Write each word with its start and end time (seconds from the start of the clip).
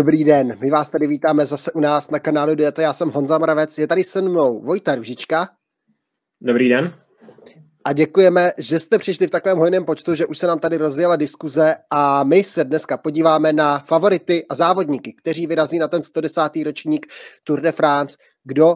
Dobrý 0.00 0.24
den, 0.24 0.58
my 0.60 0.70
vás 0.70 0.90
tady 0.90 1.06
vítáme 1.06 1.46
zase 1.46 1.72
u 1.72 1.80
nás 1.80 2.10
na 2.10 2.18
kanálu 2.18 2.54
Dieta, 2.54 2.82
já 2.82 2.92
jsem 2.92 3.10
Honza 3.10 3.38
Mravec, 3.38 3.78
je 3.78 3.86
tady 3.86 4.04
se 4.04 4.22
mnou 4.22 4.60
Vojta 4.60 4.94
Ružička. 4.94 5.48
Dobrý 6.40 6.68
den. 6.68 6.94
A 7.84 7.92
děkujeme, 7.92 8.52
že 8.58 8.78
jste 8.78 8.98
přišli 8.98 9.26
v 9.26 9.30
takovém 9.30 9.58
hojném 9.58 9.84
počtu, 9.84 10.14
že 10.14 10.26
už 10.26 10.38
se 10.38 10.46
nám 10.46 10.58
tady 10.58 10.76
rozjela 10.76 11.16
diskuze 11.16 11.74
a 11.90 12.24
my 12.24 12.44
se 12.44 12.64
dneska 12.64 12.96
podíváme 12.96 13.52
na 13.52 13.78
favority 13.78 14.46
a 14.50 14.54
závodníky, 14.54 15.12
kteří 15.12 15.46
vyrazí 15.46 15.78
na 15.78 15.88
ten 15.88 16.02
110. 16.02 16.40
ročník 16.64 17.06
Tour 17.44 17.60
de 17.60 17.72
France, 17.72 18.16
kdo 18.44 18.74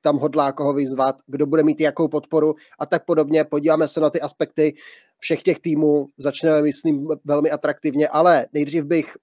tam 0.00 0.16
hodlá 0.16 0.52
koho 0.52 0.74
vyzvat, 0.74 1.16
kdo 1.26 1.46
bude 1.46 1.62
mít 1.62 1.80
jakou 1.80 2.08
podporu 2.08 2.54
a 2.78 2.86
tak 2.86 3.04
podobně. 3.04 3.44
Podíváme 3.44 3.88
se 3.88 4.00
na 4.00 4.10
ty 4.10 4.20
aspekty 4.20 4.74
všech 5.18 5.42
těch 5.42 5.60
týmů, 5.60 6.06
začneme, 6.18 6.62
myslím, 6.62 7.08
velmi 7.24 7.50
atraktivně, 7.50 8.08
ale 8.08 8.46
nejdřív 8.52 8.84
bych 8.84 9.16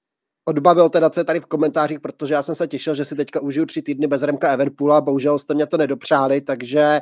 odbavil 0.46 0.90
teda, 0.90 1.10
co 1.10 1.20
je 1.20 1.24
tady 1.24 1.40
v 1.40 1.46
komentářích, 1.46 2.00
protože 2.00 2.34
já 2.34 2.42
jsem 2.42 2.56
se 2.56 2.68
těšil, 2.68 2.96
že 2.96 3.06
si 3.06 3.16
teďka 3.16 3.40
užiju 3.40 3.66
tři 3.66 3.82
týdny 3.82 4.08
bez 4.08 4.24
Remka 4.24 4.52
Evenpoola, 4.52 5.02
bohužel 5.02 5.40
jste 5.40 5.54
mě 5.54 5.66
to 5.66 5.78
nedopřáli, 5.78 6.42
takže 6.42 7.02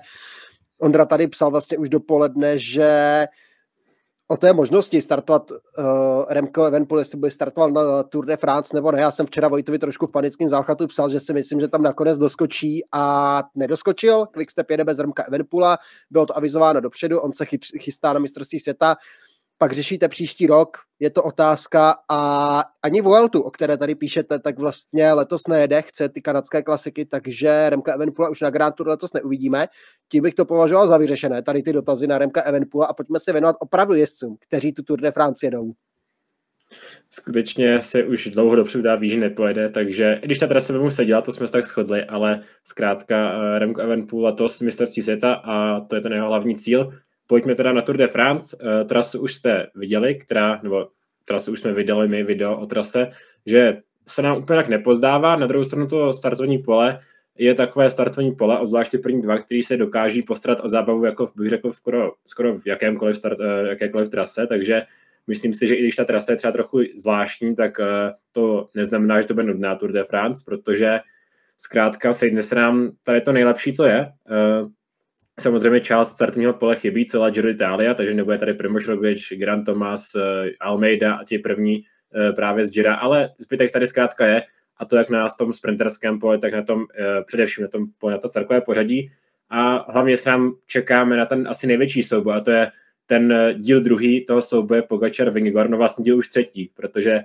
Ondra 0.80 1.06
tady 1.06 1.28
psal 1.28 1.52
vlastně 1.52 1.78
už 1.78 1.90
dopoledne, 1.90 2.60
že 2.60 3.26
o 4.28 4.38
té 4.38 4.54
možnosti 4.54 5.02
startovat 5.02 5.52
uh, 5.52 5.58
Remco 6.30 6.66
Evenpool, 6.66 7.00
jestli 7.00 7.18
by 7.18 7.32
startoval 7.32 7.72
na 7.72 8.04
Tour 8.04 8.26
de 8.26 8.38
France 8.38 8.76
nebo 8.76 8.92
ne. 8.92 9.02
Já 9.02 9.12
jsem 9.12 9.26
včera 9.26 9.48
Vojtovi 9.48 9.80
trošku 9.80 10.06
v 10.06 10.12
panickém 10.12 10.48
záchatu 10.48 10.88
psal, 10.88 11.10
že 11.10 11.20
si 11.20 11.34
myslím, 11.34 11.60
že 11.60 11.68
tam 11.68 11.82
nakonec 11.82 12.18
doskočí 12.18 12.82
a 12.92 13.44
nedoskočil. 13.56 14.26
Quickstep 14.26 14.72
jede 14.72 14.84
bez 14.84 15.00
Remka 15.00 15.24
Evenpoola, 15.24 15.78
bylo 16.10 16.26
to 16.26 16.38
avizováno 16.38 16.80
dopředu, 16.82 17.20
on 17.20 17.34
se 17.34 17.46
chystá 17.80 18.14
na 18.14 18.20
mistrovství 18.20 18.60
světa 18.60 18.96
pak 19.64 19.72
řešíte 19.72 20.08
příští 20.08 20.48
rok, 20.48 20.78
je 21.00 21.10
to 21.10 21.24
otázka 21.24 21.96
a 22.12 22.64
ani 22.84 23.02
Vueltu, 23.02 23.42
o 23.42 23.52
které 23.52 23.78
tady 23.78 23.96
píšete, 23.96 24.40
tak 24.40 24.60
vlastně 24.60 25.14
letos 25.14 25.48
nejede, 25.48 25.82
chce 25.82 26.10
ty 26.10 26.22
kanadské 26.22 26.64
klasiky, 26.64 27.06
takže 27.06 27.70
Remka 27.70 27.94
Evenpula 27.94 28.30
už 28.30 28.42
na 28.42 28.50
Grand 28.50 28.76
Tour 28.76 28.88
letos 28.88 29.14
neuvidíme. 29.14 29.68
Tím 30.12 30.24
bych 30.24 30.34
to 30.34 30.46
považoval 30.46 30.88
za 30.88 30.98
vyřešené, 30.98 31.42
tady 31.42 31.64
ty 31.64 31.74
dotazy 31.74 32.08
na 32.08 32.18
Remka 32.18 32.42
Evenpula 32.42 32.86
a 32.86 32.94
pojďme 32.94 33.20
se 33.20 33.32
věnovat 33.32 33.56
opravdu 33.60 33.94
jezdcům, 33.94 34.38
kteří 34.40 34.74
tu 34.74 34.84
Tour 34.84 35.02
de 35.02 35.12
France 35.12 35.46
jedou. 35.46 35.72
Skutečně 37.10 37.82
se 37.82 38.04
už 38.04 38.28
dlouho 38.28 38.56
dopředu 38.56 38.84
dá 38.84 38.96
ví, 38.96 39.10
že 39.10 39.18
nepojede, 39.18 39.70
takže 39.70 40.20
i 40.22 40.26
když 40.26 40.38
ta 40.38 40.48
trasa 40.48 40.74
by 40.74 40.80
mu 40.80 40.92
seděla, 40.92 41.22
to 41.22 41.32
jsme 41.32 41.48
se 41.48 41.54
tak 41.54 41.66
shodli, 41.66 42.04
ale 42.04 42.42
zkrátka 42.64 43.34
eh, 43.34 43.60
Remco 43.60 43.82
Evenpool 43.82 44.26
letos 44.26 44.62
mistrovství 44.62 45.02
světa 45.02 45.34
a 45.34 45.80
to 45.80 45.96
je 45.96 46.02
ten 46.02 46.14
jeho 46.14 46.28
hlavní 46.28 46.56
cíl 46.56 46.94
Pojďme 47.28 47.56
teda 47.56 47.74
na 47.74 47.82
Tour 47.82 47.98
de 47.98 48.08
France. 48.08 48.58
Uh, 48.58 48.88
trasu 48.88 49.22
už 49.22 49.34
jste 49.34 49.68
viděli, 49.76 50.16
která, 50.16 50.60
nebo 50.64 50.88
trasu 51.26 51.52
už 51.52 51.60
jsme 51.60 51.74
viděli 51.74 52.08
my 52.08 52.24
video 52.24 52.58
o 52.58 52.66
trase, 52.66 53.12
že 53.46 53.78
se 54.08 54.22
nám 54.22 54.38
úplně 54.38 54.58
tak 54.58 54.68
nepozdává. 54.68 55.36
Na 55.36 55.48
druhou 55.48 55.66
stranu 55.66 55.88
to 55.88 56.14
startovní 56.14 56.58
pole 56.58 57.00
je 57.38 57.56
takové 57.56 57.90
startovní 57.90 58.36
pole, 58.36 58.60
obzvláště 58.60 58.98
první 58.98 59.22
dva, 59.22 59.38
který 59.38 59.64
se 59.64 59.78
dokáží 59.78 60.22
postarat 60.22 60.60
o 60.64 60.70
zábavu, 60.70 61.06
jako 61.06 61.30
bych 61.36 61.50
řekl, 61.50 61.72
skoro, 61.72 62.12
skoro 62.26 62.60
v 62.60 62.68
jakémkoliv, 62.68 63.18
start, 63.18 63.40
uh, 63.40 63.46
jakékoliv 63.70 64.10
trase, 64.10 64.48
takže 64.48 64.84
myslím 65.28 65.54
si, 65.54 65.68
že 65.68 65.76
i 65.76 65.82
když 65.82 65.96
ta 65.96 66.06
trasa 66.06 66.32
je 66.32 66.38
třeba 66.38 66.52
trochu 66.52 66.80
zvláštní, 66.96 67.56
tak 67.56 67.80
uh, 67.80 67.86
to 68.32 68.70
neznamená, 68.76 69.22
že 69.22 69.28
to 69.28 69.34
bude 69.34 69.46
nudná 69.46 69.76
Tour 69.76 69.92
de 69.92 70.04
France, 70.04 70.44
protože 70.46 71.00
zkrátka 71.58 72.14
sejde 72.14 72.44
se 72.44 72.56
nám 72.56 72.92
tady 73.04 73.22
to 73.22 73.32
nejlepší, 73.32 73.74
co 73.74 73.86
je. 73.86 74.12
Samozřejmě 75.40 75.80
část 75.80 76.14
startovního 76.14 76.54
pole 76.54 76.76
chybí, 76.76 77.06
celá 77.06 77.30
Giro 77.30 77.48
d'Italia, 77.48 77.94
takže 77.94 78.14
nebude 78.14 78.38
tady 78.38 78.54
Primož 78.54 78.88
Roglič, 78.88 79.34
Gran 79.34 79.64
Thomas, 79.64 80.16
eh, 80.16 80.52
Almeida 80.60 81.16
a 81.16 81.24
ti 81.24 81.40
první 81.40 81.84
eh, 82.16 82.34
právě 82.34 82.66
z 82.66 82.72
Gira, 82.72 82.96
ale 82.96 83.30
zbytek 83.38 83.72
tady 83.72 83.88
zkrátka 83.88 84.26
je 84.26 84.44
a 84.78 84.86
to 84.86 84.96
jak 84.96 85.10
na 85.10 85.28
tom 85.30 85.54
sprinterském 85.54 86.20
pole, 86.20 86.38
tak 86.38 86.54
na 86.54 86.64
tom 86.64 86.86
eh, 87.00 87.24
především 87.26 87.62
na 87.62 87.68
tom 87.68 87.86
pole, 87.98 88.14
na 88.14 88.20
to 88.20 88.30
celkové 88.30 88.62
pořadí 88.62 89.12
a 89.50 89.92
hlavně 89.92 90.18
se 90.18 90.30
nám 90.30 90.54
čekáme 90.68 91.18
na 91.18 91.26
ten 91.26 91.48
asi 91.48 91.68
největší 91.68 92.04
souboj 92.04 92.34
a 92.34 92.40
to 92.40 92.52
je 92.52 92.72
ten 93.06 93.54
díl 93.58 93.82
druhý 93.82 94.26
toho 94.26 94.42
souboje 94.42 94.82
Pogačar 94.82 95.30
Vingegaard, 95.30 95.70
no 95.70 95.78
vlastně 95.78 96.04
díl 96.04 96.18
už 96.18 96.30
třetí, 96.30 96.72
protože 96.74 97.22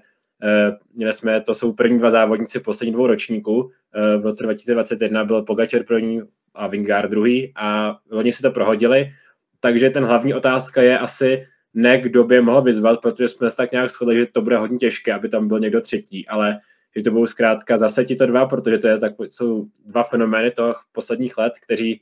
měli 0.95 1.13
jsme, 1.13 1.41
to 1.41 1.55
jsou 1.55 1.73
první 1.73 1.99
dva 1.99 2.11
závodníci 2.11 2.61
poslední 2.61 2.93
dvou 2.93 3.07
ročníků. 3.07 3.71
v 4.19 4.23
roce 4.27 4.45
2021 4.45 5.25
byl 5.25 5.43
Pogačar 5.43 5.83
první 5.83 6.23
a 6.61 6.67
Vingard 6.67 7.11
druhý 7.11 7.53
a 7.57 7.97
oni 8.11 8.33
si 8.33 8.43
to 8.43 8.51
prohodili, 8.51 9.11
takže 9.61 9.91
ten 9.91 10.05
hlavní 10.05 10.35
otázka 10.35 10.83
je 10.83 10.99
asi 10.99 11.47
ne, 11.75 12.01
kdo 12.01 12.25
by 12.25 12.41
mohl 12.41 12.63
vyzvat, 12.63 13.01
protože 13.01 13.29
jsme 13.29 13.51
se 13.51 13.57
tak 13.57 13.73
nějak 13.73 13.91
shodli, 13.91 14.17
že 14.17 14.27
to 14.27 14.43
bude 14.43 14.57
hodně 14.57 14.79
těžké, 14.79 15.13
aby 15.13 15.29
tam 15.29 15.49
byl 15.49 15.61
někdo 15.61 15.81
třetí, 15.81 16.29
ale 16.29 16.59
že 16.97 17.03
to 17.03 17.11
budou 17.11 17.27
zkrátka 17.27 17.77
zase 17.77 18.05
ti 18.05 18.17
to 18.17 18.27
dva, 18.27 18.47
protože 18.47 18.79
to 18.79 18.89
je 18.89 18.99
tak, 18.99 19.13
jsou 19.31 19.67
dva 19.87 20.03
fenomény 20.03 20.51
toho 20.51 20.75
posledních 20.93 21.39
let, 21.39 21.53
kteří 21.63 22.01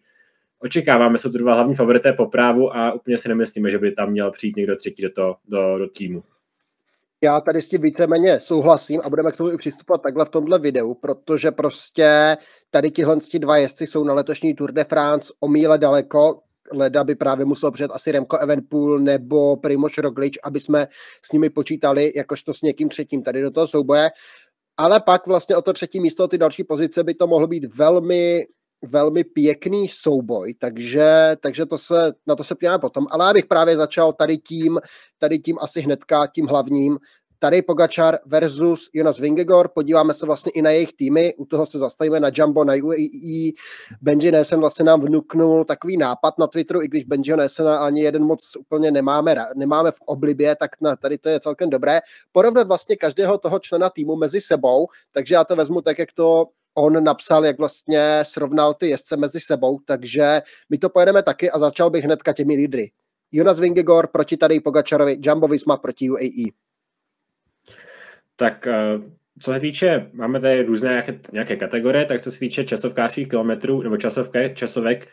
očekáváme, 0.58 1.18
jsou 1.18 1.32
to 1.32 1.38
dva 1.38 1.54
hlavní 1.54 1.74
favorité 1.74 2.12
po 2.12 2.26
právu 2.26 2.76
a 2.76 2.92
úplně 2.92 3.18
si 3.18 3.28
nemyslíme, 3.28 3.70
že 3.70 3.78
by 3.78 3.92
tam 3.92 4.10
měl 4.10 4.30
přijít 4.30 4.56
někdo 4.56 4.76
třetí 4.76 5.02
do, 5.02 5.10
to, 5.10 5.36
do, 5.48 5.78
do 5.78 5.88
týmu. 5.88 6.22
Já 7.24 7.40
tady 7.40 7.60
s 7.60 7.68
tím 7.68 7.82
víceméně 7.82 8.40
souhlasím 8.40 9.00
a 9.04 9.10
budeme 9.10 9.32
k 9.32 9.36
tomu 9.36 9.50
i 9.50 9.56
přistupovat 9.56 10.02
takhle 10.02 10.24
v 10.24 10.28
tomhle 10.28 10.58
videu, 10.58 10.94
protože 10.94 11.50
prostě 11.50 12.36
tady 12.70 12.90
tihle 12.90 13.16
dva 13.38 13.56
jezdci 13.56 13.86
jsou 13.86 14.04
na 14.04 14.14
letošní 14.14 14.54
Tour 14.54 14.72
de 14.72 14.84
France 14.84 15.32
o 15.40 15.48
míle 15.48 15.78
daleko, 15.78 16.40
Leda 16.72 17.04
by 17.04 17.14
právě 17.14 17.44
musel 17.44 17.70
přijet 17.70 17.90
asi 17.94 18.12
Remco 18.12 18.38
Evenpool 18.38 18.98
nebo 18.98 19.56
Primož 19.56 19.98
Roglič, 19.98 20.38
aby 20.44 20.60
jsme 20.60 20.88
s 21.24 21.32
nimi 21.32 21.50
počítali 21.50 22.12
jakožto 22.16 22.52
s 22.52 22.62
někým 22.62 22.88
třetím 22.88 23.22
tady 23.22 23.42
do 23.42 23.50
toho 23.50 23.66
souboje. 23.66 24.10
Ale 24.76 25.00
pak 25.00 25.26
vlastně 25.26 25.56
o 25.56 25.62
to 25.62 25.72
třetí 25.72 26.00
místo, 26.00 26.28
ty 26.28 26.38
další 26.38 26.64
pozice 26.64 27.04
by 27.04 27.14
to 27.14 27.26
mohlo 27.26 27.46
být 27.46 27.76
velmi 27.76 28.46
velmi 28.84 29.24
pěkný 29.24 29.88
souboj, 29.88 30.54
takže, 30.54 31.36
takže 31.40 31.66
to 31.66 31.78
se, 31.78 32.12
na 32.26 32.36
to 32.36 32.44
se 32.44 32.54
podíváme 32.54 32.78
potom. 32.78 33.06
Ale 33.10 33.26
já 33.26 33.32
bych 33.32 33.46
právě 33.46 33.76
začal 33.76 34.12
tady 34.12 34.38
tím, 34.38 34.78
tady 35.18 35.38
tím 35.38 35.58
asi 35.60 35.80
hnedka, 35.80 36.26
tím 36.26 36.46
hlavním, 36.46 36.98
tady 37.38 37.62
Pogačar 37.62 38.18
versus 38.26 38.90
Jonas 38.92 39.18
Vingegaard, 39.18 39.70
podíváme 39.74 40.14
se 40.14 40.26
vlastně 40.26 40.52
i 40.52 40.62
na 40.62 40.70
jejich 40.70 40.92
týmy, 40.92 41.34
u 41.34 41.44
toho 41.44 41.66
se 41.66 41.78
zastavíme 41.78 42.20
na 42.20 42.30
Jumbo, 42.34 42.64
na 42.64 42.74
UAE, 42.82 43.52
Benji 44.02 44.32
Nesen 44.32 44.60
vlastně 44.60 44.84
nám 44.84 45.00
vnuknul 45.00 45.64
takový 45.64 45.96
nápad 45.96 46.38
na 46.38 46.46
Twitteru, 46.46 46.82
i 46.82 46.88
když 46.88 47.04
Benjiho 47.04 47.36
Nesena 47.36 47.78
ani 47.78 48.00
jeden 48.00 48.24
moc 48.24 48.56
úplně 48.58 48.90
nemáme, 48.90 49.36
nemáme 49.56 49.90
v 49.92 50.00
oblibě, 50.06 50.56
tak 50.56 50.70
na, 50.80 50.96
tady 50.96 51.18
to 51.18 51.28
je 51.28 51.40
celkem 51.40 51.70
dobré, 51.70 52.00
porovnat 52.32 52.66
vlastně 52.66 52.96
každého 52.96 53.38
toho 53.38 53.58
člena 53.58 53.90
týmu 53.90 54.16
mezi 54.16 54.40
sebou, 54.40 54.86
takže 55.12 55.34
já 55.34 55.44
to 55.44 55.56
vezmu 55.56 55.80
tak, 55.80 55.98
jak 55.98 56.12
to 56.12 56.46
on 56.76 57.04
napsal, 57.04 57.46
jak 57.46 57.58
vlastně 57.58 58.20
srovnal 58.22 58.74
ty 58.74 58.88
jezdce 58.88 59.16
mezi 59.16 59.40
sebou, 59.40 59.78
takže 59.84 60.42
my 60.70 60.78
to 60.78 60.88
pojedeme 60.88 61.22
taky 61.22 61.50
a 61.50 61.58
začal 61.58 61.90
bych 61.90 62.04
hnedka 62.04 62.32
těmi 62.32 62.56
lídry. 62.56 62.90
Jonas 63.32 63.60
Vingegaard 63.60 64.10
proti 64.10 64.36
tady 64.36 64.60
Pogačarovi, 64.60 65.18
Jumbo 65.20 65.48
Visma 65.48 65.76
proti 65.76 66.10
UAE. 66.10 66.46
Tak 68.36 68.66
eh, 68.66 68.98
co 69.40 69.52
se 69.52 69.60
týče, 69.60 70.10
máme 70.12 70.40
tady 70.40 70.62
různé 70.62 70.90
nějaké, 70.90 71.20
nějaké 71.32 71.56
kategorie, 71.56 72.04
tak 72.04 72.22
co 72.22 72.30
se 72.30 72.38
týče 72.38 72.64
časovkářských 72.64 73.28
kilometrů 73.28 73.82
nebo 73.82 73.96
časovké, 73.96 74.54
časovek, 74.54 75.08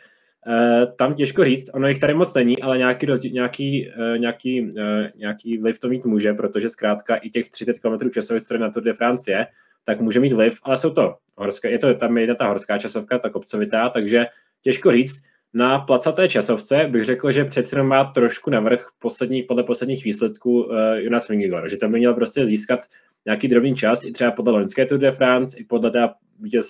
eh, 0.48 0.86
tam 0.98 1.14
těžko 1.14 1.44
říct, 1.44 1.70
ono 1.74 1.88
jich 1.88 1.98
tady 1.98 2.14
moc 2.14 2.34
není, 2.34 2.62
ale 2.62 2.78
nějaký, 2.78 3.06
rozdíl, 3.06 3.32
nějaký, 3.32 3.88
eh, 3.88 4.18
nějaký, 4.18 4.70
nějaký 5.16 5.58
vliv 5.58 5.78
to 5.78 5.88
mít 5.88 6.04
může, 6.04 6.32
protože 6.34 6.70
zkrátka 6.70 7.16
i 7.16 7.30
těch 7.30 7.50
30 7.50 7.78
km 7.78 8.10
časovek, 8.10 8.44
co 8.44 8.58
na 8.58 8.70
Tour 8.70 8.82
de 8.82 8.92
France 8.92 9.30
je, 9.30 9.46
tak 9.84 10.00
může 10.00 10.20
mít 10.20 10.32
vliv, 10.32 10.58
ale 10.62 10.76
jsou 10.76 10.90
to 10.90 11.16
horské, 11.36 11.70
je 11.70 11.78
to 11.78 11.94
tam 11.94 12.18
jedna 12.18 12.34
ta 12.34 12.48
horská 12.48 12.78
časovka, 12.78 13.18
ta 13.18 13.30
kopcovitá, 13.30 13.88
takže 13.88 14.26
těžko 14.62 14.92
říct. 14.92 15.22
Na 15.56 15.78
placaté 15.78 16.28
časovce 16.28 16.86
bych 16.90 17.04
řekl, 17.04 17.32
že 17.32 17.44
přece 17.44 17.82
má 17.82 18.04
trošku 18.04 18.50
navrh 18.50 18.86
poslední, 18.98 19.42
podle 19.42 19.62
posledních 19.62 20.04
výsledků 20.04 20.62
uh, 20.62 20.76
Jonas 20.94 21.28
Vingegaard, 21.28 21.70
že 21.70 21.76
tam 21.76 21.92
by 21.92 21.98
měl 21.98 22.14
prostě 22.14 22.44
získat 22.44 22.80
nějaký 23.26 23.48
drobný 23.48 23.76
čas, 23.76 24.04
i 24.04 24.12
třeba 24.12 24.30
podle 24.30 24.52
loňské 24.52 24.86
Tour 24.86 24.98
de 24.98 25.12
France, 25.12 25.58
i 25.58 25.64
podle 25.64 25.90
té 25.90 26.08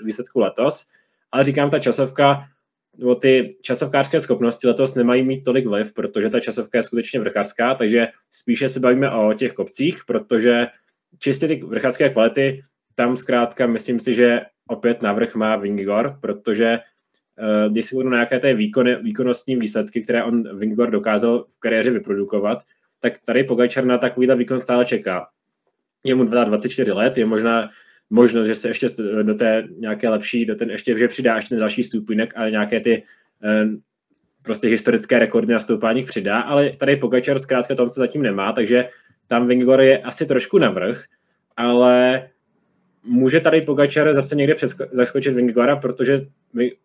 výsledku 0.05 0.40
letos, 0.40 0.87
ale 1.32 1.44
říkám, 1.44 1.70
ta 1.70 1.78
časovka, 1.78 2.44
nebo 2.99 3.14
ty 3.14 3.50
časovkářské 3.62 4.20
schopnosti 4.20 4.66
letos 4.66 4.94
nemají 4.94 5.22
mít 5.22 5.44
tolik 5.44 5.66
vliv, 5.66 5.94
protože 5.94 6.31
ta 6.31 6.40
časovka 6.40 6.78
je 6.78 6.82
skutečně 6.82 7.20
vrchařská, 7.20 7.75
takže 7.75 8.08
spíše 8.31 8.69
se 8.69 8.81
bavíme 8.81 9.11
o 9.11 9.32
těch 9.32 9.52
kopcích, 9.52 10.05
protože 10.06 10.66
čistě 11.19 11.49
ty 11.49 11.62
vrchařské 11.64 12.11
kvality 12.11 12.62
tam 12.94 13.17
zkrátka 13.17 13.67
myslím 13.67 14.00
si, 14.00 14.14
že 14.14 14.41
opět 14.69 15.02
navrh 15.02 15.35
má 15.35 15.56
Vingor, 15.56 16.19
protože 16.20 16.79
uh, 17.38 17.73
když 17.73 17.85
si 17.85 17.94
budu 17.94 18.08
na 18.08 18.17
nějaké 18.17 18.38
té 18.38 18.55
výkony, 18.55 18.96
výkonnostní 18.96 19.56
výsledky, 19.56 20.02
které 20.02 20.25
on 20.25 20.58
Vingor 20.58 20.91
dokázal 20.91 21.44
v 21.49 21.61
kariéře 21.61 21.91
vyprodukovat, 21.91 22.58
tak 23.00 23.12
tady 23.26 23.44
Pogačar 23.44 23.85
na 23.85 23.99
takovýhle 23.99 24.37
výkon 24.37 24.61
stále 24.61 24.85
čeká. 24.85 25.26
Je 26.05 26.14
mu 26.14 26.25
24 26.25 26.93
let, 26.93 27.19
je 27.19 27.26
možná 27.26 27.69
možnost, 28.11 28.46
že 28.46 28.55
se 28.55 28.69
ještě 28.69 28.88
do 29.23 29.35
té 29.35 29.64
nějaké 29.79 30.08
lepší, 30.08 30.47
do 30.47 30.55
ten 30.55 30.70
ještě, 30.70 30.99
že 30.99 31.08
přidá 31.08 31.37
ještě 31.37 31.49
ten 31.49 31.58
další 31.58 31.82
stupínek 31.82 32.32
a 32.37 32.49
nějaké 32.49 32.81
ty 32.81 33.02
uh, 33.44 33.75
prostě 34.43 34.69
historické 34.69 35.19
rekordy 35.19 35.52
na 35.52 35.61
stoupání 35.61 36.05
přidá, 36.05 36.40
ale 36.40 36.70
tady 36.70 36.97
Pogačar 36.97 37.38
zkrátka 37.38 37.75
tom, 37.75 37.90
co 37.90 38.00
zatím 38.00 38.23
nemá, 38.23 38.52
takže 38.52 38.88
tam 39.26 39.47
Vingor 39.47 39.81
je 39.81 39.99
asi 39.99 40.26
trošku 40.26 40.58
navrh, 40.58 41.05
ale 41.56 42.23
může 43.04 43.40
tady 43.40 43.60
Pogačar 43.60 44.14
zase 44.14 44.36
někde 44.36 44.54
zaskočit 44.92 45.34
Vingegora, 45.34 45.76
protože 45.76 46.26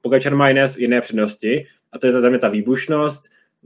Pogačar 0.02 0.36
má 0.36 0.48
jiné, 0.48 0.68
jiné 0.78 1.02
přednosti 1.02 1.66
a 1.92 2.00
to 2.00 2.08
je 2.08 2.22
za 2.22 2.30
mě 2.30 2.40
ta 2.40 2.50
výbušnost, 2.50 3.24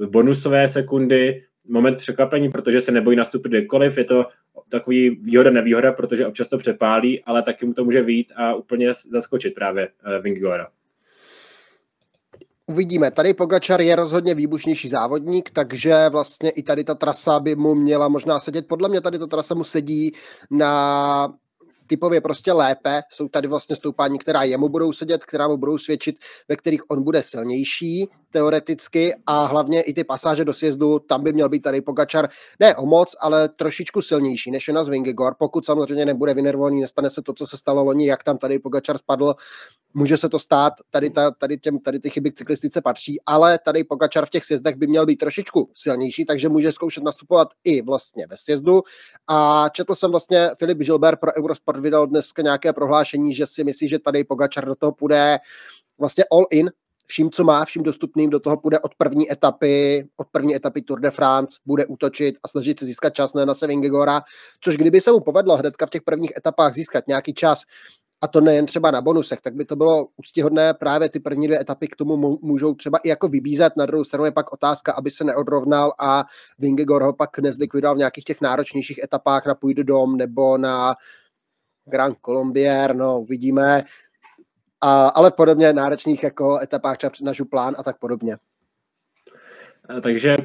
bonusové 0.09 0.67
sekundy, 0.67 1.44
moment 1.67 1.97
překvapení, 1.97 2.50
protože 2.50 2.81
se 2.81 2.91
nebojí 2.91 3.17
nastupit 3.17 3.50
kdekoliv, 3.50 3.97
je 3.97 4.03
to 4.03 4.25
takový 4.69 5.09
výhoda, 5.09 5.51
nevýhoda, 5.51 5.91
protože 5.91 6.27
občas 6.27 6.47
to 6.47 6.57
přepálí, 6.57 7.23
ale 7.23 7.44
taky 7.44 7.65
mu 7.65 7.73
to 7.73 7.85
může 7.85 8.01
výjít 8.01 8.31
a 8.35 8.55
úplně 8.55 8.91
zaskočit 9.11 9.53
právě 9.53 9.88
uh, 9.88 10.23
Vingegora. 10.23 10.67
Uvidíme. 12.67 13.11
Tady 13.11 13.33
Pogačar 13.33 13.81
je 13.81 13.95
rozhodně 13.95 14.35
výbušnější 14.35 14.89
závodník, 14.89 15.50
takže 15.50 16.09
vlastně 16.09 16.50
i 16.50 16.63
tady 16.63 16.83
ta 16.83 16.95
trasa 16.95 17.39
by 17.39 17.55
mu 17.55 17.75
měla 17.75 18.07
možná 18.07 18.39
sedět. 18.39 18.67
Podle 18.67 18.89
mě 18.89 19.01
tady 19.01 19.19
ta 19.19 19.27
trasa 19.27 19.55
mu 19.55 19.63
sedí 19.63 20.11
na 20.51 21.33
typově 21.88 22.21
prostě 22.21 22.53
lépe. 22.53 23.01
Jsou 23.09 23.27
tady 23.27 23.47
vlastně 23.47 23.75
stoupání, 23.75 24.19
která 24.19 24.44
jemu 24.44 24.69
budou 24.69 24.94
sedět, 24.94 25.25
která 25.25 25.47
mu 25.47 25.57
budou 25.57 25.77
svědčit, 25.77 26.15
ve 26.50 26.56
kterých 26.56 26.91
on 26.91 27.03
bude 27.03 27.21
silnější 27.24 28.09
teoreticky 28.33 29.13
a 29.25 29.45
hlavně 29.45 29.81
i 29.81 29.94
ty 29.94 30.03
pasáže 30.03 30.45
do 30.45 30.53
sjezdu, 30.53 31.00
tam 31.00 31.24
by 31.24 31.33
měl 31.33 31.50
být 31.50 31.62
tady 31.62 31.81
Pogačar. 31.81 32.30
Ne 32.59 32.75
o 32.75 32.85
moc, 32.85 33.15
ale 33.21 33.50
trošičku 33.50 34.01
silnější 34.01 34.51
než 34.51 34.68
je 34.68 34.74
na 34.74 34.83
Zvingegor, 34.83 35.35
pokud 35.39 35.65
samozřejmě 35.65 36.06
nebude 36.06 36.33
vynervovaný, 36.33 36.81
nestane 36.81 37.09
se 37.09 37.21
to, 37.21 37.33
co 37.33 37.47
se 37.47 37.57
stalo 37.57 37.83
loni, 37.83 38.07
jak 38.07 38.24
tam 38.24 38.38
tady 38.38 38.59
Pogačar 38.59 38.97
spadl, 38.97 39.35
může 39.94 40.18
se 40.18 40.30
to 40.30 40.39
stát, 40.39 40.74
tady, 40.89 41.09
ta, 41.09 41.31
tady, 41.31 41.57
těm, 41.57 41.80
tady 41.80 42.00
ty 42.00 42.09
chyby 42.09 42.31
k 42.31 42.33
cyklistice 42.33 42.81
patří, 42.81 43.18
ale 43.25 43.59
tady 43.65 43.83
Pogačar 43.83 44.25
v 44.25 44.30
těch 44.30 44.44
sjezdech 44.44 44.75
by 44.75 44.88
měl 44.88 45.06
být 45.06 45.15
trošičku 45.15 45.69
silnější, 45.74 46.25
takže 46.25 46.50
může 46.50 46.71
zkoušet 46.71 47.03
nastupovat 47.03 47.47
i 47.63 47.81
vlastně 47.81 48.27
ve 48.27 48.38
sjezdu. 48.38 48.81
A 49.27 49.69
četl 49.69 49.95
jsem 49.95 50.12
vlastně 50.12 50.50
Filip 50.59 50.77
Gilbert 50.77 51.19
pro 51.19 51.31
Eurosport 51.38 51.79
vydal 51.79 52.07
dneska 52.07 52.41
nějaké 52.41 52.74
prohlášení, 52.74 53.33
že 53.33 53.47
si 53.47 53.63
myslí, 53.63 53.88
že 53.88 54.00
tady 54.00 54.24
Pogačar 54.24 54.65
do 54.65 54.75
toho 54.75 54.91
půjde 54.91 55.39
vlastně 56.00 56.24
all 56.31 56.45
in, 56.51 56.71
vším, 57.05 57.31
co 57.31 57.44
má, 57.44 57.65
vším 57.65 57.83
dostupným, 57.83 58.29
do 58.29 58.39
toho 58.39 58.57
půjde 58.57 58.79
od 58.79 58.95
první 58.95 59.31
etapy, 59.31 60.07
od 60.17 60.27
první 60.31 60.55
etapy 60.55 60.81
Tour 60.81 61.00
de 61.00 61.11
France, 61.11 61.57
bude 61.65 61.85
útočit 61.85 62.35
a 62.44 62.47
snažit 62.47 62.79
se 62.79 62.85
získat 62.85 63.13
čas 63.13 63.33
na 63.33 63.53
Sevingegora, 63.53 64.21
což 64.61 64.75
kdyby 64.75 65.01
se 65.01 65.11
mu 65.11 65.19
povedlo 65.19 65.57
hnedka 65.57 65.85
v 65.85 65.89
těch 65.89 66.01
prvních 66.01 66.31
etapách 66.38 66.73
získat 66.73 67.07
nějaký 67.07 67.33
čas, 67.33 67.61
a 68.23 68.27
to 68.27 68.41
nejen 68.41 68.65
třeba 68.65 68.91
na 68.91 69.01
bonusech, 69.01 69.41
tak 69.41 69.55
by 69.55 69.65
to 69.65 69.75
bylo 69.75 70.07
úctihodné, 70.17 70.73
právě 70.73 71.09
ty 71.09 71.19
první 71.19 71.47
dvě 71.47 71.61
etapy 71.61 71.88
k 71.88 71.95
tomu 71.95 72.39
můžou 72.41 72.73
třeba 72.73 72.97
i 72.97 73.09
jako 73.09 73.27
vybízet, 73.27 73.73
na 73.77 73.85
druhou 73.85 74.03
stranu 74.03 74.25
je 74.25 74.31
pak 74.31 74.53
otázka, 74.53 74.94
aby 74.94 75.11
se 75.11 75.23
neodrovnal 75.23 75.94
a 76.00 76.25
Vingegor 76.59 77.03
ho 77.03 77.13
pak 77.13 77.39
nezlikvidoval 77.39 77.95
v 77.95 77.97
nějakých 77.97 78.23
těch 78.23 78.41
náročnějších 78.41 79.03
etapách 79.03 79.45
na 79.45 79.55
Půjdu 79.55 79.83
dom 79.83 80.17
nebo 80.17 80.57
na 80.57 80.95
Grand 81.85 82.17
Colombier, 82.25 82.95
no 82.95 83.19
uvidíme, 83.19 83.83
a, 84.83 85.07
ale 85.07 85.31
v 85.31 85.33
podobně 85.33 85.74
náročných 85.74 86.24
jako 86.24 86.59
etapách 86.63 86.97
třeba 86.97 87.12
na 87.21 87.33
Župlán 87.33 87.75
a 87.77 87.83
tak 87.83 88.00
podobně. 88.00 88.38
Takže 90.01 90.38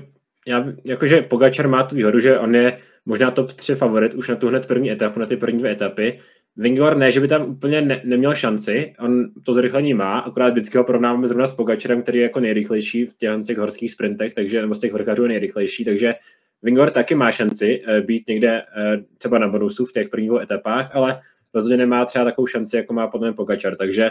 já, 0.46 0.64
jakože 0.84 1.22
Pogačar 1.22 1.68
má 1.68 1.82
tu 1.82 1.96
výhodu, 1.96 2.18
že 2.18 2.38
on 2.38 2.54
je 2.54 2.78
možná 3.06 3.30
top 3.30 3.52
3 3.52 3.74
favorit 3.74 4.14
už 4.14 4.28
na 4.28 4.36
tu 4.36 4.48
hned 4.48 4.66
první 4.66 4.90
etapu, 4.90 5.20
na 5.20 5.26
ty 5.26 5.36
první 5.36 5.58
dvě 5.58 5.72
etapy. 5.72 6.20
Vingor 6.56 6.96
ne, 6.96 7.10
že 7.10 7.20
by 7.20 7.28
tam 7.28 7.50
úplně 7.50 7.82
ne, 7.82 8.00
neměl 8.04 8.34
šanci, 8.34 8.94
on 8.98 9.30
to 9.42 9.52
zrychlení 9.52 9.94
má, 9.94 10.18
akorát 10.18 10.50
vždycky 10.50 10.78
ho 10.78 10.84
porovnáváme 10.84 11.26
zrovna 11.26 11.46
s 11.46 11.54
Pogačarem, 11.54 12.02
který 12.02 12.18
je 12.18 12.22
jako 12.22 12.40
nejrychlejší 12.40 13.06
v 13.06 13.16
těch, 13.16 13.30
těch 13.46 13.58
horských 13.58 13.92
sprintech, 13.92 14.34
takže, 14.34 14.60
nebo 14.60 14.74
z 14.74 14.78
těch 14.78 14.92
vrchařů 14.92 15.22
je 15.22 15.28
nejrychlejší, 15.28 15.84
takže 15.84 16.14
Vingor 16.62 16.90
taky 16.90 17.14
má 17.14 17.32
šanci 17.32 17.82
uh, 17.88 18.06
být 18.06 18.28
někde 18.28 18.62
uh, 18.62 19.04
třeba 19.18 19.38
na 19.38 19.48
bonusu 19.48 19.86
v 19.86 19.92
těch 19.92 20.08
prvních 20.08 20.30
etapách, 20.42 20.96
ale 20.96 21.20
rozhodně 21.54 21.76
nemá 21.76 22.04
třeba 22.04 22.24
takovou 22.24 22.46
šanci, 22.46 22.76
jako 22.76 22.92
má 22.92 23.06
podle 23.06 23.32
Pogačar, 23.32 23.76
takže 23.76 24.10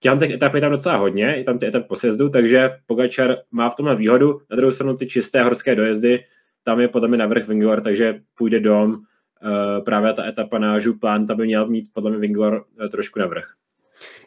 těch 0.00 0.30
etap 0.30 0.54
je 0.54 0.60
tam 0.60 0.72
docela 0.72 0.96
hodně, 0.96 1.24
je 1.24 1.44
tam 1.44 1.58
ty 1.58 1.66
etap 1.66 1.86
po 1.86 1.96
sjezdu, 1.96 2.28
takže 2.28 2.70
Pogačar 2.86 3.36
má 3.50 3.70
v 3.70 3.74
tomhle 3.74 3.96
výhodu. 3.96 4.40
Na 4.50 4.56
druhou 4.56 4.72
stranu 4.72 4.96
ty 4.96 5.06
čisté 5.06 5.42
horské 5.42 5.74
dojezdy, 5.74 6.24
tam 6.62 6.80
je 6.80 6.88
podle 6.88 7.08
mě 7.08 7.18
navrh 7.18 7.48
Vingor, 7.48 7.80
takže 7.80 8.20
půjde 8.34 8.60
dom. 8.60 8.92
Uh, 8.92 9.84
právě 9.84 10.12
ta 10.12 10.26
etapa 10.26 10.58
na 10.58 10.78
Župán, 10.78 11.26
tam 11.26 11.36
by 11.36 11.44
měl 11.44 11.66
mít 11.66 11.84
podle 11.92 12.10
mě 12.10 12.20
Vingor 12.20 12.64
uh, 12.80 12.88
trošku 12.88 13.18
navrh. 13.18 13.59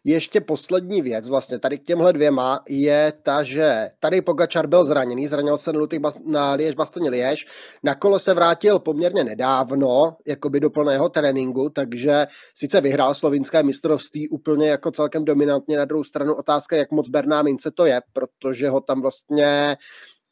Ještě 0.05 0.41
poslední 0.41 1.01
věc 1.01 1.29
vlastně 1.29 1.59
tady 1.59 1.77
k 1.77 1.83
těmhle 1.83 2.13
dvěma 2.13 2.59
je 2.69 3.13
ta, 3.23 3.43
že 3.43 3.89
tady 3.99 4.21
Pogačar 4.21 4.67
byl 4.67 4.85
zraněný, 4.85 5.27
zranil 5.27 5.57
se 5.57 5.73
na, 5.73 5.79
Lutych, 5.79 5.99
na 6.25 6.53
Liež 6.53 6.75
Bastoně 6.75 7.09
Liež, 7.09 7.45
na 7.83 7.95
kolo 7.95 8.19
se 8.19 8.33
vrátil 8.33 8.79
poměrně 8.79 9.23
nedávno, 9.23 10.17
jakoby 10.27 10.59
do 10.59 10.69
plného 10.69 11.09
tréninku, 11.09 11.69
takže 11.69 12.25
sice 12.55 12.81
vyhrál 12.81 13.15
slovinské 13.15 13.63
mistrovství 13.63 14.29
úplně 14.29 14.69
jako 14.69 14.91
celkem 14.91 15.25
dominantně, 15.25 15.77
na 15.77 15.85
druhou 15.85 16.03
stranu. 16.03 16.35
Otázka, 16.35 16.75
jak 16.75 16.91
moc 16.91 17.09
Berná 17.09 17.41
mince 17.41 17.71
to 17.71 17.85
je, 17.85 18.01
protože 18.13 18.69
ho 18.69 18.81
tam 18.81 19.01
vlastně 19.01 19.77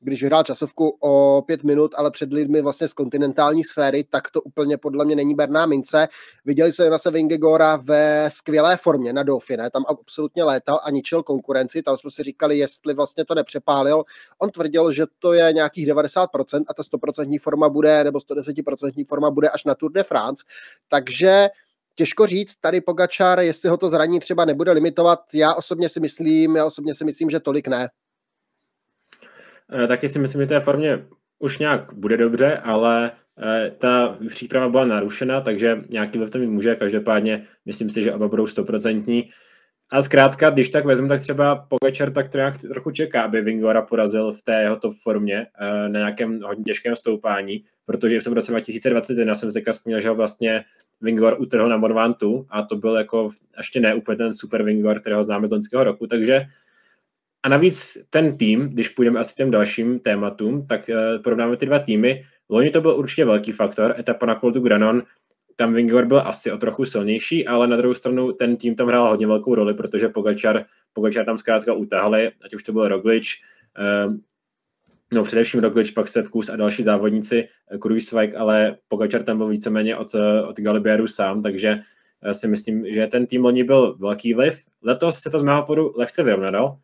když 0.02 0.22
vyhrál 0.22 0.44
časovku 0.44 0.98
o 1.00 1.44
pět 1.46 1.64
minut, 1.64 1.92
ale 1.98 2.12
před 2.12 2.34
lidmi 2.34 2.62
vlastně 2.62 2.88
z 2.88 2.94
kontinentální 2.94 3.64
sféry, 3.64 4.04
tak 4.04 4.32
to 4.32 4.42
úplně 4.42 4.78
podle 4.78 5.06
mě 5.06 5.16
není 5.16 5.36
berná 5.36 5.66
mince. 5.66 6.08
Viděli 6.46 6.74
jsme 6.74 6.86
Jonase 6.86 7.12
Vingegora 7.12 7.76
ve 7.76 8.30
skvělé 8.32 8.78
formě 8.78 9.14
na 9.14 9.24
Dauphine, 9.24 9.70
tam 9.70 9.84
absolutně 9.88 10.44
létal 10.44 10.80
a 10.84 10.92
ničil 10.92 11.24
konkurenci, 11.24 11.82
tam 11.82 11.98
jsme 11.98 12.12
si 12.12 12.24
říkali, 12.24 12.58
jestli 12.58 12.94
vlastně 12.94 13.26
to 13.26 13.36
nepřepálil. 13.36 14.04
On 14.40 14.50
tvrdil, 14.50 14.92
že 14.92 15.06
to 15.20 15.34
je 15.34 15.54
nějakých 15.54 15.88
90% 15.88 16.64
a 16.68 16.74
ta 16.74 16.84
100% 16.84 17.40
forma 17.40 17.70
bude, 17.70 18.04
nebo 18.04 18.20
110% 18.20 19.06
forma 19.06 19.32
bude 19.32 19.50
až 19.50 19.66
na 19.66 19.76
Tour 19.76 19.92
de 19.92 20.04
France, 20.04 20.44
takže 20.88 21.50
těžko 21.96 22.28
říct, 22.28 22.56
tady 22.56 22.82
Pogačar, 22.82 23.40
jestli 23.40 23.70
ho 23.70 23.78
to 23.78 23.90
zraní 23.90 24.20
třeba 24.20 24.46
nebude 24.46 24.72
limitovat, 24.72 25.20
já 25.34 25.54
osobně 25.54 25.90
si 25.90 26.00
myslím, 26.00 26.56
já 26.56 26.66
osobně 26.66 26.94
si 26.94 27.06
myslím, 27.06 27.30
že 27.30 27.40
tolik 27.40 27.68
ne. 27.68 27.90
Eh, 29.72 29.88
taky 29.88 30.08
si 30.08 30.20
myslím, 30.20 30.42
že 30.42 30.48
té 30.48 30.60
formě 30.60 31.06
už 31.40 31.58
nějak 31.58 31.94
bude 31.94 32.18
dobře, 32.18 32.58
ale 32.58 33.12
eh, 33.44 33.72
ta 33.78 34.18
příprava 34.28 34.70
byla 34.70 34.86
narušena, 34.86 35.42
takže 35.42 35.82
nějaký 35.90 36.18
vliv 36.18 36.30
to 36.30 36.38
mít 36.38 36.48
může. 36.48 36.76
Každopádně 36.76 37.46
myslím 37.66 37.90
si, 37.90 38.04
že 38.04 38.14
oba 38.14 38.28
budou 38.28 38.48
stoprocentní. 38.48 39.30
A 39.92 40.02
zkrátka, 40.02 40.50
když 40.50 40.70
tak 40.70 40.86
vezmu, 40.86 41.08
tak 41.08 41.22
třeba 41.22 41.56
po 41.56 41.76
večer 41.84 42.14
tak 42.14 42.28
to 42.28 42.38
nějak 42.38 42.58
trochu 42.58 42.92
čeká, 42.92 43.22
aby 43.22 43.42
Vingora 43.42 43.82
porazil 43.82 44.32
v 44.32 44.42
té 44.42 44.62
jeho 44.62 44.76
top 44.76 44.94
formě 45.04 45.48
eh, 45.60 45.90
na 45.90 46.00
nějakém 46.00 46.42
hodně 46.42 46.64
těžkém 46.64 46.96
stoupání, 46.96 47.64
protože 47.86 48.22
v 48.22 48.24
tom 48.24 48.34
roce 48.34 48.52
2021 48.52 49.36
jsem 49.36 49.52
teďka 49.52 49.72
vzpomněl, 49.72 50.00
že 50.00 50.10
ho 50.10 50.16
vlastně 50.16 50.64
Vingor 51.02 51.36
utrhl 51.40 51.70
na 51.70 51.78
Morvantu 51.78 52.46
a 52.50 52.62
to 52.64 52.76
byl 52.76 52.96
jako 52.96 53.30
ještě 53.58 53.80
ne 53.80 53.96
úplně 53.96 54.18
ten 54.18 54.34
super 54.34 54.64
Vingor, 54.64 55.00
kterého 55.00 55.24
známe 55.24 55.48
z 55.48 55.52
loňského 55.52 55.84
roku, 55.84 56.08
takže 56.08 56.46
a 57.44 57.50
navíc 57.50 57.98
ten 58.10 58.38
tým, 58.38 58.70
když 58.70 58.90
půjdeme 58.90 59.20
asi 59.20 59.36
těm 59.36 59.52
dalším 59.52 60.00
tématům, 60.00 60.68
tak 60.68 60.90
uh, 60.90 61.24
porovnáme 61.24 61.58
ty 61.58 61.66
dva 61.66 61.80
týmy. 61.80 62.24
Loni 62.50 62.70
to 62.70 62.82
byl 62.82 62.92
určitě 62.92 63.26
velký 63.26 63.52
faktor, 63.52 63.96
etapa 64.00 64.26
na 64.26 64.36
Coltu 64.36 64.60
Granon, 64.60 65.04
tam 65.56 65.74
Vingor 65.74 66.06
byl 66.06 66.22
asi 66.26 66.52
o 66.52 66.58
trochu 66.58 66.86
silnější, 66.86 67.48
ale 67.48 67.68
na 67.68 67.78
druhou 67.78 67.94
stranu 67.94 68.32
ten 68.32 68.58
tým 68.58 68.76
tam 68.76 68.88
hrál 68.88 69.10
hodně 69.10 69.28
velkou 69.28 69.56
roli, 69.56 69.74
protože 69.74 70.10
Pogačar, 70.10 70.66
Pogačar 70.94 71.26
tam 71.26 71.38
zkrátka 71.38 71.74
utahali, 71.74 72.32
ať 72.46 72.54
už 72.54 72.64
to 72.64 72.74
byl 72.74 72.88
Roglič, 72.88 73.42
uh, 74.08 74.16
no 75.14 75.24
především 75.24 75.60
Roglič, 75.60 75.92
pak 75.92 76.08
Sepkus 76.08 76.50
a 76.50 76.56
další 76.56 76.84
závodníci, 76.84 77.48
eh, 77.72 77.78
Kruiswijk, 77.78 78.36
ale 78.36 78.78
Pogačar 78.88 79.24
tam 79.24 79.38
byl 79.38 79.48
víceméně 79.48 79.98
od, 79.98 80.16
od 80.48 80.60
Galibieru 80.60 81.08
sám, 81.08 81.42
takže 81.42 81.80
si 82.32 82.48
myslím, 82.48 82.94
že 82.94 83.08
ten 83.08 83.26
tým 83.26 83.44
loni 83.44 83.64
byl 83.64 83.98
velký 83.98 84.34
vliv. 84.34 84.62
Letos 84.84 85.20
se 85.20 85.30
to 85.30 85.40
z 85.40 85.44
mého 85.44 85.66
podu 85.66 85.94
lehce 85.96 86.24
vyrovnalo, 86.24 86.78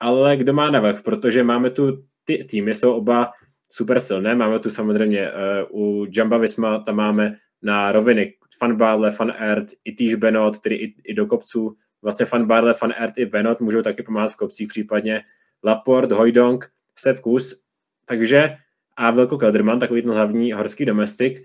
ale 0.00 0.36
kdo 0.36 0.52
má 0.52 0.70
navrh, 0.70 1.02
protože 1.02 1.44
máme 1.44 1.70
tu, 1.70 2.04
ty 2.24 2.44
týmy 2.44 2.74
jsou 2.74 2.92
oba 2.92 3.30
super 3.70 4.00
silné, 4.00 4.34
máme 4.34 4.58
tu 4.58 4.70
samozřejmě 4.70 5.30
uh, 5.70 5.80
u 5.80 6.06
Jamba 6.16 6.38
Visma, 6.38 6.78
tam 6.78 6.96
máme 6.96 7.36
na 7.62 7.92
roviny 7.92 8.34
Fan 8.58 8.76
Barle, 8.76 9.10
Fan 9.10 9.32
Ert, 9.38 9.66
i 9.84 9.92
týž 9.92 10.14
Benot, 10.14 10.58
tedy 10.58 10.74
i, 10.74 10.94
i 11.04 11.14
do 11.14 11.26
kopců, 11.26 11.76
vlastně 12.02 12.26
Fan 12.26 12.46
Barle, 12.46 12.74
Fan 12.74 12.92
Ert 12.96 13.18
i 13.18 13.26
Benot 13.26 13.60
můžou 13.60 13.82
taky 13.82 14.02
pomáhat 14.02 14.32
v 14.32 14.36
kopcích, 14.36 14.68
případně 14.68 15.22
Laport, 15.64 16.12
Hojdong, 16.12 16.70
Sepp 16.96 17.20
Kus, 17.20 17.62
takže 18.06 18.56
a 18.96 19.10
Velko 19.10 19.38
Kelderman, 19.38 19.78
takový 19.78 20.02
ten 20.02 20.10
hlavní 20.10 20.52
horský 20.52 20.84
domestik, 20.84 21.42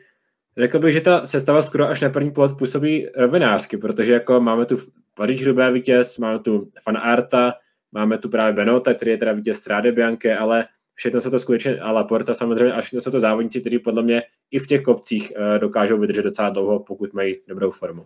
Řekl 0.57 0.79
bych, 0.79 0.93
že 0.93 1.01
ta 1.01 1.25
sestava 1.25 1.62
skoro 1.62 1.88
až 1.88 2.01
na 2.01 2.09
první 2.09 2.31
pohled 2.31 2.57
působí 2.57 3.07
rovinářsky, 3.15 3.77
protože 3.77 4.13
jako 4.13 4.39
máme 4.39 4.65
tu 4.65 4.77
Paříž 5.13 5.43
Hrubé 5.43 5.71
vítěz, 5.71 6.17
máme 6.17 6.39
tu 6.39 6.71
Fan 6.83 6.97
Arta, 6.97 7.53
máme 7.91 8.17
tu 8.17 8.29
právě 8.29 8.53
Benota, 8.53 8.93
který 8.93 9.12
je 9.12 9.17
teda 9.17 9.31
vítěz 9.31 9.57
Stráde 9.57 9.91
Bianche, 9.91 10.38
ale 10.38 10.65
všechno 10.93 11.21
jsou 11.21 11.29
to 11.29 11.39
skutečně 11.39 11.79
a 11.79 11.91
Laporta 11.91 12.33
samozřejmě 12.33 12.74
a 12.74 12.81
všechno 12.81 13.01
jsou 13.01 13.12
to 13.12 13.19
závodníci, 13.19 13.62
kteří 13.62 13.79
podle 13.79 14.03
mě 14.03 14.24
i 14.51 14.59
v 14.59 14.67
těch 14.67 14.81
kopcích 14.81 15.33
uh, 15.38 15.59
dokážou 15.59 15.97
vydržet 15.97 16.21
docela 16.21 16.50
dlouho, 16.50 16.79
pokud 16.79 17.13
mají 17.13 17.35
dobrou 17.47 17.71
formu. 17.71 18.05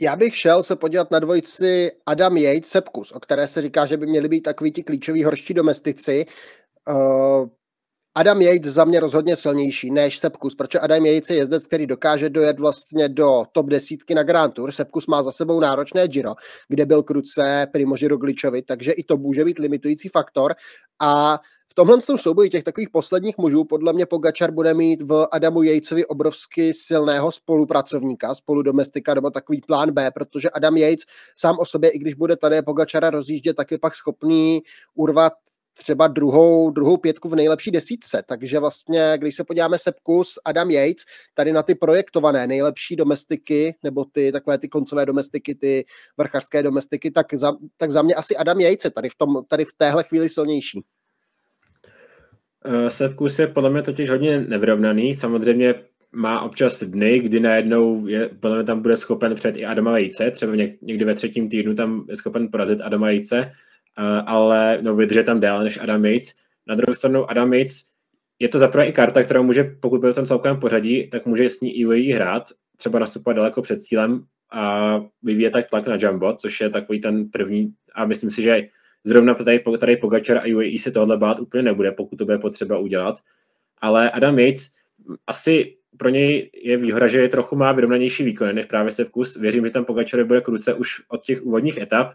Já 0.00 0.16
bych 0.16 0.36
šel 0.36 0.62
se 0.62 0.76
podívat 0.76 1.10
na 1.10 1.18
dvojici 1.18 1.90
Adam 2.06 2.36
Yates, 2.36 2.70
Sepkus, 2.70 3.12
o 3.12 3.20
které 3.20 3.48
se 3.48 3.62
říká, 3.62 3.86
že 3.86 3.96
by 3.96 4.06
měli 4.06 4.28
být 4.28 4.40
takový 4.40 4.72
ti 4.72 4.82
klíčoví 4.82 5.24
horští 5.24 5.54
domestici. 5.54 6.26
Uh, 6.88 7.48
Adam 8.18 8.42
Yates 8.42 8.72
za 8.72 8.84
mě 8.84 9.00
rozhodně 9.00 9.36
silnější 9.36 9.90
než 9.90 10.18
Sepkus, 10.18 10.54
protože 10.54 10.78
Adam 10.78 11.06
Yates 11.06 11.30
je 11.30 11.36
jezdec, 11.36 11.66
který 11.66 11.86
dokáže 11.86 12.30
dojet 12.30 12.60
vlastně 12.60 13.08
do 13.08 13.44
top 13.52 13.66
desítky 13.66 14.14
na 14.14 14.22
Grand 14.22 14.54
Tour. 14.54 14.72
Sepkus 14.72 15.06
má 15.06 15.22
za 15.22 15.32
sebou 15.32 15.60
náročné 15.60 16.08
Giro, 16.08 16.34
kde 16.68 16.86
byl 16.86 17.02
kruce 17.02 17.66
Primoži 17.72 18.08
Rogličovi, 18.08 18.62
takže 18.62 18.92
i 18.92 19.04
to 19.04 19.16
může 19.16 19.44
být 19.44 19.58
limitující 19.58 20.08
faktor. 20.08 20.54
A 21.00 21.40
v 21.70 21.74
tomhle 21.74 21.98
souboji 22.16 22.50
těch 22.50 22.64
takových 22.64 22.90
posledních 22.90 23.38
mužů 23.38 23.64
podle 23.64 23.92
mě 23.92 24.06
Pogačar 24.06 24.50
bude 24.50 24.74
mít 24.74 25.02
v 25.02 25.26
Adamu 25.32 25.62
Jejcovi 25.62 26.06
obrovsky 26.06 26.74
silného 26.74 27.32
spolupracovníka, 27.32 28.34
spoludomestika 28.34 29.14
nebo 29.14 29.30
takový 29.30 29.60
plán 29.60 29.90
B, 29.90 30.10
protože 30.10 30.50
Adam 30.50 30.76
Yates 30.76 31.04
sám 31.36 31.58
o 31.58 31.64
sobě, 31.64 31.90
i 31.90 31.98
když 31.98 32.14
bude 32.14 32.36
tady 32.36 32.62
Pogačara 32.62 33.10
rozjíždět, 33.10 33.56
tak 33.56 33.70
je 33.70 33.78
pak 33.78 33.94
schopný 33.94 34.62
urvat 34.94 35.32
třeba 35.78 36.06
druhou, 36.06 36.70
druhou 36.70 36.96
pětku 36.96 37.28
v 37.28 37.34
nejlepší 37.34 37.70
desítce. 37.70 38.22
Takže 38.26 38.58
vlastně, 38.58 39.12
když 39.16 39.36
se 39.36 39.44
podíváme 39.44 39.78
Sepkus, 39.78 40.38
Adam 40.44 40.70
Yates, 40.70 41.04
tady 41.34 41.52
na 41.52 41.62
ty 41.62 41.74
projektované 41.74 42.46
nejlepší 42.46 42.96
domestiky, 42.96 43.74
nebo 43.82 44.04
ty 44.12 44.32
takové 44.32 44.58
ty 44.58 44.68
koncové 44.68 45.06
domestiky, 45.06 45.54
ty 45.54 45.84
vrchařské 46.16 46.62
domestiky, 46.62 47.10
tak 47.10 47.34
za, 47.34 47.52
tak 47.76 47.90
za 47.90 48.02
mě 48.02 48.14
asi 48.14 48.36
Adam 48.36 48.60
Yates 48.60 48.84
je 48.84 48.90
tady 48.90 49.08
v, 49.08 49.14
tom, 49.14 49.44
tady 49.48 49.64
v 49.64 49.72
téhle 49.76 50.04
chvíli 50.04 50.28
silnější. 50.28 50.84
Uh, 52.66 52.88
Sepkus 52.88 53.38
je 53.38 53.46
podle 53.46 53.70
mě 53.70 53.82
totiž 53.82 54.10
hodně 54.10 54.40
nevyrovnaný. 54.40 55.14
Samozřejmě 55.14 55.74
má 56.12 56.40
občas 56.40 56.82
dny, 56.82 57.18
kdy 57.18 57.40
najednou 57.40 58.06
je, 58.06 58.30
podle 58.40 58.56
mě 58.56 58.66
tam 58.66 58.82
bude 58.82 58.96
schopen 58.96 59.34
před 59.34 59.56
i 59.56 59.64
Adama 59.64 59.92
Vejce, 59.92 60.30
třeba 60.30 60.52
někdy 60.82 61.04
ve 61.04 61.14
třetím 61.14 61.48
týdnu 61.48 61.74
tam 61.74 62.04
je 62.08 62.16
schopen 62.16 62.48
porazit 62.50 62.80
Adama 62.80 63.08
Eh, 63.10 63.50
ale 64.26 64.78
no, 64.82 64.96
vydržet 64.96 65.24
tam 65.24 65.40
déle 65.40 65.64
než 65.64 65.78
Adam 65.80 66.04
Yates. 66.04 66.34
Na 66.66 66.74
druhou 66.74 66.94
stranu 66.94 67.30
Adam 67.30 67.52
Yates 67.52 67.84
je 68.38 68.48
to 68.48 68.58
zaprvé 68.58 68.86
i 68.86 68.92
karta, 68.92 69.22
kterou 69.22 69.42
může, 69.42 69.64
pokud 69.80 70.00
bude 70.00 70.12
v 70.12 70.14
tom 70.14 70.26
celkovém 70.26 70.60
pořadí, 70.60 71.10
tak 71.10 71.26
může 71.26 71.50
s 71.50 71.60
ní 71.60 71.76
i 71.78 72.12
hrát, 72.12 72.48
třeba 72.76 72.98
nastupovat 72.98 73.36
daleko 73.36 73.62
před 73.62 73.82
cílem 73.82 74.24
a 74.52 74.94
vyvíjet 75.22 75.50
tak 75.50 75.70
tlak 75.70 75.86
na 75.86 75.96
Jumbo, 76.00 76.34
což 76.34 76.60
je 76.60 76.70
takový 76.70 77.00
ten 77.00 77.28
první, 77.28 77.72
a 77.94 78.06
myslím 78.06 78.30
si, 78.30 78.42
že 78.42 78.68
zrovna 79.04 79.34
tady, 79.34 79.64
tady 79.78 79.96
Pogačar 79.96 80.38
a 80.38 80.54
UAE 80.54 80.78
si 80.78 80.92
tohle 80.92 81.16
bát 81.16 81.40
úplně 81.40 81.62
nebude, 81.62 81.92
pokud 81.92 82.16
to 82.16 82.24
bude 82.24 82.38
potřeba 82.38 82.78
udělat. 82.78 83.18
Ale 83.80 84.10
Adam 84.10 84.38
Yates 84.38 84.70
asi 85.26 85.76
pro 85.98 86.08
něj 86.08 86.50
je 86.64 86.76
výhoda, 86.76 87.06
že 87.06 87.20
je 87.20 87.28
trochu 87.28 87.56
má 87.56 87.72
vyrovnanější 87.72 88.24
výkon 88.24 88.54
než 88.54 88.66
právě 88.66 88.92
se 88.92 89.04
vkus. 89.04 89.36
Věřím, 89.36 89.64
že 89.64 89.70
tam 89.70 89.84
Pogačar 89.84 90.24
bude 90.24 90.40
kruce 90.40 90.74
už 90.74 91.02
od 91.08 91.24
těch 91.24 91.42
úvodních 91.42 91.78
etap, 91.78 92.12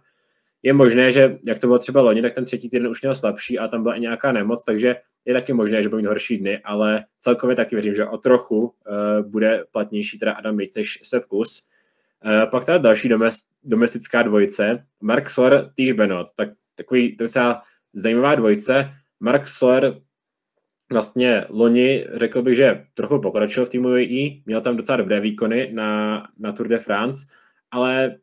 je 0.63 0.74
možné, 0.74 1.12
že 1.12 1.38
jak 1.43 1.60
to 1.60 1.67
bylo 1.67 1.79
třeba 1.79 2.01
loni, 2.01 2.22
tak 2.22 2.34
ten 2.34 2.46
třetí 2.46 2.70
týden 2.70 2.88
už 2.88 3.01
měl 3.01 3.15
slabší 3.15 3.60
a 3.60 3.67
tam 3.67 3.84
byla 3.84 3.96
i 3.96 4.00
nějaká 4.00 4.32
nemoc, 4.32 4.63
takže 4.63 4.96
je 5.25 5.34
taky 5.34 5.53
možné, 5.53 5.84
že 5.84 5.89
bude 5.89 6.01
mít 6.01 6.08
horší 6.08 6.38
dny, 6.38 6.60
ale 6.63 7.05
celkově 7.20 7.55
taky 7.55 7.75
věřím, 7.75 7.93
že 7.93 8.05
o 8.05 8.17
trochu 8.17 8.60
uh, 8.62 8.72
bude 9.32 9.63
platnější 9.72 10.20
teda 10.20 10.34
Adam 10.34 10.60
Yates 10.60 10.75
než 10.75 11.00
Sepkus. 11.03 11.70
Uh, 12.25 12.50
pak 12.51 12.65
ta 12.65 12.77
další 12.77 13.10
domest, 13.10 13.46
domestická 13.63 14.22
dvojice, 14.22 14.86
Mark 15.01 15.29
Soler, 15.29 15.72
Týž 15.75 15.91
Benot, 15.91 16.27
tak 16.36 16.50
takový 16.75 17.15
docela 17.15 17.62
zajímavá 17.93 18.36
dvojice. 18.36 18.89
Mark 19.20 19.48
Soler 19.48 19.96
vlastně 20.91 21.46
loni 21.50 22.05
řekl 22.13 22.41
bych, 22.41 22.55
že 22.55 22.86
trochu 22.93 23.22
pokročil 23.22 23.65
v 23.65 23.70
týmu 23.70 23.88
UAE, 23.88 24.29
měl 24.46 24.62
tam 24.62 24.77
docela 24.77 24.98
dobré 24.98 25.20
výkony 25.20 25.70
na, 25.74 26.24
na 26.39 26.51
Tour 26.51 26.67
de 26.67 26.79
France, 26.79 27.25
ale 27.72 28.17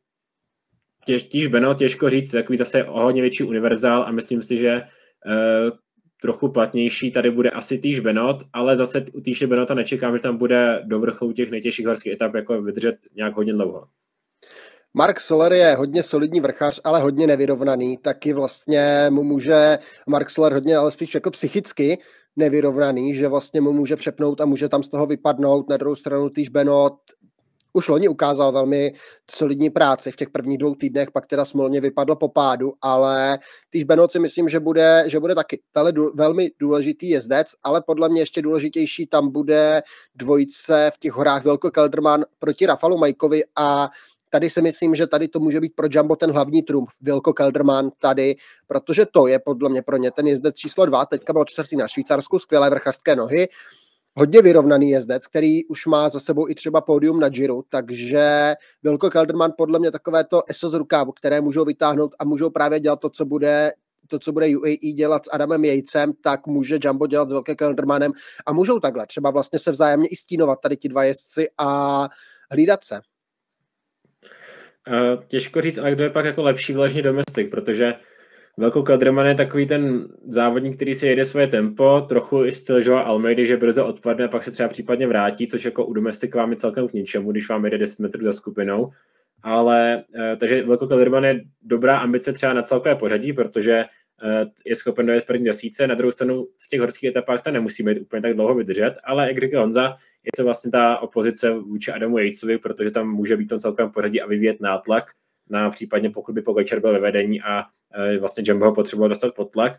těž, 1.04 1.22
tíž 1.22 1.46
Beno, 1.46 1.74
těžko 1.74 2.10
říct, 2.10 2.30
takový 2.30 2.56
zase 2.56 2.84
o 2.84 3.00
hodně 3.00 3.22
větší 3.22 3.44
univerzál 3.44 4.02
a 4.02 4.10
myslím 4.10 4.42
si, 4.42 4.56
že 4.56 4.82
uh, 4.82 5.78
trochu 6.22 6.48
platnější 6.48 7.10
tady 7.10 7.30
bude 7.30 7.50
asi 7.50 7.78
týž 7.78 8.00
Benot, 8.00 8.36
ale 8.52 8.76
zase 8.76 9.04
u 9.12 9.20
týže 9.20 9.46
Benota 9.46 9.74
nečekám, 9.74 10.16
že 10.16 10.22
tam 10.22 10.36
bude 10.36 10.82
do 10.84 11.00
vrcholu 11.00 11.32
těch 11.32 11.50
nejtěžších 11.50 11.86
horských 11.86 12.12
etap 12.12 12.34
jako 12.34 12.62
vydržet 12.62 12.96
nějak 13.16 13.36
hodně 13.36 13.52
dlouho. 13.52 13.86
Mark 14.94 15.20
Soler 15.20 15.52
je 15.52 15.74
hodně 15.74 16.02
solidní 16.02 16.40
vrchař, 16.40 16.80
ale 16.84 17.00
hodně 17.00 17.26
nevyrovnaný, 17.26 17.96
taky 17.96 18.32
vlastně 18.32 19.06
mu 19.10 19.22
může 19.22 19.78
Mark 20.06 20.30
Soler 20.30 20.52
hodně, 20.52 20.76
ale 20.76 20.90
spíš 20.90 21.14
jako 21.14 21.30
psychicky 21.30 21.98
nevyrovnaný, 22.36 23.14
že 23.14 23.28
vlastně 23.28 23.60
mu 23.60 23.72
může 23.72 23.96
přepnout 23.96 24.40
a 24.40 24.44
může 24.44 24.68
tam 24.68 24.82
z 24.82 24.88
toho 24.88 25.06
vypadnout. 25.06 25.70
Na 25.70 25.76
druhou 25.76 25.94
stranu 25.94 26.30
týž 26.30 26.48
Benot 26.48 26.94
už 27.72 27.88
loni 27.88 28.08
ukázal 28.08 28.52
velmi 28.52 28.92
solidní 29.30 29.70
práci 29.70 30.12
v 30.12 30.16
těch 30.16 30.30
prvních 30.30 30.58
dvou 30.58 30.74
týdnech, 30.74 31.10
pak 31.10 31.26
teda 31.26 31.44
smolně 31.44 31.80
vypadl 31.80 32.16
po 32.16 32.28
pádu, 32.28 32.72
ale 32.82 33.38
týž 33.70 33.84
Benoci 33.84 34.18
myslím, 34.18 34.48
že 34.48 34.60
bude, 34.60 35.04
že 35.06 35.20
bude 35.20 35.34
taky 35.34 35.60
velmi, 35.74 35.92
velmi 36.14 36.50
důležitý 36.58 37.08
jezdec, 37.08 37.48
ale 37.62 37.82
podle 37.86 38.08
mě 38.08 38.20
ještě 38.20 38.42
důležitější 38.42 39.06
tam 39.06 39.32
bude 39.32 39.82
dvojice 40.14 40.90
v 40.94 40.98
těch 40.98 41.12
horách 41.12 41.44
Velko 41.44 41.70
Kelderman 41.70 42.24
proti 42.38 42.66
Rafalu 42.66 42.98
Majkovi 42.98 43.42
a 43.56 43.88
tady 44.30 44.50
si 44.50 44.62
myslím, 44.62 44.94
že 44.94 45.06
tady 45.06 45.28
to 45.28 45.40
může 45.40 45.60
být 45.60 45.72
pro 45.76 45.86
Jumbo 45.90 46.16
ten 46.16 46.30
hlavní 46.30 46.62
trumf, 46.62 46.88
Vilko 47.00 47.32
Kelderman 47.32 47.90
tady, 47.98 48.36
protože 48.66 49.06
to 49.06 49.26
je 49.26 49.38
podle 49.38 49.68
mě 49.68 49.82
pro 49.82 49.96
ně 49.96 50.10
ten 50.10 50.26
jezdec 50.26 50.56
číslo 50.56 50.86
dva, 50.86 51.06
teďka 51.06 51.32
byl 51.32 51.44
čtvrtý 51.44 51.76
na 51.76 51.88
Švýcarsku, 51.88 52.38
skvělé 52.38 52.70
vrchařské 52.70 53.16
nohy, 53.16 53.48
hodně 54.20 54.42
vyrovnaný 54.42 54.90
jezdec, 54.90 55.26
který 55.26 55.64
už 55.64 55.86
má 55.86 56.08
za 56.08 56.20
sebou 56.20 56.48
i 56.48 56.54
třeba 56.54 56.80
pódium 56.80 57.20
na 57.20 57.28
Giro, 57.28 57.62
takže 57.68 58.54
Vilko 58.82 59.10
Kelderman 59.10 59.52
podle 59.58 59.78
mě 59.78 59.90
takové 59.90 60.24
to 60.24 60.42
ESO 60.48 60.70
z 60.70 60.74
rukávu, 60.74 61.12
které 61.12 61.40
můžou 61.40 61.64
vytáhnout 61.64 62.14
a 62.18 62.24
můžou 62.24 62.50
právě 62.50 62.80
dělat 62.80 63.00
to, 63.00 63.10
co 63.10 63.24
bude 63.24 63.72
to, 64.08 64.18
co 64.18 64.32
bude 64.32 64.46
UAE 64.56 64.92
dělat 64.94 65.24
s 65.24 65.30
Adamem 65.32 65.64
Jejcem, 65.64 66.12
tak 66.22 66.46
může 66.46 66.78
Jumbo 66.84 67.06
dělat 67.06 67.28
s 67.28 67.32
Velkým 67.32 67.56
Keldermanem 67.56 68.12
a 68.46 68.52
můžou 68.52 68.78
takhle 68.78 69.06
třeba 69.06 69.30
vlastně 69.30 69.58
se 69.58 69.70
vzájemně 69.70 70.08
i 70.08 70.16
stínovat 70.16 70.60
tady 70.60 70.76
ti 70.76 70.88
dva 70.88 71.04
jezdci 71.04 71.48
a 71.58 72.08
hlídat 72.50 72.84
se. 72.84 73.00
Uh, 74.88 75.24
těžko 75.28 75.60
říct, 75.60 75.78
ale 75.78 75.92
kdo 75.92 76.04
je 76.04 76.10
pak 76.10 76.24
jako 76.24 76.42
lepší 76.42 76.72
vležně 76.72 77.02
domestik, 77.02 77.50
protože 77.50 77.94
Velkou 78.56 78.82
Kalderman 78.82 79.26
je 79.26 79.34
takový 79.34 79.66
ten 79.66 80.08
závodník, 80.28 80.76
který 80.76 80.94
si 80.94 81.06
jede 81.06 81.24
svoje 81.24 81.46
tempo, 81.46 82.00
trochu 82.08 82.44
i 82.44 82.52
styl 82.52 82.80
Joa 82.82 83.00
Almeidy, 83.00 83.46
že 83.46 83.56
brzo 83.56 83.86
odpadne 83.86 84.28
pak 84.28 84.42
se 84.42 84.50
třeba 84.50 84.68
případně 84.68 85.06
vrátí, 85.06 85.46
což 85.46 85.64
jako 85.64 85.84
u 85.84 85.92
domestika 85.92 86.38
vám 86.38 86.50
je 86.50 86.56
celkem 86.56 86.88
k 86.88 86.92
ničemu, 86.92 87.32
když 87.32 87.48
vám 87.48 87.64
jede 87.64 87.78
10 87.78 87.98
metrů 87.98 88.22
za 88.22 88.32
skupinou. 88.32 88.90
Ale, 89.42 90.04
eh, 90.14 90.36
takže 90.36 90.62
Velkou 90.62 90.86
Kalderman 90.86 91.24
je 91.24 91.40
dobrá 91.62 91.98
ambice 91.98 92.32
třeba 92.32 92.52
na 92.52 92.62
celkové 92.62 92.94
pořadí, 92.94 93.32
protože 93.32 93.84
eh, 94.22 94.46
je 94.66 94.76
schopen 94.76 95.06
dojet 95.06 95.26
první 95.26 95.44
desíce, 95.44 95.86
na 95.86 95.94
druhou 95.94 96.10
stranu 96.10 96.46
v 96.58 96.68
těch 96.68 96.80
horských 96.80 97.10
etapách 97.10 97.42
to 97.42 97.50
nemusí 97.50 97.82
být 97.82 98.00
úplně 98.00 98.22
tak 98.22 98.34
dlouho 98.34 98.54
vydržet, 98.54 98.94
ale 99.04 99.28
jak 99.28 99.38
říkal 99.38 99.62
Honza, 99.62 99.96
je 100.24 100.30
to 100.36 100.44
vlastně 100.44 100.70
ta 100.70 100.98
opozice 100.98 101.50
vůči 101.50 101.92
Adamu 101.92 102.18
Yatesovi, 102.18 102.58
protože 102.58 102.90
tam 102.90 103.10
může 103.10 103.36
být 103.36 103.46
tom 103.46 103.58
celkovém 103.58 103.90
pořadí 103.90 104.20
a 104.20 104.26
vyvíjet 104.26 104.60
nátlak 104.60 105.04
na 105.50 105.70
případně 105.70 106.10
pokud 106.10 106.34
by 106.34 106.42
Pogačar 106.42 106.80
byl 106.80 106.92
ve 106.92 107.00
vedení 107.00 107.42
a 107.42 107.64
vlastně 108.20 108.44
Jumbo 108.46 108.66
ho 108.66 108.74
potřeboval 108.74 109.08
dostat 109.08 109.34
pod 109.34 109.52
tlak. 109.52 109.72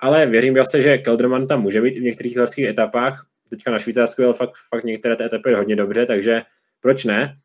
Ale 0.00 0.26
věřím 0.26 0.54
zase, 0.54 0.80
že 0.80 0.98
Kelderman 0.98 1.46
tam 1.46 1.62
může 1.62 1.80
být 1.80 1.96
i 1.96 2.00
v 2.00 2.02
některých 2.02 2.36
horských 2.36 2.64
etapách. 2.64 3.26
Teďka 3.50 3.70
na 3.70 3.78
Švýcarsku 3.78 4.22
jel 4.22 4.32
fakt, 4.32 4.54
fakt 4.68 4.84
některé 4.84 5.16
ty 5.16 5.24
etapy 5.24 5.54
hodně 5.54 5.76
dobře, 5.76 6.06
takže 6.06 6.42
proč 6.80 7.04
ne? 7.04 7.36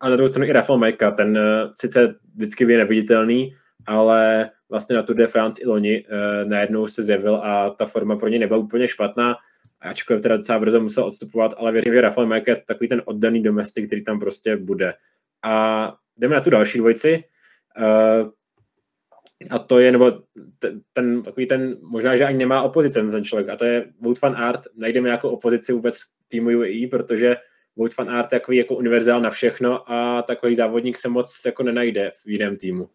A 0.00 0.08
na 0.08 0.16
druhou 0.16 0.28
stranu 0.28 0.48
i 0.48 0.52
Rafael 0.52 0.78
Majka, 0.78 1.10
ten 1.10 1.38
uh, 1.38 1.72
sice 1.80 2.14
vždycky 2.34 2.64
je 2.64 2.78
neviditelný, 2.78 3.54
ale 3.86 4.50
vlastně 4.68 4.96
na 4.96 5.02
Tour 5.02 5.16
de 5.16 5.26
France 5.26 5.62
i 5.62 5.66
loni 5.66 6.04
uh, 6.04 6.48
najednou 6.48 6.88
se 6.88 7.02
zjevil 7.02 7.36
a 7.36 7.70
ta 7.70 7.86
forma 7.86 8.16
pro 8.16 8.28
ně 8.28 8.38
nebyla 8.38 8.60
úplně 8.60 8.88
špatná, 8.88 9.36
ačkoliv 9.80 10.22
teda 10.22 10.36
docela 10.36 10.58
brzo 10.58 10.80
musel 10.80 11.04
odstupovat, 11.04 11.54
ale 11.56 11.72
věřím, 11.72 11.92
že 11.92 12.00
Rafael 12.00 12.26
Majka 12.26 12.52
je 12.52 12.56
takový 12.66 12.88
ten 12.88 13.02
oddaný 13.04 13.42
domestik, 13.42 13.86
který 13.86 14.04
tam 14.04 14.20
prostě 14.20 14.56
bude. 14.56 14.94
A 15.42 15.94
jdeme 16.16 16.34
na 16.34 16.40
tu 16.40 16.50
další 16.50 16.78
dvojici. 16.78 17.24
A 19.50 19.58
to 19.58 19.78
je, 19.78 19.92
nebo 19.92 20.12
ten, 20.58 20.80
ten, 20.92 21.22
takový 21.22 21.46
ten, 21.46 21.76
možná, 21.80 22.16
že 22.16 22.24
ani 22.24 22.38
nemá 22.38 22.62
opozice 22.62 23.02
ten 23.02 23.24
člověk, 23.24 23.48
a 23.48 23.56
to 23.56 23.64
je 23.64 23.84
Wout 24.00 24.20
van 24.20 24.36
Art. 24.36 24.60
Najdeme 24.76 25.08
jako 25.08 25.30
opozici 25.30 25.72
vůbec 25.72 25.94
týmu 26.28 26.48
UAE, 26.48 26.88
protože 26.90 27.36
Wout 27.76 27.96
van 27.96 28.10
Art 28.10 28.32
je 28.32 28.40
takový 28.40 28.56
jako 28.56 28.76
univerzál 28.76 29.20
na 29.20 29.30
všechno 29.30 29.92
a 29.92 30.22
takový 30.22 30.54
závodník 30.54 30.96
se 30.96 31.08
moc 31.08 31.40
jako 31.46 31.62
nenajde 31.62 32.10
v 32.24 32.30
jiném 32.30 32.56
týmu. 32.56 32.88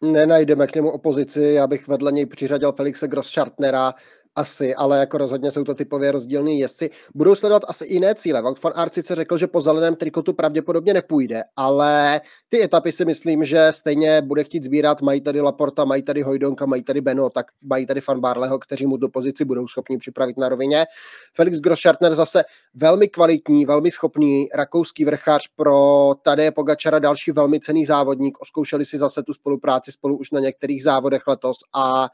Nenajdeme 0.00 0.66
k 0.66 0.74
němu 0.74 0.90
opozici, 0.90 1.42
já 1.42 1.66
bych 1.66 1.88
vedle 1.88 2.12
něj 2.12 2.26
přiřadil 2.26 2.72
Felixe 2.72 3.08
Grosschartnera, 3.08 3.94
asi, 4.36 4.74
ale 4.74 4.98
jako 4.98 5.18
rozhodně 5.18 5.50
jsou 5.50 5.64
to 5.64 5.74
typově 5.74 6.12
rozdílní 6.12 6.60
jezdci. 6.60 6.90
Budou 7.14 7.34
sledovat 7.34 7.62
asi 7.68 7.86
jiné 7.86 8.14
cíle. 8.14 8.42
Wout 8.42 8.62
van 8.62 8.72
Aert 8.76 8.94
sice 8.94 9.14
řekl, 9.14 9.38
že 9.38 9.46
po 9.46 9.60
zeleném 9.60 9.96
trikotu 9.96 10.32
pravděpodobně 10.32 10.94
nepůjde, 10.94 11.42
ale 11.56 12.20
ty 12.48 12.62
etapy 12.62 12.92
si 12.92 13.04
myslím, 13.04 13.44
že 13.44 13.68
stejně 13.70 14.22
bude 14.22 14.44
chtít 14.44 14.64
sbírat. 14.64 15.02
Mají 15.02 15.20
tady 15.20 15.40
Laporta, 15.40 15.84
mají 15.84 16.02
tady 16.02 16.22
Hojdonka, 16.22 16.66
mají 16.66 16.82
tady 16.82 17.00
Beno, 17.00 17.30
tak 17.30 17.46
mají 17.62 17.86
tady 17.86 18.00
Fan 18.00 18.20
Barleho, 18.20 18.58
kteří 18.58 18.86
mu 18.86 18.96
do 18.96 19.08
pozici 19.08 19.44
budou 19.44 19.68
schopni 19.68 19.98
připravit 19.98 20.38
na 20.38 20.48
rovině. 20.48 20.86
Felix 21.34 21.58
Grosschartner 21.58 22.14
zase 22.14 22.44
velmi 22.74 23.08
kvalitní, 23.08 23.66
velmi 23.66 23.90
schopný 23.90 24.48
rakouský 24.54 25.04
vrchař 25.04 25.48
pro 25.56 26.14
tady 26.22 26.50
Pogačara 26.50 26.98
další 26.98 27.32
velmi 27.32 27.60
cený 27.60 27.86
závodník. 27.86 28.40
Oskoušeli 28.40 28.84
si 28.84 28.98
zase 28.98 29.22
tu 29.22 29.34
spolupráci 29.34 29.92
spolu 29.92 30.18
už 30.18 30.30
na 30.30 30.40
některých 30.40 30.82
závodech 30.82 31.22
letos 31.26 31.56
a 31.74 32.08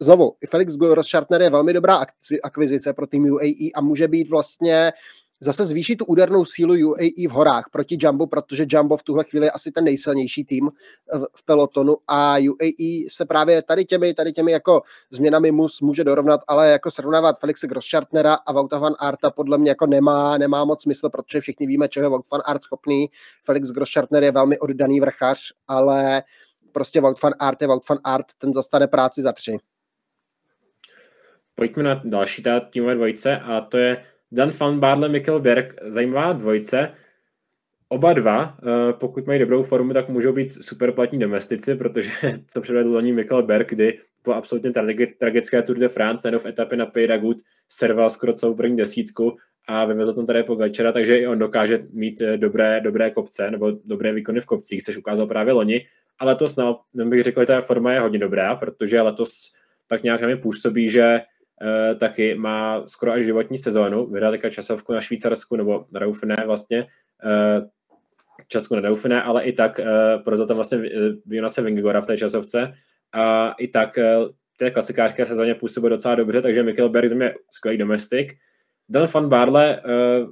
znovu, 0.00 0.32
Felix 0.50 0.76
Grossschartner 0.76 1.42
je 1.42 1.50
velmi 1.50 1.72
dobrá 1.72 1.96
akci, 1.96 2.42
akvizice 2.42 2.92
pro 2.92 3.06
tým 3.06 3.24
UAE 3.24 3.70
a 3.74 3.80
může 3.80 4.08
být 4.08 4.30
vlastně 4.30 4.92
zase 5.40 5.66
zvýšit 5.66 5.96
tu 5.96 6.04
údernou 6.04 6.44
sílu 6.44 6.74
UAE 6.74 7.28
v 7.28 7.30
horách 7.30 7.64
proti 7.72 7.96
Jumbo, 8.00 8.26
protože 8.26 8.66
Jumbo 8.68 8.96
v 8.96 9.02
tuhle 9.02 9.24
chvíli 9.24 9.46
je 9.46 9.50
asi 9.50 9.72
ten 9.72 9.84
nejsilnější 9.84 10.44
tým 10.44 10.70
v 11.36 11.44
pelotonu 11.44 11.96
a 12.08 12.36
UAE 12.38 13.08
se 13.08 13.24
právě 13.24 13.62
tady 13.62 13.84
těmi, 13.84 14.14
tady 14.14 14.32
těmi 14.32 14.52
jako 14.52 14.82
změnami 15.10 15.52
mus 15.52 15.80
může 15.80 16.04
dorovnat, 16.04 16.40
ale 16.48 16.70
jako 16.70 16.90
srovnávat 16.90 17.38
Felixe 17.38 17.66
Grosschartnera 17.66 18.34
a 18.34 18.52
Vouta 18.52 18.78
van 18.78 18.94
Arta 18.98 19.30
podle 19.30 19.58
mě 19.58 19.70
jako 19.70 19.86
nemá, 19.86 20.38
nemá 20.38 20.64
moc 20.64 20.82
smysl, 20.82 21.08
protože 21.08 21.40
všichni 21.40 21.66
víme, 21.66 21.88
čeho 21.88 22.04
je 22.04 22.08
Wout 22.08 22.30
van 22.30 22.42
Art 22.44 22.62
schopný. 22.62 23.06
Felix 23.42 23.68
Grosschartner 23.68 24.22
je 24.22 24.32
velmi 24.32 24.58
oddaný 24.58 25.00
vrchař, 25.00 25.52
ale 25.68 26.22
prostě 26.72 27.00
Wout 27.00 27.22
van 27.22 27.32
Art 27.38 27.62
je 27.62 27.68
Wout 27.68 27.88
van 27.88 27.98
Art, 28.04 28.26
ten 28.38 28.52
zastane 28.54 28.88
práci 28.88 29.22
za 29.22 29.32
tři. 29.32 29.58
Pojďme 31.54 31.82
na 31.82 32.00
další 32.04 32.42
ta 32.42 32.60
týmové 32.60 32.94
dvojice 32.94 33.36
a 33.36 33.60
to 33.60 33.78
je 33.78 34.04
Dan 34.32 34.50
van 34.50 34.80
Barle, 34.80 35.08
Mikkel 35.08 35.40
Berg, 35.40 35.74
zajímavá 35.86 36.32
dvojce. 36.32 36.90
Oba 37.88 38.12
dva, 38.12 38.58
eh, 38.62 38.92
pokud 38.92 39.26
mají 39.26 39.38
dobrou 39.38 39.62
formu, 39.62 39.92
tak 39.92 40.08
můžou 40.08 40.32
být 40.32 40.52
super 40.52 40.92
platní 40.92 41.18
domestici, 41.18 41.74
protože 41.74 42.10
co 42.46 42.60
předvedl 42.60 42.90
loni 42.90 43.12
Mikkel 43.12 43.42
Berg, 43.42 43.70
kdy 43.70 43.98
po 44.22 44.32
absolutně 44.32 44.70
tragické 45.18 45.62
Tour 45.62 45.78
de 45.78 45.88
France, 45.88 46.30
nebo 46.30 46.42
v 46.42 46.46
etapě 46.46 46.78
na 46.78 46.86
Pays 46.86 47.08
d'Agut, 47.08 47.36
serval 47.68 48.10
skoro 48.10 48.32
celou 48.32 48.54
první 48.54 48.76
desítku 48.76 49.36
a 49.66 49.84
vyvezl 49.84 50.12
tam 50.12 50.26
tady 50.26 50.42
Pogačera, 50.42 50.92
takže 50.92 51.18
i 51.18 51.26
on 51.26 51.38
dokáže 51.38 51.78
mít 51.92 52.20
eh, 52.20 52.36
dobré, 52.36 52.80
dobré 52.80 53.10
kopce 53.10 53.50
nebo 53.50 53.72
dobré 53.84 54.12
výkony 54.12 54.40
v 54.40 54.46
kopcích, 54.46 54.82
což 54.82 54.96
ukázal 54.96 55.26
právě 55.26 55.52
loni. 55.52 55.86
Ale 56.18 56.32
letos, 56.32 56.56
no, 56.56 56.80
bych 56.94 57.22
řekl, 57.22 57.40
že 57.40 57.46
ta 57.46 57.60
forma 57.60 57.92
je 57.92 58.00
hodně 58.00 58.18
dobrá, 58.18 58.56
protože 58.56 59.00
letos 59.00 59.52
tak 59.86 60.02
nějak 60.02 60.20
na 60.20 60.26
mě 60.26 60.36
působí, 60.36 60.90
že 60.90 61.20
taky 62.00 62.34
má 62.34 62.82
skoro 62.86 63.12
až 63.12 63.24
životní 63.24 63.58
sezónu. 63.58 64.06
Vyhrál 64.06 64.32
teďka 64.32 64.50
časovku 64.50 64.92
na 64.92 65.00
Švýcarsku, 65.00 65.56
nebo 65.56 65.86
na 65.92 66.00
Dauphiné 66.00 66.36
vlastně, 66.46 66.86
časku 68.48 68.74
na 68.74 68.80
Dauphiné, 68.80 69.22
ale 69.22 69.44
i 69.44 69.52
tak 69.52 69.78
uh, 69.78 70.22
prozal 70.22 70.46
tam 70.46 70.56
vlastně 70.56 70.78
Jonase 71.26 71.62
Vingegora 71.62 72.00
v 72.00 72.06
té 72.06 72.16
časovce 72.16 72.72
a 73.12 73.54
i 73.58 73.68
tak 73.68 73.98
té 74.58 74.70
klasikářské 74.70 75.26
sezóně 75.26 75.54
působil 75.54 75.90
docela 75.90 76.14
dobře, 76.14 76.42
takže 76.42 76.62
Mikkel 76.62 76.88
Berg 76.88 77.10
je 77.20 77.34
skvělý 77.50 77.78
domestik. 77.78 78.32
Dan 78.88 79.08
van 79.14 79.28
Barle 79.28 79.80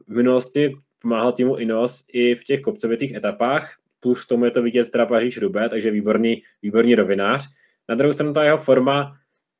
v 0.08 0.14
minulosti 0.14 0.72
pomáhal 0.98 1.32
týmu 1.32 1.56
Inos 1.56 2.04
i 2.12 2.34
v 2.34 2.44
těch 2.44 2.60
kopcovitých 2.60 3.14
etapách, 3.14 3.74
plus 4.00 4.24
k 4.24 4.28
tomu 4.28 4.44
je 4.44 4.50
to 4.50 4.62
vidět 4.62 4.90
teda 4.90 5.06
Paříž 5.06 5.40
takže 5.70 5.90
výborný, 5.90 6.42
výborný 6.62 6.94
rovinář. 6.94 7.48
Na 7.88 7.94
druhou 7.94 8.12
stranu 8.12 8.32
ta 8.32 8.44
jeho 8.44 8.58
forma 8.58 9.16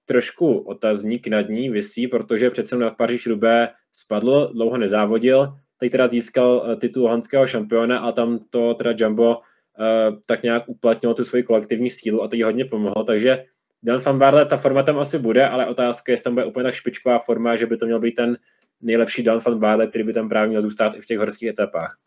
trošku 0.07 0.59
otazník 0.59 1.27
nad 1.27 1.49
ní 1.49 1.71
vysí, 1.71 2.09
protože 2.09 2.51
přece 2.51 2.77
na 2.77 2.91
Paříž 2.91 3.27
Rubé 3.27 3.69
spadl, 3.93 4.51
dlouho 4.53 4.79
nezávodil, 4.79 5.55
teď 5.79 5.93
teda 5.93 6.07
získal 6.07 6.67
eh, 6.67 6.77
titul 6.77 7.03
holandského 7.03 7.47
šampiona 7.47 7.99
a 7.99 8.13
tam 8.13 8.39
to 8.51 8.75
teda 8.75 8.95
Jumbo 8.97 9.37
uh, 9.37 10.19
tak 10.27 10.43
nějak 10.43 10.63
uplatnilo 10.67 11.15
tu 11.15 11.25
svoji 11.25 11.43
kolektivní 11.43 11.91
sílu 11.91 12.23
a 12.23 12.29
to 12.29 12.37
jí 12.37 12.43
hodně 12.43 12.65
pomohlo, 12.65 13.05
takže 13.05 13.45
Dan 13.83 14.01
van 14.01 14.19
Barle, 14.19 14.47
ta 14.47 14.57
forma 14.57 14.83
tam 14.83 14.99
asi 14.99 15.19
bude, 15.19 15.49
ale 15.49 15.67
otázka 15.67 16.13
je, 16.13 16.13
jestli 16.13 16.25
tam 16.25 16.35
bude 16.35 16.47
úplně 16.47 16.65
tak 16.65 16.75
špičková 16.75 17.19
forma, 17.19 17.57
že 17.57 17.67
by 17.67 17.77
to 17.77 17.87
měl 17.87 18.01
být 18.01 18.15
ten 18.15 18.39
nejlepší 18.83 19.23
Dan 19.23 19.41
van 19.47 19.59
Barle, 19.59 19.87
který 19.87 20.05
by 20.05 20.13
tam 20.13 20.29
právě 20.29 20.49
měl 20.49 20.63
zůstat 20.63 20.95
i 20.97 21.01
v 21.01 21.07
těch 21.07 21.19
horských 21.19 21.49
etapách. 21.49 21.99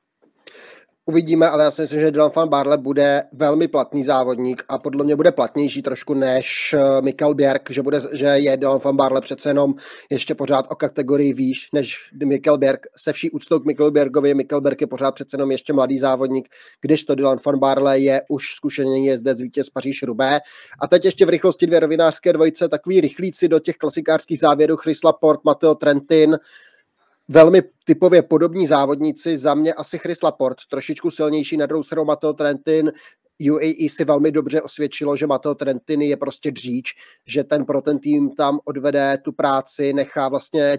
Uvidíme, 1.08 1.50
ale 1.50 1.64
já 1.64 1.72
si 1.72 1.82
myslím, 1.82 2.00
že 2.00 2.12
Dylan 2.12 2.32
van 2.36 2.50
Barle 2.50 2.78
bude 2.78 3.24
velmi 3.32 3.68
platný 3.68 4.04
závodník 4.04 4.64
a 4.70 4.78
podle 4.78 5.04
mě 5.04 5.16
bude 5.16 5.32
platnější 5.32 5.82
trošku 5.82 6.14
než 6.14 6.74
eh, 6.74 7.02
Mikkel 7.02 7.34
Bjerg, 7.34 7.72
že, 7.72 7.82
bude, 7.82 8.00
že 8.12 8.26
je 8.26 8.58
Dylan 8.58 8.80
van 8.84 8.96
Barle 8.96 9.22
přece 9.22 9.50
jenom 9.50 9.76
ještě 10.10 10.36
pořád 10.36 10.66
o 10.70 10.76
kategorii 10.76 11.34
výš 11.34 11.70
než 11.74 11.98
Mikkel 12.26 12.58
Bjerg. 12.58 12.88
Se 12.96 13.14
vší 13.14 13.32
úctou 13.32 13.60
k 13.60 13.66
Mikkel 13.66 13.92
Bjergovi, 13.92 14.34
Mikkel 14.34 14.62
Bjerg 14.62 14.82
je 14.82 14.88
pořád 14.88 15.12
přece 15.12 15.36
jenom 15.36 15.52
ještě 15.52 15.74
mladý 15.74 15.98
závodník, 15.98 16.48
když 16.82 17.04
to 17.04 17.16
Dylan 17.16 17.38
van 17.46 17.60
Barle 17.60 18.00
je 18.00 18.22
už 18.30 18.44
zkušený 18.56 19.06
jezdec 19.06 19.42
vítěz 19.42 19.70
Paříž 19.70 20.04
Rubé. 20.04 20.40
A 20.82 20.88
teď 20.88 21.06
ještě 21.06 21.26
v 21.26 21.30
rychlosti 21.30 21.68
dvě 21.68 21.80
rovinářské 21.80 22.34
dvojice, 22.34 22.70
takový 22.70 23.02
rychlíci 23.02 23.48
do 23.48 23.60
těch 23.60 23.76
klasikářských 23.76 24.40
závěrů 24.40 24.78
Chris 24.78 25.04
Laporte, 25.04 25.42
Matteo 25.46 25.76
Trentin, 25.76 26.38
velmi 27.28 27.62
typově 27.84 28.22
podobní 28.22 28.68
závodníci, 28.68 29.38
za 29.38 29.54
mě 29.54 29.74
asi 29.74 29.98
Chris 29.98 30.22
Laport, 30.22 30.58
trošičku 30.70 31.12
silnější 31.12 31.58
na 31.58 31.66
druhou 31.66 31.84
stranu 31.84 32.06
Matteo 32.06 32.34
Trentin, 32.34 32.92
UAE 33.52 33.90
si 33.90 34.06
velmi 34.06 34.32
dobře 34.32 34.62
osvědčilo, 34.62 35.16
že 35.16 35.28
Matteo 35.28 35.56
Trentin 35.56 36.02
je 36.02 36.18
prostě 36.18 36.52
dříč, 36.52 36.94
že 37.28 37.44
ten 37.44 37.66
pro 37.66 37.82
ten 37.82 38.00
tým 38.00 38.36
tam 38.36 38.60
odvede 38.66 39.18
tu 39.24 39.32
práci, 39.32 39.94
nechá 39.94 40.30
vlastně 40.30 40.78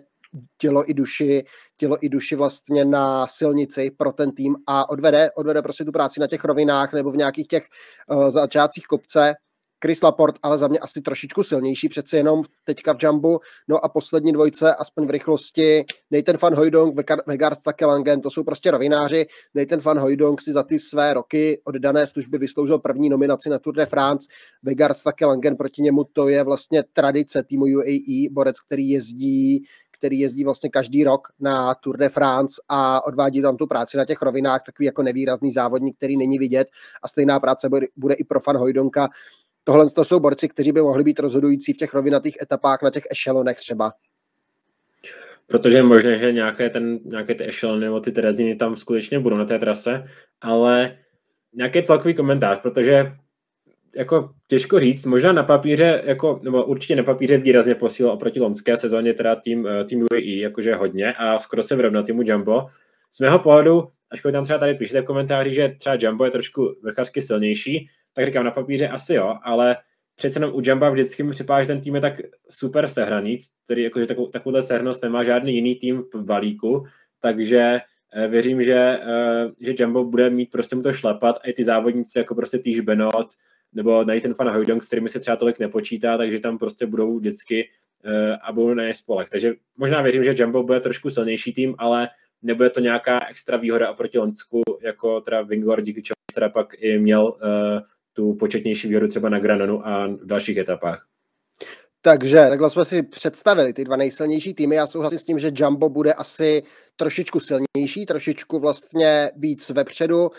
tělo 0.59 0.91
i 0.91 0.95
duši, 0.95 1.45
tělo 1.77 1.97
i 2.01 2.09
duši 2.09 2.37
vlastně 2.37 2.85
na 2.85 3.27
silnici 3.27 3.91
pro 3.91 4.13
ten 4.13 4.33
tým 4.33 4.57
a 4.67 4.91
odvede, 4.91 5.31
odvede 5.37 5.63
prostě 5.63 5.85
tu 5.85 5.93
práci 5.93 6.21
na 6.21 6.27
těch 6.27 6.45
rovinách 6.45 6.93
nebo 6.93 7.11
v 7.11 7.17
nějakých 7.17 7.47
těch 7.47 7.67
uh, 8.11 8.31
začátcích 8.31 8.87
kopce 8.87 9.35
Chris 9.87 10.03
Laporte, 10.03 10.39
ale 10.43 10.59
za 10.59 10.69
mě 10.69 10.79
asi 10.79 11.01
trošičku 11.01 11.43
silnější, 11.43 11.89
přece 11.89 12.17
jenom 12.17 12.43
teďka 12.65 12.95
v 12.95 12.97
Jumbu. 13.03 13.41
No 13.69 13.85
a 13.85 13.89
poslední 13.89 14.33
dvojce, 14.33 14.75
aspoň 14.75 15.07
v 15.07 15.11
rychlosti, 15.11 15.85
Nathan 16.11 16.37
van 16.43 16.55
Hooydonk, 16.55 16.95
Vegard 17.27 17.59
Langen, 17.83 18.21
to 18.21 18.31
jsou 18.31 18.45
prostě 18.45 18.71
rovináři. 18.71 19.27
Nathan 19.55 19.79
van 19.79 19.99
Hooydonk 19.99 20.43
si 20.43 20.53
za 20.53 20.63
ty 20.63 20.79
své 20.79 21.15
roky 21.15 21.61
oddané 21.65 22.07
služby 22.07 22.39
vysloužil 22.39 22.79
první 22.79 23.09
nominaci 23.09 23.51
na 23.51 23.59
Tour 23.59 23.75
de 23.75 23.87
France. 23.87 24.27
Vegard 24.63 24.97
Langen 25.23 25.57
proti 25.57 25.83
němu 25.83 26.05
to 26.05 26.29
je 26.29 26.45
vlastně 26.45 26.85
tradice 26.93 27.43
týmu 27.43 27.65
UAE, 27.65 28.31
borec, 28.31 28.61
který 28.61 28.91
jezdí 28.91 29.63
který 29.99 30.21
jezdí 30.21 30.45
vlastně 30.45 30.71
každý 30.71 31.05
rok 31.05 31.29
na 31.41 31.75
Tour 31.75 31.97
de 31.97 32.09
France 32.09 32.55
a 32.69 33.07
odvádí 33.07 33.43
tam 33.43 33.57
tu 33.57 33.67
práci 33.67 33.97
na 33.97 34.05
těch 34.05 34.23
rovinách, 34.23 34.63
takový 34.67 34.87
jako 34.87 35.03
nevýrazný 35.03 35.53
závodník, 35.53 35.97
který 35.97 36.17
není 36.17 36.39
vidět 36.39 36.69
a 37.03 37.09
stejná 37.09 37.41
práce 37.41 37.69
bude, 37.69 37.87
bude 37.97 38.15
i 38.15 38.25
pro 38.25 38.41
Fan 38.41 38.57
Hojdonka 38.57 39.09
tohle 39.69 39.91
to 39.91 40.05
jsou 40.05 40.21
borci, 40.21 40.49
kteří 40.49 40.73
by 40.73 40.83
mohli 40.83 41.05
být 41.05 41.19
rozhodující 41.19 41.73
v 41.73 41.77
těch 41.77 41.95
rovinatých 41.95 42.37
etapách 42.43 42.83
na 42.83 42.91
těch 42.91 43.05
ešelonech 43.11 43.57
třeba. 43.57 43.93
Protože 45.47 45.77
je 45.77 45.83
možné, 45.83 46.19
že 46.19 46.33
nějaké, 46.33 46.71
ten, 46.71 46.99
nějaké 47.05 47.35
ty 47.35 47.49
ešelony 47.49 47.81
nebo 47.81 48.01
ty 48.01 48.13
tereziny 48.13 48.57
tam 48.57 48.77
skutečně 48.77 49.19
budou 49.19 49.37
na 49.37 49.45
té 49.45 49.59
trase, 49.59 50.05
ale 50.41 50.99
nějaký 51.55 51.83
celkový 51.83 52.15
komentář, 52.15 52.59
protože 52.59 53.13
jako 53.97 54.31
těžko 54.47 54.81
říct, 54.81 55.07
možná 55.07 55.33
na 55.33 55.43
papíře, 55.43 56.03
jako, 56.05 56.39
nebo 56.43 56.65
určitě 56.65 56.97
na 56.97 57.03
papíře 57.03 57.39
výrazně 57.39 57.75
posílil 57.75 58.13
oproti 58.13 58.41
lomské 58.41 58.77
sezóně 58.77 59.15
teda 59.15 59.37
tým, 59.37 59.67
eh, 59.67 59.85
tým 59.85 60.03
UAE, 60.03 60.41
jakože 60.41 60.75
hodně 60.75 61.13
a 61.13 61.39
skoro 61.39 61.63
se 61.63 61.77
vyrovnal 61.77 62.03
týmu 62.03 62.23
Jumbo. 62.25 62.67
Z 63.11 63.21
mého 63.21 63.39
pohledu, 63.39 63.89
ačkoliv 64.11 64.33
tam 64.33 64.45
třeba 64.45 64.59
tady 64.59 64.75
píšete 64.75 65.01
v 65.01 65.05
komentáři, 65.05 65.55
že 65.55 65.77
třeba 65.79 65.97
Jumbo 66.01 66.25
je 66.25 66.31
trošku 66.31 66.75
vrchařsky 66.83 67.21
silnější, 67.21 67.89
tak 68.17 68.27
říkám, 68.27 68.45
na 68.45 68.51
papíře 68.51 68.89
asi 68.89 69.15
jo, 69.15 69.39
ale 69.43 69.77
přece 70.15 70.37
jenom 70.39 70.55
u 70.55 70.63
Jamba 70.67 70.91
vždycky 70.91 71.23
mi 71.23 71.31
připadá, 71.31 71.63
že 71.63 71.67
ten 71.67 71.81
tým 71.81 71.95
je 71.95 72.01
tak 72.01 72.15
super 72.51 72.87
sehraný, 72.87 73.39
který 73.65 73.83
jakože 73.83 74.07
takovou, 74.07 74.27
takovouhle 74.27 74.63
sehranost 74.63 75.03
nemá 75.03 75.23
žádný 75.23 75.55
jiný 75.55 75.75
tým 75.75 76.05
v 76.15 76.23
balíku, 76.25 76.85
takže 77.21 77.81
eh, 78.13 78.29
věřím, 78.29 78.63
že, 78.63 79.01
eh, 79.03 79.51
že 79.61 79.75
Jumbo 79.79 80.05
bude 80.05 80.31
mít 80.31 80.51
prostě 80.51 80.77
mu 80.77 80.83
to 80.83 80.93
šlapat 80.93 81.39
a 81.45 81.49
i 81.49 81.53
ty 81.53 81.65
závodníci 81.65 82.19
jako 82.19 82.35
prostě 82.35 82.59
Týž 82.59 82.81
Benot 82.81 83.27
nebo 83.73 84.05
Nathan 84.05 84.35
Van 84.39 84.81
s 84.81 84.87
kterými 84.87 85.09
se 85.09 85.21
třeba 85.21 85.37
tolik 85.37 85.59
nepočítá, 85.59 86.17
takže 86.17 86.41
tam 86.41 86.59
prostě 86.59 86.87
budou 86.87 87.19
vždycky 87.19 87.69
eh, 88.05 88.37
a 88.43 88.53
budou 88.53 88.75
na 88.75 88.85
ně 88.85 88.95
spolech. 88.95 89.31
Takže 89.31 89.55
možná 89.77 90.03
věřím, 90.03 90.25
že 90.25 90.35
Jumbo 90.39 90.63
bude 90.63 90.81
trošku 90.81 91.11
silnější 91.11 91.53
tým, 91.53 91.75
ale 91.79 92.09
nebude 92.43 92.71
to 92.71 92.81
nějaká 92.81 93.27
extra 93.29 93.57
výhoda 93.57 93.91
oproti 93.91 94.19
Lonsku, 94.19 94.63
jako 94.83 95.21
teda 95.21 95.43
Vingor, 95.43 95.83
díky 95.83 96.03
čemu 96.03 96.17
teda 96.35 96.49
pak 96.49 96.75
i 96.79 96.99
měl 96.99 97.37
tu 98.17 98.35
početnější 98.35 98.89
výhodu 98.89 99.09
třeba 99.09 99.29
na 99.29 99.39
Granonu 99.39 99.87
a 99.87 100.07
v 100.07 100.27
dalších 100.27 100.57
etapách. 100.57 101.07
Takže 102.03 102.47
takhle 102.49 102.71
jsme 102.71 102.85
si 102.85 103.03
představili 103.03 103.73
ty 103.73 103.85
dva 103.85 103.97
nejsilnější 103.97 104.55
týmy. 104.55 104.75
Já 104.75 104.87
souhlasím 104.87 105.19
s 105.19 105.25
tím, 105.25 105.39
že 105.39 105.51
Jumbo 105.55 105.89
bude 105.89 106.13
asi 106.13 106.63
trošičku 106.97 107.41
silnější, 107.41 108.07
trošičku 108.07 108.59
vlastně 108.59 109.31
víc 109.37 109.71
vepředu. 109.71 110.31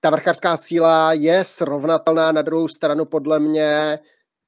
Ta 0.00 0.10
vrchařská 0.10 0.56
síla 0.56 1.12
je 1.12 1.44
srovnatelná 1.44 2.32
na 2.32 2.42
druhou 2.42 2.68
stranu 2.68 3.04
podle 3.04 3.38
mě 3.38 3.98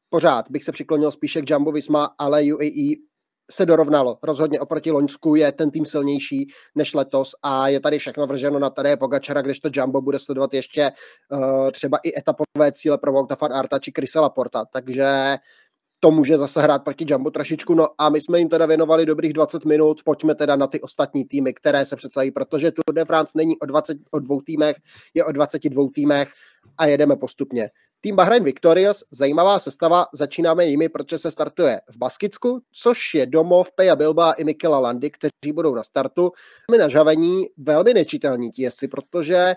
pořád 0.09 0.51
bych 0.51 0.65
se 0.65 0.73
přiklonil 0.73 1.11
spíše 1.11 1.43
k 1.43 1.51
Jumbo 1.51 1.73
Visma, 1.73 2.15
ale 2.19 2.43
UAE 2.43 3.10
se 3.51 3.67
dorovnalo. 3.67 4.19
Rozhodně 4.23 4.61
oproti 4.61 4.91
Loňsku 4.91 5.35
je 5.35 5.53
ten 5.53 5.71
tým 5.71 5.87
silnější 5.87 6.47
než 6.75 6.95
letos 6.95 7.31
a 7.43 7.69
je 7.69 7.81
tady 7.81 7.99
všechno 7.99 8.27
vrženo 8.27 8.59
na 8.59 8.71
tady 8.71 8.97
Pogačara, 8.97 9.43
když 9.43 9.61
to 9.61 9.71
Jumbo 9.73 10.01
bude 10.01 10.19
sledovat 10.19 10.55
ještě 10.55 10.93
uh, 11.33 11.71
třeba 11.71 11.99
i 12.03 12.19
etapové 12.19 12.73
cíle 12.73 12.99
pro 12.99 13.13
Vouta 13.13 13.37
van 13.41 13.53
Arta 13.53 13.79
či 13.79 13.93
Chrisa 13.97 14.21
Laporta. 14.21 14.65
Takže 14.73 15.37
to 16.01 16.11
může 16.11 16.39
zase 16.39 16.63
hrát 16.63 16.85
proti 16.85 17.05
Jumbo 17.09 17.31
trošičku. 17.31 17.75
No 17.75 17.89
a 17.99 18.09
my 18.09 18.21
jsme 18.21 18.39
jim 18.39 18.49
teda 18.49 18.67
věnovali 18.67 19.07
dobrých 19.07 19.33
20 19.33 19.65
minut, 19.65 20.03
pojďme 20.05 20.35
teda 20.35 20.57
na 20.57 20.67
ty 20.67 20.81
ostatní 20.81 21.25
týmy, 21.25 21.55
které 21.55 21.87
se 21.87 21.97
představí, 21.97 22.31
protože 22.31 22.71
Tour 22.71 22.95
de 22.95 23.05
France 23.05 23.33
není 23.37 23.59
o, 23.59 23.67
20, 23.67 23.99
o 24.11 24.19
dvou 24.19 24.41
týmech, 24.41 24.77
je 25.15 25.25
o 25.25 25.33
22 25.33 25.85
týmech 25.95 26.33
a 26.79 26.87
jedeme 26.87 27.17
postupně. 27.17 27.71
Tým 28.03 28.17
Bahrain 28.17 28.45
Victorious, 28.45 29.05
zajímavá 29.11 29.59
sestava, 29.59 30.07
začínáme 30.13 30.67
jimi, 30.67 30.89
protože 30.89 31.19
se 31.19 31.31
startuje 31.31 31.81
v 31.91 31.97
Baskicku, 31.97 32.63
což 32.73 33.15
je 33.15 33.27
domov 33.27 33.73
Peja 33.75 33.97
Bilba 33.97 34.33
i 34.33 34.45
Mikela 34.45 34.79
Landy, 34.79 35.11
kteří 35.11 35.53
budou 35.53 35.75
na 35.75 35.83
startu. 35.83 36.33
My 36.71 36.79
na 36.79 36.89
žavení 36.89 37.47
velmi 37.57 37.95
nečitelní 37.95 38.51
ti 38.51 38.63
jesi, 38.63 38.89
protože 38.89 39.55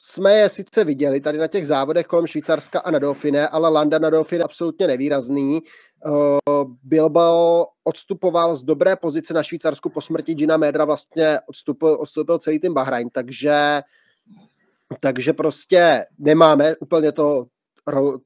jsme 0.00 0.34
je 0.34 0.48
sice 0.48 0.84
viděli 0.84 1.20
tady 1.20 1.38
na 1.38 1.46
těch 1.46 1.66
závodech 1.66 2.06
kolem 2.06 2.26
Švýcarska 2.26 2.80
a 2.80 2.90
na 2.90 2.98
Dauphine, 2.98 3.48
ale 3.48 3.68
Landa 3.68 3.98
na 3.98 4.10
Dauphine 4.10 4.44
absolutně 4.44 4.86
nevýrazný. 4.86 5.60
Uh, 6.06 6.74
Bilbao 6.82 7.66
odstupoval 7.84 8.56
z 8.56 8.62
dobré 8.62 8.96
pozice 8.96 9.34
na 9.34 9.42
Švýcarsku 9.42 9.90
po 9.90 10.00
smrti 10.00 10.34
Gina 10.34 10.56
Medra, 10.56 10.84
vlastně 10.84 11.38
odstupil, 11.46 11.98
odstupil 12.00 12.38
celý 12.38 12.58
tým 12.58 12.74
Bahrain, 12.74 13.08
takže 13.12 13.82
takže 15.00 15.32
prostě 15.32 16.04
nemáme 16.18 16.76
úplně 16.76 17.12
to 17.12 17.46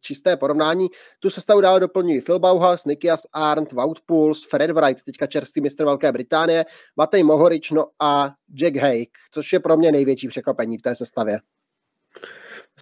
čisté 0.01 0.37
porovnání. 0.37 0.89
Tu 1.21 1.31
sestavu 1.31 1.61
dále 1.61 1.81
doplňují 1.81 2.21
Phil 2.21 2.39
Bauhaus, 2.39 2.85
Nikias 2.85 3.27
Arndt, 3.33 3.73
Wout 3.73 4.01
Pouls, 4.07 4.47
Fred 4.47 4.71
Wright, 4.71 5.05
teďka 5.05 5.27
čerstvý 5.27 5.63
mistr 5.63 5.85
Velké 5.85 6.13
Británie, 6.13 6.65
Matej 6.97 7.23
Mohorič, 7.23 7.71
no 7.71 7.87
a 8.01 8.31
Jack 8.55 8.77
Hake, 8.77 9.19
což 9.31 9.53
je 9.53 9.61
pro 9.61 9.77
mě 9.77 9.93
největší 9.93 10.29
překvapení 10.29 10.79
v 10.79 10.83
té 10.83 10.95
sestavě. 10.95 11.39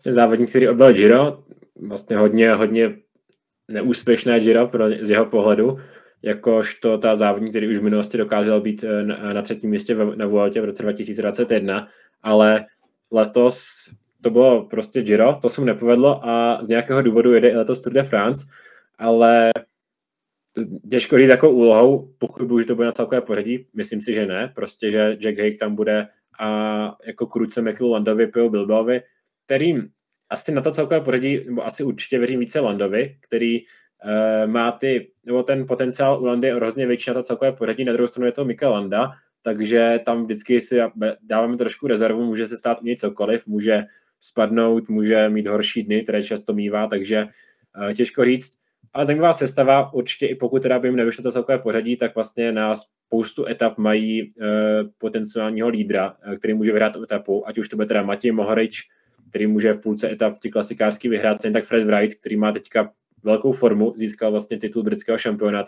Vlastně 0.00 0.12
závodník, 0.12 0.48
který 0.48 0.68
objel 0.68 0.92
Giro, 0.92 1.44
vlastně 1.80 2.16
hodně, 2.16 2.54
hodně 2.54 2.96
neúspěšné 3.68 4.40
Giro 4.40 4.66
pro, 4.66 4.88
z 4.88 5.10
jeho 5.10 5.26
pohledu, 5.26 5.78
jakožto 6.22 6.98
ta 6.98 7.16
závodník, 7.16 7.50
který 7.50 7.68
už 7.68 7.78
v 7.78 7.82
minulosti 7.82 8.18
dokázal 8.18 8.60
být 8.60 8.84
eh, 8.84 9.02
na, 9.02 9.32
na 9.32 9.42
třetím 9.42 9.70
místě 9.70 9.94
na 9.94 10.26
Vueltě 10.26 10.60
v 10.60 10.64
roce 10.64 10.82
2021, 10.82 11.88
ale 12.22 12.66
letos 13.10 13.64
to 14.22 14.30
bylo 14.30 14.64
prostě 14.64 15.02
Giro, 15.02 15.36
to 15.42 15.48
se 15.48 15.60
mu 15.60 15.66
nepovedlo 15.66 16.28
a 16.28 16.58
z 16.62 16.68
nějakého 16.68 17.02
důvodu 17.02 17.32
jede 17.32 17.48
i 17.48 17.56
letos 17.56 17.80
Tour 17.80 17.92
de 17.92 18.02
France, 18.02 18.46
ale 18.98 19.50
těžko 20.90 21.18
říct 21.18 21.28
jako 21.28 21.50
úlohou, 21.50 22.12
pokud 22.18 22.50
už 22.50 22.66
to 22.66 22.74
bude 22.74 22.86
na 22.86 22.92
celkové 22.92 23.20
pořadí, 23.20 23.66
myslím 23.74 24.02
si, 24.02 24.12
že 24.12 24.26
ne, 24.26 24.52
prostě, 24.54 24.90
že 24.90 25.16
Jack 25.20 25.38
Hake 25.38 25.58
tam 25.60 25.74
bude 25.74 26.08
a 26.40 26.96
jako 27.06 27.26
kruce 27.26 27.62
Michael 27.62 27.90
Landovi, 27.90 28.26
Pio 28.26 28.48
Bilbaovi, 28.48 29.02
kterým 29.50 29.88
asi 30.30 30.52
na 30.52 30.60
to 30.60 30.70
celkové 30.70 31.00
pořadí, 31.00 31.44
nebo 31.44 31.66
asi 31.66 31.82
určitě 31.82 32.18
věřím 32.18 32.40
více 32.40 32.60
Landovi, 32.60 33.16
který 33.20 33.60
uh, 33.60 34.50
má 34.50 34.72
ty, 34.72 35.10
nebo 35.26 35.42
ten 35.42 35.66
potenciál 35.66 36.22
u 36.22 36.24
Landy 36.24 36.48
je 36.48 36.54
hrozně 36.54 36.86
větší 36.86 37.10
na 37.10 37.14
to 37.14 37.22
celkové 37.22 37.52
pořadí, 37.52 37.84
na 37.84 37.92
druhou 37.92 38.06
stranu 38.06 38.26
je 38.26 38.32
to 38.32 38.44
Mikel 38.44 38.70
Landa, 38.70 39.10
takže 39.42 40.00
tam 40.04 40.24
vždycky 40.24 40.60
si 40.60 40.78
dáváme 41.22 41.56
trošku 41.56 41.86
rezervu, 41.86 42.24
může 42.24 42.46
se 42.46 42.58
stát 42.58 42.78
u 42.82 42.94
cokoliv, 42.96 43.46
může 43.46 43.82
spadnout, 44.20 44.88
může 44.88 45.28
mít 45.28 45.46
horší 45.46 45.82
dny, 45.82 46.02
které 46.02 46.22
často 46.22 46.52
mývá, 46.52 46.86
takže 46.86 47.26
uh, 47.82 47.92
těžko 47.92 48.24
říct. 48.24 48.52
Ale 48.92 49.04
zajímavá 49.04 49.32
sestava, 49.32 49.92
určitě 49.92 50.26
i 50.26 50.34
pokud 50.34 50.62
teda 50.62 50.78
by 50.78 50.88
jim 50.88 50.96
nevyšlo 50.96 51.22
to 51.22 51.32
celkové 51.32 51.58
pořadí, 51.58 51.96
tak 51.96 52.14
vlastně 52.14 52.52
na 52.52 52.74
spoustu 52.76 53.46
etap 53.46 53.78
mají 53.78 54.22
uh, 54.22 54.46
potenciálního 54.98 55.68
lídra, 55.68 56.14
uh, 56.26 56.34
který 56.34 56.54
může 56.54 56.72
vyhrát 56.72 56.96
etapu, 56.96 57.48
ať 57.48 57.58
už 57.58 57.68
to 57.68 57.76
bude 57.76 57.86
teda 57.86 58.02
Matěj 58.02 58.32
Mohorič, 58.32 58.80
který 59.30 59.46
může 59.46 59.72
v 59.72 59.80
půlce 59.80 60.10
etap 60.12 60.38
ty 60.38 60.50
klasikářský 60.50 61.08
vyhrát, 61.08 61.36
stejně 61.36 61.52
tak 61.52 61.64
Fred 61.64 61.84
Wright, 61.84 62.20
který 62.20 62.36
má 62.36 62.52
teďka 62.52 62.92
velkou 63.22 63.52
formu, 63.52 63.92
získal 63.96 64.30
vlastně 64.30 64.58
titul 64.58 64.82
britského 64.82 65.18
šampiona, 65.18 65.64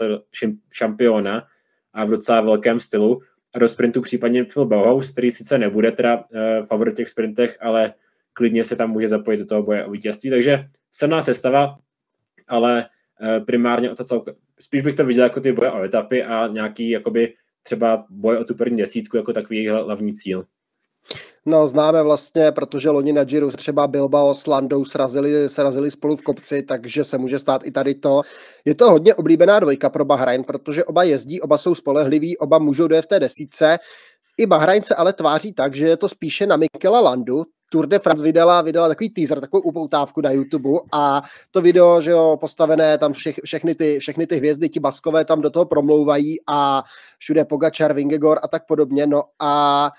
šampiona 0.72 1.46
a 1.92 2.04
v 2.04 2.10
docela 2.10 2.40
velkém 2.40 2.80
stylu. 2.80 3.20
A 3.54 3.58
do 3.58 3.68
sprintu 3.68 4.00
případně 4.00 4.44
Phil 4.44 4.66
Bauhaus, 4.66 5.10
který 5.10 5.30
sice 5.30 5.58
nebude 5.58 5.92
teda 5.92 6.16
uh, 6.16 6.66
favorit 6.66 6.96
těch 6.96 7.08
sprintech, 7.08 7.56
ale 7.60 7.94
klidně 8.32 8.64
se 8.64 8.76
tam 8.76 8.90
může 8.90 9.08
zapojit 9.08 9.38
do 9.38 9.46
toho 9.46 9.62
boje 9.62 9.84
o 9.84 9.90
vítězství. 9.90 10.30
Takže 10.30 10.68
silná 10.92 11.22
sestava, 11.22 11.78
ale 12.48 12.86
uh, 13.20 13.44
primárně 13.44 13.90
o 13.90 13.94
to 13.94 14.04
celko, 14.04 14.34
spíš 14.60 14.82
bych 14.82 14.94
to 14.94 15.04
viděl 15.04 15.24
jako 15.24 15.40
ty 15.40 15.52
boje 15.52 15.70
o 15.70 15.82
etapy 15.82 16.24
a 16.24 16.46
nějaký 16.46 16.90
jakoby 16.90 17.34
třeba 17.62 18.06
boj 18.10 18.36
o 18.36 18.44
tu 18.44 18.54
první 18.54 18.76
desítku 18.76 19.16
jako 19.16 19.32
takový 19.32 19.68
hlavní 19.68 20.14
cíl. 20.14 20.44
No, 21.46 21.66
známe 21.66 22.02
vlastně, 22.02 22.52
protože 22.52 22.90
loni 22.90 23.12
na 23.12 23.24
Giro 23.24 23.50
třeba 23.50 23.86
Bilbao 23.86 24.34
s 24.34 24.46
Landou 24.46 24.84
srazili, 24.84 25.48
srazili 25.48 25.90
spolu 25.90 26.16
v 26.16 26.22
kopci, 26.22 26.62
takže 26.62 27.04
se 27.04 27.18
může 27.18 27.38
stát 27.38 27.66
i 27.66 27.70
tady 27.70 27.94
to. 27.94 28.22
Je 28.64 28.74
to 28.74 28.90
hodně 28.90 29.14
oblíbená 29.14 29.60
dvojka 29.60 29.90
pro 29.90 30.04
Bahrain, 30.04 30.44
protože 30.44 30.84
oba 30.84 31.02
jezdí, 31.02 31.40
oba 31.40 31.58
jsou 31.58 31.74
spolehliví, 31.74 32.38
oba 32.38 32.58
můžou 32.58 32.86
dojet 32.86 33.02
v 33.02 33.08
té 33.08 33.20
desíce. 33.20 33.78
I 34.38 34.46
Bahrain 34.46 34.82
se 34.82 34.94
ale 34.94 35.12
tváří 35.12 35.52
tak, 35.52 35.76
že 35.76 35.86
je 35.86 35.96
to 35.96 36.08
spíše 36.08 36.46
na 36.46 36.56
Mikela 36.56 37.00
Landu, 37.00 37.44
Tour 37.70 37.86
de 37.86 37.98
France 37.98 38.24
vydala, 38.24 38.62
vydala 38.62 38.88
takový 38.88 39.10
teaser, 39.10 39.40
takovou 39.40 39.62
upoutávku 39.62 40.20
na 40.20 40.30
YouTube 40.30 40.70
a 40.92 41.22
to 41.50 41.60
video, 41.60 42.00
že 42.00 42.10
jo, 42.10 42.36
postavené 42.40 42.98
tam 42.98 43.12
všech, 43.12 43.40
všechny, 43.44 43.74
ty, 43.74 43.98
všechny 43.98 44.26
ty 44.26 44.36
hvězdy, 44.36 44.68
ti 44.68 44.80
baskové 44.80 45.24
tam 45.24 45.40
do 45.40 45.50
toho 45.50 45.64
promlouvají 45.64 46.36
a 46.46 46.82
všude 47.18 47.44
Pogačar, 47.44 47.92
Vingegor 47.92 48.38
a 48.42 48.48
tak 48.48 48.66
podobně, 48.66 49.06
no 49.06 49.24
a 49.38 49.90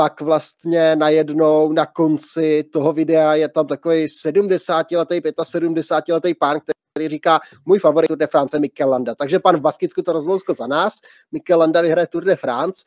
pak 0.00 0.20
vlastně 0.20 0.96
najednou 0.96 1.72
na 1.72 1.86
konci 1.86 2.64
toho 2.72 2.92
videa 2.92 3.34
je 3.34 3.48
tam 3.48 3.66
takový 3.66 4.04
70-letý, 4.04 5.20
75-letý 5.20 6.34
pán, 6.34 6.60
který 6.92 7.08
říká, 7.08 7.40
můj 7.64 7.78
favorit 7.78 8.08
Tour 8.08 8.18
de 8.18 8.26
France 8.26 8.56
je 8.56 8.60
Mikel 8.60 8.88
Landa. 8.88 9.14
Takže 9.14 9.38
pan 9.38 9.56
v 9.56 9.60
Baskicku 9.60 10.02
to 10.02 10.12
rozlouskl 10.12 10.54
za 10.54 10.66
nás, 10.66 10.92
Mikel 11.32 11.58
Landa 11.58 11.80
vyhraje 11.80 12.06
Tour 12.06 12.24
de 12.24 12.36
France, 12.36 12.84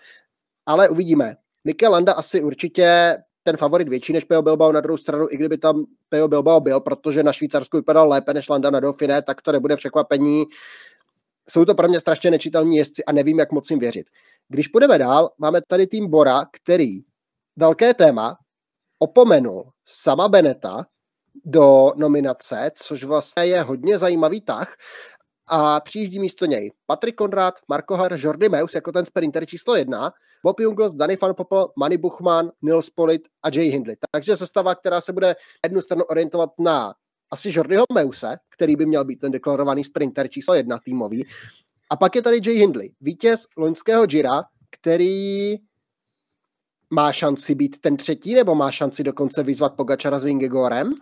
ale 0.65 0.89
uvidíme. 0.89 1.35
Mikel 1.63 1.91
Landa 1.91 2.13
asi 2.13 2.43
určitě 2.43 3.17
ten 3.43 3.57
favorit 3.57 3.89
větší 3.89 4.13
než 4.13 4.23
Peo 4.23 4.41
Bilbao 4.41 4.71
na 4.71 4.81
druhou 4.81 4.97
stranu, 4.97 5.27
i 5.31 5.37
kdyby 5.37 5.57
tam 5.57 5.85
Peo 6.09 6.27
Bilbao 6.27 6.59
byl, 6.59 6.79
protože 6.79 7.23
na 7.23 7.33
Švýcarsku 7.33 7.77
vypadal 7.77 8.09
lépe 8.09 8.33
než 8.33 8.49
Landa 8.49 8.69
na 8.69 8.79
Dauphiné, 8.79 9.21
tak 9.21 9.41
to 9.41 9.51
nebude 9.51 9.75
překvapení. 9.75 10.43
Jsou 11.49 11.65
to 11.65 11.75
pro 11.75 11.87
mě 11.87 11.99
strašně 11.99 12.31
nečitelní 12.31 12.77
jezdci 12.77 13.05
a 13.05 13.11
nevím, 13.11 13.39
jak 13.39 13.51
moc 13.51 13.69
jim 13.69 13.79
věřit. 13.79 14.07
Když 14.49 14.67
půjdeme 14.67 14.97
dál, 14.97 15.29
máme 15.37 15.61
tady 15.67 15.87
tým 15.87 16.09
Bora, 16.09 16.45
který 16.51 16.99
velké 17.55 17.93
téma 17.93 18.37
opomenul 18.99 19.71
sama 19.85 20.27
Beneta 20.27 20.85
do 21.45 21.91
nominace, 21.95 22.71
což 22.75 23.03
vlastně 23.03 23.45
je 23.45 23.61
hodně 23.61 23.97
zajímavý 23.97 24.41
tah 24.41 24.75
a 25.47 25.79
přijíždí 25.79 26.19
místo 26.19 26.45
něj 26.45 26.71
Patrik 26.85 27.15
Konrad, 27.15 27.53
Marko 27.67 27.97
Har, 27.97 28.13
Jordi 28.17 28.49
Meus 28.49 28.75
jako 28.75 28.91
ten 28.91 29.05
sprinter 29.05 29.45
číslo 29.45 29.75
jedna, 29.75 30.11
Bob 30.43 30.59
Jungels, 30.59 30.93
Danny 30.93 31.17
Van 31.21 31.35
Poppel, 31.35 31.71
Manny 31.79 31.97
Buchmann, 31.97 32.51
Nils 32.61 32.89
Polit 32.89 33.21
a 33.43 33.49
Jay 33.53 33.69
Hindley. 33.69 33.95
Takže 34.11 34.37
sestava, 34.37 34.75
která 34.75 35.01
se 35.01 35.13
bude 35.13 35.35
jednu 35.65 35.81
stranu 35.81 36.03
orientovat 36.03 36.49
na 36.59 36.93
asi 37.33 37.49
Jordiho 37.53 37.83
Meuse, 37.93 38.37
který 38.49 38.75
by 38.75 38.85
měl 38.85 39.05
být 39.05 39.19
ten 39.19 39.31
deklarovaný 39.31 39.83
sprinter 39.83 40.27
číslo 40.27 40.53
jedna 40.53 40.79
týmový. 40.85 41.25
A 41.89 41.95
pak 41.95 42.15
je 42.15 42.21
tady 42.21 42.39
Jay 42.45 42.55
Hindley, 42.55 42.91
vítěz 43.01 43.45
loňského 43.57 44.05
Gira, 44.05 44.43
který 44.69 45.55
má 46.89 47.11
šanci 47.11 47.55
být 47.55 47.81
ten 47.81 47.97
třetí, 47.97 48.35
nebo 48.35 48.55
má 48.55 48.71
šanci 48.71 49.03
dokonce 49.03 49.43
vyzvat 49.43 49.75
Pogačara 49.75 50.19
s 50.19 50.23
Vingegorem? 50.23 50.93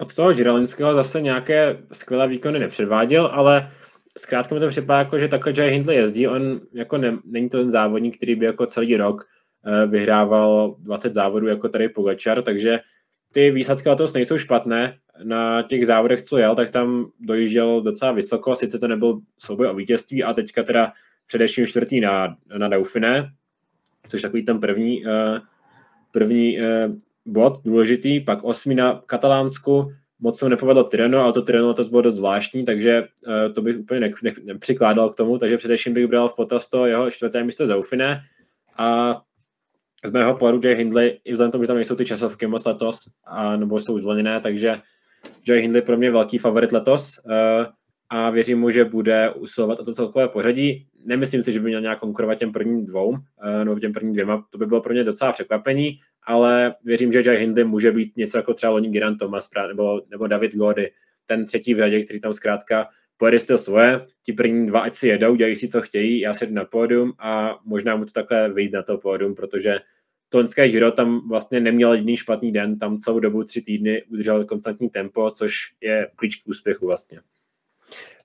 Od 0.00 0.14
toho 0.14 0.32
Gira 0.32 0.66
zase 0.94 1.20
nějaké 1.20 1.78
skvělé 1.92 2.28
výkony 2.28 2.58
nepředváděl, 2.58 3.26
ale 3.26 3.70
zkrátka 4.18 4.54
mi 4.54 4.60
to 4.60 4.68
připadá, 4.68 4.98
jako, 4.98 5.18
že 5.18 5.28
takhle 5.28 5.52
Jay 5.56 5.70
Hindley 5.70 5.96
jezdí, 5.96 6.28
on 6.28 6.60
jako 6.72 6.98
ne, 6.98 7.18
není 7.24 7.48
to 7.48 7.58
ten 7.58 7.70
závodník, 7.70 8.16
který 8.16 8.34
by 8.34 8.46
jako 8.46 8.66
celý 8.66 8.96
rok 8.96 9.24
uh, 9.66 9.90
vyhrával 9.90 10.76
20 10.78 11.14
závodů 11.14 11.46
jako 11.46 11.68
tady 11.68 11.88
Pogačar, 11.88 12.42
takže 12.42 12.80
ty 13.34 13.50
výsledky 13.50 13.88
letos 13.88 14.12
nejsou 14.12 14.38
špatné. 14.38 14.96
Na 15.22 15.62
těch 15.62 15.86
závodech, 15.86 16.22
co 16.22 16.38
jel, 16.38 16.54
tak 16.56 16.70
tam 16.70 17.06
dojížděl 17.20 17.80
docela 17.80 18.12
vysoko, 18.12 18.56
sice 18.56 18.78
to 18.78 18.88
nebyl 18.88 19.20
souboj 19.38 19.66
o 19.66 19.74
vítězství 19.74 20.24
a 20.24 20.32
teďka 20.32 20.62
teda 20.62 20.92
především 21.26 21.66
čtvrtý 21.66 22.00
na, 22.00 22.36
na 22.58 22.68
Dauphiné, 22.68 23.30
což 24.08 24.22
takový 24.22 24.44
ten 24.44 24.60
první, 24.60 25.04
uh, 25.04 25.10
první 26.12 26.58
uh, 26.58 26.64
bod 27.26 27.60
důležitý, 27.64 28.20
pak 28.20 28.44
osmý 28.44 28.74
na 28.74 29.02
Katalánsku, 29.06 29.92
moc 30.20 30.38
se 30.38 30.48
nepovedlo 30.48 30.84
Tireno, 30.84 31.20
ale 31.20 31.32
to 31.32 31.42
Tireno 31.42 31.74
to 31.74 31.84
bylo 31.84 32.02
dost 32.02 32.14
zvláštní, 32.14 32.64
takže 32.64 33.02
uh, 33.26 33.52
to 33.54 33.62
bych 33.62 33.78
úplně 33.78 34.00
ne, 34.00 34.10
ne, 34.22 34.32
nepřikládal 34.44 35.10
k 35.10 35.16
tomu, 35.16 35.38
takže 35.38 35.56
především 35.56 35.94
bych 35.94 36.06
bral 36.06 36.28
v 36.28 36.36
potaz 36.36 36.70
to 36.70 36.86
jeho 36.86 37.10
čtvrté 37.10 37.44
místo 37.44 37.66
Zaufine 37.66 38.20
a 38.76 39.20
z 40.04 40.10
mého 40.10 40.36
pohledu 40.36 40.60
Jay 40.64 40.74
Hindley, 40.74 41.20
i 41.24 41.32
vzhledem 41.32 41.52
tomu, 41.52 41.64
že 41.64 41.68
tam 41.68 41.76
nejsou 41.76 41.96
ty 41.96 42.04
časovky 42.04 42.46
moc 42.46 42.64
letos, 42.64 42.96
a, 43.24 43.56
nebo 43.56 43.80
jsou 43.80 43.98
zvolněné, 43.98 44.40
takže 44.40 44.80
Jay 45.48 45.60
Hindley 45.60 45.82
pro 45.82 45.96
mě 45.96 46.10
velký 46.10 46.38
favorit 46.38 46.72
letos 46.72 47.20
uh, 47.24 47.66
a 48.08 48.30
věřím 48.30 48.60
mu, 48.60 48.70
že 48.70 48.84
bude 48.84 49.30
usilovat 49.30 49.80
o 49.80 49.84
to 49.84 49.94
celkové 49.94 50.28
pořadí. 50.28 50.86
Nemyslím 51.04 51.42
si, 51.42 51.52
že 51.52 51.60
by 51.60 51.68
měl 51.68 51.80
nějak 51.80 51.98
konkurovat 51.98 52.38
těm 52.38 52.52
prvním 52.52 52.86
dvou, 52.86 53.08
uh, 53.08 53.18
nebo 53.64 53.80
těm 53.80 53.92
prvním 53.92 54.12
dvěma, 54.12 54.46
to 54.50 54.58
by 54.58 54.66
bylo 54.66 54.80
pro 54.80 54.92
mě 54.92 55.04
docela 55.04 55.32
překvapení, 55.32 55.98
ale 56.26 56.74
věřím, 56.84 57.12
že 57.12 57.22
Jay 57.26 57.36
Hindley 57.36 57.64
může 57.64 57.92
být 57.92 58.16
něco 58.16 58.38
jako 58.38 58.54
třeba 58.54 58.72
Loni 58.72 58.88
Giran 58.88 59.18
Thomas 59.18 59.48
nebo, 59.68 60.00
nebo 60.10 60.26
David 60.26 60.54
Gody, 60.54 60.90
ten 61.26 61.46
třetí 61.46 61.74
v 61.74 61.78
řadě, 61.78 62.04
který 62.04 62.20
tam 62.20 62.34
zkrátka 62.34 62.88
pojede 63.16 63.38
si 63.38 63.46
to 63.46 63.58
svoje, 63.58 64.02
ti 64.22 64.32
první 64.32 64.66
dva 64.66 64.80
ať 64.80 64.94
si 64.94 65.08
jedou, 65.08 65.34
dělají 65.34 65.56
si, 65.56 65.68
co 65.68 65.80
chtějí, 65.80 66.20
já 66.20 66.34
si 66.34 66.46
jdu 66.46 66.54
na 66.54 66.64
pódium 66.64 67.12
a 67.18 67.58
možná 67.64 67.96
mu 67.96 68.04
to 68.04 68.12
takhle 68.12 68.52
vyjde 68.52 68.78
na 68.78 68.82
to 68.82 68.98
pódium, 68.98 69.34
protože 69.34 69.78
to 70.28 70.38
loňské 70.38 70.68
Giro 70.68 70.92
tam 70.92 71.28
vlastně 71.28 71.60
neměl 71.60 71.92
jediný 71.92 72.16
špatný 72.16 72.52
den, 72.52 72.78
tam 72.78 72.98
celou 72.98 73.20
dobu 73.20 73.44
tři 73.44 73.62
týdny 73.62 74.02
udržel 74.12 74.44
konstantní 74.44 74.90
tempo, 74.90 75.30
což 75.30 75.54
je 75.80 76.10
klíč 76.16 76.36
k 76.36 76.48
úspěchu 76.48 76.86
vlastně. 76.86 77.20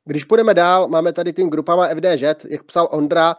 Když 0.06 0.26
půjdeme 0.26 0.54
dál, 0.54 0.88
máme 0.88 1.14
tady 1.14 1.34
tým 1.34 1.50
grupama 1.50 1.88
FDŽ, 1.88 2.22
jak 2.50 2.64
psal 2.64 2.90
Ondra, 2.92 3.36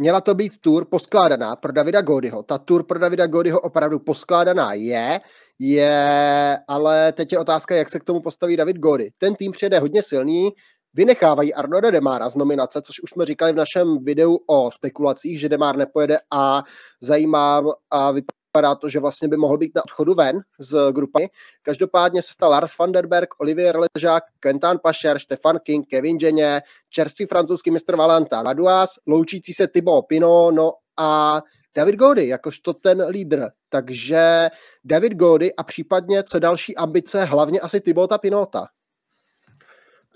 měla 0.00 0.20
to 0.20 0.34
být 0.34 0.58
tour 0.60 0.84
poskládaná 0.84 1.56
pro 1.56 1.72
Davida 1.72 2.00
Godyho. 2.00 2.42
Ta 2.42 2.58
tour 2.58 2.86
pro 2.86 2.98
Davida 2.98 3.26
Godyho 3.26 3.60
opravdu 3.60 3.98
poskládaná 3.98 4.74
je, 4.74 5.20
je, 5.58 6.58
ale 6.68 7.12
teď 7.12 7.32
je 7.32 7.38
otázka, 7.38 7.74
jak 7.74 7.90
se 7.90 8.00
k 8.00 8.04
tomu 8.04 8.20
postaví 8.20 8.56
David 8.56 8.76
Gody. 8.76 9.10
Ten 9.18 9.34
tým 9.34 9.52
přijede 9.52 9.78
hodně 9.78 10.02
silný, 10.02 10.50
vynechávají 10.94 11.54
Arnoda 11.54 11.90
Demára 11.90 12.28
z 12.28 12.34
nominace, 12.36 12.82
což 12.82 13.02
už 13.02 13.10
jsme 13.10 13.26
říkali 13.26 13.52
v 13.52 13.56
našem 13.56 14.04
videu 14.04 14.38
o 14.46 14.70
spekulacích, 14.70 15.40
že 15.40 15.48
Demár 15.48 15.76
nepojede 15.76 16.18
a 16.30 16.62
zajímá 17.00 17.62
a 17.90 18.10
vypadá 18.10 18.74
to, 18.74 18.88
že 18.88 19.00
vlastně 19.00 19.28
by 19.28 19.36
mohl 19.36 19.58
být 19.58 19.72
na 19.74 19.84
odchodu 19.84 20.14
ven 20.14 20.40
z 20.58 20.92
grupy. 20.92 21.28
Každopádně 21.62 22.22
se 22.22 22.32
stal 22.32 22.50
Lars 22.50 22.78
van 22.78 22.92
der 22.92 23.06
Berg, 23.06 23.28
Olivier 23.38 23.76
Ležák, 23.96 24.24
Quentin 24.40 24.78
Pašer, 24.82 25.18
Stefan 25.18 25.58
King, 25.58 25.88
Kevin 25.88 26.20
Ženě, 26.20 26.62
čerstvý 26.90 27.26
francouzský 27.26 27.70
mistr 27.70 27.96
Valentin 27.96 28.38
Maduas, 28.44 28.90
loučící 29.06 29.52
se 29.52 29.66
Thibaut 29.66 30.04
Pino, 30.08 30.50
no 30.50 30.72
a 30.96 31.42
David 31.76 31.94
Gody, 31.94 32.28
jakožto 32.28 32.72
ten 32.72 33.02
lídr. 33.02 33.48
Takže 33.68 34.50
David 34.84 35.12
Gody 35.12 35.54
a 35.54 35.62
případně 35.62 36.22
co 36.22 36.38
další 36.38 36.76
ambice, 36.76 37.24
hlavně 37.24 37.60
asi 37.60 37.80
Thibauta 37.80 38.18
Pinota. 38.18 38.66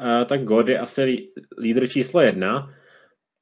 Uh, 0.00 0.24
tak 0.28 0.44
God 0.44 0.68
je 0.68 0.78
asi 0.78 1.28
lídr 1.58 1.88
číslo 1.88 2.20
jedna. 2.20 2.74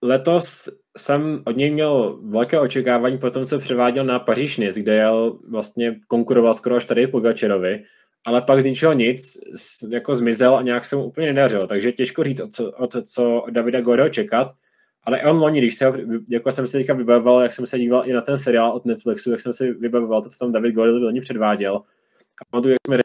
Letos 0.02 0.68
jsem 0.96 1.42
od 1.46 1.56
něj 1.56 1.70
měl 1.70 2.20
velké 2.22 2.60
očekávání 2.60 3.18
po 3.18 3.30
tom, 3.30 3.46
co 3.46 3.58
převáděl 3.58 4.04
na 4.04 4.18
paříž 4.18 4.60
kde 4.74 4.94
jel 4.94 5.38
vlastně 5.48 6.00
konkuroval 6.08 6.54
skoro 6.54 6.76
až 6.76 6.84
tady 6.84 7.06
Pogačerovi, 7.06 7.84
ale 8.24 8.42
pak 8.42 8.62
z 8.62 8.64
ničeho 8.64 8.92
nic 8.92 9.38
jako 9.90 10.14
zmizel 10.14 10.56
a 10.56 10.62
nějak 10.62 10.84
se 10.84 10.96
mu 10.96 11.04
úplně 11.04 11.26
nedařilo, 11.26 11.66
takže 11.66 11.92
těžko 11.92 12.24
říct, 12.24 12.40
o 12.40 12.48
co, 12.48 12.70
o 12.70 12.86
to, 12.86 13.02
co 13.02 13.42
od 13.42 13.50
Davida 13.50 13.80
Goreho 13.80 14.08
čekat, 14.08 14.48
ale 15.02 15.22
on 15.22 15.36
loni, 15.36 15.58
když 15.58 15.76
se 15.76 15.92
jako 16.28 16.52
jsem 16.52 16.66
si 16.66 16.78
teďka 16.78 16.94
vybavoval, 16.94 17.42
jak 17.42 17.52
jsem 17.52 17.66
se 17.66 17.78
díval 17.78 18.02
i 18.06 18.12
na 18.12 18.20
ten 18.20 18.38
seriál 18.38 18.72
od 18.72 18.84
Netflixu, 18.84 19.30
jak 19.30 19.40
jsem 19.40 19.52
si 19.52 19.72
vybavoval 19.72 20.22
to, 20.22 20.28
co 20.28 20.38
tam 20.38 20.52
David 20.52 20.74
Gore 20.74 20.90
loni 20.90 21.20
předváděl. 21.20 21.76
A 21.76 22.44
pamatuju, 22.50 22.72
jak 22.72 22.78
jsme 22.86 22.98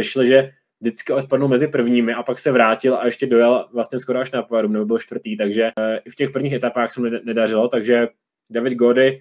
řešili, 0.00 0.26
že 0.26 0.50
vždycky 0.84 1.12
odpadnul 1.12 1.48
mezi 1.48 1.68
prvními 1.68 2.14
a 2.14 2.22
pak 2.22 2.38
se 2.38 2.52
vrátil 2.52 2.94
a 2.94 3.06
ještě 3.06 3.26
dojel 3.26 3.68
vlastně 3.72 3.98
skoro 3.98 4.18
až 4.18 4.30
na 4.30 4.42
povaru, 4.42 4.68
nebo 4.68 4.84
byl 4.84 4.98
čtvrtý, 4.98 5.36
takže 5.36 5.70
eh, 5.78 5.98
i 6.04 6.10
v 6.10 6.14
těch 6.14 6.30
prvních 6.30 6.52
etapách 6.52 6.92
se 6.92 7.00
mu 7.00 7.06
nedařilo, 7.24 7.68
takže 7.68 8.08
David 8.50 8.74
Gody 8.74 9.20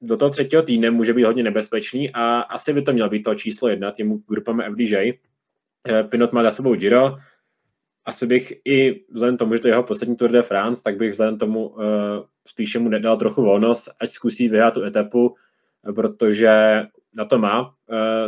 do 0.00 0.16
toho 0.16 0.30
třetího 0.30 0.62
týdne 0.62 0.90
může 0.90 1.12
být 1.12 1.24
hodně 1.24 1.42
nebezpečný 1.42 2.10
a 2.14 2.40
asi 2.40 2.72
by 2.72 2.82
to 2.82 2.92
mělo 2.92 3.08
být 3.08 3.22
to 3.22 3.34
číslo 3.34 3.68
jedna 3.68 3.90
tím 3.90 4.22
grupami 4.28 4.64
FDJ. 4.70 5.12
Eh, 5.88 6.02
Pinot 6.02 6.32
má 6.32 6.42
za 6.42 6.50
sebou 6.50 6.74
Giro, 6.74 7.16
asi 8.04 8.26
bych 8.26 8.52
i 8.64 9.04
vzhledem 9.10 9.36
tomu, 9.36 9.54
že 9.54 9.60
to 9.60 9.68
je 9.68 9.72
jeho 9.72 9.82
poslední 9.82 10.16
Tour 10.16 10.30
de 10.30 10.42
France, 10.42 10.82
tak 10.82 10.96
bych 10.96 11.12
vzhledem 11.12 11.38
tomu 11.38 11.68
uh, 11.68 11.82
spíše 12.48 12.78
mu 12.78 12.88
nedal 12.88 13.16
trochu 13.16 13.42
volnost, 13.42 13.88
ať 14.00 14.10
zkusí 14.10 14.48
vyhrát 14.48 14.74
tu 14.74 14.82
etapu, 14.82 15.34
protože 15.94 16.82
na 17.14 17.24
to 17.24 17.38
má. 17.38 17.62
Uh, 17.62 17.68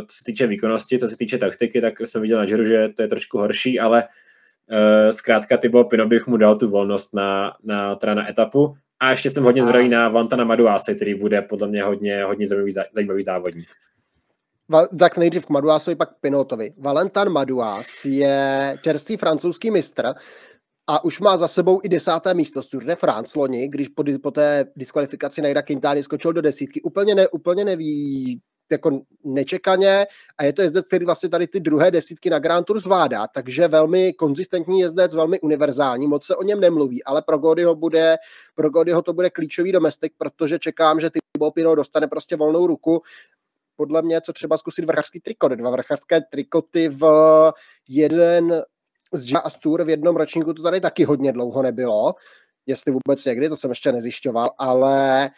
co 0.07 0.17
se 0.17 0.23
týče 0.25 0.47
výkonnosti, 0.47 0.99
co 0.99 1.07
se 1.07 1.17
týče 1.17 1.37
taktiky, 1.37 1.81
tak 1.81 2.01
jsem 2.01 2.21
viděl 2.21 2.37
na 2.37 2.45
Giro, 2.45 2.65
že 2.65 2.89
to 2.95 3.01
je 3.01 3.07
trošku 3.07 3.37
horší, 3.37 3.79
ale 3.79 4.03
uh, 4.03 5.09
zkrátka 5.11 5.57
Tybo 5.57 5.83
Pino 5.83 6.07
bych 6.07 6.27
mu 6.27 6.37
dal 6.37 6.55
tu 6.55 6.69
volnost 6.69 7.13
na, 7.13 7.53
na, 7.63 7.95
teda 7.95 8.13
na 8.13 8.29
etapu. 8.29 8.75
A 8.99 9.09
ještě 9.09 9.29
jsem 9.29 9.43
hodně 9.43 9.63
zvědavý 9.63 9.89
na 9.89 10.09
Vantana 10.09 10.43
Maduase, 10.43 10.95
který 10.95 11.15
bude 11.15 11.41
podle 11.41 11.67
mě 11.67 11.83
hodně, 11.83 12.23
hodně 12.23 12.47
zajímavý, 12.47 12.71
zajímavý 12.93 13.23
závodník. 13.23 13.67
Tak 14.99 15.17
nejdřív 15.17 15.45
k 15.45 15.49
Maduásovi, 15.49 15.95
pak 15.95 16.09
Pinotovi. 16.21 16.73
Valentin 16.77 17.29
Maduás 17.29 18.05
je 18.05 18.77
čerstvý 18.81 19.17
francouzský 19.17 19.71
mistr 19.71 20.13
a 20.87 21.03
už 21.03 21.19
má 21.19 21.37
za 21.37 21.47
sebou 21.47 21.81
i 21.83 21.89
desáté 21.89 22.33
místo 22.33 22.61
z 22.63 22.67
Tour 22.67 22.83
de 22.83 22.95
France 22.95 23.39
loni, 23.39 23.67
když 23.67 23.87
po, 23.87 24.03
po 24.23 24.31
té 24.31 24.65
diskvalifikaci 24.75 25.41
Naira 25.41 25.61
Quintana 25.61 26.01
skočil 26.01 26.33
do 26.33 26.41
desítky. 26.41 26.81
Úplně, 26.81 27.15
ne, 27.15 27.27
úplně 27.27 27.65
neví, 27.65 28.39
jako 28.71 29.01
nečekaně 29.23 30.05
a 30.37 30.43
je 30.43 30.53
to 30.53 30.61
jezdec, 30.61 30.85
který 30.85 31.05
vlastně 31.05 31.29
tady 31.29 31.47
ty 31.47 31.59
druhé 31.59 31.91
desítky 31.91 32.29
na 32.29 32.39
Grand 32.39 32.65
Tour 32.65 32.79
zvládá, 32.79 33.27
takže 33.27 33.67
velmi 33.67 34.13
konzistentní 34.13 34.79
jezdec, 34.79 35.15
velmi 35.15 35.39
univerzální, 35.39 36.07
moc 36.07 36.25
se 36.25 36.35
o 36.35 36.43
něm 36.43 36.59
nemluví, 36.59 37.03
ale 37.03 37.21
pro 37.21 37.37
Godyho 37.37 37.75
bude, 37.75 38.17
pro 38.55 38.69
Godyho 38.69 39.01
to 39.01 39.13
bude 39.13 39.29
klíčový 39.29 39.71
domestik, 39.71 40.13
protože 40.17 40.59
čekám, 40.59 40.99
že 40.99 41.09
ty 41.09 41.19
Pino 41.53 41.75
dostane 41.75 42.07
prostě 42.07 42.35
volnou 42.35 42.67
ruku 42.67 43.01
podle 43.75 44.01
mě, 44.01 44.21
co 44.21 44.33
třeba 44.33 44.57
zkusit 44.57 44.85
vrchařský 44.85 45.19
trikot. 45.19 45.51
Dva 45.51 45.69
vrchařské 45.69 46.21
trikoty 46.21 46.89
v 46.89 47.07
jeden 47.89 48.63
z 49.13 49.33
a 49.35 49.49
Tour 49.61 49.83
v 49.83 49.89
jednom 49.89 50.15
ročníku 50.15 50.53
to 50.53 50.63
tady 50.63 50.81
taky 50.81 51.03
hodně 51.03 51.31
dlouho 51.31 51.61
nebylo, 51.61 52.13
jestli 52.65 52.91
vůbec 52.91 53.25
někdy, 53.25 53.49
to 53.49 53.57
jsem 53.57 53.71
ještě 53.71 53.91
nezjišťoval, 53.91 54.51
ale 54.57 55.29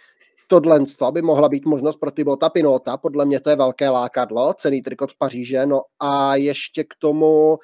tohle 0.52 0.80
by 1.12 1.22
mohla 1.22 1.50
být 1.50 1.66
možnost 1.66 1.96
pro 1.96 2.12
Tibota 2.12 2.50
Pinota, 2.50 2.98
podle 2.98 3.26
mě 3.26 3.40
to 3.40 3.50
je 3.50 3.56
velké 3.56 3.90
lákadlo, 3.90 4.54
cený 4.54 4.82
trikot 4.82 5.12
z 5.12 5.14
Paříže, 5.14 5.66
no 5.66 5.82
a 6.00 6.36
ještě 6.36 6.84
k 6.84 6.96
tomu 7.00 7.58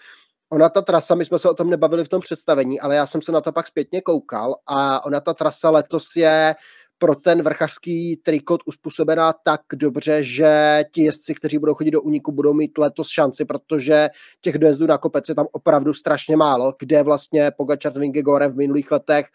Ona 0.52 0.70
ta 0.70 0.82
trasa, 0.82 1.16
my 1.16 1.26
jsme 1.26 1.40
se 1.40 1.50
o 1.50 1.54
tom 1.54 1.70
nebavili 1.70 2.04
v 2.04 2.10
tom 2.10 2.22
představení, 2.22 2.80
ale 2.80 2.96
já 2.96 3.06
jsem 3.06 3.22
se 3.22 3.32
na 3.32 3.42
to 3.42 3.52
pak 3.52 3.68
zpětně 3.68 4.02
koukal 4.02 4.56
a 4.68 5.06
ona 5.06 5.20
ta 5.20 5.34
trasa 5.34 5.70
letos 5.70 6.16
je 6.16 6.56
pro 6.98 7.16
ten 7.16 7.42
vrchařský 7.42 8.16
trikot 8.24 8.62
uspůsobená 8.66 9.34
tak 9.44 9.62
dobře, 9.76 10.24
že 10.24 10.84
ti 10.94 11.04
jezdci, 11.04 11.34
kteří 11.34 11.58
budou 11.58 11.74
chodit 11.74 11.92
do 11.92 12.02
úniku, 12.02 12.32
budou 12.32 12.54
mít 12.54 12.78
letos 12.78 13.08
šanci, 13.10 13.46
protože 13.46 14.10
těch 14.42 14.58
dojezdů 14.58 14.88
na 14.88 14.98
kopec 14.98 15.30
je 15.30 15.36
tam 15.36 15.48
opravdu 15.52 15.94
strašně 15.94 16.38
málo, 16.38 16.74
kde 16.80 17.04
vlastně 17.04 17.52
Pogačar 17.58 17.94
s 17.94 17.98
Vingegorem 17.98 18.52
v 18.52 18.58
minulých 18.58 18.92
letech 18.92 19.26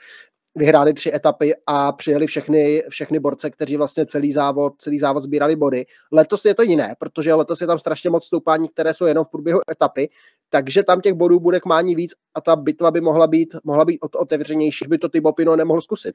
vyhráli 0.55 0.95
tři 0.95 1.15
etapy 1.15 1.53
a 1.67 1.93
přijeli 1.93 2.27
všechny, 2.27 2.83
všechny 2.89 3.19
borce, 3.19 3.51
kteří 3.51 3.77
vlastně 3.77 4.07
celý 4.07 4.33
závod, 4.33 4.73
celý 4.79 4.99
závod 4.99 5.23
sbírali 5.23 5.57
body. 5.57 5.87
Letos 6.13 6.45
je 6.45 6.55
to 6.55 6.63
jiné, 6.63 6.95
protože 6.99 7.35
letos 7.35 7.61
je 7.61 7.67
tam 7.67 7.79
strašně 7.79 8.11
moc 8.11 8.25
stoupání, 8.25 8.69
které 8.69 8.95
jsou 8.95 9.07
jenom 9.07 9.25
v 9.25 9.31
průběhu 9.31 9.61
etapy, 9.71 10.09
takže 10.51 10.83
tam 10.83 11.01
těch 11.01 11.15
bodů 11.15 11.41
bude 11.41 11.61
k 11.61 11.67
mání 11.67 11.95
víc 11.95 12.13
a 12.35 12.41
ta 12.41 12.57
bitva 12.57 12.91
by 12.91 13.01
mohla 13.01 13.27
být, 13.27 13.57
mohla 13.65 13.85
být 13.85 13.99
otevřenější, 14.15 14.85
by 14.89 14.99
to 14.99 15.09
ty 15.09 15.21
Bopino 15.21 15.57
nemohl 15.57 15.81
zkusit 15.81 16.15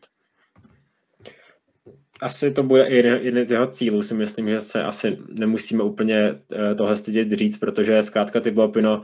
asi 2.22 2.52
to 2.52 2.64
bude 2.64 2.90
jeden, 2.90 3.20
jeden 3.22 3.46
z 3.46 3.52
jeho 3.52 3.68
cílů, 3.68 4.04
si 4.04 4.14
myslím, 4.14 4.50
že 4.50 4.62
se 4.62 4.84
asi 4.84 5.18
nemusíme 5.30 5.84
úplně 5.84 6.36
eh, 6.54 6.76
tohle 6.76 6.96
stydět 6.96 7.32
říct, 7.32 7.58
protože 7.58 8.04
zkrátka 8.04 8.40
ty 8.40 8.56
Pino 8.74 9.02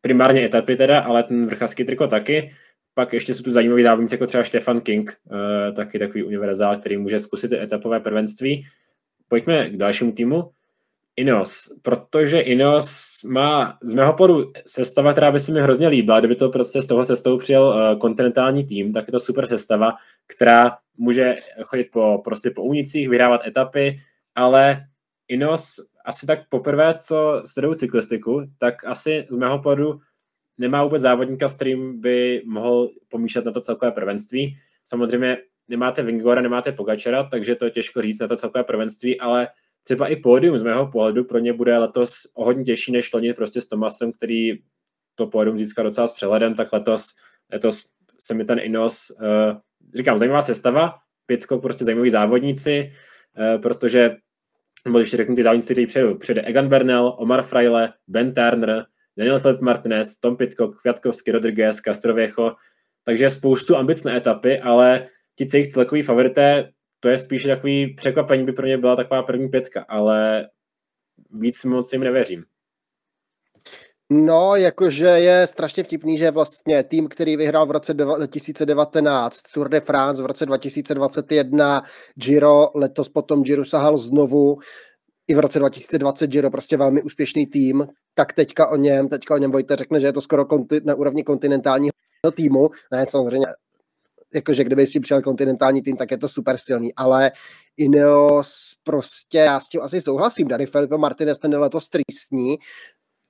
primárně 0.00 0.44
etapy 0.44 0.76
teda, 0.76 1.00
ale 1.00 1.22
ten 1.22 1.46
vrchařský 1.46 1.84
triko 1.84 2.06
taky. 2.06 2.50
Pak 2.98 3.12
ještě 3.12 3.34
jsou 3.34 3.42
tu 3.42 3.50
zajímaví 3.50 3.82
závodníci 3.82 4.14
jako 4.14 4.26
třeba 4.26 4.44
Stefan 4.44 4.80
King, 4.80 5.16
eh, 5.32 5.72
taky 5.72 5.98
takový 5.98 6.24
univerzál, 6.24 6.76
který 6.76 6.96
může 6.96 7.18
zkusit 7.18 7.52
etapové 7.52 8.00
prvenství. 8.00 8.64
Pojďme 9.28 9.70
k 9.70 9.76
dalšímu 9.76 10.12
týmu. 10.12 10.50
Inos, 11.16 11.68
protože 11.82 12.40
Inos 12.40 13.20
má 13.24 13.78
z 13.82 13.94
mého 13.94 14.12
podu 14.12 14.52
sestava, 14.66 15.12
která 15.12 15.32
by 15.32 15.40
se 15.40 15.52
mi 15.52 15.60
hrozně 15.60 15.88
líbila, 15.88 16.18
kdyby 16.18 16.36
to 16.36 16.48
prostě 16.48 16.82
z 16.82 16.86
toho 16.86 17.04
sestavu 17.04 17.38
přijel 17.38 17.62
uh, 17.62 17.98
kontinentální 17.98 18.66
tým, 18.66 18.92
tak 18.92 19.08
je 19.08 19.12
to 19.12 19.20
super 19.20 19.46
sestava, 19.46 19.92
která 20.26 20.76
může 20.96 21.36
chodit 21.62 21.88
po, 21.92 22.20
prostě 22.24 22.50
po 22.50 22.62
unicích, 22.62 23.08
vydávat 23.08 23.46
etapy, 23.46 23.98
ale 24.34 24.84
Inos 25.28 25.74
asi 26.04 26.26
tak 26.26 26.38
poprvé, 26.48 26.94
co 26.94 27.42
sleduju 27.44 27.74
cyklistiku, 27.74 28.42
tak 28.58 28.84
asi 28.84 29.26
z 29.30 29.36
mého 29.36 29.58
podu 29.58 30.00
nemá 30.58 30.84
vůbec 30.84 31.02
závodníka, 31.02 31.48
s 31.48 31.54
kterým 31.54 32.00
by 32.00 32.42
mohl 32.46 32.90
pomíšet 33.08 33.44
na 33.44 33.52
to 33.52 33.60
celkové 33.60 33.92
prvenství. 33.92 34.54
Samozřejmě 34.84 35.36
nemáte 35.68 36.02
Vingora, 36.02 36.40
nemáte 36.40 36.72
Pogačera, 36.72 37.24
takže 37.24 37.54
to 37.54 37.64
je 37.64 37.70
těžko 37.70 38.02
říct 38.02 38.18
na 38.18 38.28
to 38.28 38.36
celkové 38.36 38.64
prvenství, 38.64 39.20
ale 39.20 39.48
třeba 39.84 40.08
i 40.08 40.16
pódium 40.16 40.58
z 40.58 40.62
mého 40.62 40.90
pohledu 40.90 41.24
pro 41.24 41.38
ně 41.38 41.52
bude 41.52 41.78
letos 41.78 42.12
o 42.34 42.44
hodně 42.44 42.64
těžší 42.64 42.92
než 42.92 43.12
loni 43.12 43.34
prostě 43.34 43.60
s 43.60 43.68
Tomasem, 43.68 44.12
který 44.12 44.58
to 45.14 45.26
pódium 45.26 45.58
získá 45.58 45.82
docela 45.82 46.06
s 46.06 46.12
přehledem, 46.12 46.54
tak 46.54 46.72
letos, 46.72 47.06
letos 47.52 47.84
se 48.18 48.34
mi 48.34 48.44
ten 48.44 48.58
Inos, 48.58 49.10
uh, 49.10 49.58
říkám, 49.94 50.18
zajímavá 50.18 50.42
sestava, 50.42 50.94
pětko 51.26 51.58
prostě 51.58 51.84
zajímaví 51.84 52.10
závodníci, 52.10 52.92
uh, 53.38 53.62
protože 53.62 54.16
nebo 54.84 54.98
ještě 54.98 55.16
řeknu 55.16 55.36
ty 55.36 55.42
závodníci, 55.42 55.66
kteří 55.66 55.86
přijedou. 55.86 56.14
Přijede 56.14 56.42
Egan 56.42 56.68
Bernal, 56.68 57.16
Omar 57.18 57.42
Fraile, 57.42 57.92
Ben 58.08 58.34
Turner, 58.34 58.86
Daniel 59.18 59.38
Filip 59.38 59.60
Martinez, 59.60 60.18
Tom 60.18 60.36
Pitcock, 60.36 60.80
Kwiatkowski, 60.80 61.32
Rodriguez, 61.32 61.76
Castrověcho, 61.76 62.54
takže 63.04 63.30
spoustu 63.30 63.76
ambic 63.76 64.04
na 64.04 64.16
etapy, 64.16 64.60
ale 64.60 65.08
ti 65.34 65.46
jejich 65.52 65.72
celkový 65.72 66.02
favorité 66.02 66.68
to 67.00 67.08
je 67.08 67.18
spíš 67.18 67.42
takový 67.42 67.94
překvapení, 67.94 68.44
by 68.44 68.52
pro 68.52 68.66
mě 68.66 68.78
byla 68.78 68.96
taková 68.96 69.22
první 69.22 69.48
pětka, 69.48 69.84
ale 69.88 70.48
víc 71.30 71.64
moc 71.64 71.92
jim 71.92 72.02
nevěřím. 72.02 72.44
No, 74.10 74.56
jakože 74.56 75.06
je 75.06 75.46
strašně 75.46 75.82
vtipný, 75.82 76.18
že 76.18 76.30
vlastně 76.30 76.82
tým, 76.82 77.08
který 77.08 77.36
vyhrál 77.36 77.66
v 77.66 77.70
roce 77.70 77.94
2019 77.94 79.42
Tour 79.54 79.68
de 79.68 79.80
France, 79.80 80.22
v 80.22 80.26
roce 80.26 80.46
2021 80.46 81.82
Giro, 82.14 82.70
letos 82.74 83.08
potom 83.08 83.42
Giro 83.42 83.64
sahal 83.64 83.96
znovu, 83.96 84.58
i 85.28 85.34
v 85.34 85.38
roce 85.38 85.58
2020 85.58 86.26
Giro 86.26 86.50
prostě 86.50 86.76
velmi 86.76 87.02
úspěšný 87.02 87.46
tým, 87.46 87.86
tak 88.14 88.32
teďka 88.32 88.66
o 88.68 88.76
něm, 88.76 89.08
teďka 89.08 89.34
o 89.34 89.38
něm 89.38 89.50
Vojta 89.50 89.76
řekne, 89.76 90.00
že 90.00 90.06
je 90.06 90.12
to 90.12 90.20
skoro 90.20 90.44
konti- 90.44 90.80
na 90.84 90.94
úrovni 90.94 91.24
kontinentálního 91.24 91.92
týmu. 92.34 92.70
Ne, 92.92 93.06
samozřejmě, 93.06 93.46
jakože 94.34 94.64
kdyby 94.64 94.86
si 94.86 95.00
přijel 95.00 95.22
kontinentální 95.22 95.82
tým, 95.82 95.96
tak 95.96 96.10
je 96.10 96.18
to 96.18 96.28
super 96.28 96.56
silný, 96.58 96.94
ale 96.94 97.32
Ineos 97.76 98.72
prostě, 98.84 99.38
já 99.38 99.60
s 99.60 99.68
tím 99.68 99.80
asi 99.80 100.00
souhlasím, 100.00 100.48
Dani 100.48 100.66
Felipe 100.66 100.96
Martinez 100.96 101.38
ten 101.38 101.58
letos 101.58 101.88
tristní, 101.88 102.58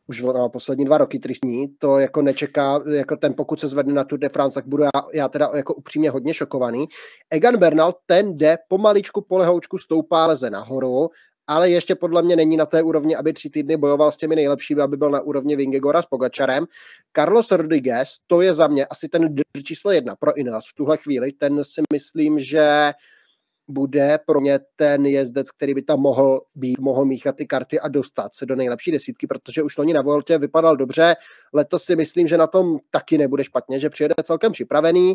už 0.08 0.22
na 0.22 0.48
poslední 0.48 0.84
dva 0.84 0.98
roky 0.98 1.18
tristní, 1.18 1.68
to 1.78 1.98
jako 1.98 2.22
nečeká, 2.22 2.82
jako 2.94 3.16
ten 3.16 3.34
pokud 3.34 3.60
se 3.60 3.68
zvedne 3.68 3.94
na 3.94 4.04
Tour 4.04 4.18
de 4.18 4.28
France, 4.28 4.54
tak 4.54 4.66
budu 4.66 4.82
já, 4.82 4.90
já 5.14 5.28
teda 5.28 5.48
jako 5.54 5.74
upřímně 5.74 6.10
hodně 6.10 6.34
šokovaný. 6.34 6.86
Egan 7.30 7.56
Bernal, 7.56 7.94
ten 8.06 8.36
jde 8.36 8.56
pomaličku, 8.68 9.20
polehoučku 9.20 9.78
stoupá, 9.78 10.26
leze 10.26 10.50
nahoru, 10.50 11.08
ale 11.48 11.70
ještě 11.70 11.94
podle 11.94 12.22
mě 12.22 12.36
není 12.36 12.56
na 12.56 12.66
té 12.66 12.82
úrovni, 12.82 13.16
aby 13.16 13.32
tři 13.32 13.50
týdny 13.50 13.76
bojoval 13.76 14.12
s 14.12 14.16
těmi 14.16 14.36
nejlepšími, 14.36 14.82
aby 14.82 14.96
byl 14.96 15.10
na 15.10 15.20
úrovni 15.20 15.56
Vingegora 15.56 16.02
s 16.02 16.06
Pogačarem. 16.06 16.66
Carlos 17.16 17.50
Rodriguez, 17.50 18.08
to 18.26 18.40
je 18.40 18.54
za 18.54 18.66
mě 18.66 18.86
asi 18.86 19.08
ten 19.08 19.34
číslo 19.64 19.90
jedna 19.90 20.16
pro 20.16 20.36
Ineos 20.36 20.64
v 20.70 20.74
tuhle 20.74 20.96
chvíli. 20.96 21.32
Ten 21.32 21.64
si 21.64 21.82
myslím, 21.92 22.38
že 22.38 22.92
bude 23.68 24.18
pro 24.26 24.40
mě 24.40 24.60
ten 24.76 25.06
jezdec, 25.06 25.50
který 25.50 25.74
by 25.74 25.82
tam 25.82 26.00
mohl 26.00 26.42
být, 26.54 26.80
mohl 26.80 27.04
míchat 27.04 27.36
ty 27.36 27.46
karty 27.46 27.80
a 27.80 27.88
dostat 27.88 28.34
se 28.34 28.46
do 28.46 28.56
nejlepší 28.56 28.90
desítky, 28.90 29.26
protože 29.26 29.62
už 29.62 29.78
loni 29.78 29.92
na 29.92 30.02
Voltě 30.02 30.38
vypadal 30.38 30.76
dobře. 30.76 31.16
Letos 31.52 31.84
si 31.84 31.96
myslím, 31.96 32.26
že 32.26 32.36
na 32.36 32.46
tom 32.46 32.78
taky 32.90 33.18
nebude 33.18 33.44
špatně, 33.44 33.80
že 33.80 33.90
přijede 33.90 34.14
celkem 34.22 34.52
připravený, 34.52 35.14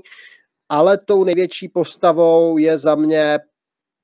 ale 0.70 0.98
tou 0.98 1.24
největší 1.24 1.70
postavou 1.70 2.58
je 2.58 2.78
za 2.78 2.96
mě 2.96 3.40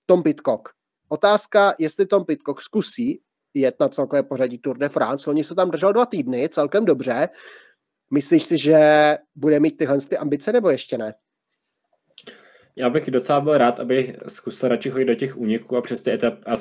Tom 0.06 0.24
Pitcock. 0.24 0.79
Otázka, 1.10 1.76
jestli 1.80 2.06
Tom 2.06 2.26
Pitcock 2.26 2.62
zkusí 2.62 3.22
jet 3.54 3.76
na 3.80 3.90
celkové 3.90 4.24
pořadí 4.24 4.58
Tour 4.58 4.78
de 4.78 4.90
France. 4.90 5.30
Oni 5.30 5.44
se 5.44 5.56
tam 5.56 5.72
držel 5.72 5.94
dva 5.94 6.06
týdny, 6.06 6.50
celkem 6.50 6.86
dobře. 6.86 7.30
Myslíš 8.14 8.44
si, 8.44 8.58
že 8.58 8.80
bude 9.36 9.60
mít 9.60 9.78
tyhle 9.78 9.98
ty 10.02 10.18
ambice, 10.18 10.52
nebo 10.52 10.70
ještě 10.70 10.98
ne? 10.98 11.14
Já 12.76 12.90
bych 12.90 13.12
docela 13.12 13.42
byl 13.42 13.58
rád, 13.58 13.80
aby 13.80 14.18
zkusil 14.28 14.70
radši 14.70 14.90
chodit 14.90 15.06
do 15.06 15.16
těch 15.16 15.38
úniků 15.38 15.78
a 15.78 15.82
přes 15.82 16.02
ty 16.02 16.12
etap, 16.12 16.34
a 16.46 16.56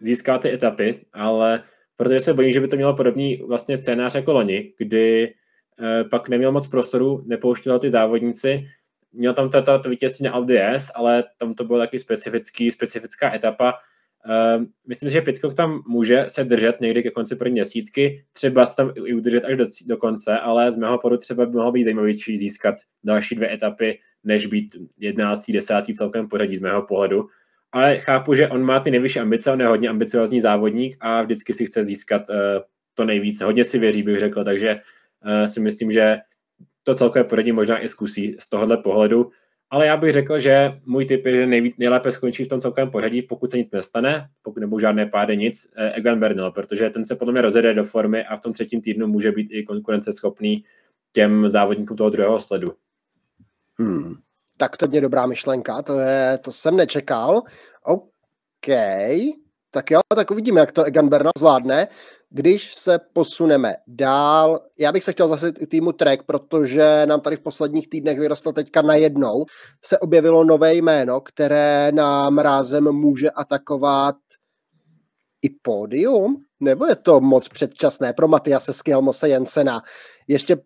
získat 0.00 0.42
ty 0.42 0.52
etapy, 0.52 1.06
ale 1.12 1.62
protože 1.96 2.20
se 2.20 2.34
bojím, 2.34 2.52
že 2.52 2.60
by 2.60 2.68
to 2.68 2.76
mělo 2.76 2.96
podobný 2.96 3.36
vlastně 3.36 3.78
scénář 3.78 4.14
jako 4.14 4.32
loni, 4.32 4.72
kdy 4.78 5.34
eh, 5.82 6.04
pak 6.04 6.28
neměl 6.28 6.52
moc 6.52 6.68
prostoru, 6.68 7.22
nepouštěl 7.26 7.78
ty 7.78 7.90
závodníci, 7.90 8.68
měl 9.18 9.34
tam 9.34 9.50
tato 9.50 9.78
to 9.78 9.90
vítězství 9.90 10.24
na 10.24 10.32
Audi 10.32 10.58
S, 10.58 10.92
ale 10.94 11.24
tam 11.38 11.54
to 11.54 11.64
bylo 11.64 11.78
taky 11.78 11.98
specifický, 11.98 12.70
specifická 12.70 13.34
etapa. 13.34 13.74
Uh, 14.28 14.64
myslím 14.88 15.08
si, 15.08 15.12
že 15.12 15.20
Pitcock 15.20 15.54
tam 15.54 15.82
může 15.88 16.24
se 16.28 16.44
držet 16.44 16.80
někdy 16.80 17.02
ke 17.02 17.10
konci 17.10 17.36
první 17.36 17.58
desítky, 17.58 18.24
třeba 18.32 18.66
se 18.66 18.76
tam 18.76 18.92
i 19.04 19.14
udržet 19.14 19.44
až 19.44 19.56
do, 19.56 19.66
do 19.86 19.96
konce, 19.96 20.38
ale 20.38 20.72
z 20.72 20.76
mého 20.76 20.98
podu 20.98 21.16
třeba 21.16 21.46
by 21.46 21.56
mohlo 21.56 21.72
být 21.72 21.84
zajímavější 21.84 22.38
získat 22.38 22.74
další 23.04 23.34
dvě 23.34 23.52
etapy, 23.52 23.98
než 24.24 24.46
být 24.46 24.76
11. 24.98 25.50
10. 25.50 25.74
celkem 25.96 26.28
pořadí 26.28 26.56
z 26.56 26.60
mého 26.60 26.82
pohledu. 26.82 27.26
Ale 27.72 27.98
chápu, 27.98 28.34
že 28.34 28.48
on 28.48 28.62
má 28.62 28.80
ty 28.80 28.90
nejvyšší 28.90 29.20
ambice, 29.20 29.52
on 29.52 29.60
je 29.60 29.66
hodně 29.66 29.88
ambiciozní 29.88 30.40
závodník 30.40 30.96
a 31.00 31.22
vždycky 31.22 31.52
si 31.52 31.66
chce 31.66 31.84
získat 31.84 32.22
uh, 32.30 32.36
to 32.94 33.04
nejvíce. 33.04 33.44
Hodně 33.44 33.64
si 33.64 33.78
věří, 33.78 34.02
bych 34.02 34.20
řekl, 34.20 34.44
takže 34.44 34.80
uh, 35.24 35.44
si 35.44 35.60
myslím, 35.60 35.92
že 35.92 36.16
to 36.88 36.94
celkové 36.94 37.24
poradí 37.24 37.52
možná 37.52 37.82
i 37.82 37.88
zkusí 37.88 38.36
z 38.38 38.48
tohohle 38.48 38.76
pohledu. 38.76 39.30
Ale 39.70 39.86
já 39.86 39.96
bych 39.96 40.12
řekl, 40.12 40.38
že 40.38 40.80
můj 40.84 41.04
tip 41.04 41.26
je, 41.26 41.36
že 41.36 41.46
nejví, 41.46 41.74
nejlépe 41.78 42.12
skončí 42.12 42.44
v 42.44 42.48
tom 42.48 42.60
celkovém 42.60 42.90
pořadí, 42.90 43.22
pokud 43.22 43.50
se 43.50 43.58
nic 43.58 43.70
nestane, 43.70 44.28
pokud 44.42 44.60
nebudou 44.60 44.78
žádné 44.78 45.06
pády, 45.06 45.36
nic, 45.36 45.68
eh, 45.76 45.90
Egan 45.90 46.20
Bernal, 46.20 46.52
protože 46.52 46.90
ten 46.90 47.06
se 47.06 47.16
podle 47.16 47.32
mě 47.32 47.42
rozjede 47.42 47.74
do 47.74 47.84
formy 47.84 48.24
a 48.24 48.36
v 48.36 48.40
tom 48.40 48.52
třetím 48.52 48.80
týdnu 48.80 49.06
může 49.06 49.32
být 49.32 49.48
i 49.50 49.62
konkurenceschopný 49.62 50.64
těm 51.12 51.48
závodníkům 51.48 51.96
toho 51.96 52.10
druhého 52.10 52.40
sledu. 52.40 52.68
Hmm. 53.78 54.14
Tak 54.56 54.76
to 54.76 54.86
je 54.92 55.00
dobrá 55.00 55.26
myšlenka, 55.26 55.82
to, 55.82 55.98
je, 55.98 56.38
to 56.44 56.52
jsem 56.52 56.76
nečekal. 56.76 57.42
OK, 57.84 58.68
tak 59.70 59.90
jo, 59.90 60.00
tak 60.16 60.30
uvidíme, 60.30 60.60
jak 60.60 60.72
to 60.72 60.84
Egan 60.84 61.08
Bernal 61.08 61.32
zvládne. 61.38 61.88
Když 62.30 62.74
se 62.74 62.98
posuneme 63.12 63.74
dál, 63.86 64.60
já 64.78 64.92
bych 64.92 65.04
se 65.04 65.12
chtěl 65.12 65.28
zase 65.28 65.52
týmu 65.52 65.92
Trek, 65.92 66.22
protože 66.22 67.06
nám 67.06 67.20
tady 67.20 67.36
v 67.36 67.40
posledních 67.40 67.88
týdnech 67.88 68.18
vyrostlo 68.18 68.52
teďka 68.52 68.82
najednou, 68.82 69.44
se 69.84 69.98
objevilo 69.98 70.44
nové 70.44 70.74
jméno, 70.74 71.20
které 71.20 71.92
nám 71.92 72.38
rázem 72.38 72.92
může 72.92 73.30
atakovat 73.30 74.16
i 75.42 75.50
pódium, 75.62 76.44
nebo 76.60 76.86
je 76.86 76.96
to 76.96 77.20
moc 77.20 77.48
předčasné 77.48 78.12
pro 78.12 78.28
Matiase 78.28 78.72
Skjelmose 78.72 79.28
Jensena? 79.28 79.82
Ještě 80.28 80.56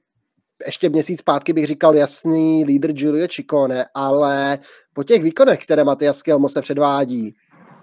ještě 0.66 0.88
měsíc 0.88 1.20
zpátky 1.20 1.52
bych 1.52 1.66
říkal 1.66 1.94
jasný 1.94 2.64
lídr 2.64 2.92
Giulio 2.92 3.28
Ciccone, 3.28 3.84
ale 3.94 4.58
po 4.92 5.04
těch 5.04 5.22
výkonech, 5.22 5.64
které 5.64 5.84
Matias 5.84 6.16
Skjelmose 6.16 6.62
předvádí, 6.62 7.34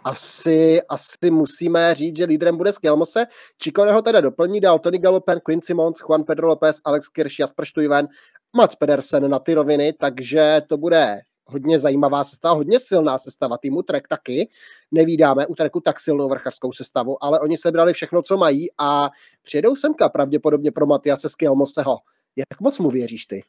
asi, 0.03 0.81
asi 0.89 1.31
musíme 1.31 1.95
říct, 1.95 2.17
že 2.17 2.25
lídrem 2.25 2.57
bude 2.57 2.73
Skelmose. 2.73 3.25
Čikone 3.57 3.91
ho 3.91 4.01
teda 4.01 4.21
doplní, 4.21 4.59
dal 4.59 4.79
Tony 4.79 4.97
Galopen, 4.97 5.39
Quincy 5.39 5.73
Mons, 5.73 5.99
Juan 5.99 6.23
Pedro 6.23 6.47
López, 6.47 6.81
Alex 6.85 7.07
Kirsch, 7.07 7.39
Jasper 7.39 7.65
Stuyven, 7.65 8.07
Mats 8.53 8.75
Pedersen 8.75 9.29
na 9.29 9.39
ty 9.39 9.53
roviny, 9.53 9.93
takže 9.93 10.62
to 10.67 10.77
bude 10.77 11.21
hodně 11.45 11.79
zajímavá 11.79 12.23
sestava, 12.23 12.55
hodně 12.55 12.79
silná 12.79 13.17
sestava 13.17 13.57
týmu 13.57 13.81
Trek 13.81 14.07
taky. 14.07 14.49
Nevídáme 14.91 15.47
u 15.47 15.55
Treku 15.55 15.79
tak 15.79 15.99
silnou 15.99 16.29
vrchařskou 16.29 16.71
sestavu, 16.71 17.23
ale 17.23 17.39
oni 17.39 17.57
sebrali 17.57 17.93
všechno, 17.93 18.21
co 18.21 18.38
mají 18.38 18.67
a 18.77 19.09
přijedou 19.43 19.75
semka 19.75 20.09
pravděpodobně 20.09 20.71
pro 20.71 20.85
Matiase 20.85 21.29
Skjelmoseho. 21.29 21.97
Jak 22.38 22.62
moc 22.62 22.79
mu 22.79 22.89
věříš 22.89 23.25
ty? 23.25 23.43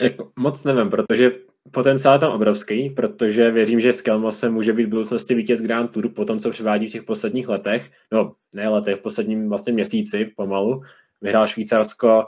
Jako, 0.00 0.30
moc 0.36 0.64
nevím, 0.64 0.90
protože 0.90 1.30
potenciál 1.70 2.14
je 2.14 2.18
tam 2.18 2.32
obrovský, 2.32 2.90
protože 2.90 3.50
věřím, 3.50 3.80
že 3.80 3.92
Skelmose 3.92 4.50
může 4.50 4.72
být 4.72 4.84
v 4.84 4.88
budoucnosti 4.88 5.34
vítěz 5.34 5.62
Grand 5.62 5.90
Tour 5.90 6.08
po 6.08 6.24
tom, 6.24 6.40
co 6.40 6.50
převádí 6.50 6.88
v 6.88 6.92
těch 6.92 7.02
posledních 7.02 7.48
letech, 7.48 7.90
no 8.12 8.34
ne 8.54 8.68
letech, 8.68 8.96
v 8.96 9.02
posledním 9.02 9.48
vlastně 9.48 9.72
měsíci 9.72 10.32
pomalu. 10.36 10.82
Vyhrál 11.20 11.46
Švýcarsko, 11.46 12.26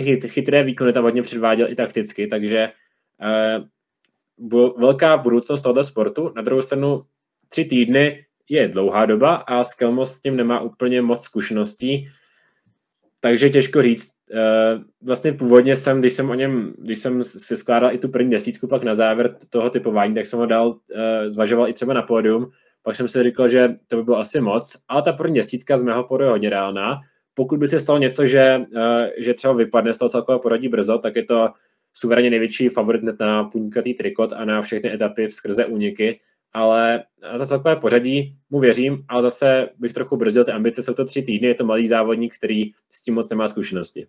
chyt, 0.00 0.24
chytré 0.24 0.62
výkony 0.62 0.92
tam 0.92 1.04
hodně 1.04 1.22
předváděl 1.22 1.70
i 1.70 1.74
takticky, 1.74 2.26
takže 2.26 2.72
eh, 3.20 3.60
velká 4.78 5.16
budoucnost 5.16 5.62
tohoto 5.62 5.84
sportu. 5.84 6.32
Na 6.36 6.42
druhou 6.42 6.62
stranu 6.62 7.02
tři 7.48 7.64
týdny 7.64 8.26
je 8.48 8.68
dlouhá 8.68 9.06
doba 9.06 9.34
a 9.34 9.64
Skelmos 9.64 10.12
s 10.12 10.20
tím 10.20 10.36
nemá 10.36 10.60
úplně 10.60 11.02
moc 11.02 11.24
zkušeností, 11.24 12.08
takže 13.20 13.50
těžko 13.50 13.82
říct, 13.82 14.13
vlastně 15.02 15.32
původně 15.32 15.76
jsem, 15.76 16.00
když 16.00 16.12
jsem 16.12 16.30
o 16.30 16.34
něm, 16.34 16.74
když 16.78 16.98
jsem 16.98 17.22
si 17.22 17.56
skládal 17.56 17.92
i 17.92 17.98
tu 17.98 18.08
první 18.08 18.30
desítku 18.30 18.66
pak 18.66 18.82
na 18.82 18.94
závěr 18.94 19.36
toho 19.50 19.70
typování, 19.70 20.14
tak 20.14 20.26
jsem 20.26 20.38
ho 20.38 20.46
dal, 20.46 20.68
uh, 20.68 20.76
zvažoval 21.26 21.68
i 21.68 21.72
třeba 21.72 21.94
na 21.94 22.02
pódium, 22.02 22.50
pak 22.82 22.96
jsem 22.96 23.08
si 23.08 23.22
říkal, 23.22 23.48
že 23.48 23.74
to 23.88 23.96
by 23.96 24.02
bylo 24.02 24.18
asi 24.18 24.40
moc, 24.40 24.76
ale 24.88 25.02
ta 25.02 25.12
první 25.12 25.36
desítka 25.36 25.78
z 25.78 25.82
mého 25.82 26.04
pódiu 26.04 26.26
je 26.26 26.30
hodně 26.30 26.50
reálná. 26.50 27.00
Pokud 27.34 27.58
by 27.58 27.68
se 27.68 27.80
stalo 27.80 27.98
něco, 27.98 28.26
že, 28.26 28.64
uh, 28.76 28.82
že 29.18 29.34
třeba 29.34 29.54
vypadne 29.54 29.94
z 29.94 29.98
toho 29.98 30.08
celkového 30.08 30.40
poradí 30.40 30.68
brzo, 30.68 30.98
tak 30.98 31.16
je 31.16 31.24
to 31.24 31.48
suverénně 31.92 32.30
největší 32.30 32.68
favorit 32.68 33.02
na 33.20 33.44
puňkatý 33.44 33.94
trikot 33.94 34.32
a 34.32 34.44
na 34.44 34.62
všechny 34.62 34.92
etapy 34.92 35.30
skrze 35.32 35.66
úniky, 35.66 36.20
ale 36.54 37.04
na 37.32 37.38
to 37.38 37.46
celkové 37.46 37.76
pořadí 37.76 38.36
mu 38.50 38.60
věřím, 38.60 39.04
ale 39.08 39.22
zase 39.22 39.68
bych 39.78 39.92
trochu 39.92 40.16
brzdil 40.16 40.44
ty 40.44 40.52
ambice, 40.52 40.82
jsou 40.82 40.94
to 40.94 41.04
tři 41.04 41.22
týdny, 41.22 41.48
je 41.48 41.54
to 41.54 41.64
malý 41.64 41.88
závodník, 41.88 42.34
který 42.34 42.70
s 42.90 43.02
tím 43.02 43.14
moc 43.14 43.30
nemá 43.30 43.48
zkušenosti. 43.48 44.06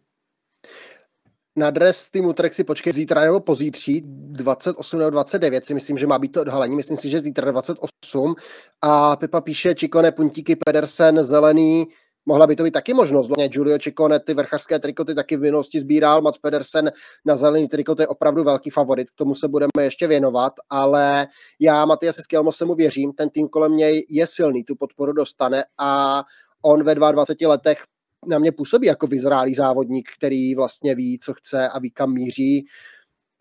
Na 1.58 1.69
dres 1.69 2.10
týmu 2.10 2.34
Trek 2.34 2.53
si 2.53 2.63
počkej 2.63 2.93
zítra 2.93 3.21
nebo 3.21 3.39
pozítří, 3.39 4.01
28 4.05 4.99
nebo 4.99 5.09
29 5.09 5.65
si 5.65 5.74
myslím, 5.74 5.97
že 5.97 6.07
má 6.07 6.19
být 6.19 6.32
to 6.32 6.41
odhalení, 6.41 6.76
myslím 6.76 6.97
si, 6.97 7.09
že 7.09 7.19
zítra 7.19 7.51
28 7.51 8.36
a 8.82 9.15
Pepa 9.15 9.41
píše 9.41 9.76
Čikone, 9.76 10.11
Puntíky, 10.11 10.55
Pedersen, 10.55 11.24
Zelený, 11.24 11.86
mohla 12.26 12.47
by 12.47 12.55
to 12.55 12.63
být 12.63 12.71
taky 12.71 12.93
možnost. 12.93 13.28
Vlastně 13.28 13.49
Giulio 13.49 13.80
Ciccone 13.80 14.19
ty 14.19 14.34
vrchařské 14.34 14.80
trikoty 14.80 15.15
taky 15.15 15.38
v 15.38 15.41
minulosti 15.41 15.80
sbíral, 15.80 16.21
Mats 16.21 16.38
Pedersen 16.38 16.91
na 17.26 17.38
zelený 17.38 17.67
trikot 17.67 17.99
je 17.99 18.07
opravdu 18.07 18.43
velký 18.43 18.69
favorit, 18.69 19.09
k 19.09 19.15
tomu 19.15 19.36
se 19.36 19.47
budeme 19.47 19.69
ještě 19.82 20.07
věnovat, 20.07 20.53
ale 20.69 21.28
já 21.59 21.86
Matiasi 21.86 22.21
Skelmosemu 22.21 22.76
věřím, 22.76 23.13
ten 23.13 23.30
tým 23.30 23.47
kolem 23.47 23.76
něj 23.76 24.05
je 24.09 24.28
silný, 24.28 24.63
tu 24.63 24.76
podporu 24.76 25.13
dostane 25.13 25.63
a 25.78 26.23
on 26.61 26.84
ve 26.84 26.95
22 26.95 27.49
letech 27.49 27.84
na 28.28 28.39
mě 28.39 28.51
působí 28.51 28.88
jako 28.88 29.07
vyzrálý 29.07 29.55
závodník, 29.55 30.09
který 30.17 30.55
vlastně 30.55 30.95
ví, 30.95 31.19
co 31.23 31.34
chce 31.34 31.69
a 31.69 31.80
ví, 31.80 31.91
kam 31.91 32.13
míří. 32.13 32.65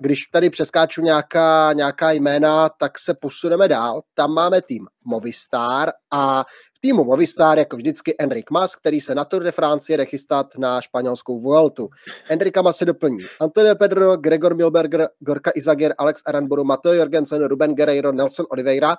Když 0.02 0.22
tady 0.22 0.50
přeskáču 0.50 1.02
nějaká, 1.02 1.72
nějaká 1.72 2.10
jména, 2.10 2.68
tak 2.68 2.98
se 2.98 3.14
posuneme 3.14 3.68
dál. 3.68 4.02
Tam 4.14 4.34
máme 4.34 4.62
tým 4.62 4.86
Movistar 5.04 5.92
a 6.12 6.44
týmu 6.84 7.04
Movistar 7.04 7.58
jako 7.58 7.76
vždycky 7.76 8.14
Enric 8.18 8.44
Mas, 8.50 8.76
který 8.76 9.00
se 9.00 9.14
na 9.14 9.24
Tour 9.24 9.42
de 9.42 9.50
France 9.50 9.92
jede 9.92 10.04
chystat 10.04 10.58
na 10.58 10.80
španělskou 10.80 11.40
Vueltu. 11.40 11.88
Enrika 12.28 12.62
Mas 12.62 12.76
se 12.76 12.84
doplní 12.84 13.18
Antonio 13.40 13.74
Pedro, 13.74 14.16
Gregor 14.16 14.54
Milberger, 14.54 15.08
Gorka 15.20 15.50
Izagier, 15.54 15.94
Alex 15.98 16.22
Aranburu, 16.26 16.64
Matteo 16.64 16.92
Jorgensen, 16.92 17.44
Ruben 17.44 17.74
Guerreiro, 17.74 18.12
Nelson 18.12 18.46
Oliveira 18.50 18.96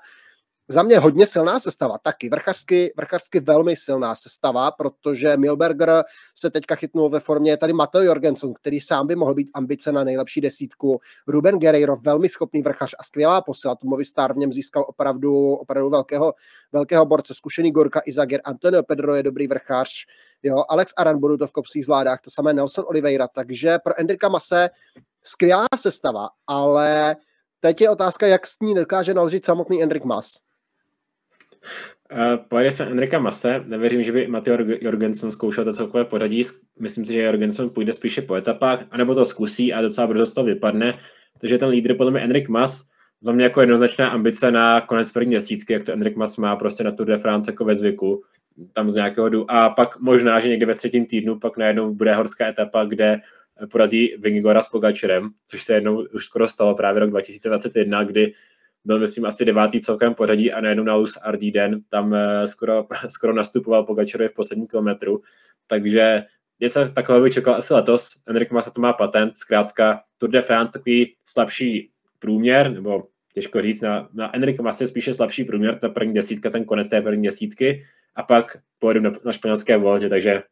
za 0.67 0.83
mě 0.83 0.99
hodně 0.99 1.27
silná 1.27 1.59
sestava, 1.59 1.97
taky 1.97 2.29
vrchařsky, 2.29 2.93
vrchařsky 2.97 3.39
velmi 3.39 3.75
silná 3.75 4.15
sestava, 4.15 4.71
protože 4.71 5.37
Milberger 5.37 6.03
se 6.35 6.49
teďka 6.49 6.75
chytnul 6.75 7.09
ve 7.09 7.19
formě, 7.19 7.51
je 7.51 7.57
tady 7.57 7.73
Mateo 7.73 8.01
Jorgensen, 8.01 8.53
který 8.53 8.81
sám 8.81 9.07
by 9.07 9.15
mohl 9.15 9.33
být 9.33 9.49
ambice 9.53 9.91
na 9.91 10.03
nejlepší 10.03 10.41
desítku, 10.41 10.99
Ruben 11.27 11.59
Guerreiro, 11.59 11.95
velmi 11.95 12.29
schopný 12.29 12.61
vrchař 12.61 12.95
a 12.99 13.03
skvělá 13.03 13.41
posila, 13.41 13.75
tu 13.75 13.87
Movistar 13.87 14.33
v 14.33 14.37
něm 14.37 14.53
získal 14.53 14.85
opravdu, 14.87 15.53
opravdu 15.53 15.89
velkého, 15.89 16.33
velkého 16.71 17.05
borce, 17.05 17.33
zkušený 17.33 17.71
Gorka 17.71 18.01
Izagier, 18.05 18.41
Antonio 18.43 18.83
Pedro 18.83 19.15
je 19.15 19.23
dobrý 19.23 19.47
vrchař, 19.47 19.89
jo, 20.43 20.63
Alex 20.69 20.93
Aranburu 20.97 21.37
to 21.37 21.47
v 21.47 21.51
kopsích 21.51 21.85
zvládách, 21.85 22.21
to 22.21 22.31
samé 22.31 22.53
Nelson 22.53 22.85
Oliveira, 22.87 23.27
takže 23.27 23.79
pro 23.79 23.99
Endrika 23.99 24.29
Mase 24.29 24.69
skvělá 25.23 25.65
sestava, 25.79 26.29
ale 26.47 27.15
teď 27.59 27.81
je 27.81 27.89
otázka, 27.89 28.27
jak 28.27 28.47
s 28.47 28.59
ní 28.61 28.75
dokáže 28.75 29.13
naložit 29.13 29.45
samotný 29.45 29.83
Endrik 29.83 30.03
Mas. 30.03 30.45
Pojede 32.47 32.71
se 32.71 32.85
Enrika 32.85 33.19
Mase, 33.19 33.63
nevěřím, 33.65 34.03
že 34.03 34.11
by 34.11 34.27
Matteo 34.27 34.57
Jorgensen 34.81 35.31
zkoušel 35.31 35.63
to 35.63 35.73
celkové 35.73 36.05
pořadí, 36.05 36.43
myslím 36.79 37.05
si, 37.05 37.13
že 37.13 37.21
Jorgensen 37.21 37.69
půjde 37.69 37.93
spíše 37.93 38.21
po 38.21 38.35
etapách, 38.35 38.85
anebo 38.91 39.15
to 39.15 39.25
zkusí 39.25 39.73
a 39.73 39.81
docela 39.81 40.07
brzo 40.07 40.25
z 40.25 40.31
toho 40.31 40.45
vypadne, 40.45 40.99
takže 41.37 41.57
ten 41.57 41.69
lídr 41.69 41.95
podle 41.95 42.11
mě 42.11 42.21
Enrik 42.21 42.49
Mas, 42.49 42.89
za 43.21 43.31
mě 43.31 43.43
jako 43.43 43.61
jednoznačná 43.61 44.09
ambice 44.09 44.51
na 44.51 44.81
konec 44.81 45.11
první 45.11 45.33
desítky, 45.33 45.73
jak 45.73 45.83
to 45.83 45.91
Enrik 45.91 46.15
Mas 46.15 46.37
má 46.37 46.55
prostě 46.55 46.83
na 46.83 46.91
Tour 46.91 47.07
de 47.07 47.17
France 47.17 47.51
jako 47.51 47.65
ve 47.65 47.75
zvyku, 47.75 48.23
tam 48.73 48.89
z 48.89 48.95
nějakého 48.95 49.29
dů. 49.29 49.51
A 49.51 49.69
pak 49.69 49.99
možná, 49.99 50.39
že 50.39 50.49
někde 50.49 50.65
ve 50.65 50.75
třetím 50.75 51.05
týdnu 51.05 51.39
pak 51.39 51.57
najednou 51.57 51.93
bude 51.93 52.15
horská 52.15 52.47
etapa, 52.47 52.83
kde 52.83 53.19
porazí 53.71 54.15
Vingora 54.19 54.61
s 54.61 54.69
Pogačerem, 54.69 55.29
což 55.47 55.63
se 55.63 55.73
jednou 55.73 56.05
už 56.13 56.25
skoro 56.25 56.47
stalo 56.47 56.75
právě 56.75 56.99
rok 56.99 57.09
2021, 57.09 58.03
kdy 58.03 58.33
byl, 58.85 58.99
myslím, 58.99 59.25
asi 59.25 59.45
devátý 59.45 59.81
celkem 59.81 60.13
pořadí 60.13 60.51
a 60.51 60.61
najednou 60.61 60.83
na 60.83 60.95
Luz 60.95 61.17
RD 61.31 61.41
den 61.41 61.81
tam 61.89 62.13
eh, 62.13 62.47
skoro, 62.47 62.87
skoro 63.07 63.33
nastupoval 63.33 63.83
Pogačarovi 63.83 64.29
v 64.29 64.33
posledním 64.33 64.67
kilometru. 64.67 65.21
Takže 65.67 66.23
něco 66.59 66.89
takového 66.89 67.23
bych 67.23 67.33
čekal 67.33 67.55
asi 67.55 67.73
letos. 67.73 68.09
Enric 68.27 68.49
Masa 68.49 68.71
to 68.71 68.81
má 68.81 68.93
patent, 68.93 69.35
zkrátka 69.35 70.01
Tour 70.17 70.29
de 70.29 70.41
France 70.41 70.73
takový 70.73 71.15
slabší 71.25 71.91
průměr, 72.19 72.71
nebo 72.71 73.03
těžko 73.33 73.61
říct, 73.61 73.81
na, 73.81 74.09
na 74.13 74.35
Enric 74.35 74.59
Masa 74.59 74.83
je 74.83 74.87
spíše 74.87 75.13
slabší 75.13 75.43
průměr, 75.43 75.79
ta 75.79 75.89
první 75.89 76.13
desítka, 76.13 76.49
ten 76.49 76.65
konec 76.65 76.87
té 76.87 77.01
první 77.01 77.23
desítky 77.23 77.83
a 78.15 78.23
pak 78.23 78.57
pojedu 78.79 79.01
na, 79.01 79.11
na 79.25 79.31
španělské 79.31 79.77
voltě, 79.77 80.09
takže 80.09 80.43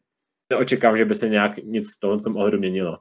neočekám, 0.49 0.97
že 0.97 1.05
by 1.05 1.15
se 1.15 1.29
nějak 1.29 1.57
nic 1.57 1.99
toho, 1.99 2.19
co 2.19 2.33
ohledu 2.33 2.59
měnilo. 2.59 2.97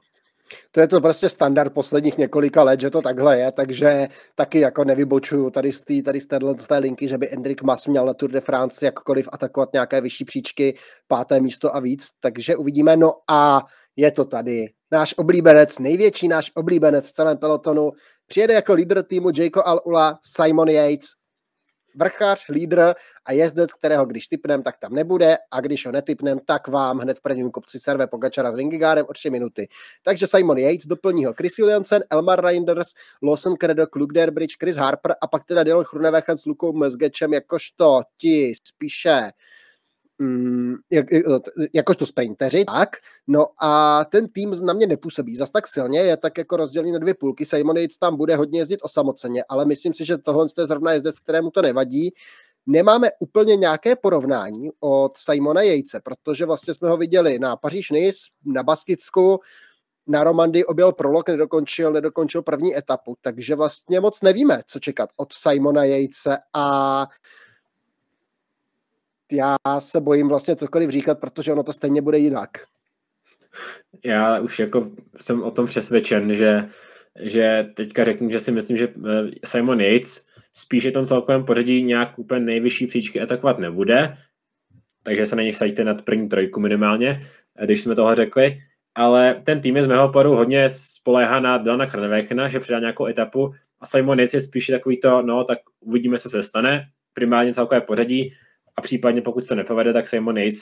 To 0.71 0.79
je 0.79 0.87
to 0.87 1.01
prostě 1.01 1.29
standard 1.29 1.73
posledních 1.73 2.17
několika 2.17 2.63
let, 2.63 2.79
že 2.79 2.89
to 2.89 3.01
takhle 3.01 3.39
je, 3.39 3.51
takže 3.51 4.07
taky 4.35 4.59
jako 4.59 4.83
nevybočuju 4.83 5.49
tady 5.49 5.71
z 5.71 5.83
té 5.83 6.01
tady 6.05 6.19
z 6.19 6.25
téhle, 6.25 6.55
z 6.57 6.67
té 6.67 6.77
linky, 6.77 7.07
že 7.07 7.17
by 7.17 7.31
Endrick 7.31 7.63
Mas 7.63 7.87
měl 7.87 8.05
na 8.05 8.13
Tour 8.13 8.31
de 8.31 8.41
France 8.41 8.85
jakkoliv 8.85 9.29
atakovat 9.31 9.73
nějaké 9.73 10.01
vyšší 10.01 10.25
příčky, 10.25 10.75
páté 11.07 11.39
místo 11.39 11.75
a 11.75 11.79
víc, 11.79 12.07
takže 12.19 12.55
uvidíme. 12.55 12.97
No 12.97 13.11
a 13.29 13.61
je 13.95 14.11
to 14.11 14.25
tady. 14.25 14.65
Náš 14.91 15.13
oblíbenec, 15.17 15.79
největší 15.79 16.27
náš 16.27 16.51
oblíbenec 16.55 17.09
v 17.09 17.13
celém 17.13 17.37
pelotonu, 17.37 17.91
přijede 18.27 18.53
jako 18.53 18.73
lídr 18.73 19.03
týmu 19.03 19.29
Jaco 19.37 19.67
Alula, 19.67 20.19
Simon 20.35 20.69
Yates, 20.69 21.05
vrchař, 21.95 22.45
lídr 22.49 22.93
a 23.25 23.31
jezdec, 23.31 23.73
kterého 23.73 24.05
když 24.05 24.27
typnem, 24.27 24.63
tak 24.63 24.77
tam 24.77 24.93
nebude 24.93 25.37
a 25.51 25.61
když 25.61 25.85
ho 25.85 25.91
netypnem, 25.91 26.39
tak 26.45 26.67
vám 26.67 26.99
hned 26.99 27.17
v 27.17 27.21
prvním 27.21 27.51
kopci 27.51 27.79
serve 27.79 28.07
Pogačara 28.07 28.51
s 28.51 28.55
Vingigárem 28.55 29.05
o 29.09 29.13
3 29.13 29.29
minuty. 29.29 29.67
Takže 30.03 30.27
Simon 30.27 30.57
Yates 30.57 30.85
doplní 30.85 31.25
ho 31.25 31.33
Chris 31.33 31.57
Williamson, 31.57 32.01
Elmar 32.09 32.45
Reinders, 32.45 32.87
Lawson 33.23 33.55
Credo, 33.55 33.87
Kluk 33.87 34.13
Derbridge, 34.13 34.55
Chris 34.59 34.77
Harper 34.77 35.15
a 35.21 35.27
pak 35.27 35.45
teda 35.45 35.63
Dylan 35.63 35.83
Chrunevechen 35.83 36.37
s 36.37 36.45
Lukou 36.45 36.73
Mezgečem 36.73 37.33
jakožto 37.33 38.01
ti 38.17 38.53
spíše 38.67 39.31
mm, 40.23 40.75
jak, 40.91 41.05
jakožto 41.73 42.05
sprinteři, 42.05 42.65
tak, 42.65 42.89
no 43.27 43.47
a 43.61 44.05
ten 44.05 44.27
tým 44.27 44.65
na 44.65 44.73
mě 44.73 44.87
nepůsobí 44.87 45.35
zas 45.35 45.51
tak 45.51 45.67
silně, 45.67 45.99
je 45.99 46.17
tak 46.17 46.37
jako 46.37 46.57
rozdělený 46.57 46.91
na 46.91 46.99
dvě 46.99 47.13
půlky, 47.13 47.45
Simon 47.45 47.77
Yates 47.77 47.97
tam 47.97 48.17
bude 48.17 48.35
hodně 48.35 48.59
jezdit 48.59 48.79
osamoceně, 48.83 49.43
ale 49.49 49.65
myslím 49.65 49.93
si, 49.93 50.05
že 50.05 50.17
tohle 50.17 50.45
je 50.57 50.67
zrovna 50.67 50.91
jezdec, 50.91 51.19
kterému 51.19 51.51
to 51.51 51.61
nevadí, 51.61 52.13
nemáme 52.65 53.09
úplně 53.19 53.55
nějaké 53.55 53.95
porovnání 53.95 54.69
od 54.79 55.17
Simona 55.17 55.61
Jejce, 55.61 56.01
protože 56.03 56.45
vlastně 56.45 56.73
jsme 56.73 56.89
ho 56.89 56.97
viděli 56.97 57.39
na 57.39 57.55
Paříž 57.55 57.91
Nice, 57.91 58.19
na 58.45 58.63
Baskicku, 58.63 59.39
na 60.07 60.23
Romandy 60.23 60.65
objel 60.65 60.91
prolog, 60.91 61.29
nedokončil, 61.29 61.93
nedokončil 61.93 62.41
první 62.41 62.77
etapu, 62.77 63.15
takže 63.21 63.55
vlastně 63.55 63.99
moc 63.99 64.21
nevíme, 64.21 64.61
co 64.67 64.79
čekat 64.79 65.09
od 65.17 65.33
Simona 65.33 65.83
Jejce 65.83 66.37
a 66.53 67.07
já 69.31 69.55
se 69.79 70.01
bojím 70.01 70.27
vlastně 70.27 70.55
cokoliv 70.55 70.89
říkat, 70.89 71.19
protože 71.19 71.51
ono 71.51 71.63
to 71.63 71.73
stejně 71.73 72.01
bude 72.01 72.17
jinak. 72.17 72.49
Já 74.05 74.39
už 74.39 74.59
jako 74.59 74.91
jsem 75.19 75.43
o 75.43 75.51
tom 75.51 75.65
přesvědčen, 75.65 76.35
že, 76.35 76.69
že 77.19 77.67
teďka 77.73 78.03
řeknu, 78.03 78.29
že 78.29 78.39
si 78.39 78.51
myslím, 78.51 78.77
že 78.77 78.87
eh, 78.87 79.29
Simon 79.45 79.81
Yates 79.81 80.27
spíše 80.53 80.91
tom 80.91 81.05
celkovém 81.05 81.45
pořadí 81.45 81.83
nějak 81.83 82.19
úplně 82.19 82.39
nejvyšší 82.39 82.87
příčky 82.87 83.21
atakovat 83.21 83.59
nebude, 83.59 84.17
takže 85.03 85.25
se 85.25 85.35
na 85.35 85.43
nich 85.43 85.55
saďte 85.55 85.83
nad 85.83 86.01
první 86.01 86.29
trojku 86.29 86.59
minimálně, 86.59 87.21
eh, 87.55 87.65
když 87.65 87.81
jsme 87.81 87.95
toho 87.95 88.15
řekli, 88.15 88.57
ale 88.95 89.41
ten 89.43 89.61
tým 89.61 89.75
je 89.75 89.83
z 89.83 89.87
mého 89.87 90.09
pohledu 90.09 90.35
hodně 90.35 90.69
spoléhá 90.69 91.39
na 91.39 91.57
Dylana 91.57 91.85
Chrnevechna, 91.85 92.47
že 92.47 92.59
přidá 92.59 92.79
nějakou 92.79 93.05
etapu 93.05 93.53
a 93.79 93.85
Simon 93.85 94.19
Yates 94.19 94.33
je 94.33 94.41
spíše 94.41 94.71
takový 94.71 94.99
to, 94.99 95.21
no 95.21 95.43
tak 95.43 95.57
uvidíme, 95.79 96.19
co 96.19 96.29
se 96.29 96.43
stane, 96.43 96.85
primárně 97.13 97.53
celkové 97.53 97.81
pořadí, 97.81 98.33
a 98.75 98.81
případně 98.81 99.21
pokud 99.21 99.43
se 99.43 99.47
to 99.47 99.55
nepovede, 99.55 99.93
tak 99.93 100.07
Simon 100.07 100.37
Yates 100.37 100.61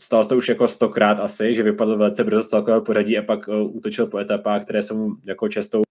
stalo 0.00 0.24
se 0.24 0.28
to 0.28 0.36
už 0.36 0.48
jako 0.48 0.68
stokrát 0.68 1.20
asi, 1.20 1.54
že 1.54 1.62
vypadl 1.62 1.96
velice 1.96 2.24
brzo 2.24 2.42
z 2.42 2.48
celkového 2.48 2.82
pořadí 2.82 3.18
a 3.18 3.22
pak 3.22 3.48
uh, 3.48 3.76
útočil 3.76 4.06
po 4.06 4.18
etapách, 4.18 4.64
které 4.64 4.82
jsou 4.82 5.10
jako 5.26 5.48
čestou. 5.48 5.82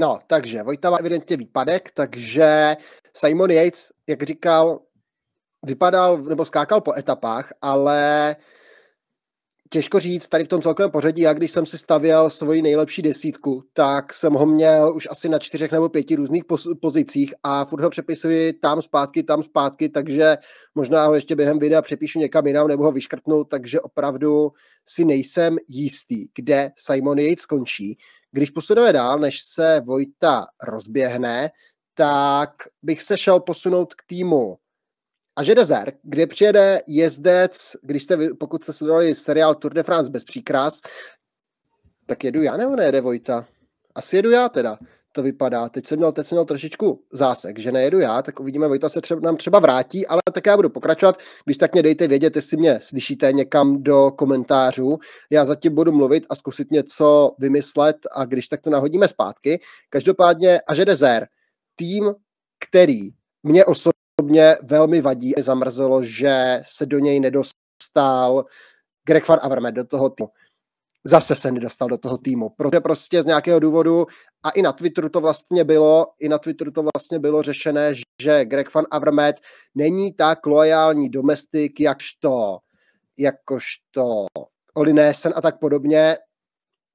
No, 0.00 0.18
takže 0.26 0.62
Vojta 0.62 0.90
má 0.90 0.96
evidentně 0.96 1.36
výpadek, 1.36 1.90
takže 1.90 2.76
Simon 3.16 3.50
Yates, 3.50 3.92
jak 4.08 4.22
říkal, 4.22 4.80
vypadal 5.66 6.22
nebo 6.22 6.44
skákal 6.44 6.80
po 6.80 6.98
etapách, 6.98 7.52
ale 7.62 8.36
těžko 9.70 10.00
říct, 10.00 10.28
tady 10.28 10.44
v 10.44 10.48
tom 10.48 10.62
celkovém 10.62 10.90
pořadí, 10.90 11.22
já 11.22 11.32
když 11.32 11.50
jsem 11.50 11.66
si 11.66 11.78
stavěl 11.78 12.30
svoji 12.30 12.62
nejlepší 12.62 13.02
desítku, 13.02 13.64
tak 13.72 14.14
jsem 14.14 14.32
ho 14.32 14.46
měl 14.46 14.92
už 14.96 15.08
asi 15.10 15.28
na 15.28 15.38
čtyřech 15.38 15.72
nebo 15.72 15.88
pěti 15.88 16.16
různých 16.16 16.44
pozicích 16.80 17.34
a 17.42 17.64
furt 17.64 17.82
ho 17.82 17.90
přepisuji 17.90 18.52
tam 18.52 18.82
zpátky, 18.82 19.22
tam 19.22 19.42
zpátky, 19.42 19.88
takže 19.88 20.36
možná 20.74 21.06
ho 21.06 21.14
ještě 21.14 21.36
během 21.36 21.58
videa 21.58 21.82
přepíšu 21.82 22.18
někam 22.18 22.46
jinam 22.46 22.68
nebo 22.68 22.84
ho 22.84 22.92
vyškrtnu, 22.92 23.44
takže 23.44 23.80
opravdu 23.80 24.52
si 24.88 25.04
nejsem 25.04 25.56
jistý, 25.68 26.28
kde 26.34 26.70
Simon 26.76 27.18
Yates 27.18 27.42
skončí. 27.42 27.98
Když 28.32 28.50
posuneme 28.50 28.92
dál, 28.92 29.18
než 29.18 29.40
se 29.42 29.80
Vojta 29.84 30.46
rozběhne, 30.62 31.50
tak 31.94 32.50
bych 32.82 33.02
se 33.02 33.16
šel 33.16 33.40
posunout 33.40 33.94
k 33.94 34.02
týmu 34.06 34.56
a 35.36 35.42
že 35.42 35.54
Dezer, 35.54 35.92
kde 36.02 36.26
přijede 36.26 36.80
jezdec, 36.86 37.76
když 37.82 38.02
jste, 38.02 38.34
pokud 38.34 38.62
jste 38.62 38.72
sledovali 38.72 39.14
seriál 39.14 39.54
Tour 39.54 39.74
de 39.74 39.82
France 39.82 40.10
bez 40.10 40.24
příkras, 40.24 40.80
tak 42.06 42.24
jedu 42.24 42.42
já 42.42 42.56
nebo 42.56 42.76
nejede 42.76 43.00
Vojta? 43.00 43.46
Asi 43.94 44.16
jedu 44.16 44.30
já 44.30 44.48
teda. 44.48 44.78
To 45.12 45.22
vypadá. 45.22 45.68
Teď 45.68 45.86
jsem 45.86 45.98
měl, 45.98 46.12
teď 46.12 46.26
jsem 46.26 46.36
měl 46.36 46.44
trošičku 46.44 47.02
zásek, 47.12 47.58
že 47.58 47.72
nejedu 47.72 48.00
já, 48.00 48.22
tak 48.22 48.40
uvidíme, 48.40 48.68
Vojta 48.68 48.88
se 48.88 49.00
třeba, 49.00 49.20
nám 49.20 49.36
třeba 49.36 49.58
vrátí, 49.58 50.06
ale 50.06 50.20
tak 50.32 50.46
já 50.46 50.56
budu 50.56 50.70
pokračovat. 50.70 51.18
Když 51.44 51.58
tak 51.58 51.72
mě 51.72 51.82
dejte 51.82 52.08
vědět, 52.08 52.36
jestli 52.36 52.56
mě 52.56 52.78
slyšíte 52.82 53.32
někam 53.32 53.82
do 53.82 54.10
komentářů. 54.10 54.98
Já 55.30 55.44
zatím 55.44 55.74
budu 55.74 55.92
mluvit 55.92 56.26
a 56.30 56.34
zkusit 56.34 56.70
něco 56.70 57.34
vymyslet 57.38 57.96
a 58.12 58.24
když 58.24 58.48
tak 58.48 58.62
to 58.62 58.70
nahodíme 58.70 59.08
zpátky. 59.08 59.60
Každopádně 59.90 60.60
Aže 60.68 60.84
Dezer, 60.84 61.28
tým, 61.76 62.14
který 62.68 63.10
mě 63.42 63.64
osobně 63.64 64.05
mě 64.22 64.56
velmi 64.62 65.00
vadí, 65.00 65.32
zamrzelo, 65.38 66.02
že 66.02 66.60
se 66.64 66.86
do 66.86 66.98
něj 66.98 67.20
nedostal 67.20 68.44
Greg 69.06 69.28
Van 69.28 69.38
Avermaet 69.42 69.74
do 69.74 69.84
toho 69.84 70.10
týmu. 70.10 70.28
Zase 71.04 71.36
se 71.36 71.52
nedostal 71.52 71.88
do 71.88 71.98
toho 71.98 72.18
týmu, 72.18 72.50
protože 72.56 72.80
prostě 72.80 73.22
z 73.22 73.26
nějakého 73.26 73.58
důvodu 73.58 74.06
a 74.42 74.50
i 74.50 74.62
na 74.62 74.72
Twitteru 74.72 75.08
to 75.08 75.20
vlastně 75.20 75.64
bylo, 75.64 76.06
i 76.18 76.28
na 76.28 76.38
Twitteru 76.38 76.70
to 76.70 76.84
vlastně 76.94 77.18
bylo 77.18 77.42
řešené, 77.42 77.94
že 78.22 78.44
Greg 78.44 78.74
Van 78.74 78.84
Avermaet 78.90 79.36
není 79.74 80.12
tak 80.12 80.46
loajální 80.46 81.08
domestik, 81.08 81.80
jakž 81.80 82.12
to, 82.20 82.58
jakož 83.18 83.64
to 83.90 84.26
Oli 84.74 84.92
Nesen 84.92 85.32
a 85.36 85.40
tak 85.40 85.58
podobně. 85.58 86.16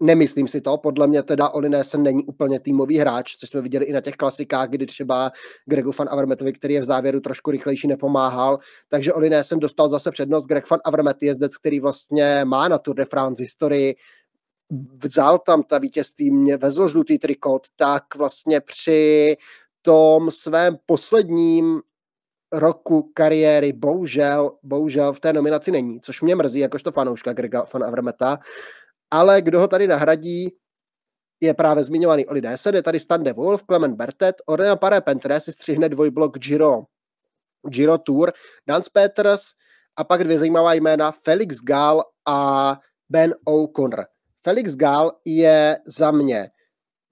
Nemyslím 0.04 0.48
si 0.48 0.62
to, 0.62 0.78
podle 0.78 1.08
mě 1.08 1.24
teda 1.24 1.50
Oli 1.50 1.70
Nesen 1.70 2.04
není 2.04 2.26
úplně 2.26 2.60
týmový 2.60 2.98
hráč, 2.98 3.36
což 3.36 3.50
jsme 3.50 3.62
viděli 3.62 3.86
i 3.86 3.94
na 3.94 4.02
těch 4.02 4.16
klasikách, 4.16 4.70
kdy 4.70 4.86
třeba 4.86 5.32
Gregu 5.66 5.92
van 6.00 6.10
Avermetovi, 6.12 6.54
který 6.54 6.74
je 6.74 6.82
v 6.82 6.84
závěru 6.84 7.20
trošku 7.20 7.52
rychlejší, 7.52 7.88
nepomáhal, 7.88 8.60
takže 8.90 9.14
Oli 9.14 9.30
Nesen 9.30 9.60
dostal 9.60 9.90
zase 9.90 10.12
přednost. 10.12 10.46
Greg 10.46 10.70
van 10.70 10.80
Avermet 10.84 11.18
je 11.22 11.28
jezdec, 11.28 11.58
který 11.58 11.80
vlastně 11.80 12.42
má 12.46 12.68
na 12.68 12.78
Tour 12.78 12.96
de 12.96 13.06
France 13.06 13.44
historii, 13.44 13.96
vzal 15.04 15.40
tam 15.40 15.64
ta 15.64 15.78
vítězství, 15.78 16.32
mě 16.32 16.58
vezl 16.58 16.88
žlutý 16.88 17.20
trikot, 17.20 17.68
tak 17.76 18.04
vlastně 18.16 18.62
při 18.62 19.38
tom 19.82 20.32
svém 20.32 20.78
posledním 20.86 21.82
roku 22.52 23.12
kariéry 23.14 23.74
bohužel, 23.74 24.52
bohužel 24.64 25.14
v 25.14 25.20
té 25.20 25.34
nominaci 25.34 25.72
není, 25.72 26.02
což 26.02 26.22
mě 26.22 26.36
mrzí, 26.36 26.60
jakožto 26.60 26.92
fanouška 26.92 27.34
Grega 27.34 27.66
van 27.74 27.84
Avermeta, 27.84 28.40
ale 29.12 29.42
kdo 29.42 29.60
ho 29.60 29.68
tady 29.68 29.88
nahradí, 29.88 30.50
je 31.42 31.54
právě 31.54 31.84
zmiňovaný 31.84 32.26
Oli 32.26 32.42
Nesen, 32.42 32.76
je 32.76 32.84
tady 32.84 33.00
Stan 33.00 33.24
de 33.24 33.34
Wolf, 33.34 33.64
Clement 33.64 33.96
Bertet, 33.96 34.36
Orena 34.46 34.76
Paré 34.76 35.02
Pentre 35.02 35.42
si 35.42 35.54
střihne 35.54 35.90
dvojblok 35.90 36.38
Giro, 36.38 36.84
Giro 37.70 37.98
Tour, 37.98 38.34
Dance 38.68 38.90
Peters 38.94 39.42
a 39.96 40.04
pak 40.04 40.24
dvě 40.24 40.38
zajímavá 40.38 40.74
jména 40.74 41.12
Felix 41.12 41.58
Gall 41.64 42.04
a 42.28 42.78
Ben 43.10 43.34
O'Connor. 43.46 44.06
Felix 44.44 44.76
Gall 44.76 45.12
je 45.26 45.78
za 45.88 46.12
mě 46.12 46.50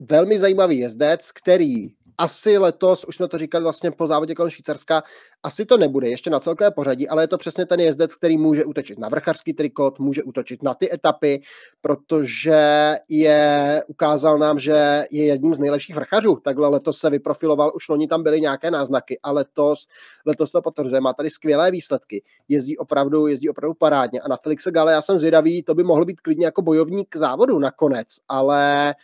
velmi 0.00 0.38
zajímavý 0.38 0.78
jezdec, 0.78 1.32
který 1.32 1.88
asi 2.20 2.58
letos, 2.58 3.04
už 3.04 3.16
jsme 3.16 3.28
to 3.28 3.38
říkali 3.38 3.62
vlastně 3.62 3.90
po 3.90 4.06
závodě 4.06 4.34
kolem 4.34 4.50
Švýcarska, 4.50 5.02
asi 5.42 5.64
to 5.64 5.76
nebude 5.76 6.08
ještě 6.08 6.30
na 6.30 6.40
celkové 6.40 6.70
pořadí, 6.70 7.08
ale 7.08 7.22
je 7.22 7.28
to 7.28 7.38
přesně 7.38 7.66
ten 7.66 7.80
jezdec, 7.80 8.14
který 8.14 8.38
může 8.38 8.64
útočit 8.64 8.98
na 8.98 9.08
vrchařský 9.08 9.52
trikot, 9.52 9.98
může 9.98 10.22
útočit 10.22 10.62
na 10.62 10.74
ty 10.74 10.94
etapy, 10.94 11.40
protože 11.80 12.94
je, 13.08 13.82
ukázal 13.86 14.38
nám, 14.38 14.58
že 14.58 15.06
je 15.10 15.24
jedním 15.24 15.54
z 15.54 15.58
nejlepších 15.58 15.96
vrchařů. 15.96 16.36
Takhle 16.44 16.68
letos 16.68 16.98
se 16.98 17.10
vyprofiloval, 17.10 17.72
už 17.74 17.88
loni 17.88 18.08
tam 18.08 18.22
byly 18.22 18.40
nějaké 18.40 18.70
náznaky, 18.70 19.18
ale 19.22 19.40
letos, 19.40 19.86
letos 20.26 20.50
to 20.50 20.62
potvrzuje, 20.62 21.00
má 21.00 21.12
tady 21.12 21.30
skvělé 21.30 21.70
výsledky, 21.70 22.22
jezdí 22.48 22.76
opravdu, 22.78 23.26
jezdí 23.26 23.48
opravdu 23.48 23.74
parádně 23.74 24.20
a 24.20 24.28
na 24.28 24.36
Felixe 24.36 24.70
Gale 24.70 24.92
já 24.92 25.02
jsem 25.02 25.18
zvědavý, 25.18 25.62
to 25.62 25.74
by 25.74 25.84
mohl 25.84 26.04
být 26.04 26.20
klidně 26.20 26.44
jako 26.44 26.62
bojovník 26.62 27.16
závodu 27.16 27.58
nakonec, 27.58 28.06
ale 28.28 28.94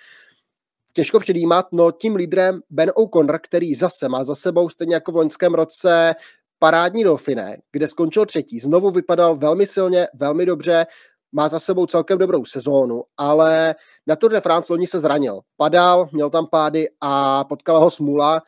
těžko 0.97 1.21
předjímat, 1.21 1.67
no 1.73 1.91
tím 1.91 2.17
lídrem 2.17 2.61
Ben 2.71 2.91
O'Connor, 2.95 3.39
který 3.43 3.75
zase 3.75 4.09
má 4.09 4.25
za 4.25 4.35
sebou 4.35 4.69
stejně 4.69 4.95
jako 4.95 5.13
v 5.13 5.17
loňském 5.17 5.55
roce 5.55 6.15
parádní 6.59 7.05
Dauphiné, 7.05 7.57
kde 7.73 7.89
skončil 7.89 8.27
třetí. 8.27 8.61
Znovu 8.61 8.91
vypadal 8.91 9.37
velmi 9.37 9.67
silně, 9.67 10.07
velmi 10.15 10.47
dobře, 10.47 10.87
má 11.33 11.49
za 11.49 11.59
sebou 11.59 11.87
celkem 11.87 12.19
dobrou 12.19 12.45
sezónu, 12.45 13.03
ale 13.17 13.75
na 14.07 14.17
Tour 14.17 14.33
de 14.33 14.41
France 14.41 14.73
loni 14.73 14.87
se 14.87 15.01
zranil. 15.01 15.41
Padal, 15.57 16.09
měl 16.13 16.31
tam 16.31 16.47
pády 16.51 16.89
a 17.01 17.45
potkala 17.45 17.79
ho 17.79 17.91
smůla. 17.91 18.43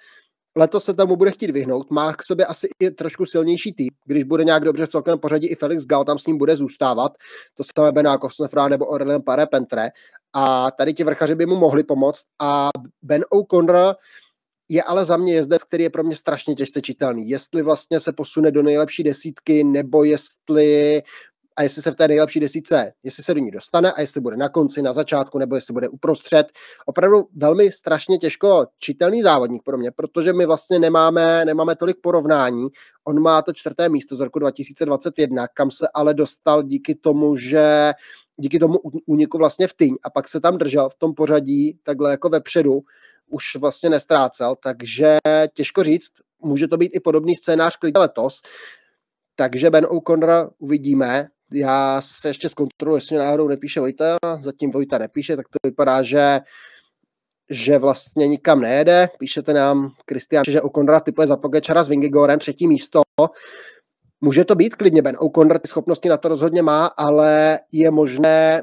Letos 0.56 0.84
se 0.84 0.94
tomu 0.94 1.16
bude 1.16 1.30
chtít 1.30 1.50
vyhnout. 1.50 1.90
Má 1.90 2.12
k 2.12 2.22
sobě 2.22 2.46
asi 2.46 2.68
i 2.82 2.90
trošku 2.90 3.26
silnější 3.26 3.72
typ. 3.72 3.94
Když 4.06 4.24
bude 4.24 4.44
nějak 4.44 4.64
dobře 4.64 4.86
v 4.86 4.88
celkem 4.88 5.18
pořadí, 5.18 5.46
i 5.46 5.54
Felix 5.54 5.86
Gal 5.86 6.04
tam 6.04 6.18
s 6.18 6.26
ním 6.26 6.38
bude 6.38 6.56
zůstávat. 6.56 7.12
To 7.54 7.64
se 7.64 7.70
tam 7.74 7.94
Bená 7.94 8.18
Kosnefra 8.18 8.68
nebo 8.68 8.86
Aurelien 8.86 9.22
Paré 9.22 9.46
Pentre 9.46 9.88
a 10.34 10.70
tady 10.70 10.94
ti 10.94 11.04
vrchaři 11.04 11.34
by 11.34 11.46
mu 11.46 11.56
mohli 11.56 11.84
pomoct 11.84 12.24
a 12.42 12.68
Ben 13.02 13.24
O'Connor 13.30 13.96
je 14.68 14.82
ale 14.82 15.04
za 15.04 15.16
mě 15.16 15.34
jezdec, 15.34 15.64
který 15.64 15.84
je 15.84 15.90
pro 15.90 16.04
mě 16.04 16.16
strašně 16.16 16.54
těžce 16.54 16.80
čitelný. 16.80 17.28
Jestli 17.28 17.62
vlastně 17.62 18.00
se 18.00 18.12
posune 18.12 18.50
do 18.50 18.62
nejlepší 18.62 19.02
desítky, 19.02 19.64
nebo 19.64 20.04
jestli 20.04 21.02
a 21.58 21.62
jestli 21.62 21.82
se 21.82 21.90
v 21.90 21.96
té 21.96 22.08
nejlepší 22.08 22.40
desítce, 22.40 22.92
jestli 23.02 23.22
se 23.22 23.34
do 23.34 23.40
ní 23.40 23.50
dostane 23.50 23.92
a 23.92 24.00
jestli 24.00 24.20
bude 24.20 24.36
na 24.36 24.48
konci, 24.48 24.82
na 24.82 24.92
začátku, 24.92 25.38
nebo 25.38 25.54
jestli 25.54 25.74
bude 25.74 25.88
uprostřed. 25.88 26.46
Opravdu 26.86 27.28
velmi 27.36 27.72
strašně 27.72 28.18
těžko 28.18 28.66
čitelný 28.78 29.22
závodník 29.22 29.62
pro 29.62 29.78
mě, 29.78 29.90
protože 29.90 30.32
my 30.32 30.46
vlastně 30.46 30.78
nemáme, 30.78 31.44
nemáme 31.44 31.76
tolik 31.76 31.96
porovnání. 32.00 32.68
On 33.04 33.22
má 33.22 33.42
to 33.42 33.52
čtvrté 33.52 33.88
místo 33.88 34.16
z 34.16 34.20
roku 34.20 34.38
2021, 34.38 35.48
kam 35.48 35.70
se 35.70 35.88
ale 35.94 36.14
dostal 36.14 36.62
díky 36.62 36.94
tomu, 36.94 37.36
že 37.36 37.92
díky 38.36 38.58
tomu 38.58 38.78
úniku 39.06 39.38
vlastně 39.38 39.66
v 39.66 39.74
tyň 39.74 39.94
a 40.02 40.10
pak 40.10 40.28
se 40.28 40.40
tam 40.40 40.58
držel 40.58 40.88
v 40.88 40.94
tom 40.94 41.14
pořadí 41.14 41.78
takhle 41.82 42.10
jako 42.10 42.28
vepředu, 42.28 42.80
už 43.30 43.56
vlastně 43.56 43.90
nestrácel, 43.90 44.56
takže 44.62 45.16
těžko 45.54 45.84
říct, 45.84 46.10
může 46.42 46.68
to 46.68 46.76
být 46.76 46.92
i 46.94 47.00
podobný 47.00 47.34
scénář 47.36 47.76
klidně 47.76 48.00
letos, 48.00 48.40
takže 49.36 49.70
Ben 49.70 49.86
O'Connor 49.90 50.50
uvidíme, 50.58 51.28
já 51.52 52.00
se 52.00 52.28
ještě 52.28 52.48
zkontroluji, 52.48 52.96
jestli 52.96 53.16
náhodou 53.16 53.48
nepíše 53.48 53.80
Vojta, 53.80 54.16
zatím 54.38 54.70
Vojta 54.70 54.98
nepíše, 54.98 55.36
tak 55.36 55.46
to 55.48 55.68
vypadá, 55.68 56.02
že 56.02 56.40
že 57.50 57.78
vlastně 57.78 58.28
nikam 58.28 58.60
nejede. 58.60 59.08
Píšete 59.18 59.52
nám, 59.52 59.90
Kristian, 60.04 60.44
že 60.48 60.60
O'Connor 60.60 61.00
typuje 61.00 61.26
za 61.26 61.36
Pogečara 61.36 61.82
s 61.82 61.88
Vingigorem 61.88 62.38
třetí 62.38 62.68
místo. 62.68 63.02
Může 64.20 64.44
to 64.44 64.54
být 64.54 64.76
klidně, 64.76 65.02
Ben 65.02 65.16
O'Connor 65.18 65.58
ty 65.58 65.68
schopnosti 65.68 66.08
na 66.08 66.16
to 66.16 66.28
rozhodně 66.28 66.62
má, 66.62 66.86
ale 66.86 67.60
je 67.72 67.90
možné, 67.90 68.62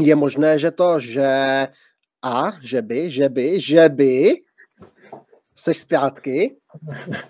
je 0.00 0.16
možné, 0.16 0.58
že 0.58 0.70
to, 0.70 1.00
že 1.00 1.44
a, 2.24 2.52
že 2.62 2.82
by, 2.82 3.10
že 3.10 3.28
by, 3.28 3.60
že 3.60 3.88
by, 3.88 4.34
seš 5.54 5.78
zpátky? 5.78 6.56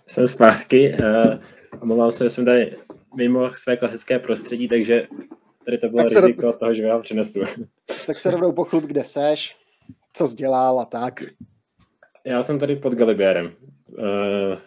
Jsem 0.07 0.27
zpátky. 0.27 0.97
Uh, 1.01 1.39
omlouvám 1.81 2.13
se, 2.13 2.25
že 2.25 2.31
jsem 2.31 2.45
tady 2.45 2.77
mimo 3.17 3.51
své 3.51 3.77
klasické 3.77 4.19
prostředí, 4.19 4.69
takže 4.69 5.07
tady 5.65 5.79
to 5.79 5.89
bylo 5.89 6.03
tak 6.03 6.23
riziko 6.23 6.43
rov... 6.43 6.59
toho, 6.59 6.75
že 6.75 6.89
vám 6.89 7.03
přinesu. 7.03 7.41
tak 8.07 8.21
se 8.21 8.31
rovnou 8.31 8.53
pochlup, 8.53 8.85
kde 8.85 9.05
seš, 9.05 9.57
co 10.13 10.29
jsi 10.29 10.37
dělal 10.37 10.81
a 10.81 10.85
tak. 10.85 11.23
Já 12.25 12.43
jsem 12.43 12.59
tady 12.59 12.77
pod 12.77 12.93
Galibérem 12.93 13.47
uh, 13.47 14.05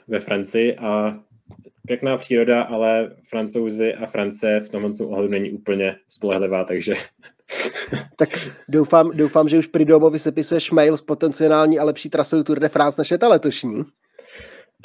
ve 0.08 0.20
Francii 0.20 0.76
a 0.76 1.20
pěkná 1.88 2.18
příroda, 2.18 2.62
ale 2.62 3.16
francouzi 3.30 3.94
a 3.94 4.06
Francie 4.06 4.60
v 4.60 4.70
tomhle 4.70 4.92
ohledu 5.06 5.28
není 5.28 5.52
úplně 5.52 5.96
spolehlivá, 6.08 6.64
takže... 6.64 6.94
tak 8.16 8.30
doufám, 8.70 9.12
doufám, 9.14 9.50
že 9.50 9.58
už 9.58 9.68
při 9.68 9.86
domovi 9.86 10.20
sepisuješ 10.20 10.72
mail 10.72 10.98
s 10.98 11.02
potenciální 11.02 11.80
a 11.80 11.84
lepší 11.84 12.10
trasou 12.10 12.44
Tour 12.44 12.60
de 12.60 12.70
France 12.70 13.02
než 13.02 13.12
je 13.12 13.18
ta 13.18 13.28
letošní. 13.28 13.84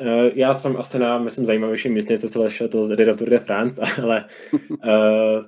Uh, 0.00 0.30
já 0.34 0.54
jsem 0.54 0.76
asi 0.76 0.98
na, 0.98 1.18
myslím, 1.18 1.46
zajímavějším 1.46 1.92
místě, 1.92 2.18
co 2.18 2.28
se 2.28 2.38
lešel 2.38 2.68
to 2.68 2.96
do 2.96 3.16
Tour 3.16 3.30
de 3.30 3.38
France, 3.38 3.82
ale 4.02 4.24
uh, 4.70 5.44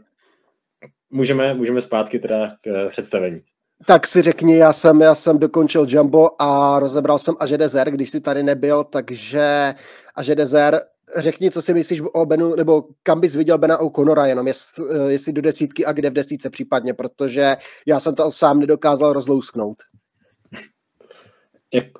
můžeme, 1.10 1.54
můžeme 1.54 1.80
zpátky 1.80 2.18
teda 2.18 2.56
k 2.60 2.84
uh, 2.84 2.90
představení. 2.90 3.42
Tak 3.86 4.06
si 4.06 4.22
řekni, 4.22 4.56
já 4.56 4.72
jsem, 4.72 5.00
já 5.00 5.14
jsem 5.14 5.38
dokončil 5.38 5.86
Jumbo 5.88 6.42
a 6.42 6.78
rozebral 6.78 7.18
jsem 7.18 7.34
Aže 7.40 7.58
Dezer, 7.58 7.90
když 7.90 8.10
jsi 8.10 8.20
tady 8.20 8.42
nebyl, 8.42 8.84
takže 8.84 9.74
Aže 10.14 10.34
Dezer 10.34 10.80
řekni, 11.16 11.50
co 11.50 11.62
si 11.62 11.74
myslíš 11.74 12.02
o 12.12 12.26
Benu, 12.26 12.56
nebo 12.56 12.84
kam 13.02 13.20
bys 13.20 13.34
viděl 13.34 13.58
Bena 13.58 13.78
O'Connora, 13.78 14.26
jenom 14.26 14.46
jest, 14.46 14.80
jestli 15.08 15.32
do 15.32 15.42
desítky 15.42 15.86
a 15.86 15.92
kde 15.92 16.10
v 16.10 16.12
desítce 16.12 16.50
případně, 16.50 16.94
protože 16.94 17.56
já 17.86 18.00
jsem 18.00 18.14
to 18.14 18.30
sám 18.30 18.60
nedokázal 18.60 19.12
rozlousknout. 19.12 19.82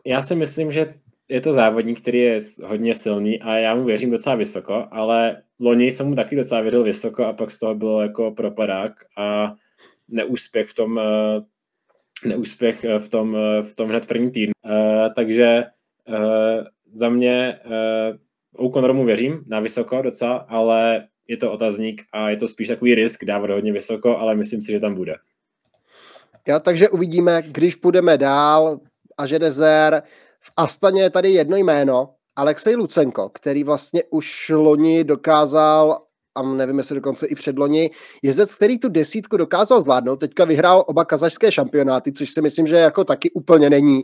Já 0.05 0.23
si 0.23 0.35
myslím, 0.35 0.73
že 0.73 0.95
je 1.29 1.41
to 1.41 1.53
závodník, 1.53 2.01
který 2.01 2.19
je 2.19 2.39
hodně 2.65 2.95
silný 2.95 3.41
a 3.41 3.57
já 3.57 3.75
mu 3.75 3.85
věřím 3.85 4.11
docela 4.11 4.37
vysoko, 4.37 4.87
ale 4.91 5.43
loni 5.61 5.93
jsem 5.93 6.09
mu 6.09 6.15
taky 6.15 6.37
docela 6.37 6.61
věřil 6.61 6.83
vysoko 6.83 7.25
a 7.25 7.33
pak 7.33 7.51
z 7.51 7.59
toho 7.59 7.75
bylo 7.75 8.03
jako 8.03 8.31
propadák 8.31 8.93
a 9.17 9.55
neúspěch 10.09 10.69
v 10.69 10.75
tom 10.75 10.99
eh, 10.99 11.41
neúspěch 12.25 12.85
v 12.99 13.09
tom, 13.09 13.37
v 13.63 13.73
tom 13.75 13.89
hned 13.89 14.07
první 14.07 14.31
týdnu. 14.31 14.53
Takže 15.17 15.65
za 16.91 17.09
mě 17.09 17.59
uh, 18.57 18.67
O'Connoru 18.67 19.05
věřím 19.05 19.45
na 19.47 19.61
vysoko 19.61 20.03
docela, 20.03 20.37
ale 20.37 21.09
je 21.29 21.37
to 21.37 21.53
otazník 21.53 22.03
a 22.13 22.31
je 22.31 22.37
to 22.37 22.49
spíš 22.49 22.69
takový 22.69 22.95
risk 22.95 23.25
dávat 23.25 23.51
hodně 23.51 23.73
vysoko, 23.73 24.19
ale 24.19 24.35
myslím 24.35 24.63
si, 24.63 24.73
že 24.73 24.81
tam 24.81 24.95
bude. 24.95 25.15
Já 26.49 26.59
takže 26.59 26.89
uvidíme, 26.89 27.43
když 27.47 27.75
půjdeme 27.75 28.19
dál 28.19 28.81
a 29.19 29.27
že 29.27 29.39
Dezer 29.39 30.03
v 30.47 30.51
Astaně 30.57 31.03
je 31.03 31.11
tady 31.11 31.31
jedno 31.31 31.57
jméno, 31.57 32.11
Alexej 32.37 32.77
Lucenko, 32.77 33.29
který 33.29 33.65
vlastně 33.65 34.03
už 34.11 34.53
loni 34.55 35.05
dokázal 35.05 35.99
a 36.35 36.43
nevím, 36.43 36.79
jestli 36.79 36.95
dokonce 36.95 37.27
i 37.27 37.35
předloni, 37.35 37.91
jezdec, 38.23 38.55
který 38.55 38.79
tu 38.79 38.89
desítku 38.89 39.37
dokázal 39.37 39.83
zvládnout, 39.83 40.17
teďka 40.17 40.45
vyhrál 40.45 40.85
oba 40.87 41.05
kazašské 41.05 41.53
šampionáty, 41.53 42.13
což 42.13 42.31
si 42.31 42.43
myslím, 42.43 42.67
že 42.67 42.77
jako 42.77 43.05
taky 43.05 43.31
úplně 43.31 43.71
není 43.71 44.03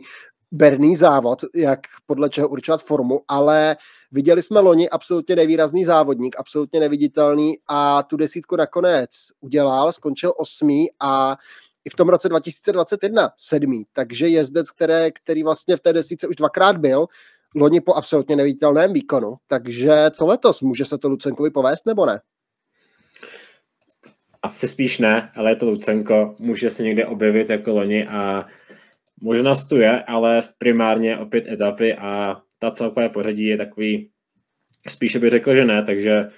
berný 0.51 0.95
závod, 0.95 1.41
jak 1.55 1.79
podle 2.05 2.29
čeho 2.29 2.49
určovat 2.49 2.83
formu, 2.83 3.21
ale 3.27 3.75
viděli 4.11 4.43
jsme 4.43 4.59
loni 4.59 4.89
absolutně 4.89 5.35
nevýrazný 5.35 5.85
závodník, 5.85 6.35
absolutně 6.39 6.79
neviditelný 6.79 7.57
a 7.67 8.03
tu 8.03 8.17
desítku 8.17 8.55
nakonec 8.55 9.09
udělal, 9.41 9.91
skončil 9.91 10.33
osmý 10.37 10.87
a 10.99 11.37
i 11.85 11.89
v 11.89 11.95
tom 11.95 12.09
roce 12.09 12.29
2021 12.29 13.29
sedmý, 13.37 13.85
takže 13.93 14.27
jezdec, 14.27 14.71
které, 14.71 15.11
který 15.11 15.43
vlastně 15.43 15.77
v 15.77 15.79
té 15.79 15.93
desítce 15.93 16.27
už 16.27 16.35
dvakrát 16.35 16.77
byl, 16.77 17.07
loni 17.55 17.81
po 17.81 17.93
absolutně 17.93 18.35
neviditelném 18.35 18.93
výkonu, 18.93 19.35
takže 19.47 20.09
co 20.11 20.25
letos, 20.25 20.61
může 20.61 20.85
se 20.85 20.97
to 20.97 21.09
Lucenkovi 21.09 21.49
povést 21.49 21.85
nebo 21.85 22.05
ne? 22.05 22.21
asi 24.43 24.67
spíš 24.67 24.97
ne, 24.97 25.31
ale 25.35 25.51
je 25.51 25.55
to 25.55 25.65
Lucenko, 25.65 26.35
může 26.39 26.69
se 26.69 26.83
někde 26.83 27.05
objevit 27.05 27.49
jako 27.49 27.71
loni 27.71 28.07
a 28.07 28.45
možnost 29.21 29.67
tu 29.67 29.77
je, 29.77 30.03
ale 30.03 30.41
primárně 30.57 31.17
opět 31.17 31.47
etapy 31.47 31.93
a 31.93 32.41
ta 32.59 32.71
celkové 32.71 33.09
pořadí 33.09 33.45
je 33.45 33.57
takový, 33.57 34.09
spíše 34.87 35.19
bych 35.19 35.31
řekl, 35.31 35.55
že 35.55 35.65
ne, 35.65 35.83
takže 35.83 36.29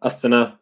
Astana 0.00 0.58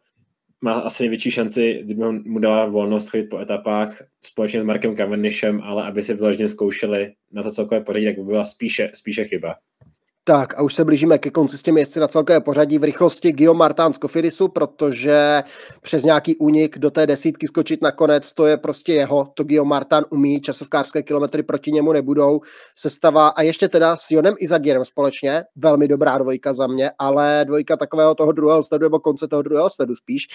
má 0.63 0.73
asi 0.73 1.03
největší 1.03 1.31
šanci, 1.31 1.79
kdyby 1.83 2.03
mu 2.25 2.39
dala 2.39 2.65
volnost 2.65 3.09
chodit 3.09 3.23
po 3.23 3.39
etapách 3.39 4.03
společně 4.21 4.61
s 4.61 4.63
Markem 4.63 4.95
Cavendishem, 4.95 5.61
ale 5.63 5.83
aby 5.83 6.01
si 6.01 6.13
vyloženě 6.13 6.47
zkoušeli 6.47 7.13
na 7.31 7.43
to 7.43 7.51
celkové 7.51 7.81
pořadí, 7.81 8.05
tak 8.05 8.15
by 8.15 8.23
byla 8.23 8.45
spíše, 8.45 8.91
spíše 8.93 9.25
chyba. 9.25 9.55
Tak 10.25 10.59
a 10.59 10.61
už 10.61 10.75
se 10.75 10.85
blížíme 10.85 11.17
ke 11.17 11.29
konci 11.29 11.57
s 11.57 11.63
těmi 11.63 11.79
jezdci 11.79 11.99
na 11.99 12.07
celkové 12.07 12.41
pořadí 12.41 12.77
v 12.77 12.83
rychlosti 12.83 13.31
Guillaume 13.31 13.57
Martin 13.57 13.93
z 13.93 13.97
Kofirisu, 13.97 14.47
protože 14.47 15.43
přes 15.81 16.03
nějaký 16.03 16.35
únik 16.35 16.77
do 16.77 16.91
té 16.91 17.07
desítky 17.07 17.47
skočit 17.47 17.81
nakonec, 17.81 18.33
to 18.33 18.45
je 18.45 18.57
prostě 18.57 18.93
jeho, 18.93 19.31
to 19.33 19.43
Guillaume 19.43 19.69
Martin 19.69 20.05
umí, 20.09 20.41
časovkářské 20.41 21.03
kilometry 21.03 21.43
proti 21.43 21.71
němu 21.71 21.91
nebudou, 21.91 22.41
sestava 22.77 23.27
a 23.27 23.41
ještě 23.41 23.67
teda 23.67 23.95
s 23.95 24.11
Jonem 24.11 24.35
Izagirem 24.39 24.85
společně, 24.85 25.43
velmi 25.55 25.87
dobrá 25.87 26.17
dvojka 26.17 26.53
za 26.53 26.67
mě, 26.67 26.91
ale 26.99 27.43
dvojka 27.47 27.77
takového 27.77 28.15
toho 28.15 28.31
druhého 28.31 28.63
sledu, 28.63 28.85
nebo 28.85 28.99
konce 28.99 29.27
toho 29.27 29.41
druhého 29.41 29.69
sledu 29.69 29.95
spíš, 29.95 30.27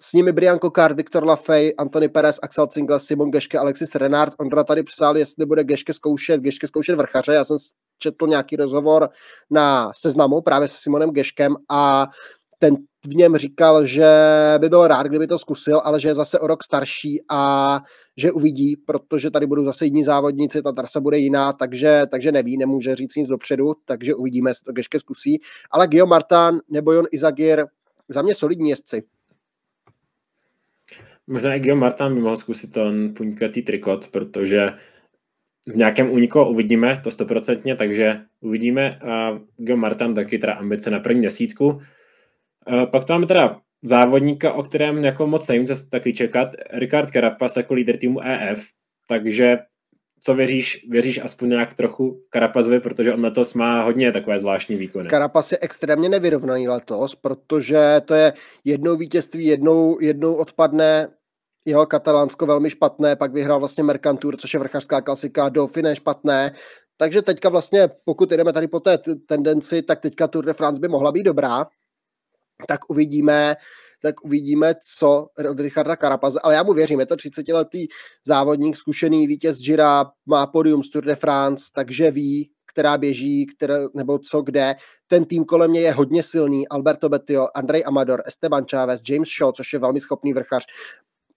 s 0.00 0.12
nimi 0.12 0.32
Brian 0.32 0.58
Kokard, 0.58 0.96
Viktor 0.96 1.24
Lafay, 1.24 1.72
Anthony 1.78 2.08
Perez, 2.08 2.38
Axel 2.42 2.68
Zingler, 2.72 2.98
Simon 2.98 3.30
Geške, 3.30 3.58
Alexis 3.58 3.94
Renard. 3.94 4.34
Ondra 4.38 4.64
tady 4.64 4.82
psal, 4.82 5.16
jestli 5.16 5.46
bude 5.46 5.64
Geške 5.64 5.92
zkoušet, 5.92 6.40
Geške 6.40 6.66
zkoušet 6.66 6.96
vrchaře. 6.96 7.32
Já 7.34 7.44
jsem 7.44 7.56
četl 8.02 8.26
nějaký 8.26 8.56
rozhovor 8.56 9.08
na 9.50 9.92
seznamu 9.94 10.40
právě 10.40 10.68
se 10.68 10.76
Simonem 10.78 11.10
Geškem 11.10 11.56
a 11.70 12.06
ten 12.58 12.76
v 13.06 13.14
něm 13.14 13.36
říkal, 13.36 13.86
že 13.86 14.10
by 14.58 14.68
byl 14.68 14.86
rád, 14.86 15.06
kdyby 15.06 15.26
to 15.26 15.38
zkusil, 15.38 15.80
ale 15.84 16.00
že 16.00 16.08
je 16.08 16.14
zase 16.14 16.38
o 16.38 16.46
rok 16.46 16.64
starší 16.64 17.18
a 17.30 17.80
že 18.16 18.32
uvidí, 18.32 18.76
protože 18.76 19.30
tady 19.30 19.46
budou 19.46 19.64
zase 19.64 19.84
jiní 19.84 20.04
závodníci, 20.04 20.62
ta 20.62 20.72
trasa 20.72 21.00
bude 21.00 21.18
jiná, 21.18 21.52
takže, 21.52 22.02
takže 22.10 22.32
neví, 22.32 22.56
nemůže 22.56 22.94
říct 22.94 23.16
nic 23.16 23.28
dopředu, 23.28 23.74
takže 23.84 24.14
uvidíme, 24.14 24.50
jestli 24.50 24.64
to 24.64 24.72
Geške 24.72 24.98
zkusí. 24.98 25.40
Ale 25.70 25.86
Gio 25.86 26.06
Martan 26.06 26.60
nebo 26.70 26.92
Jon 26.92 27.06
Izagir, 27.12 27.66
za 28.08 28.22
mě 28.22 28.34
solidní 28.34 28.70
jezdci. 28.70 29.02
Možná 31.26 31.54
i 31.54 31.60
Gio 31.60 31.76
Martin 31.76 32.14
by 32.14 32.20
mohl 32.20 32.36
zkusit 32.36 32.72
ten 32.72 33.14
puňkatý 33.14 33.62
trikot, 33.62 34.08
protože 34.08 34.70
v 35.68 35.76
nějakém 35.76 36.10
úniku 36.10 36.42
uvidíme, 36.42 37.00
to 37.04 37.10
stoprocentně, 37.10 37.76
takže 37.76 38.20
uvidíme. 38.40 38.98
A 38.98 39.38
Gio 39.56 39.76
Martin 39.76 40.14
taky 40.14 40.38
teda 40.38 40.52
ambice 40.52 40.90
na 40.90 41.00
první 41.00 41.22
desítku. 41.22 41.80
Pak 42.90 43.04
tam 43.04 43.14
máme 43.14 43.26
teda 43.26 43.60
závodníka, 43.82 44.52
o 44.52 44.62
kterém 44.62 45.04
jako 45.04 45.26
moc 45.26 45.48
nevím, 45.48 45.66
co 45.66 45.74
taky 45.90 46.12
čekat. 46.12 46.48
Ricard 46.72 47.10
Carapaz 47.10 47.56
jako 47.56 47.74
líder 47.74 47.96
týmu 47.96 48.20
EF, 48.22 48.64
takže 49.08 49.58
co 50.24 50.34
věříš, 50.34 50.86
věříš 50.90 51.20
aspoň 51.24 51.48
nějak 51.48 51.74
trochu 51.74 52.22
Karapazovi, 52.30 52.80
protože 52.80 53.14
on 53.14 53.24
letos 53.24 53.54
má 53.54 53.82
hodně 53.82 54.12
takové 54.12 54.38
zvláštní 54.38 54.76
výkony. 54.76 55.08
Karapaz 55.08 55.52
je 55.52 55.58
extrémně 55.60 56.08
nevyrovnaný 56.08 56.68
letos, 56.68 57.14
protože 57.14 58.00
to 58.04 58.14
je 58.14 58.32
jednou 58.64 58.96
vítězství, 58.96 59.46
jednou, 59.46 60.00
jednou 60.00 60.34
odpadne 60.34 61.08
jeho 61.66 61.86
katalánsko 61.86 62.46
velmi 62.46 62.70
špatné, 62.70 63.16
pak 63.16 63.32
vyhrál 63.32 63.58
vlastně 63.58 63.84
Mercantour, 63.84 64.36
což 64.36 64.54
je 64.54 64.60
vrchařská 64.60 65.00
klasika, 65.00 65.48
Dauphiné 65.48 65.96
špatné, 65.96 66.52
takže 66.96 67.22
teďka 67.22 67.48
vlastně, 67.48 67.88
pokud 68.04 68.30
jdeme 68.30 68.52
tady 68.52 68.68
po 68.68 68.80
té 68.80 68.98
tendenci, 69.28 69.82
tak 69.82 70.00
teďka 70.00 70.28
Tour 70.28 70.44
de 70.44 70.52
France 70.52 70.80
by 70.80 70.88
mohla 70.88 71.12
být 71.12 71.22
dobrá, 71.22 71.66
tak 72.68 72.80
uvidíme, 72.90 73.56
tak 74.02 74.24
uvidíme, 74.24 74.74
co 74.98 75.26
od 75.50 75.60
Richarda 75.60 75.96
Karapaze, 75.96 76.40
ale 76.42 76.54
já 76.54 76.62
mu 76.62 76.72
věřím, 76.72 77.00
je 77.00 77.06
to 77.06 77.16
30-letý 77.16 77.86
závodník, 78.26 78.76
zkušený 78.76 79.26
vítěz 79.26 79.58
Gira, 79.58 80.04
má 80.26 80.46
podium 80.46 80.82
z 80.82 80.90
Tour 80.90 81.04
de 81.04 81.14
France, 81.14 81.64
takže 81.74 82.10
ví, 82.10 82.50
která 82.72 82.98
běží, 82.98 83.46
které, 83.46 83.78
nebo 83.94 84.18
co 84.18 84.42
kde. 84.42 84.74
Ten 85.06 85.24
tým 85.24 85.44
kolem 85.44 85.70
mě 85.70 85.80
je 85.80 85.92
hodně 85.92 86.22
silný. 86.22 86.68
Alberto 86.68 87.08
Betio, 87.08 87.46
Andrej 87.54 87.84
Amador, 87.86 88.22
Esteban 88.26 88.64
Chávez, 88.70 89.00
James 89.08 89.28
Shaw, 89.28 89.52
což 89.52 89.72
je 89.72 89.78
velmi 89.78 90.00
schopný 90.00 90.32
vrchař 90.32 90.66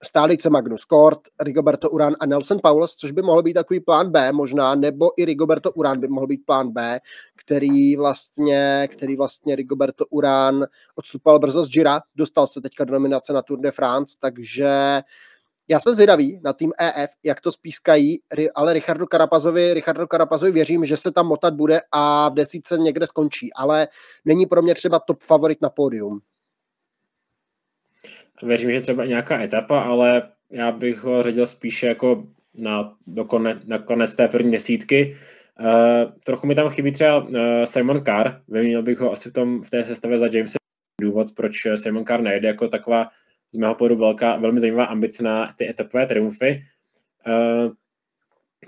stálice 0.02 0.50
Magnus 0.50 0.84
Kort, 0.84 1.20
Rigoberto 1.40 1.90
Uran 1.90 2.14
a 2.20 2.26
Nelson 2.26 2.58
Paulus, 2.62 2.96
což 2.96 3.10
by 3.10 3.22
mohl 3.22 3.42
být 3.42 3.54
takový 3.54 3.80
plán 3.80 4.10
B 4.10 4.32
možná, 4.32 4.74
nebo 4.74 5.10
i 5.16 5.24
Rigoberto 5.24 5.72
Uran 5.72 6.00
by 6.00 6.08
mohl 6.08 6.26
být 6.26 6.46
plán 6.46 6.70
B, 6.70 7.00
který 7.36 7.96
vlastně, 7.96 8.88
který 8.92 9.16
vlastně 9.16 9.56
Rigoberto 9.56 10.06
Uran 10.06 10.66
odstupal 10.94 11.38
brzo 11.38 11.64
z 11.64 11.68
Gira, 11.68 12.00
dostal 12.16 12.46
se 12.46 12.60
teďka 12.60 12.84
do 12.84 12.92
nominace 12.92 13.32
na 13.32 13.42
Tour 13.42 13.60
de 13.60 13.70
France, 13.70 14.16
takže 14.20 15.02
já 15.68 15.80
jsem 15.80 15.94
zvědavý 15.94 16.40
na 16.44 16.52
tým 16.52 16.72
EF, 16.80 17.10
jak 17.24 17.40
to 17.40 17.52
spískají, 17.52 18.18
ale 18.54 18.72
Richardu 18.72 19.06
Karapazovi, 19.06 19.74
Richardu 19.74 20.06
Karapazovi 20.06 20.52
věřím, 20.52 20.84
že 20.84 20.96
se 20.96 21.12
tam 21.12 21.26
motat 21.26 21.54
bude 21.54 21.80
a 21.92 22.28
v 22.28 22.34
desítce 22.34 22.78
někde 22.78 23.06
skončí, 23.06 23.52
ale 23.52 23.88
není 24.24 24.46
pro 24.46 24.62
mě 24.62 24.74
třeba 24.74 24.98
top 24.98 25.22
favorit 25.22 25.62
na 25.62 25.70
pódium. 25.70 26.20
Věřím, 28.42 28.70
že 28.70 28.80
třeba 28.80 29.04
nějaká 29.04 29.42
etapa, 29.42 29.80
ale 29.80 30.22
já 30.50 30.72
bych 30.72 30.98
ho 30.98 31.22
řadil 31.22 31.46
spíše 31.46 31.86
jako 31.86 32.26
na, 32.54 32.94
do 33.06 33.24
kone, 33.24 33.60
na 33.64 33.78
konec 33.78 34.16
té 34.16 34.28
první 34.28 34.52
desítky. 34.52 35.16
Uh, 35.60 36.12
trochu 36.24 36.46
mi 36.46 36.54
tam 36.54 36.68
chybí 36.68 36.92
třeba 36.92 37.18
uh, 37.18 37.36
Simon 37.64 38.04
Carr, 38.04 38.30
vyměnil 38.48 38.82
bych 38.82 38.98
ho 38.98 39.12
asi 39.12 39.30
v, 39.30 39.32
tom, 39.32 39.62
v 39.62 39.70
té 39.70 39.84
sestavě 39.84 40.18
za 40.18 40.26
Jamesa 40.32 40.56
důvod, 41.00 41.32
proč 41.34 41.56
Simon 41.74 42.04
Carr 42.04 42.22
nejde 42.22 42.48
jako 42.48 42.68
taková 42.68 43.08
z 43.52 43.56
mého 43.56 43.74
pohledu 43.74 43.96
velká, 43.96 44.36
velmi 44.36 44.60
zajímavá 44.60 44.84
ambice 44.84 45.22
na 45.22 45.54
ty 45.58 45.68
etapové 45.68 46.06
triumfy. 46.06 46.62
Uh, 47.26 47.72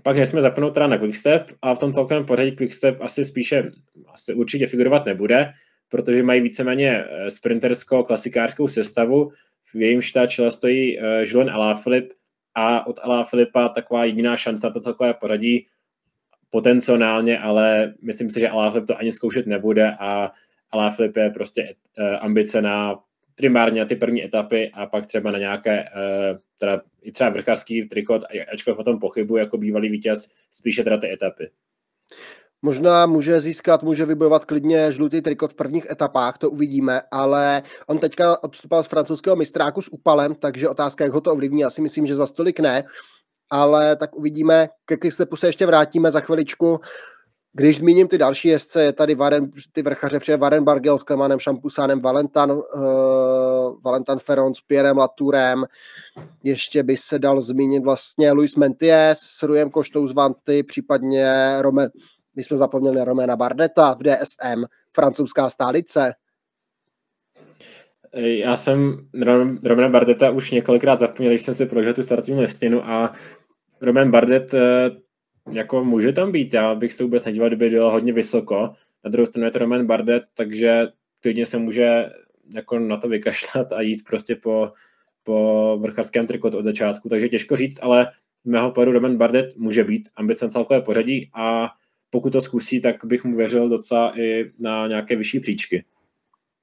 pak 0.03 0.16
nesmíme 0.16 0.43
zapnout 0.43 0.75
teda 0.75 0.87
na 0.87 0.99
Quickstep 0.99 1.53
a 1.62 1.75
v 1.75 1.79
tom 1.79 1.93
celkovém 1.93 2.27
pořadí 2.27 2.57
Quickstep 2.57 3.01
asi 3.01 3.25
spíše, 3.25 3.71
asi 4.12 4.35
určitě 4.35 4.66
figurovat 4.66 5.07
nebude, 5.07 5.53
protože 5.89 6.23
mají 6.23 6.41
víceméně 6.41 7.05
sprinterskou 7.29 8.03
klasikářskou 8.03 8.69
sestavu, 8.69 9.33
v 9.75 9.81
jejím 9.81 10.03
čele 10.29 10.51
stojí 10.51 10.99
uh, 10.99 11.05
Julian 11.25 11.77
a 12.55 12.87
od 12.87 13.01
Alaphilippa 13.03 13.69
taková 13.69 14.05
jediná 14.05 14.37
šance 14.37 14.66
na 14.66 14.73
to 14.73 14.81
celkové 14.81 15.14
poradí 15.14 15.66
potenciálně, 16.51 17.39
ale 17.39 17.95
myslím 18.03 18.31
si, 18.31 18.41
že 18.41 18.49
Alaphilippe 18.49 18.93
to 18.93 18.99
ani 18.99 19.12
zkoušet 19.12 19.47
nebude 19.47 19.93
a 19.99 20.33
Alaphilippe 20.71 21.21
je 21.21 21.31
prostě 21.31 21.75
uh, 21.99 22.16
ambice 22.21 22.62
na 22.62 22.99
primárně 23.35 23.87
ty 23.87 23.97
první 23.97 24.25
etapy 24.25 24.71
a 24.75 24.87
pak 24.87 25.07
třeba 25.07 25.31
na 25.31 25.39
nějaké, 25.39 25.83
uh, 25.83 26.39
teda 26.59 26.83
i 27.03 27.12
třeba 27.12 27.31
vrchařský 27.31 27.89
trikot, 27.89 28.23
ačkoliv 28.53 28.79
o 28.79 28.85
tom 28.85 28.99
pochybu 28.99 29.37
jako 29.37 29.59
bývalý 29.59 29.89
vítěz, 29.89 30.33
spíše 30.51 30.85
teda 30.85 30.97
ty 30.99 31.12
etapy. 31.12 31.51
Možná 32.62 33.06
může 33.06 33.40
získat, 33.40 33.82
může 33.82 34.06
vybojovat 34.06 34.44
klidně 34.44 34.92
žlutý 34.92 35.20
trikot 35.20 35.52
v 35.52 35.56
prvních 35.56 35.90
etapách, 35.90 36.38
to 36.38 36.50
uvidíme, 36.50 37.02
ale 37.11 37.62
on 37.86 37.98
teďka 37.98 38.44
odstupal 38.44 38.82
z 38.82 38.86
francouzského 38.86 39.36
mistráku 39.36 39.82
s 39.82 39.92
Upalem, 39.92 40.34
takže 40.34 40.68
otázka, 40.68 41.04
jak 41.04 41.12
ho 41.12 41.20
to 41.20 41.32
ovlivní, 41.32 41.64
asi 41.64 41.82
myslím, 41.82 42.06
že 42.06 42.14
za 42.14 42.26
stolik 42.26 42.61
ne, 42.61 42.84
ale 43.50 43.96
tak 43.96 44.16
uvidíme, 44.16 44.68
ke 44.84 44.96
Quickstepu 44.96 45.36
se 45.36 45.46
ještě 45.46 45.66
vrátíme 45.66 46.11
za 46.11 46.20
chviličku. 46.20 46.80
Když 47.52 47.78
zmíním 47.78 48.09
ty 48.09 48.18
další 48.18 48.48
jezdce, 48.48 48.82
je 48.82 48.92
tady 48.92 49.14
Varen, 49.14 49.50
ty 49.72 49.82
vrchaře, 49.82 50.18
přijde 50.18 50.36
Varen 50.36 50.64
Bargel 50.64 50.98
s 50.98 51.02
Klemanem 51.02 51.38
Šampusánem, 51.38 52.00
Valentan, 52.00 52.50
uh, 52.50 52.62
Valentan 53.84 54.18
Ferron 54.18 54.54
s 54.54 54.61
Pierrem 54.61 54.98
Laturem, 54.98 55.64
ještě 56.42 56.82
by 56.82 56.96
se 56.96 57.18
dal 57.18 57.40
zmínit 57.40 57.84
vlastně 57.84 58.32
Luis 58.32 58.56
Menties 58.56 59.18
s 59.18 59.42
Rujem 59.42 59.70
Koštou 59.70 60.06
z 60.06 60.14
Vanty, 60.14 60.62
případně 60.62 61.56
Rome, 61.61 61.88
my 62.37 62.45
jsme 62.45 62.57
zapomněli 62.57 62.97
na 62.97 63.05
Romena 63.05 63.37
Bardeta 63.37 63.95
v 63.95 64.03
DSM, 64.03 64.64
francouzská 64.95 65.51
stálice. 65.51 66.14
Já 68.14 68.57
jsem 68.57 69.09
Romena 69.64 69.89
Bardeta 69.89 70.31
už 70.31 70.51
několikrát 70.51 70.99
zapomněl, 70.99 71.33
když 71.33 71.43
jsem 71.43 71.55
si 71.55 71.66
prožil 71.66 71.95
tu 71.95 72.03
startovní 72.03 72.41
listinu 72.41 72.85
a 72.85 73.12
Roman 73.81 74.11
Bardet 74.11 74.55
eh, 74.55 74.91
jako 75.53 75.85
může 75.85 76.12
tam 76.12 76.33
být, 76.33 76.55
já 76.55 76.74
bych 76.74 76.93
se 76.93 77.03
vůbec 77.03 77.24
nedíval, 77.24 77.49
kdyby 77.49 77.70
dělal 77.70 77.91
hodně 77.91 78.12
vysoko. 78.12 78.74
Na 79.05 79.11
druhou 79.11 79.26
stranu 79.26 79.45
je 79.45 79.51
to 79.51 79.59
Roman 79.59 79.87
Bardet, 79.87 80.22
takže 80.35 80.89
klidně 81.20 81.47
se 81.47 81.59
může 81.59 82.11
jako 82.55 82.79
na 82.79 82.97
to 82.97 83.09
vykašlat 83.09 83.72
a 83.72 83.81
jít 83.81 84.05
prostě 84.05 84.37
po, 84.37 84.72
po 85.24 85.79
vrcharském 85.81 86.26
trikotu 86.26 86.59
od 86.59 86.64
začátku, 86.64 87.09
takže 87.09 87.29
těžko 87.29 87.57
říct, 87.57 87.79
ale 87.83 88.09
mého 88.45 88.70
pohledu 88.70 88.93
Roman 88.93 89.16
Bardet 89.16 89.57
může 89.57 89.85
být 89.85 90.09
ambice 90.16 90.51
celkové 90.51 90.81
pořadí 90.81 91.31
a 91.35 91.70
pokud 92.11 92.30
to 92.30 92.40
zkusí, 92.40 92.80
tak 92.80 92.96
bych 93.04 93.24
mu 93.24 93.36
věřil 93.36 93.68
docela 93.68 94.18
i 94.20 94.52
na 94.61 94.86
nějaké 94.86 95.16
vyšší 95.16 95.40
příčky. 95.40 95.84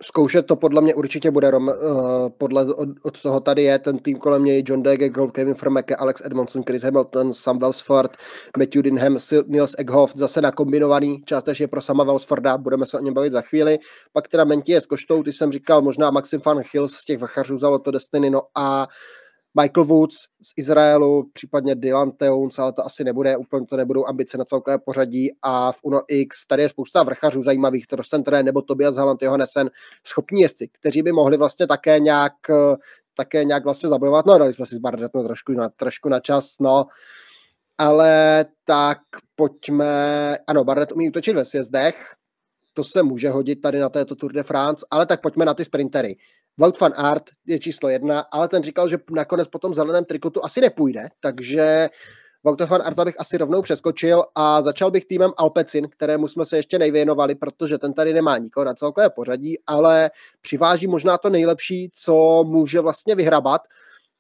zkoušet 0.04 0.46
to 0.46 0.56
podle 0.56 0.82
mě 0.82 0.96
určitě 0.96 1.32
bude, 1.32 1.52
Rom, 1.52 1.68
uh, 1.68 2.30
podle 2.38 2.74
od, 2.74 2.90
od, 3.04 3.22
toho 3.22 3.40
tady 3.40 3.64
je 3.64 3.80
ten 3.80 4.00
tým 4.00 4.18
kolem 4.18 4.44
něj, 4.44 4.64
John 4.68 4.84
Dege, 4.84 5.10
Gold, 5.10 5.32
Kevin 5.32 5.54
Frmeke, 5.54 5.96
Alex 5.96 6.22
Edmondson, 6.26 6.64
Chris 6.64 6.84
Hamilton, 6.84 7.34
Sam 7.34 7.60
Wellsford, 7.60 8.18
Matthew 8.58 8.82
Dinham, 8.82 9.18
Niels 9.48 9.76
Egghoff, 9.78 10.16
zase 10.16 10.42
nakombinovaný, 10.42 11.22
částečně 11.26 11.68
pro 11.68 11.82
sama 11.82 12.04
Wellsforda, 12.04 12.58
budeme 12.58 12.86
se 12.86 12.98
o 12.98 13.02
něm 13.02 13.14
bavit 13.14 13.32
za 13.32 13.42
chvíli. 13.42 13.80
Pak 14.14 14.28
teda 14.28 14.44
Menti 14.44 14.72
je 14.72 14.82
s 14.82 14.86
Koštou, 14.86 15.24
ty 15.24 15.34
jsem 15.34 15.52
říkal, 15.52 15.82
možná 15.82 16.12
Maxim 16.12 16.42
Van 16.46 16.62
Hills 16.74 16.94
z 16.94 17.06
těch 17.06 17.20
vachařů 17.20 17.58
za 17.58 17.78
to 17.78 17.92
Destiny, 17.92 18.30
no 18.30 18.42
a 18.56 18.88
Michael 19.62 19.86
Woods 19.86 20.16
z 20.18 20.54
Izraelu, 20.58 21.30
případně 21.34 21.76
Dylan 21.76 22.12
Teuns, 22.12 22.60
ale 22.60 22.74
to 22.74 22.86
asi 22.86 23.04
nebude, 23.04 23.38
úplně 23.38 23.66
to 23.66 23.78
nebudou 23.78 24.06
ambice 24.06 24.38
na 24.38 24.46
celkové 24.46 24.78
pořadí. 24.78 25.30
A 25.42 25.72
v 25.72 25.80
Uno 25.84 26.02
X 26.08 26.48
tady 26.48 26.62
je 26.62 26.70
spousta 26.70 27.04
vrchařů 27.04 27.44
zajímavých, 27.44 27.88
Torsten 27.88 28.24
nebo 28.42 28.62
Tobias 28.62 28.96
Halland 28.96 29.22
Johannesen, 29.22 29.70
schopní 30.04 30.42
jezdci, 30.42 30.68
kteří 30.68 31.02
by 31.02 31.12
mohli 31.12 31.38
vlastně 31.38 31.68
také 31.68 32.00
nějak 32.00 32.34
také 33.18 33.44
nějak 33.44 33.64
vlastně 33.64 33.90
zabojovat, 33.90 34.26
no 34.26 34.38
dali 34.38 34.54
jsme 34.54 34.66
si 34.66 34.76
s 34.76 34.80
Barrettem 34.80 35.24
trošku 35.24 35.52
na, 35.52 35.70
trošku 35.70 36.10
na 36.10 36.20
čas, 36.20 36.56
no, 36.60 36.86
ale 37.78 38.46
tak 38.66 39.00
pojďme, 39.36 40.38
ano, 40.48 40.64
Barrett 40.64 40.92
umí 40.92 41.10
útočit 41.10 41.36
ve 41.36 41.46
sjezdech, 41.46 42.14
to 42.74 42.84
se 42.84 43.04
může 43.04 43.30
hodit 43.30 43.62
tady 43.62 43.80
na 43.80 43.90
této 43.90 44.16
Tour 44.16 44.34
de 44.34 44.44
France, 44.44 44.86
ale 44.92 45.06
tak 45.06 45.22
pojďme 45.22 45.46
na 45.46 45.54
ty 45.54 45.66
sprintery. 45.66 46.18
Wout 46.58 46.80
van 46.80 46.94
Art 46.96 47.24
je 47.46 47.60
číslo 47.60 47.90
jedna, 47.90 48.20
ale 48.20 48.48
ten 48.48 48.64
říkal, 48.64 48.90
že 48.90 48.98
nakonec 49.12 49.48
po 49.48 49.60
tom 49.60 49.74
zeleném 49.74 50.06
trikotu 50.06 50.46
asi 50.46 50.62
nepůjde, 50.62 51.10
takže 51.20 51.90
Wout 52.46 52.62
van 52.62 52.82
Arta 52.82 53.06
bych 53.06 53.20
asi 53.20 53.38
rovnou 53.38 53.62
přeskočil 53.62 54.24
a 54.36 54.62
začal 54.62 54.92
bych 54.92 55.06
týmem 55.06 55.32
Alpecin, 55.38 55.90
kterému 55.90 56.28
jsme 56.28 56.46
se 56.46 56.58
ještě 56.58 56.80
nejvěnovali, 56.80 57.36
protože 57.36 57.78
ten 57.78 57.94
tady 57.94 58.14
nemá 58.14 58.38
nikoho 58.38 58.64
na 58.64 58.74
celkové 58.74 59.10
pořadí, 59.10 59.58
ale 59.68 60.12
přiváží 60.42 60.88
možná 60.88 61.18
to 61.18 61.30
nejlepší, 61.30 61.90
co 61.94 62.44
může 62.44 62.80
vlastně 62.80 63.16
vyhrabat 63.16 63.62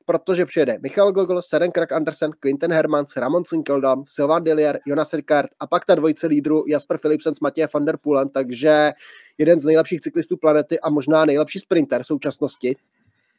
protože 0.05 0.45
přijede 0.45 0.77
Michal 0.81 1.11
Gogol, 1.11 1.41
Seren 1.41 1.71
Krak 1.71 1.91
Andersen, 1.91 2.31
Quinten 2.39 2.73
Hermans, 2.73 3.17
Ramon 3.17 3.45
Sinkeldam, 3.45 4.03
Sylvain 4.07 4.43
Dillier, 4.43 4.79
Jonas 4.85 5.13
Ricard 5.13 5.49
a 5.59 5.67
pak 5.67 5.85
ta 5.85 5.95
dvojice 5.95 6.27
lídru 6.27 6.63
Jasper 6.67 6.97
Philipsen 6.97 7.35
s 7.35 7.39
Matěje 7.39 7.67
van 7.73 7.85
der 7.85 7.97
Poolen, 7.97 8.29
takže 8.29 8.91
jeden 9.37 9.59
z 9.59 9.65
nejlepších 9.65 10.01
cyklistů 10.01 10.37
planety 10.37 10.79
a 10.79 10.89
možná 10.89 11.25
nejlepší 11.25 11.59
sprinter 11.59 12.03
v 12.03 12.07
současnosti 12.07 12.75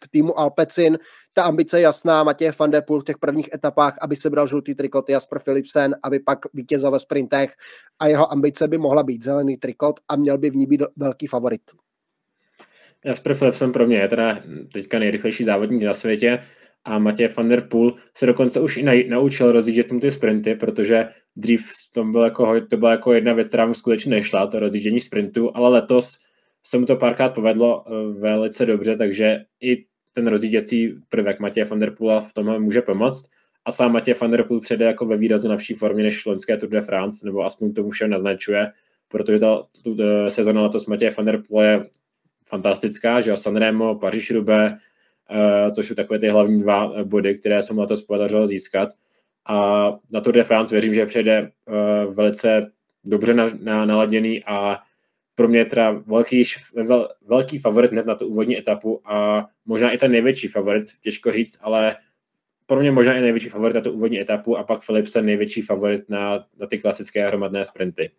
v 0.04 0.08
týmu 0.08 0.38
Alpecin. 0.38 0.98
Ta 1.32 1.42
ambice 1.42 1.78
je 1.78 1.82
jasná, 1.82 2.24
Matěj 2.24 2.52
van 2.58 2.70
der 2.70 2.82
Poel 2.86 3.00
v 3.00 3.04
těch 3.04 3.18
prvních 3.18 3.54
etapách, 3.54 3.96
aby 4.00 4.16
se 4.16 4.30
bral 4.30 4.46
žlutý 4.46 4.74
trikot 4.74 5.10
Jasper 5.10 5.38
Philipsen, 5.38 5.96
aby 6.02 6.20
pak 6.20 6.38
vítězil 6.54 6.90
ve 6.90 7.00
sprintech 7.00 7.54
a 7.98 8.06
jeho 8.06 8.32
ambice 8.32 8.68
by 8.68 8.78
mohla 8.78 9.02
být 9.02 9.24
zelený 9.24 9.56
trikot 9.56 10.00
a 10.08 10.16
měl 10.16 10.38
by 10.38 10.50
v 10.50 10.56
ní 10.56 10.66
být 10.66 10.82
velký 10.96 11.26
favorit. 11.26 11.62
Jasper 13.04 13.34
Philipsen 13.34 13.72
pro 13.72 13.86
mě 13.86 13.96
je 13.96 14.08
teda 14.08 14.42
teďka 14.72 14.98
nejrychlejší 14.98 15.44
závodník 15.44 15.82
na 15.82 15.94
světě 15.94 16.38
a 16.84 16.98
Matěj 16.98 17.28
van 17.28 17.48
der 17.48 17.60
Poel 17.68 17.94
se 18.14 18.26
dokonce 18.26 18.60
už 18.60 18.76
i 18.76 19.08
naučil 19.08 19.52
rozjíždět 19.52 19.92
mu 19.92 20.00
ty 20.00 20.10
sprinty, 20.10 20.54
protože 20.54 21.08
dřív 21.36 21.66
to, 21.92 22.04
bylo 22.04 22.24
jako, 22.24 22.60
to 22.60 22.76
byla 22.76 22.90
jako 22.90 23.12
jedna 23.12 23.32
věc, 23.32 23.48
která 23.48 23.66
mu 23.66 23.74
skutečně 23.74 24.10
nešla, 24.10 24.46
to 24.46 24.60
rozjíždění 24.60 25.00
sprintu, 25.00 25.56
ale 25.56 25.68
letos 25.70 26.12
se 26.66 26.78
mu 26.78 26.86
to 26.86 26.96
párkrát 26.96 27.28
povedlo 27.28 27.84
eh, 27.86 28.20
velice 28.20 28.66
dobře, 28.66 28.96
takže 28.96 29.38
i 29.60 29.84
ten 30.12 30.26
rozjížděcí 30.26 30.94
prvek 31.08 31.40
Matěje 31.40 31.64
van 31.64 31.78
der 31.78 31.90
Poola 31.90 32.20
v 32.20 32.32
tom 32.32 32.62
může 32.62 32.82
pomoct. 32.82 33.30
A 33.64 33.72
sám 33.72 33.92
Matěj 33.92 34.14
van 34.20 34.30
der 34.30 34.42
Poel 34.42 34.60
přijde 34.60 34.84
jako 34.84 35.06
ve 35.06 35.16
výrazně 35.16 35.50
lepší 35.50 35.74
formě 35.74 36.02
než 36.02 36.26
loňské 36.26 36.56
Tour 36.56 36.70
de 36.70 36.80
France, 36.80 37.26
nebo 37.26 37.44
aspoň 37.44 37.72
tomu 37.72 37.90
všem 37.90 38.10
naznačuje, 38.10 38.72
protože 39.08 39.38
ta, 39.38 39.62
eh, 40.00 40.30
sezona 40.30 40.62
letos 40.62 40.86
Matěje 40.86 41.10
van 41.10 41.26
der 41.26 41.42
Poel 41.48 41.68
je 41.68 41.84
fantastická, 42.48 43.20
že 43.20 43.30
jo, 43.30 43.36
Sanremo, 43.36 43.94
Paříž 43.94 44.30
Roubaix, 44.30 44.74
uh, 45.30 45.72
což 45.72 45.86
jsou 45.86 45.94
takové 45.94 46.18
ty 46.18 46.28
hlavní 46.28 46.62
dva 46.62 46.92
eh, 46.94 47.04
body, 47.04 47.38
které 47.38 47.62
se 47.62 47.72
mu 47.72 47.80
letos 47.80 48.02
podařilo 48.02 48.46
získat. 48.46 48.88
A 49.48 49.88
na 50.12 50.20
Tour 50.20 50.34
de 50.34 50.44
France 50.44 50.74
věřím, 50.74 50.94
že 50.94 51.06
přijde 51.06 51.50
uh, 51.66 52.14
velice 52.14 52.72
dobře 53.04 53.34
na, 53.34 53.50
na, 53.62 53.84
naladěný 53.84 54.44
a 54.44 54.78
pro 55.34 55.48
mě 55.48 55.58
je 55.58 55.64
teda 55.64 55.90
velký, 55.90 56.44
vel, 56.74 57.08
velký 57.26 57.58
favorit 57.58 57.92
hned 57.92 58.06
na 58.06 58.14
tu 58.14 58.26
úvodní 58.26 58.58
etapu 58.58 59.00
a 59.04 59.46
možná 59.66 59.90
i 59.90 59.98
ten 59.98 60.12
největší 60.12 60.48
favorit, 60.48 60.84
těžko 61.02 61.32
říct, 61.32 61.58
ale 61.60 61.96
pro 62.66 62.80
mě 62.80 62.90
možná 62.90 63.14
i 63.14 63.20
největší 63.20 63.48
favorit 63.48 63.74
na 63.74 63.80
tu 63.80 63.92
úvodní 63.92 64.20
etapu 64.20 64.56
a 64.56 64.62
pak 64.62 64.86
Philipsen 64.86 65.26
největší 65.26 65.62
favorit 65.62 66.08
na, 66.08 66.46
na 66.58 66.66
ty 66.66 66.78
klasické 66.78 67.26
hromadné 67.26 67.64
sprinty. 67.64 68.10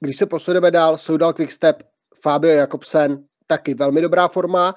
Když 0.00 0.16
se 0.16 0.26
posuneme 0.26 0.70
dál, 0.70 0.98
Soudal 0.98 1.32
Quickstep 1.32 1.82
Fabio 2.22 2.52
Jakobsen 2.52 3.24
taky 3.46 3.74
velmi 3.74 4.00
dobrá 4.00 4.28
forma, 4.28 4.74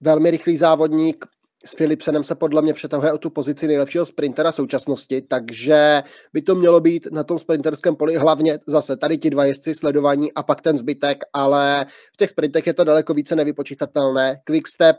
velmi 0.00 0.30
rychlý 0.30 0.56
závodník, 0.56 1.24
s 1.66 1.74
Philipsenem 1.74 2.24
se 2.24 2.34
podle 2.34 2.62
mě 2.62 2.72
přetahuje 2.72 3.12
o 3.12 3.18
tu 3.18 3.30
pozici 3.30 3.66
nejlepšího 3.66 4.06
sprintera 4.06 4.52
současnosti, 4.52 5.22
takže 5.22 6.02
by 6.32 6.42
to 6.42 6.54
mělo 6.54 6.80
být 6.80 7.08
na 7.12 7.24
tom 7.24 7.38
sprinterském 7.38 7.96
poli 7.96 8.16
hlavně 8.16 8.58
zase 8.66 8.96
tady 8.96 9.18
ti 9.18 9.30
dva 9.30 9.44
jezdci 9.44 9.74
sledování 9.74 10.32
a 10.32 10.42
pak 10.42 10.62
ten 10.62 10.78
zbytek, 10.78 11.18
ale 11.32 11.86
v 12.12 12.16
těch 12.16 12.30
sprintech 12.30 12.66
je 12.66 12.74
to 12.74 12.84
daleko 12.84 13.14
více 13.14 13.36
nevypočítatelné. 13.36 14.40
Quickstep, 14.44 14.96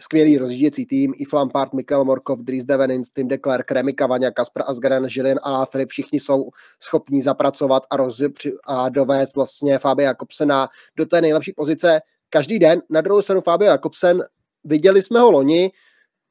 skvělý 0.00 0.38
rozjížděcí 0.38 0.86
tým, 0.86 1.12
i 1.16 1.24
Lampard, 1.32 1.72
Mikel 1.72 2.04
Morkov, 2.04 2.40
Dries 2.40 2.64
Devenins, 2.64 3.10
Tim 3.10 3.28
Declerc, 3.28 3.66
Remy 3.70 3.92
Kavaňa, 3.92 4.30
Kasper 4.30 4.62
Asgren, 4.66 5.08
Žilin 5.08 5.38
a 5.42 5.66
Filip, 5.66 5.88
všichni 5.88 6.20
jsou 6.20 6.50
schopní 6.82 7.22
zapracovat 7.22 7.82
a, 7.90 7.96
roz, 7.96 8.22
a 8.66 8.88
dovést 8.88 9.36
vlastně 9.36 9.78
Fabia 9.78 10.08
Jakobsena 10.08 10.68
do 10.96 11.06
té 11.06 11.20
nejlepší 11.20 11.52
pozice 11.52 12.00
každý 12.30 12.58
den. 12.58 12.82
Na 12.90 13.00
druhou 13.00 13.22
stranu 13.22 13.40
Fabio 13.40 13.70
Jakobsen, 13.70 14.22
viděli 14.64 15.02
jsme 15.02 15.20
ho 15.20 15.30
loni, 15.30 15.70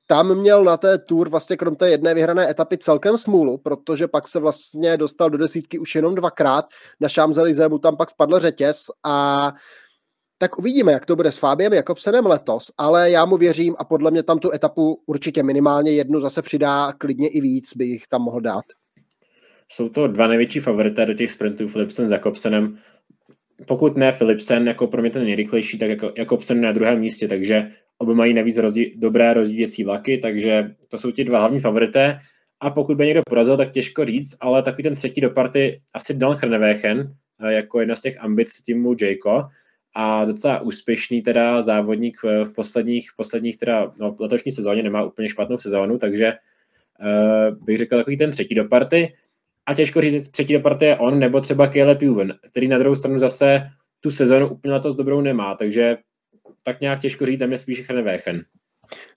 tam 0.08 0.36
měl 0.36 0.64
na 0.64 0.78
té 0.78 0.98
tour 0.98 1.30
vlastně 1.30 1.58
krom 1.58 1.76
té 1.76 1.90
jedné 1.90 2.14
vyhrané 2.14 2.50
etapy 2.50 2.78
celkem 2.78 3.18
smůlu, 3.18 3.58
protože 3.58 4.08
pak 4.08 4.28
se 4.28 4.40
vlastně 4.40 4.98
dostal 4.98 5.30
do 5.30 5.38
desítky 5.38 5.80
už 5.80 5.96
jenom 5.96 6.16
dvakrát. 6.16 6.66
Na 7.00 7.10
Šámzelize 7.10 7.70
mu 7.70 7.80
tam 7.80 7.98
pak 7.98 8.10
spadl 8.10 8.40
řetěz 8.40 8.86
a 9.04 9.54
tak 10.42 10.60
uvidíme, 10.60 10.92
jak 10.92 11.06
to 11.06 11.16
bude 11.16 11.32
s 11.32 11.38
Fábiem 11.38 11.74
Jakobsenem 11.74 12.26
letos, 12.26 12.72
ale 12.78 13.12
já 13.12 13.26
mu 13.26 13.38
věřím 13.38 13.76
a 13.80 13.84
podle 13.84 14.12
mě 14.12 14.24
tam 14.24 14.40
tu 14.40 14.52
etapu 14.52 15.02
určitě 15.06 15.44
minimálně 15.44 15.92
jednu 15.92 16.20
zase 16.20 16.42
přidá, 16.42 16.94
klidně 16.98 17.28
i 17.30 17.42
víc 17.42 17.76
by 17.76 17.86
jich 17.86 18.08
tam 18.08 18.22
mohl 18.22 18.42
dát. 18.42 18.66
Jsou 19.70 19.90
to 19.90 20.08
dva 20.08 20.28
největší 20.28 20.60
favorité 20.60 21.06
do 21.06 21.14
těch 21.14 21.32
sprintů, 21.32 21.68
Philipsen 21.68 22.10
s 22.10 22.12
Jakobsenem. 22.12 22.78
Pokud 23.68 23.98
ne 23.98 24.12
Philipsen, 24.12 24.68
jako 24.68 24.88
pro 24.88 25.02
mě 25.02 25.12
ten 25.12 25.24
nejrychlejší, 25.24 25.80
tak 25.80 25.90
jako 25.90 26.12
Jakobsen 26.18 26.62
na 26.62 26.72
druhém 26.72 27.00
místě, 27.00 27.28
takže 27.28 27.72
oba 27.98 28.14
mají 28.14 28.34
navíc 28.34 28.58
rozdí, 28.58 28.94
dobré 28.96 29.34
rozdílecí 29.34 29.84
vlaky, 29.84 30.18
takže 30.18 30.76
to 30.88 30.98
jsou 30.98 31.12
ti 31.12 31.24
dva 31.24 31.40
hlavní 31.40 31.60
favorité. 31.60 32.20
A 32.60 32.70
pokud 32.70 32.98
by 32.98 33.06
někdo 33.06 33.22
porazil, 33.30 33.58
tak 33.58 33.72
těžko 33.72 34.06
říct, 34.06 34.36
ale 34.40 34.64
takový 34.64 34.84
ten 34.84 34.96
třetí 34.96 35.22
do 35.22 35.30
party 35.30 35.82
asi 35.94 36.14
Dan 36.14 36.34
Hrnevéchen, 36.34 37.14
eh, 37.40 37.54
jako 37.54 37.80
jedna 37.80 37.96
z 37.96 38.02
těch 38.02 38.24
ambic 38.24 38.62
týmu 38.62 38.96
Jayco, 39.02 39.48
a 39.96 40.26
docela 40.26 40.60
úspěšný 40.60 41.22
teda 41.22 41.62
závodník 41.62 42.18
v, 42.24 42.54
posledních, 42.56 43.10
posledních 43.18 43.58
teda, 43.58 43.92
no, 43.98 44.16
letošní 44.20 44.52
sezóně 44.52 44.84
nemá 44.84 45.04
úplně 45.04 45.30
špatnou 45.30 45.58
sezónu, 45.58 45.98
takže 45.98 46.34
uh, 46.34 47.66
bych 47.66 47.78
řekl 47.78 47.98
takový 47.98 48.18
ten 48.18 48.32
třetí 48.32 48.56
do 48.56 48.66
party. 48.66 49.14
A 49.66 49.74
těžko 49.74 50.02
říct, 50.02 50.30
třetí 50.32 50.54
do 50.54 50.60
party 50.60 50.86
je 50.86 50.98
on, 50.98 51.20
nebo 51.20 51.42
třeba 51.42 51.68
Caleb 51.68 52.02
Juven, 52.02 52.34
který 52.52 52.68
na 52.68 52.78
druhou 52.78 52.96
stranu 52.96 53.20
zase 53.20 53.62
tu 54.00 54.12
sezónu 54.12 54.50
úplně 54.50 54.74
letos 54.74 54.96
dobrou 54.96 55.22
nemá, 55.22 55.56
takže 55.56 55.98
tak 56.64 56.82
nějak 56.82 57.00
těžko 57.00 57.26
říct, 57.26 57.40
tam 57.40 57.52
je 57.52 57.58
spíš 57.58 57.90
Hrnevéchen. 57.90 58.46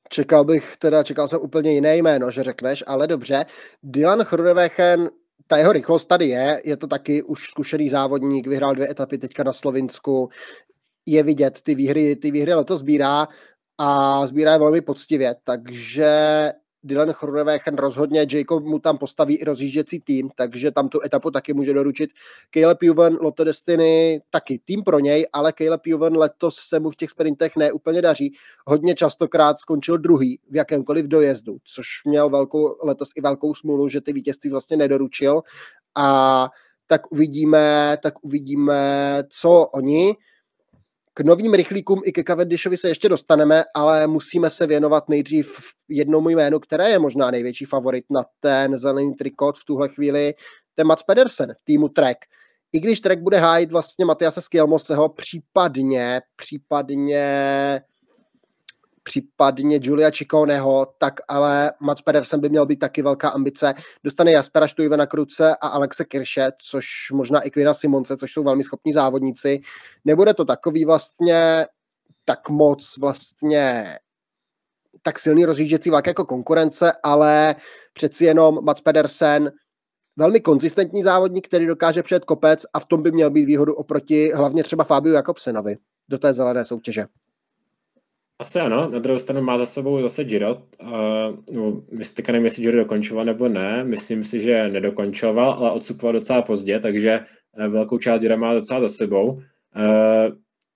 Čekal 0.08 0.44
bych, 0.44 0.76
teda 0.76 1.02
čekal 1.02 1.28
jsem 1.28 1.40
úplně 1.40 1.72
jiné 1.72 1.96
jméno, 1.96 2.30
že 2.30 2.42
řekneš, 2.42 2.84
ale 2.86 3.06
dobře. 3.06 3.44
Dylan 3.82 4.20
Hrnevéchen 4.20 5.10
ta 5.46 5.56
jeho 5.56 5.72
rychlost 5.72 6.04
tady 6.04 6.28
je, 6.28 6.62
je 6.64 6.76
to 6.76 6.86
taky 6.86 7.22
už 7.22 7.46
zkušený 7.48 7.88
závodník, 7.88 8.46
vyhrál 8.46 8.74
dvě 8.74 8.90
etapy 8.90 9.18
teďka 9.18 9.44
na 9.44 9.52
Slovinsku, 9.52 10.28
je 11.06 11.22
vidět, 11.22 11.60
ty 11.62 11.74
výhry, 11.74 12.16
ty 12.16 12.30
výhry 12.30 12.54
letos 12.54 12.80
sbírá 12.80 13.28
a 13.78 14.26
sbírá 14.26 14.52
je 14.52 14.58
velmi 14.58 14.80
poctivě, 14.80 15.36
takže 15.44 16.52
Dylan 16.84 17.12
Chronewechen 17.12 17.76
rozhodně, 17.76 18.26
Jacob 18.32 18.64
mu 18.64 18.78
tam 18.78 18.98
postaví 18.98 19.36
i 19.36 19.44
rozjížděcí 19.44 20.00
tým, 20.00 20.30
takže 20.34 20.70
tam 20.70 20.88
tu 20.88 21.00
etapu 21.04 21.30
taky 21.30 21.52
může 21.52 21.74
doručit. 21.74 22.10
Caleb 22.50 22.82
Juven, 22.82 23.18
Lotto 23.20 23.44
Destiny, 23.44 24.22
taky 24.30 24.60
tým 24.64 24.82
pro 24.82 24.98
něj, 24.98 25.26
ale 25.32 25.52
Caleb 25.52 25.86
Juven 25.86 26.16
letos 26.16 26.56
se 26.56 26.80
mu 26.80 26.90
v 26.90 26.96
těch 26.96 27.10
sprintech 27.10 27.56
neúplně 27.56 28.02
daří. 28.02 28.34
Hodně 28.66 28.94
častokrát 28.94 29.58
skončil 29.58 29.98
druhý 29.98 30.40
v 30.50 30.56
jakémkoliv 30.56 31.06
dojezdu, 31.06 31.58
což 31.64 31.86
měl 32.04 32.30
velkou, 32.30 32.76
letos 32.82 33.08
i 33.16 33.20
velkou 33.20 33.54
smůlu, 33.54 33.88
že 33.88 34.00
ty 34.00 34.12
vítězství 34.12 34.50
vlastně 34.50 34.76
nedoručil 34.76 35.42
a 35.94 36.48
tak 36.86 37.12
uvidíme, 37.12 37.96
tak 38.02 38.14
uvidíme, 38.24 39.22
co 39.28 39.66
oni. 39.66 40.14
K 41.14 41.20
novým 41.20 41.54
rychlíkům 41.54 42.00
i 42.04 42.12
ke 42.12 42.24
Cavendishovi 42.24 42.76
se 42.76 42.88
ještě 42.88 43.08
dostaneme, 43.08 43.64
ale 43.74 44.06
musíme 44.06 44.50
se 44.50 44.66
věnovat 44.66 45.08
nejdřív 45.08 45.56
jednomu 45.88 46.28
jménu, 46.28 46.58
které 46.58 46.90
je 46.90 46.98
možná 46.98 47.30
největší 47.30 47.64
favorit 47.64 48.04
na 48.10 48.24
ten 48.40 48.78
zelený 48.78 49.14
trikot 49.14 49.58
v 49.58 49.64
tuhle 49.64 49.88
chvíli, 49.88 50.34
to 50.74 50.80
je 50.80 50.84
Mats 50.84 51.02
Pedersen 51.02 51.54
v 51.60 51.64
týmu 51.64 51.88
Trek. 51.88 52.18
i 52.72 52.80
když 52.80 53.00
Trek 53.00 53.20
bude 53.20 53.38
hájit 53.38 53.72
vlastně 53.72 54.04
Matiase 54.04 54.40
Skjelmoseho, 54.40 55.08
případně, 55.08 56.20
případně 56.36 57.82
případně 59.02 59.80
Julia 59.82 60.10
Čikoneho, 60.10 60.86
tak 60.98 61.14
ale 61.28 61.72
Mats 61.80 62.02
Pedersen 62.02 62.40
by 62.40 62.48
měl 62.48 62.66
být 62.66 62.78
taky 62.78 63.02
velká 63.02 63.28
ambice. 63.28 63.74
Dostane 64.04 64.32
Jaspera 64.32 64.66
Štujve 64.66 64.96
na 64.96 65.06
kruce 65.06 65.56
a 65.56 65.68
Alexe 65.68 66.04
Kirše, 66.04 66.50
což 66.58 66.86
možná 67.12 67.40
i 67.40 67.50
Kvina 67.50 67.74
Simonce, 67.74 68.16
což 68.16 68.32
jsou 68.32 68.44
velmi 68.44 68.64
schopní 68.64 68.92
závodníci. 68.92 69.60
Nebude 70.04 70.34
to 70.34 70.44
takový 70.44 70.84
vlastně 70.84 71.66
tak 72.24 72.48
moc 72.48 72.98
vlastně 73.00 73.98
tak 75.02 75.18
silný 75.18 75.44
rozjížděcí 75.44 75.90
vlak 75.90 76.06
jako 76.06 76.24
konkurence, 76.24 76.92
ale 77.02 77.54
přeci 77.92 78.24
jenom 78.24 78.64
Mats 78.64 78.80
Pedersen 78.80 79.52
velmi 80.16 80.40
konzistentní 80.40 81.02
závodník, 81.02 81.48
který 81.48 81.66
dokáže 81.66 82.02
přijet 82.02 82.24
kopec 82.24 82.66
a 82.74 82.80
v 82.80 82.86
tom 82.86 83.02
by 83.02 83.12
měl 83.12 83.30
být 83.30 83.44
výhodu 83.44 83.74
oproti 83.74 84.32
hlavně 84.34 84.62
třeba 84.62 84.84
Fabiu 84.84 85.14
Jakobsenovi 85.14 85.76
do 86.08 86.18
té 86.18 86.34
zelené 86.34 86.64
soutěže. 86.64 87.06
Asi 88.42 88.60
ano, 88.60 88.90
na 88.90 88.98
druhou 88.98 89.18
stranu 89.18 89.42
má 89.42 89.58
za 89.58 89.66
sebou 89.66 90.02
zase 90.02 90.24
Giro. 90.24 90.62
Uh, 91.54 91.80
teďka 92.14 92.32
nevím, 92.32 92.44
jestli 92.44 92.62
Giro 92.62 92.76
dokončoval 92.76 93.24
nebo 93.24 93.48
ne, 93.48 93.84
myslím 93.84 94.24
si, 94.24 94.40
že 94.40 94.68
nedokončoval, 94.68 95.52
ale 95.52 95.70
odsupoval 95.70 96.12
docela 96.12 96.42
pozdě, 96.42 96.80
takže 96.80 97.20
eh, 97.58 97.68
velkou 97.68 97.98
část 97.98 98.20
Giro 98.20 98.36
má 98.36 98.54
docela 98.54 98.80
za 98.80 98.88
sebou. 98.88 99.32
Uh, 99.32 99.42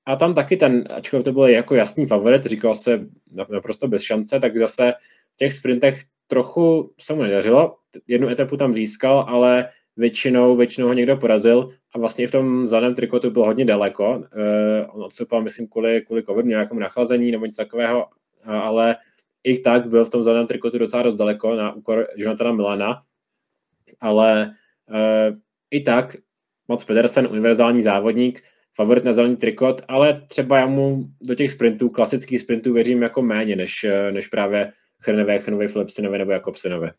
a 0.07 0.17
tam 0.17 0.35
taky 0.35 0.57
ten, 0.57 0.85
ačkoliv 0.91 1.25
to 1.25 1.33
byl 1.33 1.47
jako 1.47 1.75
jasný 1.75 2.07
favorit, 2.07 2.47
říkal 2.47 2.75
se 2.75 3.07
naprosto 3.51 3.89
bez 3.89 4.03
šance, 4.03 4.41
tak 4.41 4.59
zase 4.59 4.93
v 5.35 5.37
těch 5.37 5.53
sprintech 5.53 6.03
trochu 6.27 6.93
se 7.01 7.14
mu 7.14 7.23
nedařilo. 7.23 7.77
Jednu 8.09 8.29
etapu 8.29 8.57
tam 8.57 8.75
získal, 8.75 9.27
ale 9.29 9.69
většinou, 9.97 10.57
většinou 10.57 10.87
ho 10.87 10.93
někdo 10.93 11.17
porazil 11.17 11.71
a 11.95 11.99
vlastně 11.99 12.29
v 12.29 12.31
tom 12.31 12.67
zeleném 12.67 12.95
trikotu 12.95 13.31
byl 13.31 13.45
hodně 13.45 13.65
daleko. 13.65 14.11
Uh, 14.17 14.25
on 14.89 15.05
odstupal, 15.05 15.43
myslím, 15.43 15.69
kvůli, 15.69 16.03
kvůli 16.07 16.23
covidu, 16.23 16.49
nějakému 16.49 16.81
nachlazení 16.81 17.31
nebo 17.31 17.47
něco 17.47 17.57
takového, 17.57 18.07
ale 18.45 18.97
i 19.45 19.59
tak 19.59 19.87
byl 19.87 20.05
v 20.05 20.11
tom 20.11 20.23
zeleném 20.23 20.47
trikotu 20.47 20.79
docela 20.79 21.03
dost 21.03 21.15
daleko 21.15 21.55
na 21.55 21.73
úkor 21.73 22.07
Jonathana 22.17 22.53
Milana, 22.53 23.03
ale 24.01 24.55
uh, 24.91 25.37
i 25.71 25.81
tak 25.81 26.17
moc 26.69 26.85
Pedersen, 26.85 27.27
univerzální 27.31 27.83
závodník, 27.83 28.43
favorit 28.75 29.05
na 29.05 29.13
zelený 29.13 29.37
trikot, 29.37 29.83
ale 29.89 30.23
třeba 30.29 30.59
já 30.59 30.67
mu 30.67 31.05
do 31.21 31.35
těch 31.35 31.51
sprintů, 31.51 31.89
klasických 31.89 32.41
sprintů 32.41 32.73
věřím 32.73 33.03
jako 33.03 33.23
méně, 33.23 33.57
než, 33.57 33.87
než 34.11 34.27
právě 34.27 34.73
Chrnové, 35.01 35.39
Chnovi, 35.39 35.69
Philipsenovi 35.69 36.19
nebo 36.19 36.33
Jakobsenovi. 36.33 36.91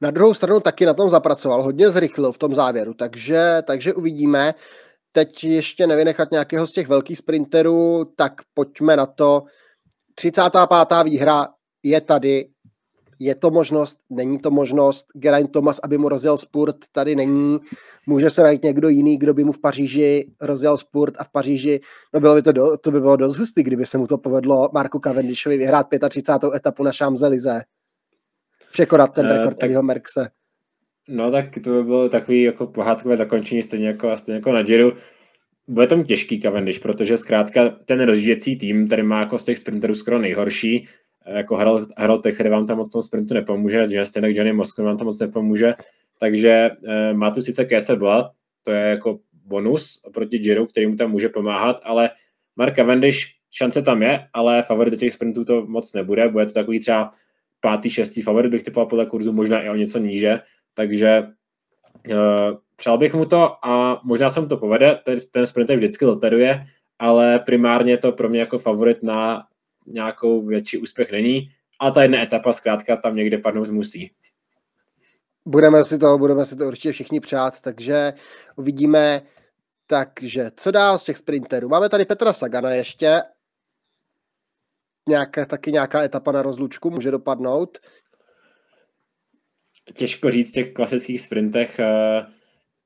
Na 0.00 0.10
druhou 0.10 0.34
stranu 0.34 0.60
taky 0.60 0.86
na 0.86 0.94
tom 0.94 1.10
zapracoval, 1.10 1.62
hodně 1.62 1.90
zrychlil 1.90 2.32
v 2.32 2.38
tom 2.38 2.54
závěru, 2.54 2.94
takže, 2.94 3.62
takže 3.66 3.94
uvidíme. 3.94 4.54
Teď 5.12 5.44
ještě 5.44 5.86
nevynechat 5.86 6.30
nějakého 6.30 6.66
z 6.66 6.72
těch 6.72 6.88
velkých 6.88 7.18
sprinterů, 7.18 8.04
tak 8.16 8.32
pojďme 8.54 8.96
na 8.96 9.06
to. 9.06 9.42
35. 10.14 11.02
výhra 11.04 11.48
je 11.82 12.00
tady, 12.00 12.48
je 13.18 13.34
to 13.34 13.50
možnost, 13.50 13.98
není 14.10 14.38
to 14.38 14.50
možnost. 14.50 15.06
Geraint 15.14 15.52
Thomas, 15.52 15.80
aby 15.82 15.98
mu 15.98 16.08
rozjel 16.08 16.36
spurt, 16.36 16.76
tady 16.92 17.16
není. 17.16 17.58
Může 18.06 18.30
se 18.30 18.42
najít 18.42 18.64
někdo 18.64 18.88
jiný, 18.88 19.18
kdo 19.18 19.34
by 19.34 19.44
mu 19.44 19.52
v 19.52 19.60
Paříži 19.60 20.32
rozjel 20.40 20.76
spurt 20.76 21.14
a 21.18 21.24
v 21.24 21.28
Paříži, 21.28 21.80
no 22.14 22.20
bylo 22.20 22.34
by 22.34 22.42
to, 22.42 22.52
do, 22.52 22.76
to 22.76 22.90
by 22.90 23.00
bylo 23.00 23.16
dost 23.16 23.36
hustý, 23.36 23.62
kdyby 23.62 23.86
se 23.86 23.98
mu 23.98 24.06
to 24.06 24.18
povedlo 24.18 24.68
Marku 24.72 24.98
Cavendishovi 24.98 25.58
vyhrát 25.58 25.86
35. 26.08 26.54
etapu 26.54 26.82
na 26.82 26.90
Champs-Élysées 26.90 27.62
překonat 28.76 29.14
ten 29.14 29.26
eh, 29.26 29.32
rekord 29.32 29.62
uh, 29.62 29.82
Merkse. 29.82 30.30
No 31.08 31.30
tak 31.30 31.44
to 31.64 31.70
by 31.70 31.84
bylo 31.84 32.08
takový 32.08 32.42
jako 32.42 32.66
pohádkové 32.66 33.16
zakončení 33.16 33.62
stejně 33.62 33.86
jako, 33.86 34.16
stejně 34.16 34.36
jako 34.36 34.52
na 34.52 34.62
Giro. 34.62 34.92
Bude 35.68 35.86
tam 35.86 36.04
těžký 36.04 36.40
Cavendish, 36.40 36.80
protože 36.80 37.16
zkrátka 37.16 37.68
ten 37.68 38.02
rozjížděcí 38.02 38.58
tým, 38.58 38.86
který 38.86 39.02
má 39.02 39.20
jako 39.20 39.38
z 39.38 39.44
těch 39.44 39.58
sprinterů 39.58 39.94
skoro 39.94 40.18
nejhorší, 40.18 40.88
eh, 41.26 41.36
jako 41.36 41.56
Harold, 41.56 41.88
Harold 41.96 42.22
Techer 42.22 42.48
vám 42.48 42.66
tam 42.66 42.76
moc 42.76 42.92
tom 42.92 43.02
sprintu 43.02 43.34
nepomůže, 43.34 43.86
že 43.86 44.06
stejně 44.06 44.28
Johnny 44.36 44.52
Moskva 44.52 44.84
vám 44.84 44.96
tam 44.96 45.06
moc 45.06 45.18
nepomůže, 45.18 45.74
takže 46.20 46.70
uh, 46.80 47.18
má 47.18 47.30
tu 47.30 47.42
sice 47.42 47.64
Kese 47.64 47.96
Blood, 47.96 48.26
to 48.62 48.70
je 48.70 48.80
jako 48.80 49.18
bonus 49.44 50.00
oproti 50.04 50.38
Giro, 50.38 50.66
který 50.66 50.86
mu 50.86 50.96
tam 50.96 51.10
může 51.10 51.28
pomáhat, 51.28 51.80
ale 51.84 52.10
Mark 52.56 52.74
Cavendish, 52.74 53.18
šance 53.50 53.82
tam 53.82 54.02
je, 54.02 54.28
ale 54.32 54.62
favorit 54.62 54.90
do 54.90 54.96
těch 54.96 55.12
sprintů 55.12 55.44
to 55.44 55.66
moc 55.66 55.92
nebude, 55.92 56.28
bude 56.28 56.46
to 56.46 56.52
takový 56.52 56.80
třeba 56.80 57.10
pátý, 57.66 57.90
šestý 57.90 58.22
favorit 58.22 58.50
bych 58.50 58.62
typoval 58.62 58.86
podle 58.86 59.06
kurzu, 59.06 59.32
možná 59.32 59.62
i 59.62 59.70
o 59.70 59.74
něco 59.74 59.98
níže, 59.98 60.40
takže 60.74 61.22
uh, 62.10 62.16
přál 62.76 62.98
bych 62.98 63.14
mu 63.14 63.24
to 63.24 63.66
a 63.66 64.00
možná 64.04 64.30
se 64.30 64.40
mu 64.40 64.46
to 64.46 64.56
povede, 64.56 64.98
ten, 65.04 65.16
ten 65.32 65.46
sprint 65.46 65.70
vždycky 65.70 66.04
loteruje, 66.04 66.66
ale 66.98 67.38
primárně 67.38 67.98
to 67.98 68.12
pro 68.12 68.28
mě 68.28 68.40
jako 68.40 68.58
favorit 68.58 69.02
na 69.02 69.46
nějakou 69.86 70.46
větší 70.46 70.78
úspěch 70.78 71.12
není 71.12 71.48
a 71.80 71.90
ta 71.90 72.02
jedna 72.02 72.22
etapa 72.22 72.52
zkrátka 72.52 72.96
tam 72.96 73.16
někde 73.16 73.38
padnout 73.38 73.70
musí. 73.70 74.10
Budeme 75.46 75.84
si 75.84 75.98
to, 75.98 76.18
budeme 76.18 76.44
si 76.44 76.56
to 76.56 76.66
určitě 76.66 76.92
všichni 76.92 77.20
přát, 77.20 77.60
takže 77.60 78.12
uvidíme. 78.56 79.22
Takže 79.86 80.50
co 80.56 80.70
dál 80.70 80.98
z 80.98 81.04
těch 81.04 81.16
sprinterů? 81.16 81.68
Máme 81.68 81.88
tady 81.88 82.04
Petra 82.04 82.32
Sagana 82.32 82.70
ještě 82.70 83.22
nějaká, 85.08 85.44
taky 85.44 85.72
nějaká 85.72 86.02
etapa 86.02 86.32
na 86.32 86.42
rozlučku 86.42 86.90
může 86.90 87.10
dopadnout? 87.10 87.78
Těžko 89.94 90.30
říct 90.30 90.48
v 90.48 90.52
těch 90.52 90.72
klasických 90.72 91.20
sprintech. 91.20 91.80
Uh, 91.80 92.26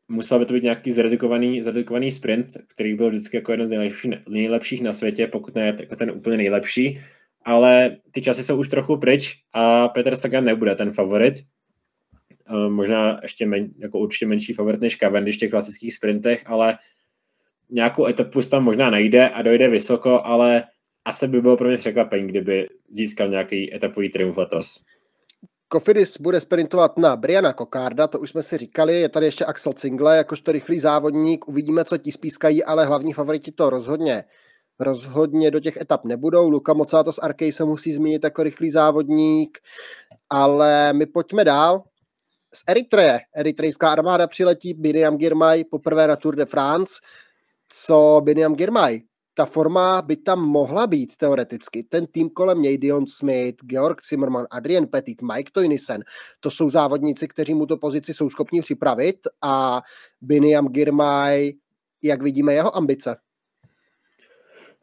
musel 0.09 0.39
by 0.39 0.47
to 0.47 0.55
být 0.55 0.62
nějaký 0.62 0.93
zredukovaný, 0.93 1.62
zredukovaný 1.62 2.11
sprint, 2.11 2.49
který 2.66 2.95
byl 2.95 3.11
vždycky 3.11 3.37
jako 3.37 3.53
jeden 3.53 3.68
z 3.68 3.71
nejlepších, 3.71 4.12
nejlepších 4.29 4.83
na 4.83 4.93
světě, 4.93 5.27
pokud 5.27 5.55
ne 5.55 5.77
jako 5.81 5.97
ten 5.97 6.11
úplně 6.11 6.37
nejlepší. 6.37 7.01
Ale 7.45 7.97
ty 8.11 8.23
časy 8.23 8.45
jsou 8.45 8.59
už 8.59 8.68
trochu 8.68 8.97
pryč 8.97 9.43
a 9.53 9.89
Petr 9.89 10.16
Sagan 10.16 10.45
nebude 10.45 10.75
ten 10.75 10.93
favorit. 10.93 11.35
Uh, 12.51 12.68
možná 12.68 13.18
ještě 13.23 13.47
men, 13.47 13.71
jako 13.79 13.99
určitě 13.99 14.27
menší 14.27 14.55
favorit 14.55 14.81
než 14.81 14.97
Cavendish 14.97 15.37
v 15.37 15.41
těch 15.41 15.51
klasických 15.51 15.95
sprintech, 15.95 16.43
ale 16.47 16.79
nějakou 17.71 18.07
etapu 18.07 18.43
tam 18.43 18.64
možná 18.64 18.91
najde 18.91 19.29
a 19.29 19.43
dojde 19.43 19.68
vysoko, 19.68 20.25
ale 20.25 20.64
asi 21.05 21.29
by 21.29 21.41
bylo 21.41 21.57
pro 21.57 21.69
mě 21.69 21.77
překvapení, 21.77 22.29
kdyby 22.29 22.69
získal 22.91 23.29
nějaký 23.29 23.75
etapový 23.75 24.11
triumf 24.11 24.37
letos. 24.37 24.81
Kofidis 25.69 26.21
bude 26.21 26.41
sprintovat 26.41 26.99
na 26.99 27.17
Briana 27.17 27.53
Kokarda, 27.53 28.07
to 28.07 28.19
už 28.19 28.31
jsme 28.31 28.43
si 28.43 28.59
říkali, 28.59 29.01
je 29.01 29.09
tady 29.09 29.27
ještě 29.27 29.45
Axel 29.45 29.73
Cingle, 29.73 30.17
jakožto 30.17 30.53
rychlý 30.53 30.81
závodník, 30.81 31.49
uvidíme, 31.49 31.85
co 31.85 31.99
ti 31.99 32.13
spískají, 32.13 32.65
ale 32.65 32.87
hlavní 32.87 33.13
favoriti 33.13 33.53
to 33.53 33.71
rozhodně 33.71 34.25
rozhodně 34.81 35.51
do 35.51 35.61
těch 35.61 35.77
etap 35.77 36.05
nebudou. 36.05 36.51
Luka 36.51 36.75
Mocato 36.75 37.13
z 37.13 37.19
Arkej 37.19 37.53
se 37.53 37.65
musí 37.65 37.93
zmínit 37.93 38.25
jako 38.25 38.43
rychlý 38.43 38.71
závodník, 38.71 39.59
ale 40.31 40.93
my 40.93 41.07
pojďme 41.07 41.45
dál. 41.45 41.83
Z 42.55 42.63
Eritreje. 42.69 43.21
Eritrejská 43.35 43.93
armáda 43.93 44.27
přiletí 44.27 44.75
Biniam 44.75 45.17
Girmay 45.17 45.65
poprvé 45.65 46.07
na 46.07 46.17
Tour 46.17 46.37
de 46.37 46.47
France. 46.47 46.95
Co 47.69 48.21
Biniam 48.25 48.55
Girmay? 48.55 49.01
Ta 49.41 49.47
forma 49.47 50.03
by 50.03 50.16
tam 50.16 50.41
mohla 50.41 50.86
být 50.86 51.16
teoreticky. 51.16 51.82
Ten 51.82 52.07
tým 52.07 52.30
kolem 52.30 52.62
něj, 52.62 52.78
Dion 52.78 53.07
Smith, 53.07 53.57
Georg 53.64 54.05
Zimmermann, 54.05 54.47
Adrian 54.51 54.86
Petit, 54.86 55.22
Mike 55.22 55.51
Toynisen, 55.53 56.05
to 56.41 56.51
jsou 56.51 56.70
závodníci, 56.70 57.28
kteří 57.28 57.55
mu 57.55 57.66
to 57.66 57.76
pozici 57.76 58.14
jsou 58.14 58.30
schopni 58.30 58.61
připravit 58.61 59.16
a 59.43 59.82
Biniam 60.20 60.68
Girmay, 60.68 61.53
jak 62.03 62.22
vidíme 62.22 62.55
jeho 62.55 62.76
ambice. 62.76 63.16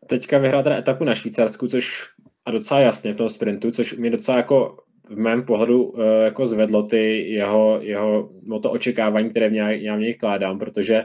Teďka 0.08 0.38
vyhrál 0.38 0.64
teda 0.64 0.78
etapu 0.78 1.04
na 1.04 1.16
Švýcarsku, 1.16 1.68
což 1.68 2.10
a 2.46 2.52
docela 2.52 2.80
jasně 2.80 3.14
v 3.14 3.18
tom 3.18 3.30
sprintu, 3.30 3.72
což 3.72 3.98
mě 3.98 4.10
docela 4.10 4.38
jako 4.38 4.78
v 5.10 5.18
mém 5.18 5.46
pohledu 5.46 5.84
uh, 5.84 6.02
jako 6.24 6.46
zvedlo 6.46 6.84
ty 6.84 7.30
jeho, 7.30 7.80
jeho 7.82 8.30
no 8.44 8.60
to 8.60 8.72
očekávání, 8.72 9.30
které 9.30 9.50
v 9.50 9.54
něj, 9.54 9.84
já 9.84 9.96
v 9.96 10.00
něj 10.00 10.14
kládám, 10.14 10.60
protože 10.60 11.04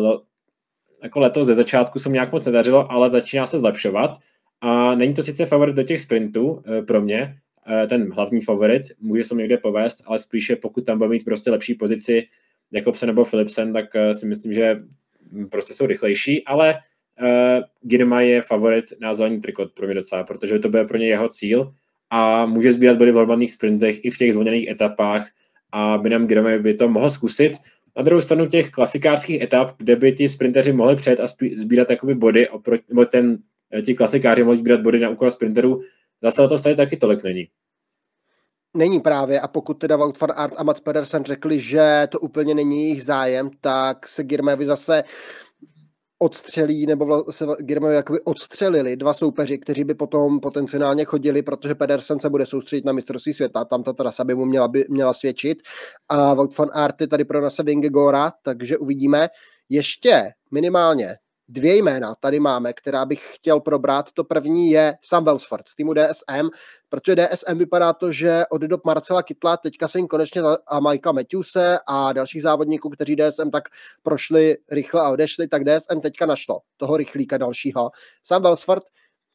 uh, 0.00 0.16
jako 1.02 1.20
letos 1.20 1.46
ze 1.46 1.54
začátku 1.54 1.98
se 1.98 2.08
mi 2.08 2.12
nějak 2.12 2.32
moc 2.32 2.46
nedařilo, 2.46 2.92
ale 2.92 3.10
začíná 3.10 3.46
se 3.46 3.58
zlepšovat. 3.58 4.10
A 4.60 4.94
není 4.94 5.14
to 5.14 5.22
sice 5.22 5.46
favorit 5.46 5.76
do 5.76 5.82
těch 5.82 6.00
sprintů 6.00 6.62
eh, 6.66 6.82
pro 6.82 7.00
mě, 7.00 7.36
eh, 7.68 7.86
ten 7.86 8.12
hlavní 8.12 8.40
favorit, 8.40 8.82
může 9.00 9.24
se 9.24 9.34
někde 9.34 9.56
povést, 9.56 10.02
ale 10.06 10.18
spíše 10.18 10.56
pokud 10.56 10.86
tam 10.86 10.98
bude 10.98 11.10
mít 11.10 11.24
prostě 11.24 11.50
lepší 11.50 11.74
pozici 11.74 12.26
Jakobsen 12.72 13.06
nebo 13.06 13.24
Philipsen, 13.24 13.72
tak 13.72 13.96
eh, 13.96 14.14
si 14.14 14.26
myslím, 14.26 14.52
že 14.52 14.82
prostě 15.50 15.74
jsou 15.74 15.86
rychlejší, 15.86 16.44
ale 16.44 16.74
uh, 17.20 17.62
Girma 17.82 18.20
je 18.20 18.42
favorit 18.42 18.84
na 19.00 19.14
zelený 19.14 19.40
trikot 19.40 19.72
pro 19.72 19.86
mě 19.86 19.94
docela, 19.94 20.24
protože 20.24 20.58
to 20.58 20.68
bude 20.68 20.84
pro 20.84 20.98
ně 20.98 21.06
jeho 21.06 21.28
cíl 21.28 21.72
a 22.10 22.46
může 22.46 22.72
sbírat 22.72 22.98
body 22.98 23.10
v 23.10 23.14
hromadných 23.14 23.52
sprintech 23.52 24.04
i 24.04 24.10
v 24.10 24.16
těch 24.16 24.32
zvolněných 24.32 24.68
etapách 24.68 25.28
a 25.72 25.98
Binam 25.98 26.26
Girma 26.26 26.58
by 26.58 26.74
to 26.74 26.88
mohl 26.88 27.10
zkusit. 27.10 27.52
Na 27.96 28.02
druhou 28.02 28.20
stranu 28.20 28.46
těch 28.46 28.70
klasikářských 28.70 29.42
etap, 29.42 29.74
kde 29.76 29.96
by 29.96 30.12
ti 30.12 30.28
sprinteři 30.28 30.72
mohli 30.72 30.96
před 30.96 31.20
a 31.20 31.26
sbírat 31.56 31.90
jakoby 31.90 32.14
body, 32.14 32.48
oproti, 32.48 32.84
nebo 32.88 33.04
ten, 33.04 33.38
eh, 33.74 33.82
ti 33.82 33.94
klasikáři 33.94 34.42
mohli 34.44 34.56
sbírat 34.56 34.80
body 34.80 35.00
na 35.00 35.10
úkol 35.10 35.30
sprinterů, 35.30 35.82
zase 36.22 36.48
to 36.48 36.58
tady 36.58 36.76
taky 36.76 36.96
tolik 36.96 37.24
není. 37.24 37.48
Není 38.76 39.00
právě 39.00 39.40
a 39.40 39.48
pokud 39.48 39.74
teda 39.74 39.96
Wout 39.96 40.20
van 40.20 40.30
Aert 40.36 40.54
a 40.56 40.62
Mats 40.62 40.80
Pedersen 40.80 41.24
řekli, 41.24 41.60
že 41.60 42.08
to 42.10 42.20
úplně 42.20 42.54
není 42.54 42.82
jejich 42.82 43.04
zájem, 43.04 43.50
tak 43.60 44.08
se 44.08 44.24
Girmevi 44.24 44.64
zase 44.64 45.04
odstřelí, 46.24 46.86
nebo 46.86 47.32
se 47.32 47.46
Girmevi 47.60 47.94
jakoby 47.94 48.20
odstřelili 48.20 48.96
dva 48.96 49.14
soupeři, 49.14 49.58
kteří 49.58 49.84
by 49.84 49.94
potom 49.94 50.40
potenciálně 50.40 51.04
chodili, 51.04 51.42
protože 51.42 51.74
Pedersen 51.74 52.20
se 52.20 52.30
bude 52.30 52.46
soustředit 52.46 52.84
na 52.84 52.92
mistrovství 52.92 53.32
světa, 53.32 53.64
tam 53.64 53.82
ta 53.82 53.92
trasa 53.92 54.24
by 54.24 54.34
mu 54.34 54.44
měla, 54.44 54.68
by, 54.68 54.84
měla 54.90 55.12
svědčit 55.12 55.58
a 56.08 56.34
Wout 56.34 56.58
van 56.58 56.68
Aert 56.72 57.00
je 57.00 57.06
tady 57.06 57.24
pro 57.24 57.40
nás 57.40 57.58
Vingegora, 57.58 58.32
takže 58.42 58.78
uvidíme. 58.78 59.28
Ještě 59.68 60.30
minimálně 60.50 61.16
dvě 61.48 61.76
jména 61.76 62.14
tady 62.20 62.40
máme, 62.40 62.72
která 62.72 63.04
bych 63.04 63.34
chtěl 63.34 63.60
probrat. 63.60 64.12
To 64.12 64.24
první 64.24 64.70
je 64.70 64.96
Sam 65.02 65.24
Welsford 65.24 65.68
z 65.68 65.74
týmu 65.74 65.94
DSM, 65.94 66.48
protože 66.88 67.16
DSM 67.16 67.58
vypadá 67.58 67.92
to, 67.92 68.12
že 68.12 68.42
od 68.50 68.62
dob 68.62 68.84
Marcela 68.84 69.22
Kytla 69.22 69.56
teďka 69.56 69.88
se 69.88 69.98
jim 69.98 70.08
konečně 70.08 70.42
a 70.66 70.80
Michaela 70.80 71.12
Matthewse 71.12 71.78
a 71.88 72.12
dalších 72.12 72.42
závodníků, 72.42 72.90
kteří 72.90 73.16
DSM 73.16 73.50
tak 73.50 73.64
prošli 74.02 74.56
rychle 74.70 75.00
a 75.00 75.10
odešli, 75.10 75.48
tak 75.48 75.62
DSM 75.64 76.00
teďka 76.00 76.26
našlo 76.26 76.60
toho 76.76 76.96
rychlíka 76.96 77.38
dalšího. 77.38 77.90
Sam 78.22 78.42
Welsford 78.42 78.82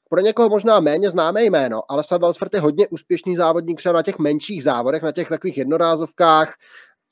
pro 0.10 0.22
někoho 0.22 0.50
možná 0.50 0.80
méně 0.80 1.10
známé 1.10 1.44
jméno, 1.44 1.82
ale 1.90 2.04
Sam 2.04 2.22
Welsford 2.22 2.54
je 2.54 2.60
hodně 2.60 2.88
úspěšný 2.88 3.36
závodník 3.36 3.78
třeba 3.78 3.94
na 3.94 4.04
těch 4.04 4.20
menších 4.20 4.64
závodech, 4.64 5.04
na 5.04 5.12
těch 5.12 5.30
takových 5.30 5.58
jednorázovkách, 5.58 6.54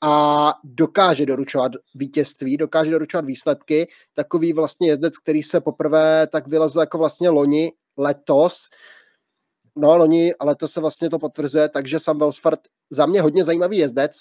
a 0.00 0.54
dokáže 0.64 1.26
doručovat 1.26 1.72
vítězství, 1.94 2.56
dokáže 2.56 2.90
doručovat 2.90 3.24
výsledky. 3.24 3.88
Takový 4.14 4.52
vlastně 4.52 4.88
jezdec, 4.88 5.18
který 5.18 5.42
se 5.42 5.60
poprvé 5.60 6.26
tak 6.26 6.48
vylezl 6.48 6.80
jako 6.80 6.98
vlastně 6.98 7.28
loni, 7.28 7.72
letos, 7.96 8.68
no 9.76 9.96
loni, 9.96 10.34
ale 10.34 10.54
to 10.54 10.68
se 10.68 10.80
vlastně 10.80 11.10
to 11.10 11.18
potvrzuje, 11.18 11.68
takže 11.68 11.98
Sam 11.98 12.18
Welsford 12.18 12.60
za 12.90 13.06
mě 13.06 13.22
hodně 13.22 13.44
zajímavý 13.44 13.78
jezdec, 13.78 14.12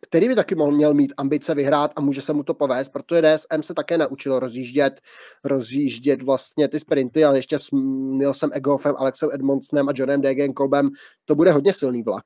který 0.00 0.28
by 0.28 0.34
taky 0.34 0.54
mohl 0.54 0.72
měl 0.72 0.94
mít 0.94 1.12
ambice 1.16 1.54
vyhrát 1.54 1.92
a 1.96 2.00
může 2.00 2.22
se 2.22 2.32
mu 2.32 2.42
to 2.42 2.54
povést, 2.54 2.92
protože 2.92 3.22
DSM 3.22 3.62
se 3.62 3.74
také 3.74 3.98
naučilo 3.98 4.40
rozjíždět, 4.40 5.00
rozjíždět 5.44 6.22
vlastně 6.22 6.68
ty 6.68 6.80
sprinty, 6.80 7.24
ale 7.24 7.38
ještě 7.38 7.58
s 7.58 7.68
Nilsem 7.72 8.50
Egoffem, 8.52 8.94
Alexem 8.98 9.28
Edmondsnem 9.32 9.88
a 9.88 9.92
Johnem 9.94 10.20
Degen 10.20 10.52
Kolbem, 10.52 10.90
to 11.24 11.34
bude 11.34 11.52
hodně 11.52 11.74
silný 11.74 12.02
vlak. 12.02 12.24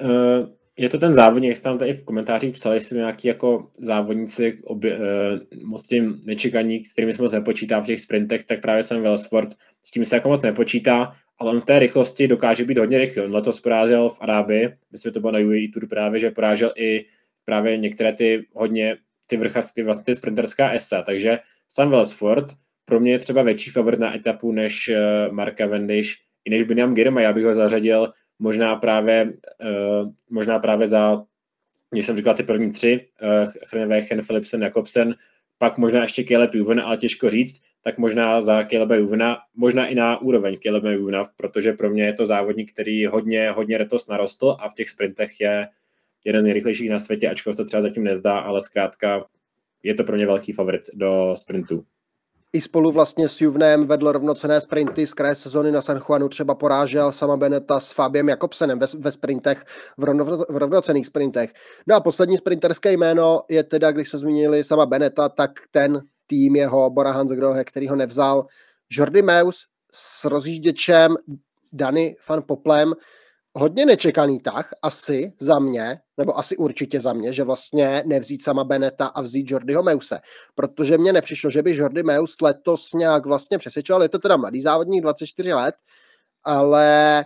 Uh, 0.00 0.55
je 0.78 0.88
to 0.88 0.98
ten 0.98 1.14
závodník, 1.14 1.48
jak 1.48 1.56
jste 1.56 1.64
tam 1.64 1.78
tady 1.78 1.92
v 1.92 2.04
komentářích 2.04 2.54
psali, 2.54 2.76
jestli 2.76 2.96
nějaký 2.96 3.28
jako 3.28 3.70
závodníci 3.78 4.58
obě, 4.64 4.98
uh, 4.98 5.04
moc 5.64 5.86
tím 5.86 6.20
nečekaní, 6.24 6.84
s 6.84 6.92
kterými 6.92 7.12
se 7.12 7.22
moc 7.22 7.32
nepočítá 7.32 7.80
v 7.80 7.86
těch 7.86 8.00
sprintech, 8.00 8.44
tak 8.44 8.60
právě 8.60 8.82
jsem 8.82 9.02
Velsport, 9.02 9.48
s 9.82 9.90
tím 9.90 10.04
se 10.04 10.16
jako 10.16 10.28
moc 10.28 10.42
nepočítá, 10.42 11.12
ale 11.38 11.50
on 11.50 11.60
v 11.60 11.64
té 11.64 11.78
rychlosti 11.78 12.28
dokáže 12.28 12.64
být 12.64 12.78
hodně 12.78 12.98
rychlý. 12.98 13.22
On 13.22 13.34
letos 13.34 13.60
porážel 13.60 14.08
v 14.08 14.18
Arábii, 14.20 14.72
myslím, 14.92 15.10
že 15.10 15.12
to 15.12 15.20
bylo 15.20 15.32
na 15.32 15.38
UAE 15.38 15.68
Tour 15.74 15.88
právě, 15.88 16.20
že 16.20 16.30
porážel 16.30 16.72
i 16.76 17.04
právě 17.44 17.76
některé 17.76 18.12
ty 18.12 18.46
hodně 18.52 18.96
ty 19.26 19.36
vrchařské, 19.36 19.84
vlastně 19.84 20.04
ty 20.04 20.14
sprinterská 20.14 20.70
esa, 20.70 21.02
takže 21.02 21.38
Sam 21.68 21.90
Wellsford 21.90 22.46
pro 22.84 23.00
mě 23.00 23.12
je 23.12 23.18
třeba 23.18 23.42
větší 23.42 23.70
favorit 23.70 24.00
na 24.00 24.16
etapu 24.16 24.52
než 24.52 24.88
uh, 24.88 25.34
Marka 25.34 25.64
Cavendish, 25.64 26.10
i 26.44 26.50
než 26.50 26.62
Biniam 26.62 26.94
Girma, 26.94 27.20
já 27.20 27.32
bych 27.32 27.44
ho 27.44 27.54
zařadil 27.54 28.12
možná 28.38 28.76
právě, 28.76 29.24
uh, 29.24 30.12
možná 30.30 30.58
právě 30.58 30.88
za, 30.88 31.24
když 31.90 32.06
jsem 32.06 32.16
říkal 32.16 32.34
ty 32.34 32.42
první 32.42 32.72
tři, 32.72 33.08
uh, 33.92 34.00
Chen, 34.00 34.22
Philipsen, 34.26 34.62
Jakobsen, 34.62 35.14
pak 35.58 35.78
možná 35.78 36.02
ještě 36.02 36.24
Caleb 36.24 36.54
Juven, 36.54 36.80
ale 36.80 36.96
těžko 36.96 37.30
říct, 37.30 37.60
tak 37.82 37.98
možná 37.98 38.40
za 38.40 38.64
Caleba 38.64 38.94
Juvena, 38.94 39.38
možná 39.54 39.86
i 39.86 39.94
na 39.94 40.20
úroveň 40.20 40.56
Caleba 40.62 40.90
Juvena, 40.90 41.24
protože 41.36 41.72
pro 41.72 41.90
mě 41.90 42.04
je 42.04 42.12
to 42.12 42.26
závodník, 42.26 42.72
který 42.72 43.06
hodně, 43.06 43.50
hodně 43.50 43.76
letos 43.76 44.06
narostl 44.08 44.56
a 44.60 44.68
v 44.68 44.74
těch 44.74 44.90
sprintech 44.90 45.40
je 45.40 45.68
jeden 46.24 46.42
z 46.42 46.44
nejrychlejších 46.44 46.90
na 46.90 46.98
světě, 46.98 47.28
ačkoliv 47.28 47.56
se 47.56 47.64
třeba 47.64 47.82
zatím 47.82 48.04
nezdá, 48.04 48.38
ale 48.38 48.60
zkrátka 48.60 49.26
je 49.82 49.94
to 49.94 50.04
pro 50.04 50.16
mě 50.16 50.26
velký 50.26 50.52
favorit 50.52 50.82
do 50.94 51.34
sprintu 51.36 51.84
i 52.56 52.60
spolu 52.60 52.92
vlastně 52.92 53.28
s 53.28 53.40
Juvnem 53.40 53.86
vedl 53.86 54.12
rovnocené 54.12 54.60
sprinty 54.60 55.06
z 55.06 55.14
kraje 55.14 55.34
sezóny 55.34 55.72
na 55.72 55.82
San 55.82 56.00
Juanu, 56.08 56.28
třeba 56.28 56.54
porážel 56.54 57.12
sama 57.12 57.36
Beneta 57.36 57.80
s 57.80 57.92
Fabiem 57.92 58.28
Jakobsenem 58.28 58.78
ve, 58.78 58.86
ve 58.98 59.12
sprintech, 59.12 59.64
v, 59.98 60.04
rovno, 60.04 60.24
v 60.24 60.56
rovnocených 60.56 61.06
sprintech. 61.06 61.52
No 61.86 61.96
a 61.96 62.00
poslední 62.00 62.36
sprinterské 62.36 62.92
jméno 62.92 63.42
je 63.48 63.64
teda, 63.64 63.90
když 63.90 64.08
jsme 64.08 64.18
zmínili 64.18 64.64
sama 64.64 64.86
Beneta, 64.86 65.28
tak 65.28 65.50
ten 65.70 66.00
tým 66.26 66.56
jeho 66.56 66.90
Bora 66.90 67.12
Hansgrohe, 67.12 67.64
který 67.64 67.88
ho 67.88 67.96
nevzal, 67.96 68.46
Jordi 68.90 69.22
Meus 69.22 69.66
s 69.92 70.24
rozjížděčem 70.24 71.16
Dany 71.72 72.16
van 72.28 72.42
Poplem, 72.46 72.94
hodně 73.56 73.86
nečekaný 73.86 74.40
tah, 74.40 74.70
asi 74.82 75.32
za 75.40 75.58
mě, 75.58 75.98
nebo 76.16 76.38
asi 76.38 76.56
určitě 76.56 77.00
za 77.00 77.12
mě, 77.12 77.32
že 77.32 77.44
vlastně 77.44 78.02
nevzít 78.06 78.42
sama 78.42 78.64
Beneta 78.64 79.06
a 79.06 79.20
vzít 79.20 79.50
Jordyho 79.50 79.82
Meuse, 79.82 80.20
protože 80.54 80.98
mně 80.98 81.12
nepřišlo, 81.12 81.50
že 81.50 81.62
by 81.62 81.76
Jordy 81.76 82.02
Meus 82.02 82.40
letos 82.40 82.92
nějak 82.92 83.26
vlastně 83.26 83.58
přesvědčoval, 83.58 84.02
je 84.02 84.08
to 84.08 84.18
teda 84.18 84.36
mladý 84.36 84.60
závodník, 84.60 85.02
24 85.02 85.54
let, 85.54 85.74
ale 86.44 87.24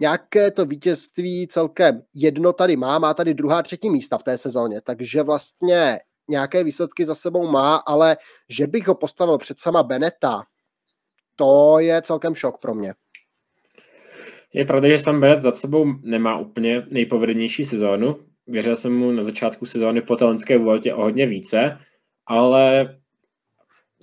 nějaké 0.00 0.50
to 0.50 0.66
vítězství 0.66 1.46
celkem 1.46 2.02
jedno 2.14 2.52
tady 2.52 2.76
má, 2.76 2.98
má 2.98 3.14
tady 3.14 3.34
druhá, 3.34 3.62
třetí 3.62 3.90
místa 3.90 4.18
v 4.18 4.22
té 4.22 4.38
sezóně, 4.38 4.80
takže 4.80 5.22
vlastně 5.22 6.00
nějaké 6.28 6.64
výsledky 6.64 7.04
za 7.04 7.14
sebou 7.14 7.48
má, 7.48 7.76
ale 7.76 8.16
že 8.48 8.66
bych 8.66 8.88
ho 8.88 8.94
postavil 8.94 9.38
před 9.38 9.60
sama 9.60 9.82
Beneta, 9.82 10.42
to 11.36 11.78
je 11.78 12.02
celkem 12.02 12.34
šok 12.34 12.58
pro 12.58 12.74
mě. 12.74 12.94
Je 14.54 14.64
pravda, 14.64 14.88
že 14.88 14.98
Sam 14.98 15.20
Bennett 15.20 15.42
za 15.42 15.50
sebou 15.50 15.86
nemá 16.02 16.38
úplně 16.38 16.86
nejpovedenější 16.90 17.64
sezónu. 17.64 18.16
Věřil 18.46 18.76
jsem 18.76 18.96
mu 18.96 19.12
na 19.12 19.22
začátku 19.22 19.66
sezóny 19.66 20.00
po 20.00 20.16
talentské 20.16 20.58
Vueltě 20.58 20.94
o 20.94 21.02
hodně 21.02 21.26
více, 21.26 21.78
ale 22.26 22.94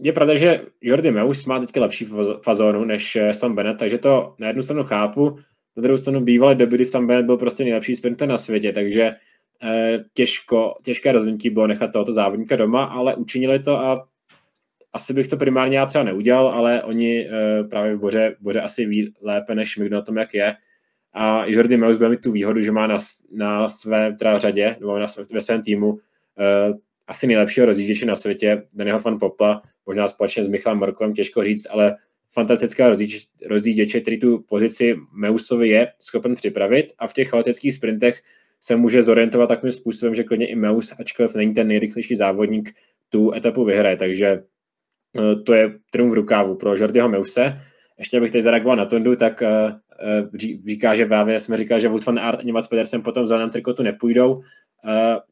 je 0.03 0.13
pravda, 0.13 0.35
že 0.35 0.61
Jordi 0.81 1.11
Meus 1.11 1.45
má 1.45 1.59
teď 1.59 1.77
lepší 1.77 2.07
fazónu 2.43 2.85
než 2.85 3.17
Sam 3.31 3.55
Bennett, 3.55 3.79
takže 3.79 3.97
to 3.97 4.35
na 4.39 4.47
jednu 4.47 4.61
stranu 4.61 4.83
chápu, 4.83 5.37
na 5.77 5.83
druhou 5.83 5.97
stranu 5.97 6.21
bývalé 6.21 6.55
doby, 6.55 6.75
kdy 6.75 6.85
Sam 6.85 7.07
Bennett 7.07 7.25
byl 7.25 7.37
prostě 7.37 7.63
nejlepší 7.63 7.95
sprinter 7.95 8.29
na 8.29 8.37
světě, 8.37 8.73
takže 8.73 9.11
eh, 9.63 10.03
těžko, 10.13 10.73
těžké 10.83 11.11
rozhodnutí 11.11 11.49
bylo 11.49 11.67
nechat 11.67 11.91
tohoto 11.91 12.13
závodníka 12.13 12.55
doma, 12.55 12.83
ale 12.83 13.15
učinili 13.15 13.59
to 13.59 13.77
a 13.77 14.07
asi 14.93 15.13
bych 15.13 15.27
to 15.27 15.37
primárně 15.37 15.77
já 15.77 15.85
třeba 15.85 16.03
neudělal, 16.03 16.47
ale 16.47 16.83
oni 16.83 17.27
uh, 17.29 17.69
právě 17.69 17.95
v 17.95 17.99
Boře, 17.99 18.35
Boře 18.39 18.61
asi 18.61 18.85
ví 18.85 19.13
lépe 19.21 19.55
než 19.55 19.77
my, 19.77 19.89
na 19.89 20.01
tom, 20.01 20.17
jak 20.17 20.33
je. 20.33 20.55
A 21.13 21.45
Jordi 21.45 21.77
Meus 21.77 21.97
bude 21.97 22.09
mít 22.09 22.21
tu 22.21 22.31
výhodu, 22.31 22.61
že 22.61 22.71
má 22.71 22.87
na, 22.87 22.97
na 23.33 23.69
své 23.69 24.13
teda 24.13 24.37
řadě, 24.37 24.75
nebo 24.79 24.99
na 24.99 25.07
své, 25.07 25.23
ve 25.31 25.41
svém 25.41 25.61
týmu 25.61 25.89
uh, 25.89 25.99
asi 27.07 27.27
nejlepšího 27.27 27.65
rozjížděče 27.65 28.05
na 28.05 28.15
světě, 28.15 28.63
Daniel 28.75 28.99
fan 28.99 29.19
Popla, 29.19 29.61
možná 29.85 30.07
společně 30.07 30.43
s 30.43 30.47
Michalem 30.47 30.79
Morkovem, 30.79 31.13
těžko 31.13 31.43
říct, 31.43 31.67
ale 31.69 31.97
fantastického 32.29 32.95
rozjížděče, 33.47 34.01
který 34.01 34.19
tu 34.19 34.45
pozici 34.49 34.95
Meusovi 35.13 35.69
je 35.69 35.91
schopen 35.99 36.35
připravit 36.35 36.93
a 36.99 37.07
v 37.07 37.13
těch 37.13 37.29
chaotických 37.29 37.73
sprintech 37.73 38.21
se 38.61 38.75
může 38.75 39.01
zorientovat 39.01 39.49
takovým 39.49 39.71
způsobem, 39.71 40.15
že 40.15 40.23
klidně 40.23 40.47
i 40.47 40.55
Meus, 40.55 40.93
ačkoliv 40.99 41.35
není 41.35 41.53
ten 41.53 41.67
nejrychlejší 41.67 42.15
závodník, 42.15 42.73
tu 43.09 43.33
etapu 43.33 43.65
vyhraje. 43.65 43.97
Takže 43.97 44.43
to 45.45 45.53
je 45.53 45.79
trumf 45.91 46.11
v 46.11 46.15
rukávu 46.15 46.55
pro 46.55 46.75
Jordiho 46.75 47.09
Meuse. 47.09 47.61
Ještě 47.99 48.19
bych 48.19 48.31
teď 48.31 48.41
zareagoval 48.41 48.77
na 48.77 48.85
Tondu, 48.85 49.15
tak 49.15 49.41
eh, 49.41 49.75
eh, 50.03 50.37
říká, 50.65 50.95
že 50.95 51.05
právě 51.05 51.39
jsme 51.39 51.57
říkali, 51.57 51.81
že 51.81 51.89
Wout 51.89 52.05
van 52.05 52.19
Aert 52.19 52.39
a 52.39 52.51
Mats 52.51 52.67
Pedersen 52.67 53.01
potom 53.01 53.23
v 53.23 53.27
zeleném 53.27 53.49
trikotu 53.49 53.83
nepůjdou. 53.83 54.41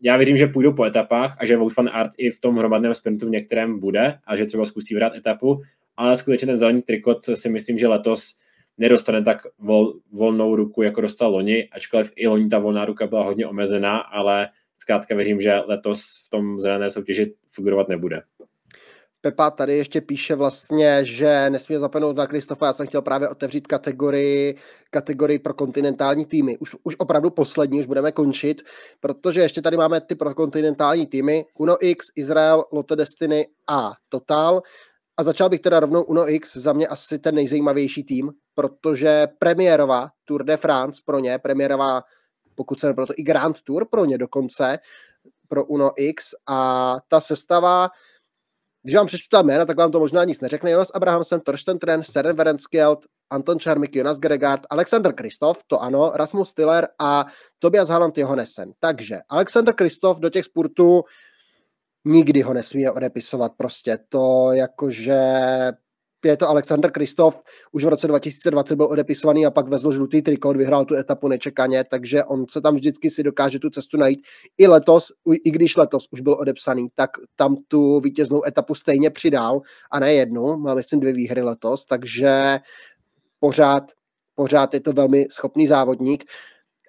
Já 0.02 0.18
věřím, 0.18 0.38
že 0.38 0.48
půjdou 0.48 0.74
po 0.74 0.86
etapách 0.86 1.38
a 1.40 1.46
že 1.46 1.58
Wout 1.58 1.76
van 1.76 1.90
Aert 1.94 2.12
i 2.18 2.30
v 2.30 2.40
tom 2.40 2.58
hromadném 2.58 2.94
sprintu 2.94 3.26
v 3.26 3.30
některém 3.30 3.80
bude 3.80 4.18
a 4.28 4.36
že 4.36 4.46
třeba 4.46 4.66
zkusí 4.66 4.96
vrát 4.96 5.16
etapu, 5.16 5.62
ale 5.98 6.18
skutečně 6.18 6.46
ten 6.46 6.58
zelený 6.58 6.82
trikot 6.82 7.26
si 7.34 7.50
myslím, 7.50 7.78
že 7.78 7.88
letos 7.88 8.40
nedostane 8.78 9.24
tak 9.24 9.38
vol, 9.60 9.94
volnou 10.12 10.56
ruku, 10.56 10.82
jako 10.82 11.02
dostal 11.02 11.32
loni, 11.32 11.70
ačkoliv 11.70 12.12
i 12.16 12.28
loni 12.28 12.50
ta 12.50 12.60
volná 12.60 12.86
ruka 12.86 13.08
byla 13.08 13.24
hodně 13.24 13.48
omezená, 13.48 13.98
ale 13.98 14.50
zkrátka 14.78 15.16
věřím, 15.16 15.42
že 15.42 15.56
letos 15.56 16.02
v 16.26 16.30
tom 16.30 16.60
zelené 16.60 16.90
soutěži 16.90 17.34
figurovat 17.52 17.90
nebude. 17.90 18.22
Pepa 19.22 19.52
tady 19.52 19.78
ještě 19.78 20.02
píše 20.02 20.36
vlastně, 20.36 21.06
že 21.06 21.50
nesmí 21.50 21.78
zapomenout 21.78 22.16
na 22.16 22.28
Kristofa. 22.28 22.66
Já 22.66 22.74
jsem 22.74 22.88
chtěl 22.88 23.02
právě 23.02 23.30
otevřít 23.30 23.68
kategorii, 23.68 24.56
kategorii 24.90 25.40
pro 25.40 25.54
kontinentální 25.54 26.26
týmy. 26.26 26.58
Už, 26.58 26.76
už 26.84 26.96
opravdu 26.98 27.30
poslední, 27.30 27.80
už 27.80 27.86
budeme 27.86 28.12
končit, 28.12 28.62
protože 29.00 29.42
ještě 29.42 29.62
tady 29.62 29.78
máme 29.78 30.02
ty 30.02 30.16
pro 30.16 30.36
kontinentální 30.36 31.08
týmy. 31.08 31.46
Uno 31.58 31.78
X, 31.86 32.06
Izrael, 32.16 32.66
Lotto 32.72 32.96
Destiny 32.96 33.48
a 33.68 33.94
Total. 34.10 34.62
A 35.18 35.24
začal 35.24 35.50
bych 35.50 35.60
teda 35.60 35.80
rovnou 35.80 36.02
Uno 36.02 36.30
X, 36.30 36.58
za 36.58 36.74
mě 36.74 36.88
asi 36.88 37.20
ten 37.20 37.36
nejzajímavější 37.36 38.04
tým, 38.04 38.32
protože 38.56 39.28
premiérová 39.40 40.10
Tour 40.26 40.44
de 40.44 40.58
France 40.58 41.02
pro 41.06 41.20
ně, 41.20 41.40
premiérová, 41.40 42.02
pokud 42.56 42.80
se 42.80 42.94
proto 42.94 43.14
i 43.18 43.24
Grand 43.24 43.62
Tour 43.62 43.88
pro 43.92 44.06
ně 44.06 44.18
dokonce, 44.18 44.80
pro 45.48 45.66
Uno 45.66 45.92
X 45.98 46.26
a 46.48 46.98
ta 47.08 47.22
sestava 47.22 47.90
když 48.84 48.96
vám 48.96 49.08
přečtu 49.08 49.28
ta 49.32 49.42
jména, 49.42 49.66
tak 49.66 49.78
vám 49.78 49.92
to 49.92 50.00
možná 50.00 50.24
nic 50.24 50.42
neřekne. 50.42 50.72
Jonas 50.72 50.92
Abrahamsen, 50.94 51.42
Torsten 51.42 51.80
Tren, 51.80 52.04
Seren 52.04 52.36
Verenskjeld, 52.36 53.06
Anton 53.30 53.60
Čarmik, 53.60 53.96
Jonas 53.96 54.20
Gregard, 54.20 54.62
Alexander 54.70 55.14
Kristof, 55.14 55.64
to 55.68 55.82
ano, 55.82 56.12
Rasmus 56.16 56.50
Stiller 56.50 56.88
a 57.00 57.26
Tobias 57.60 57.90
Halland 57.90 58.18
Johannesen. 58.18 58.72
Takže 58.80 59.18
Alexander 59.30 59.74
Kristof 59.74 60.20
do 60.20 60.30
těch 60.30 60.46
sportů 60.46 61.04
nikdy 62.06 62.42
ho 62.42 62.54
nesmí 62.54 62.90
odepisovat 62.90 63.52
prostě. 63.58 64.00
To 64.10 64.52
jakože 64.52 65.22
je 66.26 66.38
to 66.38 66.50
Alexander 66.50 66.92
Kristof, 66.92 67.42
už 67.72 67.86
v 67.86 67.88
roce 67.88 68.08
2020 68.08 68.76
byl 68.76 68.86
odepisovaný 68.86 69.46
a 69.46 69.52
pak 69.52 69.68
vezl 69.68 69.92
žlutý 69.92 70.22
trikot, 70.22 70.58
vyhrál 70.58 70.86
tu 70.86 70.96
etapu 70.96 71.28
nečekaně, 71.28 71.84
takže 71.84 72.24
on 72.24 72.46
se 72.50 72.62
tam 72.62 72.76
vždycky 72.76 73.10
si 73.10 73.24
dokáže 73.24 73.60
tu 73.60 73.70
cestu 73.70 73.98
najít. 73.98 74.20
I 74.58 74.68
letos, 74.68 75.08
i 75.46 75.52
když 75.52 75.78
letos 75.78 76.08
už 76.12 76.22
byl 76.22 76.34
odepsaný, 76.34 76.88
tak 76.96 77.10
tam 77.36 77.56
tu 77.68 78.00
vítěznou 78.00 78.46
etapu 78.48 78.76
stejně 78.76 79.10
přidal 79.10 79.62
a 79.92 80.00
ne 80.00 80.14
jednu, 80.14 80.58
má 80.58 80.74
myslím 80.74 81.00
dvě 81.00 81.14
výhry 81.14 81.42
letos, 81.42 81.86
takže 81.86 82.60
pořád, 83.40 83.84
pořád 84.36 84.74
je 84.74 84.80
to 84.80 84.94
velmi 84.94 85.28
schopný 85.32 85.68
závodník. 85.68 86.24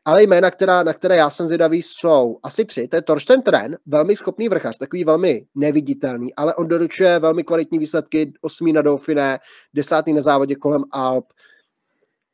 Ale 0.05 0.23
jména, 0.23 0.51
která, 0.51 0.83
na 0.83 0.93
které 0.93 1.17
já 1.17 1.31
jsem 1.31 1.47
zvědavý, 1.47 1.83
jsou 1.83 2.39
asi 2.43 2.65
tři. 2.65 2.89
To 2.89 2.97
je 2.97 3.03
Torsten 3.03 3.43
Tren, 3.43 3.77
velmi 3.87 4.17
schopný 4.17 4.49
vrchař, 4.49 4.79
takový 4.79 5.05
velmi 5.05 5.47
neviditelný, 5.55 6.35
ale 6.35 6.55
on 6.55 6.69
doručuje 6.69 7.19
velmi 7.19 7.45
kvalitní 7.45 7.79
výsledky, 7.79 8.33
osmý 8.41 8.73
na 8.73 8.83
Dauphiné, 8.83 9.39
desátý 9.75 10.13
na 10.13 10.21
závodě 10.21 10.55
kolem 10.55 10.85
Alp, 10.93 11.25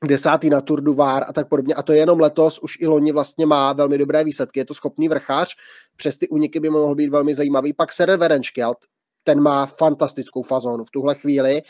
desátý 0.05 0.51
na 0.51 0.61
Tour 0.61 0.81
du 0.81 0.95
Var 0.95 1.25
a 1.29 1.33
tak 1.33 1.49
podobně. 1.49 1.75
A 1.75 1.83
to 1.83 1.93
je 1.93 1.99
jenom 1.99 2.21
letos, 2.21 2.59
už 2.59 2.81
i 2.81 2.87
loni 2.87 3.13
vlastně 3.13 3.47
má 3.47 3.73
velmi 3.73 3.99
dobré 3.99 4.25
výsledky. 4.25 4.61
Je 4.61 4.65
to 4.65 4.75
schopný 4.75 5.09
vrchař, 5.09 5.55
přes 5.97 6.19
ty 6.19 6.29
úniky 6.29 6.61
by 6.61 6.71
mohl 6.71 6.95
být 6.95 7.09
velmi 7.09 7.35
zajímavý. 7.35 7.73
Pak 7.73 7.93
Seren 7.93 8.21
Verenskjeld, 8.21 8.79
ten 9.25 9.41
má 9.41 9.67
fantastickou 9.67 10.43
fazónu 10.43 10.85
v 10.85 10.91
tuhle 10.91 11.15
chvíli 11.15 11.63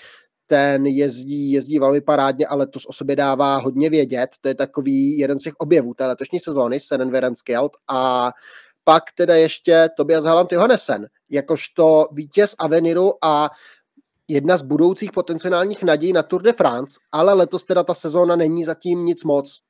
ten 0.46 0.86
jezdí, 0.86 1.52
jezdí 1.52 1.78
velmi 1.78 2.00
parádně, 2.00 2.46
ale 2.46 2.66
to 2.66 2.78
o 2.88 2.92
sobě 2.92 3.16
dává 3.16 3.56
hodně 3.56 3.90
vědět. 3.90 4.30
To 4.40 4.48
je 4.48 4.54
takový 4.54 5.18
jeden 5.18 5.38
z 5.38 5.42
těch 5.42 5.54
objevů 5.58 5.94
té 5.94 6.06
letošní 6.06 6.40
sezóny, 6.40 6.80
Senen 6.80 7.10
Verenskjeld 7.10 7.72
a 7.88 8.30
pak 8.84 9.02
teda 9.14 9.34
ještě 9.34 9.88
Tobias 9.96 10.24
Halland 10.24 10.52
Johannesen, 10.52 11.06
jakožto 11.30 12.08
vítěz 12.12 12.54
Aveniru 12.58 13.24
a 13.24 13.50
jedna 14.28 14.56
z 14.56 14.62
budoucích 14.62 15.12
potenciálních 15.12 15.82
nadějí 15.82 16.12
na 16.12 16.22
Tour 16.22 16.42
de 16.42 16.52
France, 16.52 16.98
ale 17.12 17.34
letos 17.34 17.64
teda 17.64 17.84
ta 17.84 17.94
sezóna 17.94 18.36
není 18.36 18.64
zatím 18.64 19.04
nic 19.04 19.24
moc. 19.24 19.60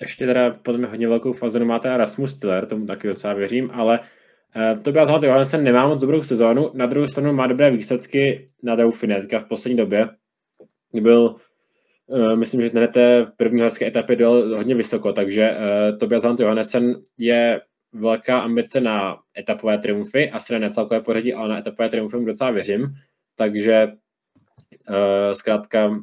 Ještě 0.00 0.26
teda 0.26 0.50
podle 0.50 0.78
mě 0.78 0.86
hodně 0.86 1.08
velkou 1.08 1.32
fazonu 1.32 1.66
máte 1.66 1.96
Rasmus 1.96 2.30
Stiller, 2.30 2.66
tomu 2.66 2.86
taky 2.86 3.08
docela 3.08 3.34
věřím, 3.34 3.70
ale 3.74 4.00
to 4.82 4.92
byla 4.92 5.04
zlatý 5.04 5.26
Johansen 5.26 5.64
nemá 5.64 5.88
moc 5.88 6.00
dobrou 6.00 6.22
sezónu, 6.22 6.70
na 6.74 6.86
druhou 6.86 7.06
stranu 7.06 7.32
má 7.32 7.46
dobré 7.46 7.70
výsledky 7.70 8.46
na 8.62 8.76
Dauphiné, 8.76 9.20
v 9.20 9.44
poslední 9.48 9.76
době. 9.76 10.08
Byl, 10.92 11.36
uh, 12.06 12.36
myslím, 12.36 12.62
že 12.62 12.68
hned 12.68 12.88
té 12.88 13.26
první 13.36 13.60
horské 13.60 13.86
etapy 13.86 14.16
byl 14.16 14.56
hodně 14.56 14.74
vysoko, 14.74 15.12
takže 15.12 15.50
uh, 15.50 15.98
Tobias 15.98 16.24
Hunt 16.24 16.40
Johannesen 16.40 16.94
je 17.18 17.60
velká 17.92 18.40
ambice 18.40 18.80
na 18.80 19.16
etapové 19.38 19.78
triumfy, 19.78 20.30
asi 20.30 20.52
ne 20.52 20.58
na 20.58 20.70
celkové 20.70 21.00
pořadí, 21.00 21.34
ale 21.34 21.48
na 21.48 21.58
etapové 21.58 21.88
triumfy 21.88 22.16
mu 22.16 22.24
docela 22.26 22.50
věřím, 22.50 22.86
takže 23.36 23.88
zkrátka 25.32 25.98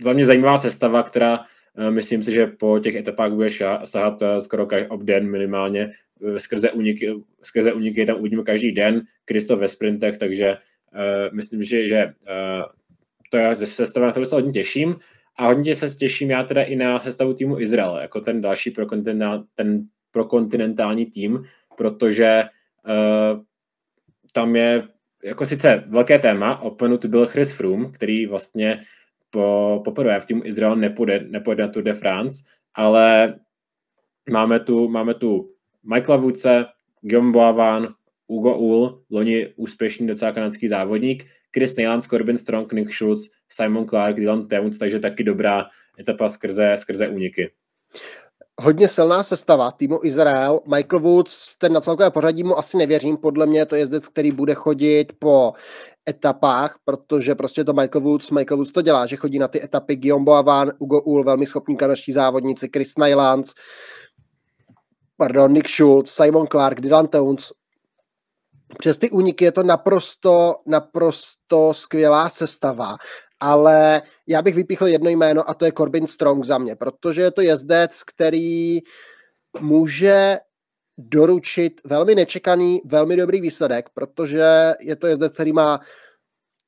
za 0.00 0.12
mě 0.12 0.26
zajímavá 0.26 0.56
sestava, 0.56 1.02
která 1.02 1.40
myslím 1.90 2.22
si, 2.22 2.32
že 2.32 2.46
po 2.46 2.78
těch 2.78 2.94
etapách 2.94 3.32
bude 3.32 3.48
sahat 3.84 4.22
uh, 4.22 4.38
skoro 4.38 4.68
obden 4.88 5.30
minimálně 5.30 5.90
Eh, 6.22 6.38
skrze 6.38 6.70
uniky, 6.70 7.14
skrze 7.42 7.72
uniky 7.72 8.06
tam 8.06 8.16
uvidíme 8.16 8.42
každý 8.42 8.72
den, 8.72 9.02
Kristof 9.24 9.60
ve 9.60 9.68
sprintech, 9.68 10.18
takže 10.18 10.56
uh, 10.94 11.36
myslím, 11.36 11.62
že, 11.62 11.88
že 11.88 12.04
uh, 12.06 12.64
to 13.30 13.36
je 13.36 13.54
ze 13.54 13.66
sestava, 13.66 14.06
na 14.06 14.12
kterou 14.12 14.24
se 14.24 14.34
hodně 14.34 14.52
těším. 14.52 14.96
A 15.36 15.46
hodně 15.46 15.74
se 15.74 15.96
těším 15.96 16.30
já 16.30 16.42
teda 16.42 16.62
i 16.62 16.76
na 16.76 17.00
sestavu 17.00 17.34
týmu 17.34 17.60
Izrael, 17.60 17.96
jako 17.96 18.20
ten 18.20 18.40
další 18.40 18.70
pro 18.70 18.86
ten 19.54 19.86
pro 20.10 20.24
kontinentální 20.24 21.06
tým, 21.06 21.44
protože 21.76 22.42
uh, 22.86 23.42
tam 24.32 24.56
je 24.56 24.88
jako 25.24 25.46
sice 25.46 25.84
velké 25.86 26.18
téma, 26.18 26.60
openut 26.60 27.04
byl 27.04 27.26
Chris 27.26 27.52
Froome, 27.52 27.90
který 27.92 28.26
vlastně 28.26 28.82
po, 29.34 29.82
poprvé 29.84 30.20
v 30.20 30.26
týmu 30.26 30.42
Izrael 30.44 30.76
nepůjde, 30.76 31.26
nepůjde 31.28 31.62
na 31.62 31.68
Tour 31.68 31.82
de 31.82 31.94
France, 31.94 32.42
ale 32.74 33.34
máme 34.30 34.60
tu, 34.60 34.88
máme 34.88 35.14
tu 35.14 35.50
Michaela 35.82 36.22
Woodse, 36.22 36.66
Guillaume 37.00 37.32
Boavan, 37.32 37.94
Ugo 38.26 38.58
Ull, 38.58 39.02
loni 39.10 39.46
úspěšný 39.56 40.06
docela 40.06 40.32
kanadský 40.32 40.68
závodník, 40.68 41.26
Chris 41.54 41.76
Neyland, 41.76 42.04
Corbin 42.04 42.38
Strong, 42.38 42.72
Nick 42.72 42.94
Schultz, 42.94 43.30
Simon 43.48 43.86
Clark, 43.86 44.16
Dylan 44.16 44.48
Teuns, 44.48 44.78
takže 44.78 45.00
taky 45.00 45.24
dobrá 45.24 45.66
etapa 45.98 46.28
skrze, 46.28 46.72
skrze 46.76 47.08
úniky. 47.08 47.50
Hodně 48.62 48.88
silná 48.88 49.22
sestava 49.22 49.70
týmu 49.70 50.00
Izrael. 50.02 50.60
Michael 50.66 51.00
Woods, 51.00 51.56
ten 51.56 51.72
na 51.72 51.80
celkové 51.80 52.10
pořadí 52.10 52.42
mu 52.42 52.58
asi 52.58 52.76
nevěřím. 52.76 53.16
Podle 53.16 53.46
mě 53.46 53.66
to 53.66 53.74
je 53.74 53.80
jezdec, 53.80 54.08
který 54.08 54.30
bude 54.30 54.54
chodit 54.54 55.12
po 55.18 55.52
etapách, 56.08 56.78
protože 56.84 57.34
prostě 57.34 57.64
to 57.64 57.72
Michael 57.72 58.04
Woods, 58.04 58.30
Michael 58.30 58.56
Woods 58.56 58.72
to 58.72 58.82
dělá, 58.82 59.06
že 59.06 59.16
chodí 59.16 59.38
na 59.38 59.48
ty 59.48 59.64
etapy 59.64 59.96
Guillaume 59.96 60.24
Boavan, 60.24 60.72
Ugo 60.78 61.00
Ull, 61.00 61.24
velmi 61.24 61.46
schopní 61.46 61.76
kanadští 61.76 62.12
závodníci, 62.12 62.68
Chris 62.72 62.92
Nylands, 62.98 63.54
pardon, 65.16 65.52
Nick 65.52 65.68
Schultz, 65.68 66.10
Simon 66.10 66.46
Clark, 66.46 66.80
Dylan 66.80 67.06
Towns. 67.06 67.52
Přes 68.78 68.98
ty 68.98 69.10
úniky 69.10 69.44
je 69.44 69.52
to 69.52 69.62
naprosto, 69.62 70.54
naprosto 70.66 71.74
skvělá 71.74 72.28
sestava, 72.28 72.96
ale 73.44 74.02
já 74.26 74.42
bych 74.42 74.54
vypíchl 74.54 74.86
jedno 74.86 75.10
jméno 75.10 75.50
a 75.50 75.54
to 75.54 75.64
je 75.64 75.72
Corbin 75.72 76.06
Strong 76.06 76.44
za 76.44 76.58
mě, 76.58 76.76
protože 76.76 77.22
je 77.22 77.30
to 77.30 77.40
jezdec, 77.40 78.02
který 78.02 78.78
může 79.60 80.36
doručit 80.98 81.80
velmi 81.84 82.14
nečekaný, 82.14 82.80
velmi 82.84 83.16
dobrý 83.16 83.40
výsledek, 83.40 83.88
protože 83.94 84.72
je 84.80 84.96
to 84.96 85.06
jezdec, 85.06 85.34
který 85.34 85.52
má 85.52 85.80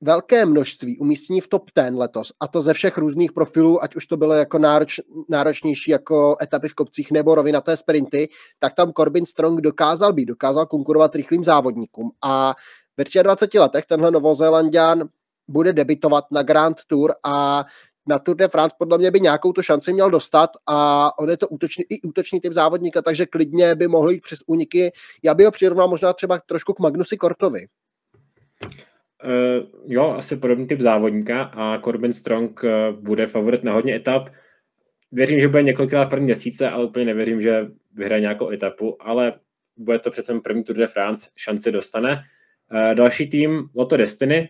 velké 0.01 0.47
množství 0.47 0.99
umístění 0.99 1.41
v 1.41 1.49
top 1.49 1.71
10 1.77 1.95
letos, 1.95 2.33
a 2.41 2.49
to 2.49 2.63
ze 2.63 2.75
všech 2.75 2.99
různých 2.99 3.33
profilů, 3.33 3.83
ať 3.83 3.97
už 3.97 4.07
to 4.07 4.17
bylo 4.17 4.35
jako 4.35 4.59
nároč, 4.59 5.01
náročnější 5.29 5.91
jako 5.91 6.37
etapy 6.43 6.69
v 6.69 6.75
kopcích 6.75 7.11
nebo 7.11 7.35
rovinaté 7.35 7.77
sprinty, 7.77 8.29
tak 8.59 8.75
tam 8.75 8.93
Corbin 8.93 9.27
Strong 9.27 9.61
dokázal 9.61 10.13
být, 10.13 10.27
dokázal 10.27 10.67
konkurovat 10.67 11.15
rychlým 11.15 11.45
závodníkům. 11.45 12.11
A 12.23 12.55
ve 12.97 13.23
23 13.23 13.59
letech 13.59 13.87
tenhle 13.87 14.11
Novozélandian 14.11 15.09
bude 15.49 15.73
debitovat 15.73 16.25
na 16.31 16.43
Grand 16.43 16.77
Tour 16.87 17.13
a 17.25 17.65
na 18.09 18.19
Tour 18.19 18.37
de 18.37 18.49
France 18.49 18.77
podle 18.79 18.99
mě 18.99 19.11
by 19.11 19.21
nějakou 19.21 19.53
tu 19.53 19.63
šanci 19.63 19.93
měl 19.93 20.11
dostat 20.11 20.51
a 20.67 21.11
on 21.19 21.31
je 21.31 21.37
to 21.37 21.49
útočný, 21.49 21.85
i 21.91 22.03
útočný 22.03 22.41
typ 22.41 22.53
závodníka, 22.53 23.03
takže 23.03 23.27
klidně 23.27 23.75
by 23.75 23.89
mohl 23.89 24.11
jít 24.11 24.23
přes 24.23 24.39
úniky. 24.47 24.93
Já 25.23 25.35
bych 25.35 25.47
ho 25.47 25.53
přirovnal 25.53 25.89
možná 25.89 26.13
třeba 26.13 26.41
trošku 26.47 26.73
k 26.73 26.79
Magnusi 26.79 27.17
Kortovi. 27.17 27.67
Uh, 29.25 29.67
jo, 29.87 30.15
asi 30.19 30.37
podobný 30.37 30.67
typ 30.67 30.81
závodníka 30.81 31.43
a 31.43 31.81
Corbin 31.81 32.13
Strong 32.13 32.63
uh, 32.63 32.71
bude 33.01 33.27
favorit 33.27 33.65
na 33.65 33.73
hodně 33.73 33.95
etap. 33.95 34.29
Věřím, 35.13 35.41
že 35.41 35.49
bude 35.49 35.63
několikrát 35.63 36.11
první 36.11 36.25
měsíce, 36.25 36.71
ale 36.71 36.85
úplně 36.85 37.05
nevěřím, 37.05 37.41
že 37.41 37.67
vyhraje 37.93 38.21
nějakou 38.21 38.51
etapu, 38.51 39.03
ale 39.03 39.33
bude 39.77 39.99
to 39.99 40.11
přece 40.11 40.41
první 40.41 40.65
Tour 40.65 40.77
de 40.77 40.87
France, 40.87 41.31
šanci 41.37 41.73
dostane. 41.73 42.23
Uh, 42.73 42.95
další 42.95 43.31
tým, 43.31 43.69
Lotto 43.75 43.97
Destiny, 43.97 44.49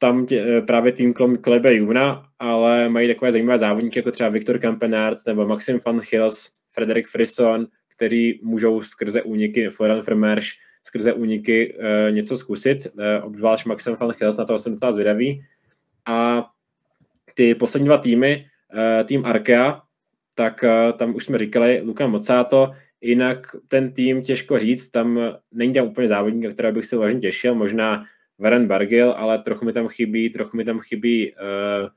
tam 0.00 0.26
tě, 0.26 0.58
uh, 0.58 0.66
právě 0.66 0.92
tým 0.92 1.14
Klebe 1.40 1.74
Juvna, 1.74 2.26
ale 2.38 2.88
mají 2.88 3.08
takové 3.08 3.32
zajímavé 3.32 3.58
závodníky, 3.58 3.98
jako 3.98 4.10
třeba 4.10 4.28
Viktor 4.28 4.58
Kampenarts 4.58 5.24
nebo 5.24 5.46
Maxim 5.46 5.78
van 5.86 6.00
Hills, 6.10 6.50
Frederik 6.72 7.08
Frisson, 7.08 7.66
kteří 7.96 8.40
můžou 8.42 8.80
skrze 8.80 9.22
úniky 9.22 9.68
Florian 9.68 10.00
Vermersch 10.00 10.48
skrze 10.84 11.12
úniky 11.12 11.74
uh, 11.74 12.14
něco 12.14 12.36
zkusit, 12.36 12.86
uh, 12.86 13.02
obzvlášť 13.22 13.66
Maxim 13.66 13.96
van 14.00 14.12
Hils, 14.20 14.36
na 14.36 14.44
to 14.44 14.58
jsem 14.58 14.72
docela 14.72 14.92
zvědavý. 14.92 15.42
A 16.06 16.46
ty 17.34 17.54
poslední 17.54 17.86
dva 17.86 17.98
týmy, 17.98 18.46
uh, 18.74 19.06
tým 19.06 19.24
Arkea, 19.24 19.82
tak 20.34 20.64
uh, 20.64 20.98
tam 20.98 21.14
už 21.14 21.24
jsme 21.24 21.38
říkali 21.38 21.82
Luka 21.84 22.06
Mocato, 22.06 22.72
jinak 23.00 23.56
ten 23.68 23.92
tým 23.92 24.22
těžko 24.22 24.58
říct, 24.58 24.90
tam 24.90 25.20
není 25.52 25.72
tam 25.74 25.86
úplně 25.86 26.08
závodník, 26.08 26.52
kterého 26.52 26.74
bych 26.74 26.86
se 26.86 26.96
vážně 26.96 27.20
těšil, 27.20 27.54
možná 27.54 28.04
Varen 28.38 28.66
Bargil, 28.66 29.14
ale 29.16 29.38
trochu 29.38 29.64
mi 29.64 29.72
tam 29.72 29.88
chybí, 29.88 30.30
trochu 30.30 30.56
mi 30.56 30.64
tam 30.64 30.80
chybí 30.80 31.32
uh, 31.32 31.88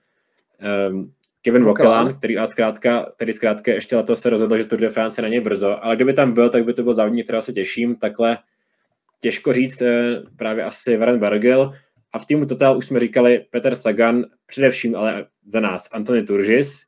um, 0.91 1.13
Kevin 1.41 1.63
Vokelan, 1.63 2.17
který, 2.17 2.37
ale 2.37 2.47
zkrátka, 2.47 3.11
který 3.15 3.33
zkrátka 3.33 3.71
ještě 3.71 3.95
letos 3.95 4.21
se 4.21 4.29
rozhodl, 4.29 4.57
že 4.57 4.65
Tour 4.65 4.79
de 4.79 4.89
France 4.89 5.21
je 5.21 5.23
na 5.23 5.29
něj 5.29 5.39
brzo, 5.39 5.83
ale 5.83 5.95
kdyby 5.95 6.13
tam 6.13 6.33
byl, 6.33 6.49
tak 6.49 6.65
by 6.65 6.73
to 6.73 6.83
byl 6.83 6.93
závodník, 6.93 7.25
kterého 7.25 7.41
se 7.41 7.53
těším, 7.53 7.95
takhle 7.95 8.37
těžko 9.21 9.53
říct, 9.53 9.81
eh, 9.81 10.21
právě 10.35 10.63
asi 10.63 10.97
Warren 10.97 11.19
Bargel. 11.19 11.73
A 12.13 12.19
v 12.19 12.25
týmu 12.25 12.45
Total 12.45 12.77
už 12.77 12.85
jsme 12.85 12.99
říkali 12.99 13.45
Peter 13.51 13.75
Sagan, 13.75 14.25
především 14.45 14.95
ale 14.95 15.25
za 15.45 15.59
nás 15.59 15.89
Antony 15.91 16.23
Turgis, 16.23 16.83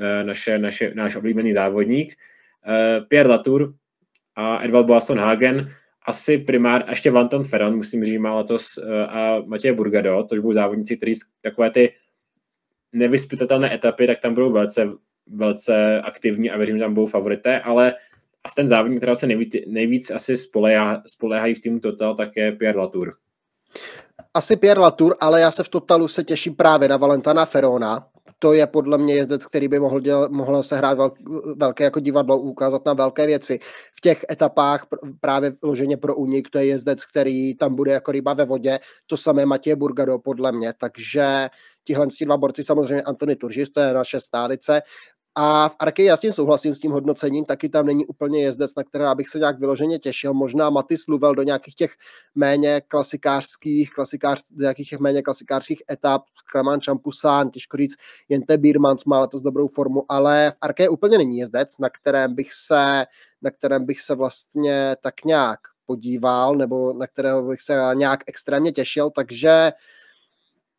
eh, 0.00 0.24
naše, 0.24 0.58
naše, 0.58 0.94
náš 0.94 1.16
oblíbený 1.16 1.52
závodník, 1.52 2.14
Pierre 3.08 3.28
Latour 3.28 3.74
a 4.36 4.64
Edvald 4.64 4.86
Boasson 4.86 5.18
Hagen. 5.18 5.70
Asi 6.06 6.38
primár, 6.38 6.84
a 6.86 6.90
ještě 6.90 7.10
Vanton 7.10 7.44
Ferron, 7.44 7.76
musím 7.76 8.04
říct, 8.04 8.20
má 8.20 8.34
letos 8.34 8.78
a 9.08 9.38
Matěj 9.46 9.72
Burgado, 9.72 10.24
což 10.28 10.38
budou 10.38 10.52
závodníci, 10.52 10.96
kteří 10.96 11.14
takové 11.40 11.70
ty 11.70 11.92
nevyspytatelné 12.92 13.74
etapy, 13.74 14.06
tak 14.06 14.20
tam 14.20 14.34
budou 14.34 14.52
velice, 14.52 14.88
velice 15.26 16.00
aktivní 16.00 16.50
a 16.50 16.56
věřím, 16.56 16.76
že 16.76 16.84
tam 16.84 16.94
budou 16.94 17.06
favorité, 17.06 17.60
ale 17.60 17.94
a 18.44 18.48
ten 18.56 18.68
závodník, 18.68 19.00
který 19.00 19.16
se 19.16 19.26
nejvíc, 19.26 19.54
nejvíc 19.66 20.10
asi 20.10 20.36
spoléhá, 20.36 21.02
spoléhají 21.06 21.54
v 21.54 21.60
týmu 21.60 21.80
Total, 21.80 22.14
tak 22.14 22.36
je 22.36 22.52
Pierre 22.52 22.78
Latour. 22.78 23.12
Asi 24.34 24.56
Pierre 24.56 24.80
Latour, 24.80 25.16
ale 25.20 25.40
já 25.40 25.50
se 25.50 25.64
v 25.64 25.68
Totalu 25.68 26.08
se 26.08 26.24
těším 26.24 26.54
právě 26.54 26.88
na 26.88 26.96
Valentana 26.96 27.44
Ferona. 27.44 28.08
To 28.38 28.52
je 28.52 28.66
podle 28.66 28.98
mě 28.98 29.14
jezdec, 29.14 29.46
který 29.46 29.68
by 29.68 29.78
mohl, 29.78 30.00
děl, 30.00 30.28
mohl 30.28 30.62
se 30.62 30.76
hrát 30.76 30.98
vel, 30.98 31.12
velké 31.56 31.84
jako 31.84 32.00
divadlo, 32.00 32.38
ukázat 32.38 32.86
na 32.86 32.92
velké 32.92 33.26
věci. 33.26 33.58
V 33.96 34.00
těch 34.00 34.24
etapách 34.30 34.86
právě 35.20 35.52
loženě 35.62 35.96
pro 35.96 36.16
únik, 36.16 36.50
to 36.50 36.58
je 36.58 36.66
jezdec, 36.66 37.06
který 37.06 37.56
tam 37.56 37.74
bude 37.74 37.92
jako 37.92 38.12
ryba 38.12 38.34
ve 38.34 38.44
vodě. 38.44 38.78
To 39.06 39.16
samé 39.16 39.46
Matěje 39.46 39.76
Burgado 39.76 40.18
podle 40.18 40.52
mě, 40.52 40.72
takže 40.78 41.48
tihle 41.84 42.06
dva 42.24 42.36
borci, 42.36 42.64
samozřejmě 42.64 43.02
Antony 43.02 43.36
Turžis, 43.36 43.70
to 43.70 43.80
je 43.80 43.94
naše 43.94 44.20
stálice, 44.20 44.82
a 45.38 45.68
v 45.68 45.76
Arke 45.78 46.02
jasně 46.02 46.32
souhlasím 46.32 46.74
s 46.74 46.78
tím 46.78 46.92
hodnocením, 46.92 47.44
taky 47.44 47.68
tam 47.68 47.86
není 47.86 48.06
úplně 48.06 48.42
jezdec, 48.42 48.74
na 48.76 48.84
které 48.84 49.14
bych 49.14 49.28
se 49.28 49.38
nějak 49.38 49.58
vyloženě 49.58 49.98
těšil. 49.98 50.34
Možná 50.34 50.70
Matis 50.70 51.06
Luvel 51.08 51.34
do 51.34 51.42
nějakých 51.42 51.74
těch 51.74 51.94
méně 52.34 52.80
klasikářských, 52.88 53.90
klasikář, 53.90 54.42
nějakých 54.56 54.88
těch 54.88 54.98
méně 54.98 55.22
klasikářských 55.22 55.82
etap, 55.90 56.22
Kraman 56.52 56.80
Čampusán, 56.80 57.50
těžko 57.50 57.76
říct, 57.76 57.94
jen 58.28 58.42
te 58.42 58.58
Bírmans 58.58 59.04
má 59.04 59.20
letos 59.20 59.42
dobrou 59.42 59.68
formu, 59.68 60.04
ale 60.08 60.50
v 60.50 60.58
Arke 60.60 60.88
úplně 60.88 61.18
není 61.18 61.38
jezdec, 61.38 61.78
na 61.78 61.88
kterém 61.90 62.34
bych 62.34 62.52
se, 62.52 63.04
na 63.42 63.50
kterém 63.50 63.86
bych 63.86 64.00
se 64.00 64.14
vlastně 64.14 64.96
tak 65.00 65.24
nějak 65.24 65.60
podíval, 65.86 66.56
nebo 66.56 66.92
na 66.92 67.06
kterého 67.06 67.42
bych 67.42 67.60
se 67.60 67.80
nějak 67.94 68.20
extrémně 68.26 68.72
těšil, 68.72 69.10
takže 69.10 69.72
uh, 69.72 69.95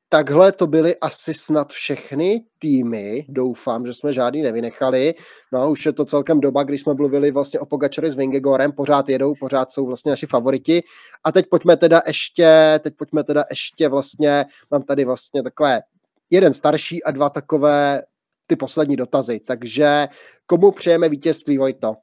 takhle 0.10 0.52
to 0.52 0.68
byly 0.68 0.96
asi 0.96 1.34
snad 1.34 1.72
všechny 1.72 2.44
týmy. 2.60 3.26
Doufám, 3.30 3.86
že 3.86 3.94
jsme 3.94 4.14
žádný 4.14 4.42
nevynechali. 4.42 5.14
No 5.52 5.60
a 5.60 5.68
už 5.68 5.86
je 5.86 5.94
to 5.94 6.06
celkem 6.06 6.40
doba, 6.40 6.64
když 6.64 6.82
jsme 6.82 6.94
mluvili 6.94 7.32
vlastně 7.32 7.60
o 7.60 7.66
Pogačory 7.66 8.12
s 8.12 8.16
Vingegorem, 8.16 8.72
pořád 8.72 9.10
jedou, 9.10 9.34
pořád 9.40 9.72
jsou 9.72 9.86
vlastně 9.86 10.10
naši 10.10 10.26
favoriti. 10.26 10.84
A 11.24 11.32
teď 11.32 11.46
pojďme 11.50 11.78
teda 11.78 12.02
ještě, 12.08 12.80
teď 12.84 12.94
pojďme 12.98 13.24
teda 13.24 13.46
ještě 13.50 13.88
vlastně, 13.88 14.46
mám 14.72 14.84
tady 14.84 15.06
vlastně 15.06 15.44
takové 15.44 15.82
jeden 16.30 16.54
starší 16.54 17.04
a 17.04 17.12
dva 17.12 17.30
takové 17.30 18.02
ty 18.48 18.56
poslední 18.56 18.96
dotazy. 18.96 19.40
Takže 19.40 20.08
komu 20.46 20.72
přejeme 20.72 21.10
vítězství, 21.10 21.58
Vojto? 21.58 21.96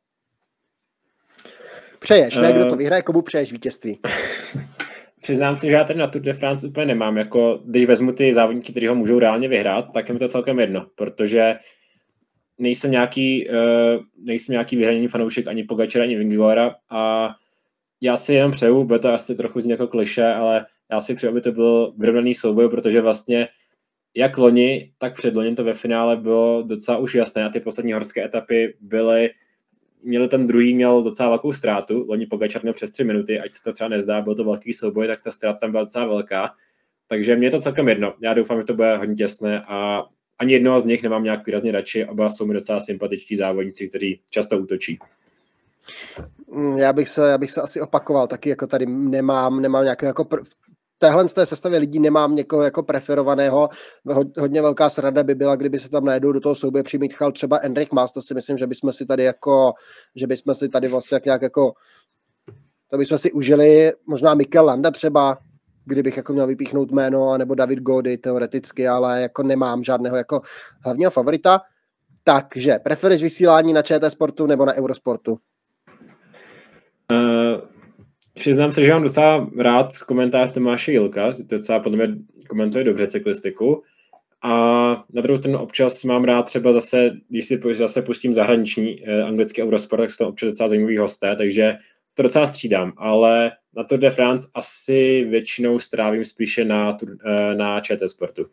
Přeješ, 1.98 2.36
ne? 2.36 2.52
Kdo 2.52 2.64
to 2.64 2.74
eh. 2.74 2.76
vyhraje, 2.76 3.02
komu 3.02 3.22
přeješ 3.22 3.52
vítězství? 3.52 4.00
Přiznám 5.24 5.56
se, 5.56 5.66
že 5.66 5.72
já 5.72 5.84
tady 5.84 5.98
na 5.98 6.06
Tour 6.06 6.22
de 6.22 6.32
France 6.32 6.66
úplně 6.66 6.86
nemám. 6.86 7.16
Jako, 7.16 7.60
když 7.64 7.84
vezmu 7.84 8.12
ty 8.12 8.34
závodníky, 8.34 8.72
kteří 8.72 8.86
ho 8.86 8.94
můžou 8.94 9.18
reálně 9.18 9.48
vyhrát, 9.48 9.92
tak 9.94 10.08
je 10.08 10.12
mi 10.12 10.18
to 10.18 10.28
celkem 10.28 10.58
jedno, 10.58 10.86
protože 10.94 11.54
nejsem 12.58 12.90
nějaký, 12.90 13.48
uh, 13.48 14.04
nejsem 14.24 14.52
nějaký 14.52 14.76
vyhraněný 14.76 15.08
fanoušek 15.08 15.46
ani 15.46 15.64
Pogačera, 15.64 16.04
ani 16.04 16.16
Vingora 16.16 16.74
a 16.90 17.30
já 18.00 18.16
si 18.16 18.34
jenom 18.34 18.52
přeju, 18.52 18.84
bude 18.84 18.98
to 18.98 19.12
asi 19.12 19.34
trochu 19.34 19.60
z 19.60 19.66
jako 19.66 19.86
kliše, 19.86 20.26
ale 20.26 20.66
já 20.90 21.00
si 21.00 21.14
přeju, 21.14 21.30
aby 21.30 21.40
to 21.40 21.52
byl 21.52 21.94
vyrovnaný 21.98 22.34
souboj, 22.34 22.68
protože 22.68 23.00
vlastně 23.00 23.48
jak 24.16 24.38
loni, 24.38 24.92
tak 24.98 25.16
předloni 25.16 25.54
to 25.54 25.64
ve 25.64 25.74
finále 25.74 26.16
bylo 26.16 26.62
docela 26.62 26.98
už 26.98 27.14
jasné 27.14 27.44
a 27.44 27.48
ty 27.48 27.60
poslední 27.60 27.92
horské 27.92 28.24
etapy 28.24 28.74
byly 28.80 29.30
měl 30.04 30.28
ten 30.28 30.46
druhý 30.46 30.74
měl 30.74 31.02
docela 31.02 31.28
velkou 31.28 31.52
ztrátu, 31.52 32.04
loni 32.08 32.26
Pogačar 32.26 32.62
měl 32.62 32.74
přes 32.74 32.90
tři 32.90 33.04
minuty, 33.04 33.40
ať 33.40 33.52
se 33.52 33.62
to 33.62 33.72
třeba 33.72 33.88
nezdá, 33.88 34.20
byl 34.20 34.34
to 34.34 34.44
velký 34.44 34.72
souboj, 34.72 35.06
tak 35.06 35.22
ta 35.22 35.30
ztráta 35.30 35.58
tam 35.58 35.70
byla 35.70 35.82
docela 35.84 36.06
velká. 36.06 36.54
Takže 37.08 37.36
mě 37.36 37.46
je 37.46 37.50
to 37.50 37.60
celkem 37.60 37.88
jedno. 37.88 38.14
Já 38.20 38.34
doufám, 38.34 38.58
že 38.58 38.64
to 38.64 38.74
bude 38.74 38.96
hodně 38.96 39.14
těsné 39.14 39.64
a 39.68 40.04
ani 40.38 40.52
jednoho 40.52 40.80
z 40.80 40.84
nich 40.84 41.02
nemám 41.02 41.24
nějak 41.24 41.46
výrazně 41.46 41.72
radši, 41.72 42.04
oba 42.04 42.30
jsou 42.30 42.46
mi 42.46 42.54
docela 42.54 42.80
sympatičtí 42.80 43.36
závodníci, 43.36 43.88
kteří 43.88 44.20
často 44.30 44.58
útočí. 44.58 44.98
Mm, 46.48 46.78
já 46.78 46.92
bych, 46.92 47.08
se, 47.08 47.30
já 47.30 47.38
bych 47.38 47.50
se 47.50 47.62
asi 47.62 47.80
opakoval, 47.80 48.26
taky 48.26 48.48
jako 48.48 48.66
tady 48.66 48.86
nemám, 48.86 49.62
nemám 49.62 49.84
nějakého 49.84 50.08
jako 50.08 50.24
téhle 50.98 51.28
z 51.28 51.34
té 51.34 51.46
sestavě 51.46 51.78
lidí 51.78 51.98
nemám 51.98 52.34
někoho 52.34 52.62
jako 52.62 52.82
preferovaného. 52.82 53.68
Hodně 54.38 54.62
velká 54.62 54.90
srada 54.90 55.22
by 55.22 55.34
byla, 55.34 55.56
kdyby 55.56 55.78
se 55.78 55.88
tam 55.88 56.04
najednou 56.04 56.32
do 56.32 56.40
toho 56.40 56.54
souboje 56.54 56.84
přimíchal 56.84 57.32
třeba 57.32 57.58
Enric 57.58 57.88
Mas, 57.92 58.12
to 58.12 58.22
si 58.22 58.34
myslím, 58.34 58.58
že 58.58 58.66
bychom 58.66 58.92
si 58.92 59.06
tady 59.06 59.24
jako, 59.24 59.72
že 60.16 60.26
bychom 60.26 60.54
si 60.54 60.68
tady 60.68 60.88
vlastně 60.88 61.20
nějak 61.24 61.42
jako 61.42 61.72
to 62.90 62.98
bychom 62.98 63.18
si 63.18 63.32
užili, 63.32 63.92
možná 64.06 64.34
Mikel 64.34 64.64
Landa 64.64 64.90
třeba, 64.90 65.38
kdybych 65.84 66.16
jako 66.16 66.32
měl 66.32 66.46
vypíchnout 66.46 66.90
jméno, 66.90 67.38
nebo 67.38 67.54
David 67.54 67.78
Gody 67.78 68.18
teoreticky, 68.18 68.88
ale 68.88 69.22
jako 69.22 69.42
nemám 69.42 69.84
žádného 69.84 70.16
jako 70.16 70.40
hlavního 70.84 71.10
favorita. 71.10 71.60
Takže 72.24 72.78
preferuješ 72.78 73.22
vysílání 73.22 73.72
na 73.72 73.82
ČT 73.82 74.12
Sportu 74.12 74.46
nebo 74.46 74.64
na 74.64 74.74
Eurosportu? 74.74 75.38
Uh, 77.12 77.73
Přiznám 78.34 78.72
se, 78.72 78.84
že 78.84 78.92
mám 78.92 79.02
docela 79.02 79.50
rád 79.58 79.98
komentář 79.98 80.52
Tomáše 80.52 80.92
Jilka, 80.92 81.34
docela 81.38 81.80
podle 81.80 82.06
mě 82.06 82.16
komentuje 82.48 82.84
dobře 82.84 83.06
cyklistiku. 83.06 83.82
A 84.42 84.50
na 85.12 85.22
druhou 85.22 85.38
stranu 85.38 85.58
občas 85.58 86.04
mám 86.04 86.24
rád 86.24 86.42
třeba 86.42 86.72
zase, 86.72 87.10
když 87.28 87.44
si 87.44 87.60
zase 87.72 88.02
pustím 88.02 88.34
zahraniční 88.34 89.04
eh, 89.06 89.22
anglický 89.22 89.62
Eurosport, 89.62 90.02
tak 90.02 90.10
jsou 90.10 90.24
to 90.24 90.28
občas 90.28 90.48
docela 90.48 90.68
zajímavý 90.68 90.98
hosté, 90.98 91.36
takže 91.36 91.76
to 92.14 92.22
docela 92.22 92.46
střídám, 92.46 92.92
ale 92.96 93.52
na 93.76 93.84
Tour 93.84 93.98
de 93.98 94.10
France 94.10 94.48
asi 94.54 95.24
většinou 95.24 95.78
strávím 95.78 96.24
spíše 96.24 96.64
na, 96.64 96.98
eh, 97.26 97.54
na 97.54 97.80
ČT 97.80 98.08
Sportu. 98.08 98.46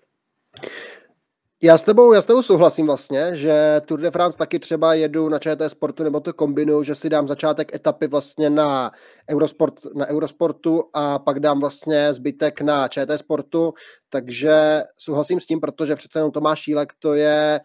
Já 1.63 1.77
s, 1.77 1.83
tebou, 1.83 2.13
já 2.13 2.21
s 2.21 2.25
tebou 2.25 2.41
souhlasím 2.41 2.85
vlastně, 2.85 3.35
že 3.35 3.81
Tour 3.85 3.99
de 3.99 4.11
France 4.11 4.37
taky 4.37 4.59
třeba 4.59 4.93
jedu 4.93 5.29
na 5.29 5.39
ČT 5.39 5.69
Sportu 5.69 6.03
nebo 6.03 6.19
to 6.19 6.33
kombinuju, 6.33 6.83
že 6.83 6.95
si 6.95 7.09
dám 7.09 7.27
začátek 7.27 7.75
etapy 7.75 8.07
vlastně 8.07 8.49
na, 8.49 8.91
Eurosport, 9.29 9.73
na 9.95 10.07
Eurosportu 10.07 10.83
a 10.93 11.19
pak 11.19 11.39
dám 11.39 11.59
vlastně 11.59 12.13
zbytek 12.13 12.61
na 12.61 12.87
ČT 12.87 13.19
Sportu, 13.19 13.73
takže 14.09 14.83
souhlasím 14.97 15.39
s 15.39 15.45
tím, 15.45 15.59
protože 15.59 15.95
přece 15.95 16.19
jenom 16.19 16.31
Tomáš 16.31 16.59
Šílek 16.59 16.93
to 16.99 17.13
je 17.13 17.59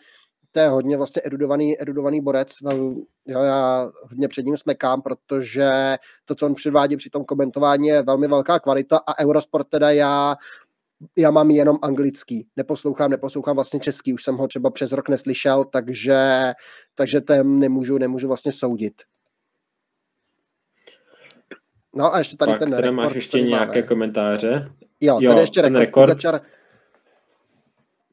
to 0.56 0.60
je 0.60 0.68
hodně 0.68 0.96
vlastně 0.96 1.22
erudovaný, 1.22 1.80
erudovaný 1.80 2.20
borec. 2.20 2.52
Jo, 3.26 3.42
já 3.42 3.88
hodně 4.02 4.28
před 4.28 4.46
ním 4.46 4.56
smekám, 4.56 5.02
protože 5.02 5.96
to, 6.24 6.34
co 6.34 6.46
on 6.46 6.54
předvádí 6.54 6.96
při 6.96 7.10
tom 7.10 7.24
komentování, 7.24 7.88
je 7.88 8.02
velmi 8.02 8.28
velká 8.28 8.58
kvalita 8.58 9.00
a 9.06 9.18
Eurosport 9.20 9.68
teda 9.68 9.90
já 9.90 10.36
já 11.16 11.30
mám 11.30 11.50
jenom 11.50 11.78
anglický, 11.82 12.46
neposlouchám, 12.56 13.10
neposlouchám 13.10 13.56
vlastně 13.56 13.80
český, 13.80 14.12
už 14.12 14.22
jsem 14.22 14.36
ho 14.36 14.48
třeba 14.48 14.70
přes 14.70 14.92
rok 14.92 15.08
neslyšel, 15.08 15.64
takže, 15.64 16.18
takže 16.94 17.20
ten 17.20 17.58
nemůžu, 17.58 17.98
nemůžu 17.98 18.28
vlastně 18.28 18.52
soudit. 18.52 19.02
No 21.96 22.14
a 22.14 22.18
ještě 22.18 22.36
tady 22.36 22.52
tak, 22.52 22.58
ten 22.58 22.72
rekord. 22.72 22.94
máš 22.94 23.14
ještě 23.14 23.40
nějaké 23.40 23.78
máme. 23.78 23.82
komentáře? 23.82 24.70
Jo, 25.00 25.18
jo 25.20 25.30
tady 25.30 25.40
ještě 25.40 25.62
rekord. 25.62 25.80
rekord 25.80 26.08
Pogačar... 26.08 26.40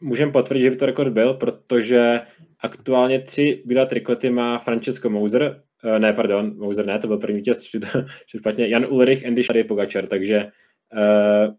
Můžem 0.02 0.32
potvrdit, 0.32 0.62
že 0.62 0.70
by 0.70 0.76
to 0.76 0.86
rekord 0.86 1.14
byl, 1.14 1.34
protože 1.34 2.22
aktuálně 2.60 3.22
tři 3.22 3.64
bílé 3.66 3.86
trikoty 3.86 4.30
má 4.30 4.58
Francesco 4.58 5.10
Mouser, 5.10 5.62
eh, 5.84 6.00
ne, 6.00 6.14
pardon, 6.14 6.58
Mouser 6.58 6.86
ne, 6.86 7.00
to 7.00 7.08
byl 7.08 7.18
první 7.18 7.36
vítěz, 7.36 7.64
špatně, 8.28 8.68
Jan 8.68 8.86
Ulrich, 8.90 9.26
Andy 9.26 9.44
Shady 9.44 9.64
Pogačar, 9.64 10.08
takže 10.08 10.46
uh, 10.94 11.54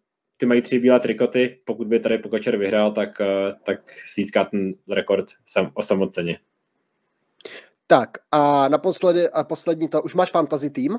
ty 0.44 0.48
mají 0.48 0.62
tři 0.62 0.78
bílé 0.78 1.00
trikoty, 1.00 1.58
pokud 1.64 1.86
by 1.86 2.00
tady 2.00 2.18
Pogačar 2.18 2.56
vyhrál, 2.56 2.92
tak, 2.92 3.20
eh, 3.20 3.54
tak 3.62 3.80
získá 4.14 4.44
ten 4.44 4.72
rekord 4.90 5.26
sam, 5.46 5.70
osamoceně. 5.74 6.38
Tak 7.86 8.10
a 8.30 8.68
naposledy, 8.68 9.28
a 9.30 9.44
poslední 9.44 9.88
to, 9.88 10.02
už 10.02 10.14
máš 10.14 10.30
fantasy 10.30 10.70
tým? 10.70 10.98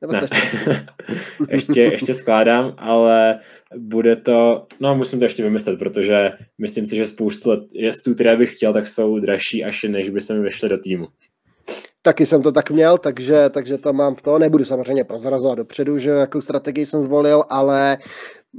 Nebo 0.00 0.12
ne. 0.12 0.26
ještě, 1.48 1.80
ještě 1.80 2.14
skládám, 2.14 2.74
ale 2.78 3.40
bude 3.76 4.16
to, 4.16 4.66
no 4.80 4.94
musím 4.94 5.18
to 5.18 5.24
ještě 5.24 5.42
vymyslet, 5.42 5.78
protože 5.78 6.32
myslím 6.58 6.86
si, 6.86 6.96
že 6.96 7.06
spoustu 7.06 7.50
let 7.50 7.60
jezdů, 7.72 8.14
které 8.14 8.36
bych 8.36 8.56
chtěl, 8.56 8.72
tak 8.72 8.88
jsou 8.88 9.18
dražší 9.18 9.64
až 9.64 9.82
než 9.82 10.10
by 10.10 10.20
se 10.20 10.34
mi 10.34 10.40
vešly 10.40 10.68
do 10.68 10.78
týmu. 10.78 11.08
Taky 12.06 12.26
jsem 12.26 12.42
to 12.42 12.52
tak 12.52 12.70
měl, 12.70 12.98
takže, 12.98 13.50
takže 13.50 13.78
to 13.78 13.92
mám 13.92 14.14
to. 14.14 14.38
Nebudu 14.38 14.64
samozřejmě 14.64 15.04
prozrazovat 15.04 15.58
dopředu, 15.58 15.98
že 15.98 16.10
jakou 16.10 16.40
strategii 16.40 16.86
jsem 16.86 17.00
zvolil, 17.00 17.44
ale 17.50 17.98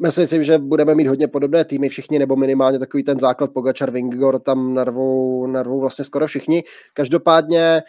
myslím 0.01 0.27
si, 0.27 0.43
že 0.43 0.57
budeme 0.57 0.95
mít 0.95 1.07
hodně 1.07 1.27
podobné 1.27 1.65
týmy 1.65 1.89
všichni, 1.89 2.19
nebo 2.19 2.35
minimálně 2.35 2.79
takový 2.79 3.03
ten 3.03 3.19
základ 3.19 3.51
Pogačar, 3.53 3.91
Vingor, 3.91 4.39
tam 4.39 4.73
narvou, 4.73 5.47
narvou 5.47 5.79
vlastně 5.79 6.05
skoro 6.05 6.27
všichni. 6.27 6.63
Každopádně 6.93 7.81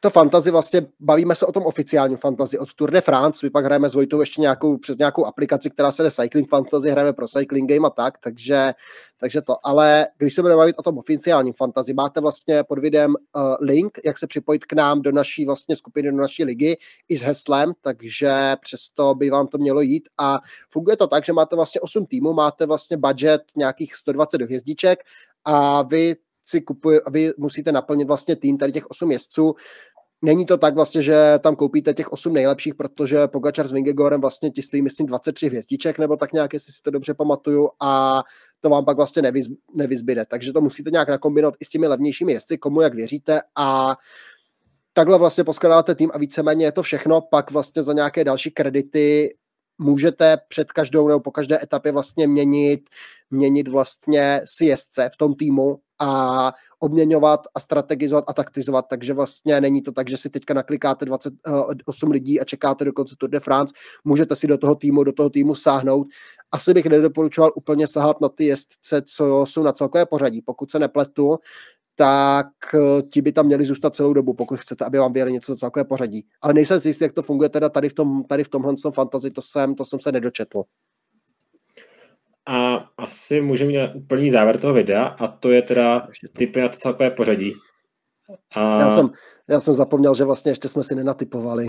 to 0.00 0.10
fantazy 0.10 0.50
vlastně, 0.50 0.86
bavíme 1.00 1.34
se 1.34 1.46
o 1.46 1.52
tom 1.52 1.66
oficiálním 1.66 2.16
fantazy 2.16 2.58
od 2.58 2.74
Tour 2.74 2.90
de 2.90 3.00
France, 3.00 3.46
my 3.46 3.50
pak 3.50 3.64
hrajeme 3.64 3.88
s 3.88 3.94
Vojtou 3.94 4.20
ještě 4.20 4.40
nějakou, 4.40 4.78
přes 4.78 4.96
nějakou 4.96 5.24
aplikaci, 5.26 5.70
která 5.70 5.92
se 5.92 6.02
jde 6.02 6.10
Cycling 6.10 6.48
Fantasy, 6.48 6.90
hrajeme 6.90 7.12
pro 7.12 7.28
Cycling 7.28 7.70
Game 7.70 7.86
a 7.86 7.90
tak, 7.90 8.18
takže, 8.18 8.74
takže 9.20 9.42
to, 9.42 9.66
ale 9.66 10.06
když 10.18 10.34
se 10.34 10.42
budeme 10.42 10.56
bavit 10.56 10.76
o 10.78 10.82
tom 10.82 10.98
oficiálním 10.98 11.52
fantazy, 11.52 11.92
máte 11.94 12.20
vlastně 12.20 12.64
pod 12.64 12.78
videem 12.78 13.10
uh, 13.10 13.42
link, 13.60 13.98
jak 14.04 14.18
se 14.18 14.26
připojit 14.26 14.64
k 14.64 14.72
nám 14.72 15.02
do 15.02 15.12
naší 15.12 15.44
vlastně 15.44 15.76
skupiny, 15.76 16.10
do 16.10 16.16
naší 16.16 16.44
ligy 16.44 16.76
i 17.08 17.16
s 17.16 17.22
heslem, 17.22 17.72
takže 17.80 18.56
přesto 18.60 19.14
by 19.14 19.30
vám 19.30 19.46
to 19.46 19.58
mělo 19.58 19.80
jít 19.80 20.08
a 20.18 20.38
funguje 20.70 20.96
to 20.96 21.06
tak, 21.06 21.24
že 21.24 21.32
máte 21.32 21.56
vlastně 21.56 21.80
8 21.80 22.06
týmů, 22.06 22.32
máte 22.32 22.66
vlastně 22.66 22.96
budget 22.96 23.42
nějakých 23.56 23.94
120 23.94 24.42
hvězdiček 24.42 25.02
a 25.44 25.82
vy 25.82 26.16
si 26.50 26.60
kupuje, 26.60 27.00
vy 27.10 27.32
musíte 27.38 27.72
naplnit 27.72 28.04
vlastně 28.04 28.36
tým 28.36 28.58
tady 28.58 28.72
těch 28.72 28.90
8 28.90 29.10
jezdců. 29.10 29.54
Není 30.22 30.46
to 30.46 30.58
tak 30.58 30.74
vlastně, 30.74 31.02
že 31.02 31.34
tam 31.40 31.56
koupíte 31.56 31.94
těch 31.94 32.12
8 32.12 32.32
nejlepších, 32.32 32.74
protože 32.74 33.28
Pogačar 33.28 33.68
s 33.68 33.72
Vingegorem 33.72 34.20
vlastně 34.20 34.50
ti 34.50 34.62
stojí, 34.62 34.82
myslím, 34.82 35.06
23 35.06 35.46
hvězdiček, 35.46 35.98
nebo 35.98 36.16
tak 36.16 36.32
nějak, 36.32 36.52
jestli 36.52 36.72
si 36.72 36.82
to 36.82 36.90
dobře 36.90 37.14
pamatuju, 37.14 37.68
a 37.82 38.22
to 38.60 38.70
vám 38.70 38.84
pak 38.84 38.96
vlastně 38.96 39.22
nevyz, 39.22 39.46
nevyzbyde. 39.74 40.24
Takže 40.26 40.52
to 40.52 40.60
musíte 40.60 40.90
nějak 40.90 41.08
nakombinovat 41.08 41.54
i 41.60 41.64
s 41.64 41.68
těmi 41.68 41.86
levnějšími 41.86 42.32
jezdci, 42.32 42.58
komu 42.58 42.80
jak 42.80 42.94
věříte 42.94 43.40
a 43.56 43.96
takhle 44.92 45.18
vlastně 45.18 45.44
poskládáte 45.44 45.94
tým 45.94 46.10
a 46.14 46.18
víceméně 46.18 46.64
je 46.64 46.72
to 46.72 46.82
všechno, 46.82 47.20
pak 47.20 47.50
vlastně 47.50 47.82
za 47.82 47.92
nějaké 47.92 48.24
další 48.24 48.50
kredity 48.50 49.34
můžete 49.80 50.36
před 50.48 50.72
každou 50.72 51.08
nebo 51.08 51.20
po 51.20 51.30
každé 51.30 51.62
etapě 51.62 51.92
vlastně 51.92 52.28
měnit, 52.28 52.80
měnit 53.30 53.68
vlastně 53.68 54.40
si 54.44 54.64
jezdce 54.64 55.10
v 55.12 55.16
tom 55.16 55.34
týmu 55.34 55.78
a 56.00 56.52
obměňovat 56.78 57.40
a 57.54 57.60
strategizovat 57.60 58.24
a 58.28 58.32
taktizovat, 58.32 58.84
takže 58.90 59.14
vlastně 59.14 59.60
není 59.60 59.82
to 59.82 59.92
tak, 59.92 60.10
že 60.10 60.16
si 60.16 60.30
teďka 60.30 60.54
naklikáte 60.54 61.04
28 61.04 62.08
eh, 62.08 62.12
lidí 62.12 62.40
a 62.40 62.44
čekáte 62.44 62.84
do 62.84 62.92
konce 62.92 63.14
Tour 63.18 63.30
de 63.30 63.40
France, 63.40 63.74
můžete 64.04 64.36
si 64.36 64.46
do 64.46 64.58
toho 64.58 64.74
týmu, 64.74 65.04
do 65.04 65.12
toho 65.12 65.30
týmu 65.30 65.54
sáhnout. 65.54 66.06
Asi 66.52 66.74
bych 66.74 66.86
nedoporučoval 66.86 67.52
úplně 67.56 67.86
sahat 67.86 68.20
na 68.20 68.28
ty 68.28 68.44
jezdce, 68.44 69.02
co 69.02 69.46
jsou 69.46 69.62
na 69.62 69.72
celkové 69.72 70.06
pořadí, 70.06 70.42
pokud 70.42 70.70
se 70.70 70.78
nepletu, 70.78 71.38
tak 72.00 72.48
eh, 72.74 73.02
ti 73.02 73.22
by 73.22 73.32
tam 73.32 73.46
měli 73.46 73.64
zůstat 73.64 73.94
celou 73.94 74.12
dobu, 74.12 74.34
pokud 74.34 74.60
chcete, 74.60 74.84
aby 74.84 74.98
vám 74.98 75.12
vyjeli 75.12 75.32
něco 75.32 75.54
za 75.54 75.58
celkové 75.58 75.84
pořadí. 75.84 76.26
Ale 76.42 76.54
nejsem 76.54 76.80
si 76.80 76.88
jistý, 76.88 77.04
jak 77.04 77.12
to 77.12 77.22
funguje 77.22 77.48
teda 77.48 77.68
tady 77.68 77.88
v, 77.88 77.92
tom, 77.92 78.24
tady 78.24 78.44
v 78.44 78.48
tomhle 78.48 78.74
tom 78.82 78.92
fantasy, 78.92 79.30
to 79.30 79.42
jsem, 79.42 79.74
to 79.74 79.84
jsem 79.84 79.98
se 79.98 80.12
nedočetl. 80.12 80.62
A 82.46 82.76
asi 82.98 83.40
můžeme 83.40 83.72
mít 83.72 83.94
úplný 83.94 84.30
závěr 84.30 84.60
toho 84.60 84.74
videa 84.74 85.04
a 85.04 85.26
to 85.26 85.50
je 85.50 85.62
teda 85.62 86.08
typy 86.36 86.60
na 86.60 86.68
to 86.68 86.76
celkové 86.78 87.10
pořadí. 87.10 87.52
A... 88.54 88.80
Já, 88.80 88.90
jsem, 88.90 89.10
já 89.48 89.60
jsem 89.60 89.74
zapomněl, 89.74 90.14
že 90.14 90.24
vlastně 90.24 90.52
ještě 90.52 90.68
jsme 90.68 90.82
si 90.82 90.94
nenatypovali. 90.94 91.68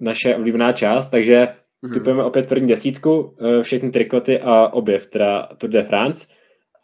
Naše 0.00 0.36
oblíbená 0.36 0.72
část, 0.72 1.10
takže 1.10 1.48
hmm. 1.82 1.94
typujeme 1.94 2.24
opět 2.24 2.48
první 2.48 2.68
desítku, 2.68 3.36
eh, 3.40 3.62
všechny 3.62 3.90
trikoty 3.90 4.40
a 4.40 4.68
objev, 4.68 5.06
teda 5.06 5.48
Tour 5.58 5.70
de 5.70 5.82
France. 5.82 6.37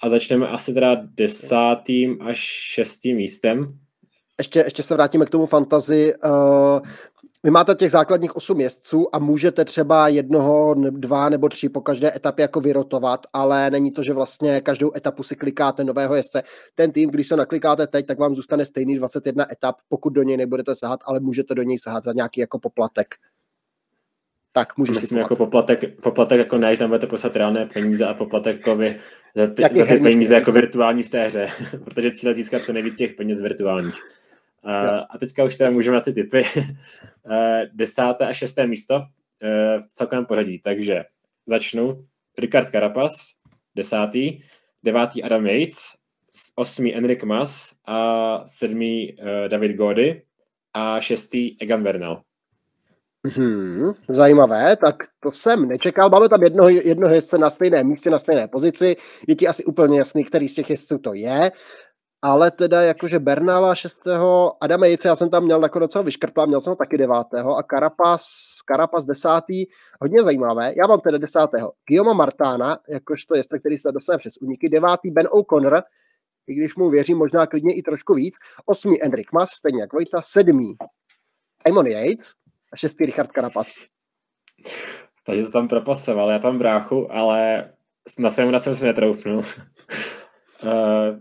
A 0.05 0.09
začneme 0.09 0.49
asi 0.49 0.75
teda 0.75 0.97
desátým 1.05 2.23
až 2.23 2.39
šestým 2.75 3.17
místem. 3.17 3.79
Ještě, 4.39 4.61
ještě 4.61 4.83
se 4.83 4.95
vrátíme 4.95 5.27
k 5.27 5.31
tomu 5.31 5.47
fantazi. 5.47 6.13
Uh, 6.25 6.81
vy 7.45 7.51
máte 7.51 7.75
těch 7.75 7.91
základních 7.91 8.37
osm 8.37 8.61
jezdců 8.61 9.15
a 9.15 9.19
můžete 9.19 9.65
třeba 9.65 10.09
jednoho, 10.09 10.75
dva 10.75 11.29
nebo 11.29 11.49
tři 11.49 11.69
po 11.69 11.81
každé 11.81 12.17
etapě 12.17 12.43
jako 12.43 12.61
vyrotovat, 12.61 13.21
ale 13.33 13.71
není 13.71 13.91
to, 13.91 14.03
že 14.03 14.13
vlastně 14.13 14.61
každou 14.61 14.97
etapu 14.97 15.23
si 15.23 15.37
klikáte 15.37 15.85
nového 15.85 16.15
jezdce. 16.15 16.43
Ten 16.75 16.93
tým, 16.93 17.11
když 17.11 17.29
se 17.29 17.37
naklikáte 17.37 17.87
teď, 17.87 18.07
tak 18.07 18.19
vám 18.19 18.35
zůstane 18.35 18.65
stejný 18.65 18.97
21 18.97 19.53
etap, 19.53 19.77
pokud 19.89 20.11
do 20.11 20.23
něj 20.23 20.37
nebudete 20.37 20.75
sahat, 20.75 21.01
ale 21.05 21.21
můžete 21.21 21.55
do 21.55 21.63
něj 21.63 21.79
sahat 21.79 22.05
za 22.05 22.13
nějaký 22.13 22.41
jako 22.41 22.59
poplatek. 22.59 23.07
Tak 24.57 24.77
můžeš 24.77 24.95
Myslím, 24.97 25.19
jako 25.19 25.37
poplatek, 25.37 26.01
poplatek 26.01 26.39
jako 26.39 26.59
ne, 26.59 26.77
tam 26.77 26.89
budete 26.89 27.07
poslat 27.07 27.37
reálné 27.37 27.67
peníze 27.67 28.07
a 28.07 28.15
poplatek 28.15 28.57
jako 28.57 28.77
vy, 28.77 28.97
za, 29.35 29.47
ty, 29.47 29.63
za 29.63 29.87
ty 29.87 30.01
peníze 30.01 30.35
jako 30.35 30.53
virtuální 30.53 31.03
v 31.03 31.09
té 31.09 31.27
hře, 31.27 31.49
protože 31.85 32.11
cíle 32.11 32.35
získat 32.35 32.63
co 32.63 32.73
nejvíc 32.73 32.97
těch 32.97 33.15
peněz 33.15 33.41
virtuálních. 33.41 34.03
Uh, 34.65 34.71
a 35.11 35.19
teďka 35.19 35.45
už 35.45 35.57
teda 35.57 35.71
můžeme 35.71 35.95
na 35.95 36.01
ty 36.01 36.13
typy. 36.13 36.43
Uh, 36.43 37.35
desáté 37.73 38.27
a 38.27 38.33
šesté 38.33 38.67
místo 38.67 38.95
uh, 38.97 39.03
v 39.81 39.91
celkovém 39.93 40.27
pořadí. 40.27 40.59
Takže 40.59 41.05
začnu. 41.47 42.05
Ricard 42.39 42.69
Carapaz, 42.69 43.13
desátý. 43.75 44.43
Devátý 44.83 45.23
Adam 45.23 45.47
Yates, 45.47 45.79
osmý 46.55 46.95
Enric 46.95 47.23
Mas 47.23 47.75
a 47.87 48.43
sedmý 48.47 49.13
uh, 49.13 49.49
David 49.49 49.77
Gody 49.77 50.23
a 50.75 51.01
šestý 51.01 51.61
Egan 51.61 51.83
Bernal. 51.83 52.23
Hmm, 53.27 53.93
zajímavé, 54.09 54.77
tak 54.77 54.97
to 55.21 55.31
jsem 55.31 55.69
nečekal. 55.69 56.11
Máme 56.11 56.29
tam 56.29 56.43
jednoho, 56.43 56.69
jednoho 56.69 57.15
jezdce 57.15 57.39
na 57.39 57.51
stejné 57.51 57.85
místě, 57.85 58.11
na 58.11 58.19
stejné 58.19 58.49
pozici. 58.49 58.97
Je 59.29 59.35
ti 59.35 59.49
asi 59.49 59.65
úplně 59.65 59.99
jasný, 59.99 60.25
který 60.25 60.49
z 60.49 60.55
těch 60.55 60.71
jezdců 60.71 60.99
to 60.99 61.15
je 61.15 61.53
ale 62.25 62.51
teda 62.51 62.83
jakože 62.83 63.19
Bernala 63.19 63.75
6. 63.75 64.01
Adama 64.61 64.87
Jice, 64.87 65.09
já 65.09 65.17
jsem 65.17 65.31
tam 65.31 65.45
měl 65.45 65.61
nakonec 65.61 65.95
ho 65.95 66.03
vyškrtla, 66.03 66.47
měl 66.47 66.61
jsem 66.61 66.71
ho 66.71 66.77
taky 66.77 66.99
9. 66.99 67.17
a 67.57 67.63
Karapas, 67.63 68.27
Karapas 68.67 69.05
10. 69.05 69.29
Hodně 70.01 70.23
zajímavé. 70.23 70.73
Já 70.77 70.87
mám 70.87 71.01
teda 71.01 71.19
10. 71.19 71.41
Guillaume 71.89 72.15
Martána, 72.15 72.79
jakožto 72.89 73.37
jezdce, 73.37 73.59
který 73.59 73.79
se 73.79 73.93
dostane 73.93 74.19
přes 74.19 74.35
uniky. 74.43 74.69
9. 74.69 74.91
Ben 75.05 75.29
O'Connor, 75.31 75.83
i 76.47 76.55
když 76.55 76.77
mu 76.77 76.91
věřím 76.91 77.19
možná 77.19 77.47
klidně 77.47 77.75
i 77.75 77.83
trošku 77.83 78.15
víc. 78.15 78.35
8. 78.67 78.95
Enric 79.03 79.27
Mas, 79.33 79.51
stejně 79.51 79.81
jak 79.81 79.93
Vojta. 79.93 80.23
7. 80.23 80.75
Simon 81.67 81.87
Yates 81.87 82.33
a 82.75 82.77
6. 82.77 83.01
Richard 83.01 83.33
Karapas. 83.33 83.75
Takže 85.27 85.43
to 85.43 85.51
tam 85.51 85.69
propasoval, 85.69 86.31
já 86.31 86.39
tam 86.39 86.59
bráchu, 86.59 87.13
ale 87.13 87.65
na 88.19 88.31
svému 88.31 88.59
jsem 88.59 88.77
si 88.77 88.85
netroufnul. 88.85 89.39
uh, 90.63 91.19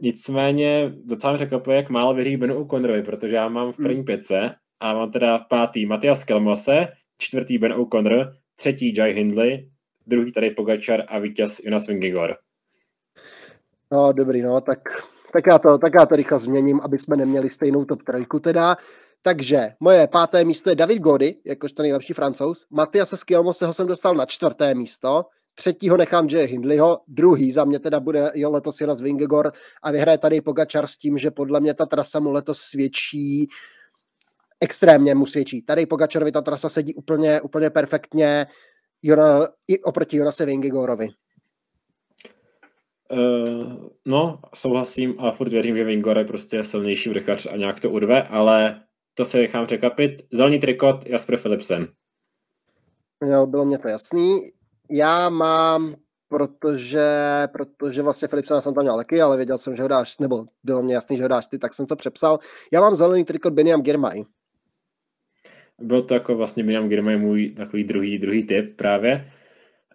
Nicméně 0.00 0.92
docela 1.04 1.32
mi 1.32 1.36
překvapuje, 1.36 1.76
jak 1.76 1.90
málo 1.90 2.14
věří 2.14 2.36
Benu 2.36 2.58
O'Connorovi, 2.58 3.02
protože 3.02 3.36
já 3.36 3.48
mám 3.48 3.72
v 3.72 3.76
první 3.76 3.94
hmm. 3.94 4.04
pětce 4.04 4.54
a 4.80 4.94
mám 4.94 5.12
teda 5.12 5.38
pátý 5.38 5.86
Matias 5.86 6.24
Kelmose, 6.24 6.88
čtvrtý 7.18 7.58
Ben 7.58 7.72
O'Connor, 7.72 8.32
třetí 8.56 8.94
Jai 8.96 9.12
Hindley, 9.12 9.70
druhý 10.06 10.32
tady 10.32 10.50
Pogačar 10.50 11.04
a 11.08 11.18
vítěz 11.18 11.60
Jonas 11.64 11.86
Vingigor. 11.86 12.36
No 13.92 14.12
dobrý, 14.12 14.42
no, 14.42 14.60
tak, 14.60 14.78
tak, 15.32 15.44
já 15.52 15.58
to, 15.58 15.78
tak 15.78 15.92
já 15.94 16.06
to 16.06 16.16
rychle 16.16 16.38
změním, 16.38 16.80
aby 16.80 16.98
jsme 16.98 17.16
neměli 17.16 17.50
stejnou 17.50 17.84
top 17.84 18.02
trojku 18.02 18.40
teda. 18.40 18.76
Takže 19.26 19.72
moje 19.80 20.06
páté 20.06 20.44
místo 20.44 20.70
je 20.70 20.76
David 20.76 20.98
Gody, 20.98 21.36
jakožto 21.44 21.82
nejlepší 21.82 22.12
francouz. 22.12 22.66
Matias 22.70 23.14
Skilmoseho 23.14 23.72
jsem 23.72 23.86
dostal 23.86 24.14
na 24.14 24.26
čtvrté 24.26 24.74
místo 24.74 25.24
třetího 25.54 25.96
nechám 25.96 26.28
Jay 26.28 26.46
Hindleyho, 26.46 27.00
druhý 27.08 27.52
za 27.52 27.64
mě 27.64 27.78
teda 27.78 28.00
bude 28.00 28.30
jo, 28.34 28.50
letos 28.50 28.80
Jonas 28.80 29.00
Vingegor 29.00 29.52
a 29.82 29.90
vyhraje 29.90 30.18
tady 30.18 30.40
Pogačar 30.40 30.86
s 30.86 30.96
tím, 30.96 31.18
že 31.18 31.30
podle 31.30 31.60
mě 31.60 31.74
ta 31.74 31.86
trasa 31.86 32.20
mu 32.20 32.30
letos 32.30 32.58
svědčí 32.58 33.48
extrémně 34.60 35.14
mu 35.14 35.26
svědčí. 35.26 35.62
Tady 35.62 35.86
Pogačarovi 35.86 36.32
ta 36.32 36.42
trasa 36.42 36.68
sedí 36.68 36.94
úplně, 36.94 37.40
úplně 37.40 37.70
perfektně 37.70 38.46
Jona, 39.02 39.48
i 39.68 39.82
oproti 39.82 40.16
Jonase 40.16 40.46
Vingegorovi. 40.46 41.08
Uh, 43.12 43.88
no, 44.04 44.40
souhlasím 44.54 45.14
a 45.18 45.30
furt 45.30 45.48
věřím, 45.48 45.76
že 45.76 45.84
Vingor 45.84 46.18
je 46.18 46.24
prostě 46.24 46.64
silnější 46.64 47.08
vrchař 47.08 47.46
a 47.46 47.56
nějak 47.56 47.80
to 47.80 47.90
urve, 47.90 48.22
ale 48.22 48.85
to 49.16 49.24
se 49.24 49.38
nechám 49.38 49.66
překvapit. 49.66 50.12
Zelený 50.32 50.58
trikot 50.58 51.06
Jasper 51.06 51.38
Philipsen. 51.38 51.88
Jo, 53.30 53.46
bylo 53.46 53.64
mě 53.64 53.78
to 53.78 53.88
jasný 53.88 54.40
já 54.90 55.30
mám, 55.30 55.94
protože, 56.28 57.08
protože 57.52 58.02
vlastně 58.02 58.28
Philipsona 58.28 58.60
jsem 58.60 58.74
tam 58.74 58.84
měl 58.84 58.96
taky, 58.96 59.20
ale 59.20 59.36
věděl 59.36 59.58
jsem, 59.58 59.76
že 59.76 59.82
ho 59.82 59.88
dáš, 59.88 60.18
nebo 60.18 60.44
bylo 60.64 60.82
mě 60.82 60.94
jasný, 60.94 61.16
že 61.16 61.22
ho 61.22 61.28
dáš 61.28 61.46
ty, 61.46 61.58
tak 61.58 61.74
jsem 61.74 61.86
to 61.86 61.96
přepsal. 61.96 62.38
Já 62.72 62.80
mám 62.80 62.96
zelený 62.96 63.24
trikot 63.24 63.52
Beniam 63.52 63.82
Girmay. 63.82 64.24
Byl 65.80 66.02
to 66.02 66.14
jako 66.14 66.36
vlastně 66.36 66.64
Beniam 66.64 66.88
Girmay 66.88 67.16
můj 67.16 67.50
takový 67.50 67.84
druhý, 67.84 68.18
druhý 68.18 68.42
typ 68.46 68.76
právě. 68.76 69.32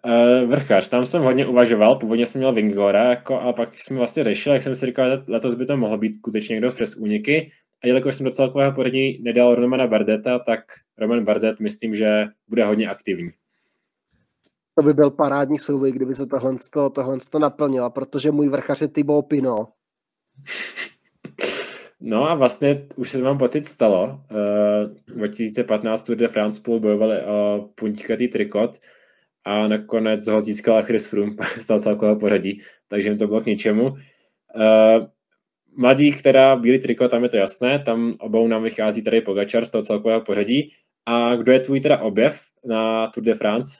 Uh, 0.06 0.50
vrchař, 0.50 0.88
tam 0.88 1.06
jsem 1.06 1.22
hodně 1.22 1.46
uvažoval, 1.46 1.98
původně 1.98 2.26
jsem 2.26 2.38
měl 2.38 2.52
Vingora, 2.52 3.04
jako, 3.04 3.40
a 3.40 3.52
pak 3.52 3.78
jsme 3.78 3.98
vlastně 3.98 4.24
řešili, 4.24 4.56
jak 4.56 4.62
jsem 4.62 4.76
si 4.76 4.86
říkal, 4.86 5.10
že 5.10 5.32
letos 5.32 5.54
by 5.54 5.66
to 5.66 5.76
mohlo 5.76 5.98
být 5.98 6.14
skutečně 6.14 6.52
někdo 6.52 6.70
přes 6.70 6.96
úniky. 6.96 7.52
A 7.84 7.86
jelikož 7.86 8.16
jsem 8.16 8.24
do 8.26 8.32
celkového 8.32 8.72
poradí 8.72 9.22
nedal 9.22 9.54
Romana 9.54 9.86
Bardeta, 9.86 10.38
tak 10.38 10.60
Roman 10.98 11.24
Bardet 11.24 11.60
myslím, 11.60 11.94
že 11.94 12.26
bude 12.48 12.64
hodně 12.64 12.88
aktivní 12.88 13.30
to 14.74 14.82
by 14.82 14.94
byl 14.94 15.10
parádní 15.10 15.58
souboj, 15.58 15.92
kdyby 15.92 16.14
se 16.14 16.26
tohle, 16.26 16.56
tohle 16.94 17.18
naplnilo, 17.40 17.90
protože 17.90 18.30
můj 18.30 18.48
vrchař 18.48 18.80
je 18.80 18.88
Thibaut 18.88 19.26
Pino. 19.28 19.68
No 22.04 22.30
a 22.30 22.34
vlastně 22.34 22.86
už 22.96 23.10
se 23.10 23.18
mám 23.18 23.38
pocit 23.38 23.64
stalo. 23.64 24.20
Uh, 25.08 25.16
2015 25.16 26.02
Tour 26.02 26.16
de 26.16 26.28
France 26.28 26.60
spolu 26.60 26.80
bojovali 26.80 27.22
o 27.22 27.68
puntíkatý 27.74 28.28
trikot 28.28 28.78
a 29.44 29.68
nakonec 29.68 30.28
ho 30.28 30.40
získala 30.40 30.82
Chris 30.82 31.06
Froome, 31.06 31.36
stal 31.58 31.80
celkového 31.80 32.16
pořadí, 32.16 32.62
takže 32.88 33.08
jim 33.08 33.18
to 33.18 33.26
bylo 33.26 33.40
k 33.40 33.46
ničemu. 33.46 33.96
Mladí, 35.76 36.12
která 36.12 36.56
bílý 36.56 36.78
triko, 36.78 37.08
tam 37.08 37.22
je 37.22 37.28
to 37.28 37.36
jasné, 37.36 37.78
tam 37.78 38.14
obou 38.18 38.48
nám 38.48 38.62
vychází 38.62 39.02
tady 39.02 39.20
Pogačar 39.20 39.64
z 39.64 39.70
toho 39.70 39.84
celkového 39.84 40.20
pořadí. 40.20 40.72
A 41.06 41.36
kdo 41.36 41.52
je 41.52 41.60
tvůj 41.60 41.80
teda 41.80 41.98
objev 41.98 42.40
na 42.64 43.10
Tour 43.14 43.24
de 43.24 43.34
France? 43.34 43.78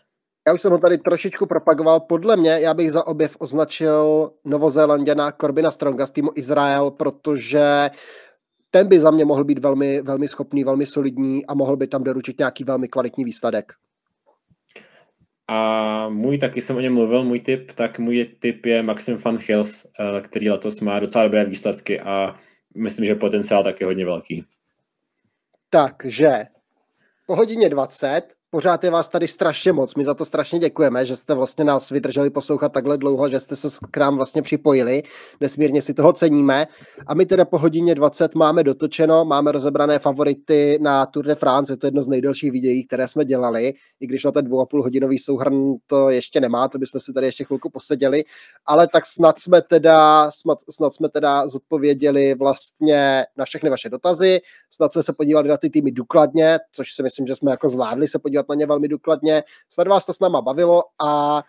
Já 0.49 0.55
už 0.55 0.61
jsem 0.61 0.73
ho 0.73 0.79
tady 0.79 0.99
trošičku 0.99 1.47
propagoval. 1.47 2.01
Podle 2.01 2.37
mě 2.37 2.51
já 2.51 2.75
bych 2.75 2.93
za 2.93 3.07
objev 3.07 3.37
označil 3.39 4.31
Novozélanděna 4.45 5.33
Corbina 5.41 5.71
Stronga 5.71 6.07
z 6.07 6.11
týmu 6.11 6.31
Izrael, 6.35 6.91
protože 6.91 7.91
ten 8.71 8.89
by 8.89 9.01
za 9.01 9.11
mě 9.11 9.25
mohl 9.25 9.45
být 9.45 9.59
velmi, 9.59 10.03
velmi 10.03 10.29
schopný, 10.29 10.65
velmi 10.65 10.87
solidní 10.87 11.47
a 11.47 11.55
mohl 11.55 11.77
by 11.77 11.87
tam 11.87 12.05
doručit 12.05 12.39
nějaký 12.39 12.65
velmi 12.65 12.89
kvalitní 12.89 13.25
výsledek. 13.25 13.73
A 15.49 16.09
můj, 16.09 16.39
taky 16.39 16.61
jsem 16.61 16.77
o 16.77 16.81
něm 16.81 16.95
mluvil, 16.95 17.25
můj 17.25 17.41
tip, 17.41 17.73
tak 17.73 17.99
můj 17.99 18.37
tip 18.39 18.67
je 18.67 18.83
Maxim 18.83 19.17
Van 19.17 19.39
Hills, 19.47 19.87
eh, 19.87 20.21
který 20.21 20.51
letos 20.51 20.81
má 20.81 21.01
docela 21.01 21.25
dobré 21.25 21.45
výsledky 21.45 22.01
a 22.01 22.41
myslím, 22.77 23.07
že 23.07 23.15
potenciál 23.15 23.65
taky 23.65 23.85
hodně 23.85 24.05
velký. 24.05 24.45
Takže 25.71 26.45
po 27.27 27.37
hodině 27.37 27.69
20 27.69 28.23
Pořád 28.55 28.85
je 28.85 28.91
vás 28.91 29.09
tady 29.09 29.29
strašně 29.29 29.73
moc. 29.73 29.95
My 29.95 30.05
za 30.05 30.15
to 30.15 30.25
strašně 30.25 30.59
děkujeme, 30.59 31.07
že 31.07 31.17
jste 31.17 31.35
vlastně 31.35 31.65
nás 31.65 31.91
vydrželi 31.91 32.31
poslouchat 32.31 32.73
takhle 32.73 32.99
dlouho, 32.99 33.29
že 33.29 33.41
jste 33.41 33.57
se 33.57 33.69
k 33.91 33.97
nám 33.97 34.17
vlastně 34.17 34.43
připojili. 34.43 35.03
Nesmírně 35.41 35.83
si 35.83 35.95
toho 35.95 36.13
ceníme. 36.13 36.67
A 37.07 37.15
my 37.15 37.27
teda 37.27 37.45
po 37.45 37.59
hodině 37.59 37.95
20 37.95 38.35
máme 38.35 38.65
dotočeno, 38.65 39.25
máme 39.25 39.53
rozebrané 39.53 39.99
favority 39.99 40.79
na 40.81 41.07
Tour 41.07 41.25
de 41.25 41.35
France. 41.35 41.73
Je 41.73 41.77
to 41.77 41.87
jedno 41.87 42.03
z 42.03 42.09
nejdelších 42.09 42.53
videí, 42.53 42.87
které 42.87 43.09
jsme 43.09 43.25
dělali. 43.25 43.75
I 44.01 44.07
když 44.07 44.25
na 44.25 44.33
ten 44.33 44.45
dvou 44.45 44.61
a 44.61 44.67
půl 44.67 44.83
hodinový 44.83 45.19
souhrn 45.19 45.75
to 45.87 46.11
ještě 46.11 46.41
nemá, 46.41 46.69
to 46.69 46.79
bychom 46.79 47.01
si 47.01 47.13
tady 47.13 47.27
ještě 47.27 47.45
chvilku 47.45 47.71
poseděli. 47.71 48.25
Ale 48.67 48.89
tak 48.89 49.07
snad 49.07 49.39
jsme 49.39 49.63
teda, 49.63 50.31
snad, 50.31 50.59
snad 50.71 50.93
jsme 50.93 51.09
teda 51.09 51.49
zodpověděli 51.49 52.35
vlastně 52.35 53.25
na 53.37 53.45
všechny 53.45 53.71
vaše 53.71 53.89
dotazy. 53.89 54.41
Snad 54.71 54.93
jsme 54.93 55.03
se 55.03 55.13
podívali 55.13 55.49
na 55.49 55.57
ty 55.57 55.71
týmy 55.71 55.93
důkladně, 55.93 56.59
což 56.73 56.93
si 56.93 57.03
myslím, 57.03 57.27
že 57.27 57.37
jsme 57.37 57.51
jako 57.51 57.69
zvládli 57.69 58.09
se 58.09 58.19
podívat 58.19 58.42
na 58.49 58.55
ně 58.55 58.67
velmi 58.67 58.89
důkladně. 58.89 59.43
Snad 59.71 59.89
vás 59.89 60.07
to 60.07 60.13
s 60.13 60.21
náma 60.21 60.43
bavilo 60.43 60.85
a 61.05 61.43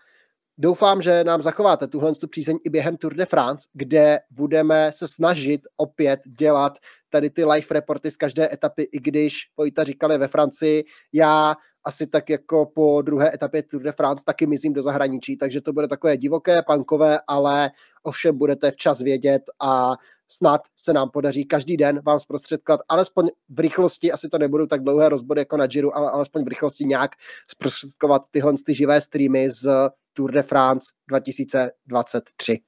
Doufám, 0.60 1.02
že 1.02 1.24
nám 1.24 1.42
zachováte 1.42 1.88
tuhle 1.88 2.12
tu 2.16 2.28
přízeň 2.28 2.58
i 2.66 2.70
během 2.70 2.98
Tour 2.98 3.14
de 3.14 3.26
France, 3.26 3.68
kde 3.74 4.20
budeme 4.30 4.92
se 4.92 5.08
snažit 5.08 5.62
opět 5.78 6.20
dělat 6.40 6.74
tady 7.10 7.30
ty 7.30 7.46
live 7.46 7.68
reporty 7.72 8.12
z 8.12 8.18
každé 8.18 8.54
etapy, 8.54 8.84
i 8.84 9.00
když 9.00 9.36
Pojita 9.56 9.84
říkali 9.84 10.18
ve 10.18 10.28
Francii, 10.28 10.84
já 11.14 11.56
asi 11.86 12.08
tak 12.08 12.30
jako 12.30 12.66
po 12.66 13.02
druhé 13.02 13.34
etapě 13.34 13.64
Tour 13.64 13.82
de 13.82 13.92
France 13.92 14.26
taky 14.26 14.46
mizím 14.48 14.74
do 14.74 14.82
zahraničí, 14.82 15.38
takže 15.38 15.62
to 15.62 15.74
bude 15.74 15.88
takové 15.88 16.18
divoké, 16.18 16.64
pankové, 16.64 17.20
ale 17.28 17.72
ovšem 18.04 18.38
budete 18.38 18.72
včas 18.72 19.02
vědět 19.02 19.42
a 19.62 19.94
snad 20.32 20.62
se 20.78 20.94
nám 20.94 21.10
podaří 21.10 21.46
každý 21.46 21.78
den 21.78 22.02
vám 22.06 22.20
zprostředkovat, 22.20 22.80
alespoň 22.90 23.28
v 23.50 23.60
rychlosti, 23.60 24.12
asi 24.12 24.30
to 24.30 24.38
nebudou 24.38 24.66
tak 24.66 24.84
dlouhé 24.84 25.10
rozbory 25.10 25.42
jako 25.42 25.58
na 25.58 25.68
Giro, 25.68 25.96
ale 25.96 26.12
alespoň 26.12 26.44
v 26.44 26.48
rychlosti 26.48 26.86
nějak 26.86 27.12
zprostředkovat 27.48 28.22
tyhle 28.32 28.54
ty 28.66 28.74
živé 28.74 29.02
streamy 29.02 29.50
z 29.50 29.90
Tour 30.14 30.32
de 30.32 30.44
France 30.44 30.94
2023. 31.08 32.60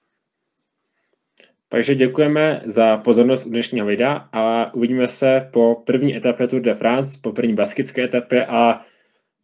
Takže 1.69 1.95
děkujeme 1.95 2.61
za 2.65 2.97
pozornost 2.97 3.45
u 3.45 3.49
dnešního 3.49 3.85
videa 3.85 4.29
a 4.31 4.73
uvidíme 4.73 5.07
se 5.07 5.49
po 5.53 5.83
první 5.85 6.17
etapě 6.17 6.47
Tour 6.47 6.61
de 6.61 6.75
France, 6.75 7.19
po 7.21 7.31
první 7.31 7.53
baskické 7.53 8.03
etapě 8.03 8.45
a 8.45 8.85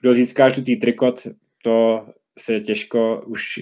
kdo 0.01 0.13
získá 0.13 0.49
žlutý 0.49 0.75
trikot, 0.75 1.27
to 1.63 2.05
se 2.39 2.59
těžko, 2.59 3.23
už, 3.27 3.59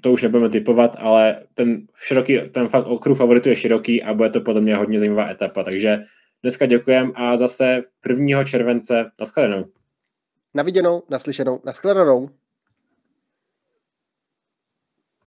to 0.00 0.12
už 0.12 0.22
nebudeme 0.22 0.50
typovat, 0.50 0.96
ale 0.98 1.42
ten 1.54 1.86
široký, 1.96 2.40
ten 2.52 2.68
fakt 2.68 2.86
okruh 2.86 3.18
favoritů 3.18 3.48
je 3.48 3.54
široký 3.54 4.02
a 4.02 4.14
bude 4.14 4.30
to 4.30 4.40
podle 4.40 4.60
mě 4.60 4.76
hodně 4.76 4.98
zajímavá 4.98 5.30
etapa, 5.30 5.64
takže 5.64 5.98
dneska 6.42 6.66
děkujem 6.66 7.12
a 7.14 7.36
zase 7.36 7.82
1. 8.08 8.44
července, 8.44 9.10
nashledanou. 9.20 9.64
Na 10.54 10.62
viděnou, 10.62 11.02
naslyšenou, 11.10 11.60
nashledanou. 11.64 12.28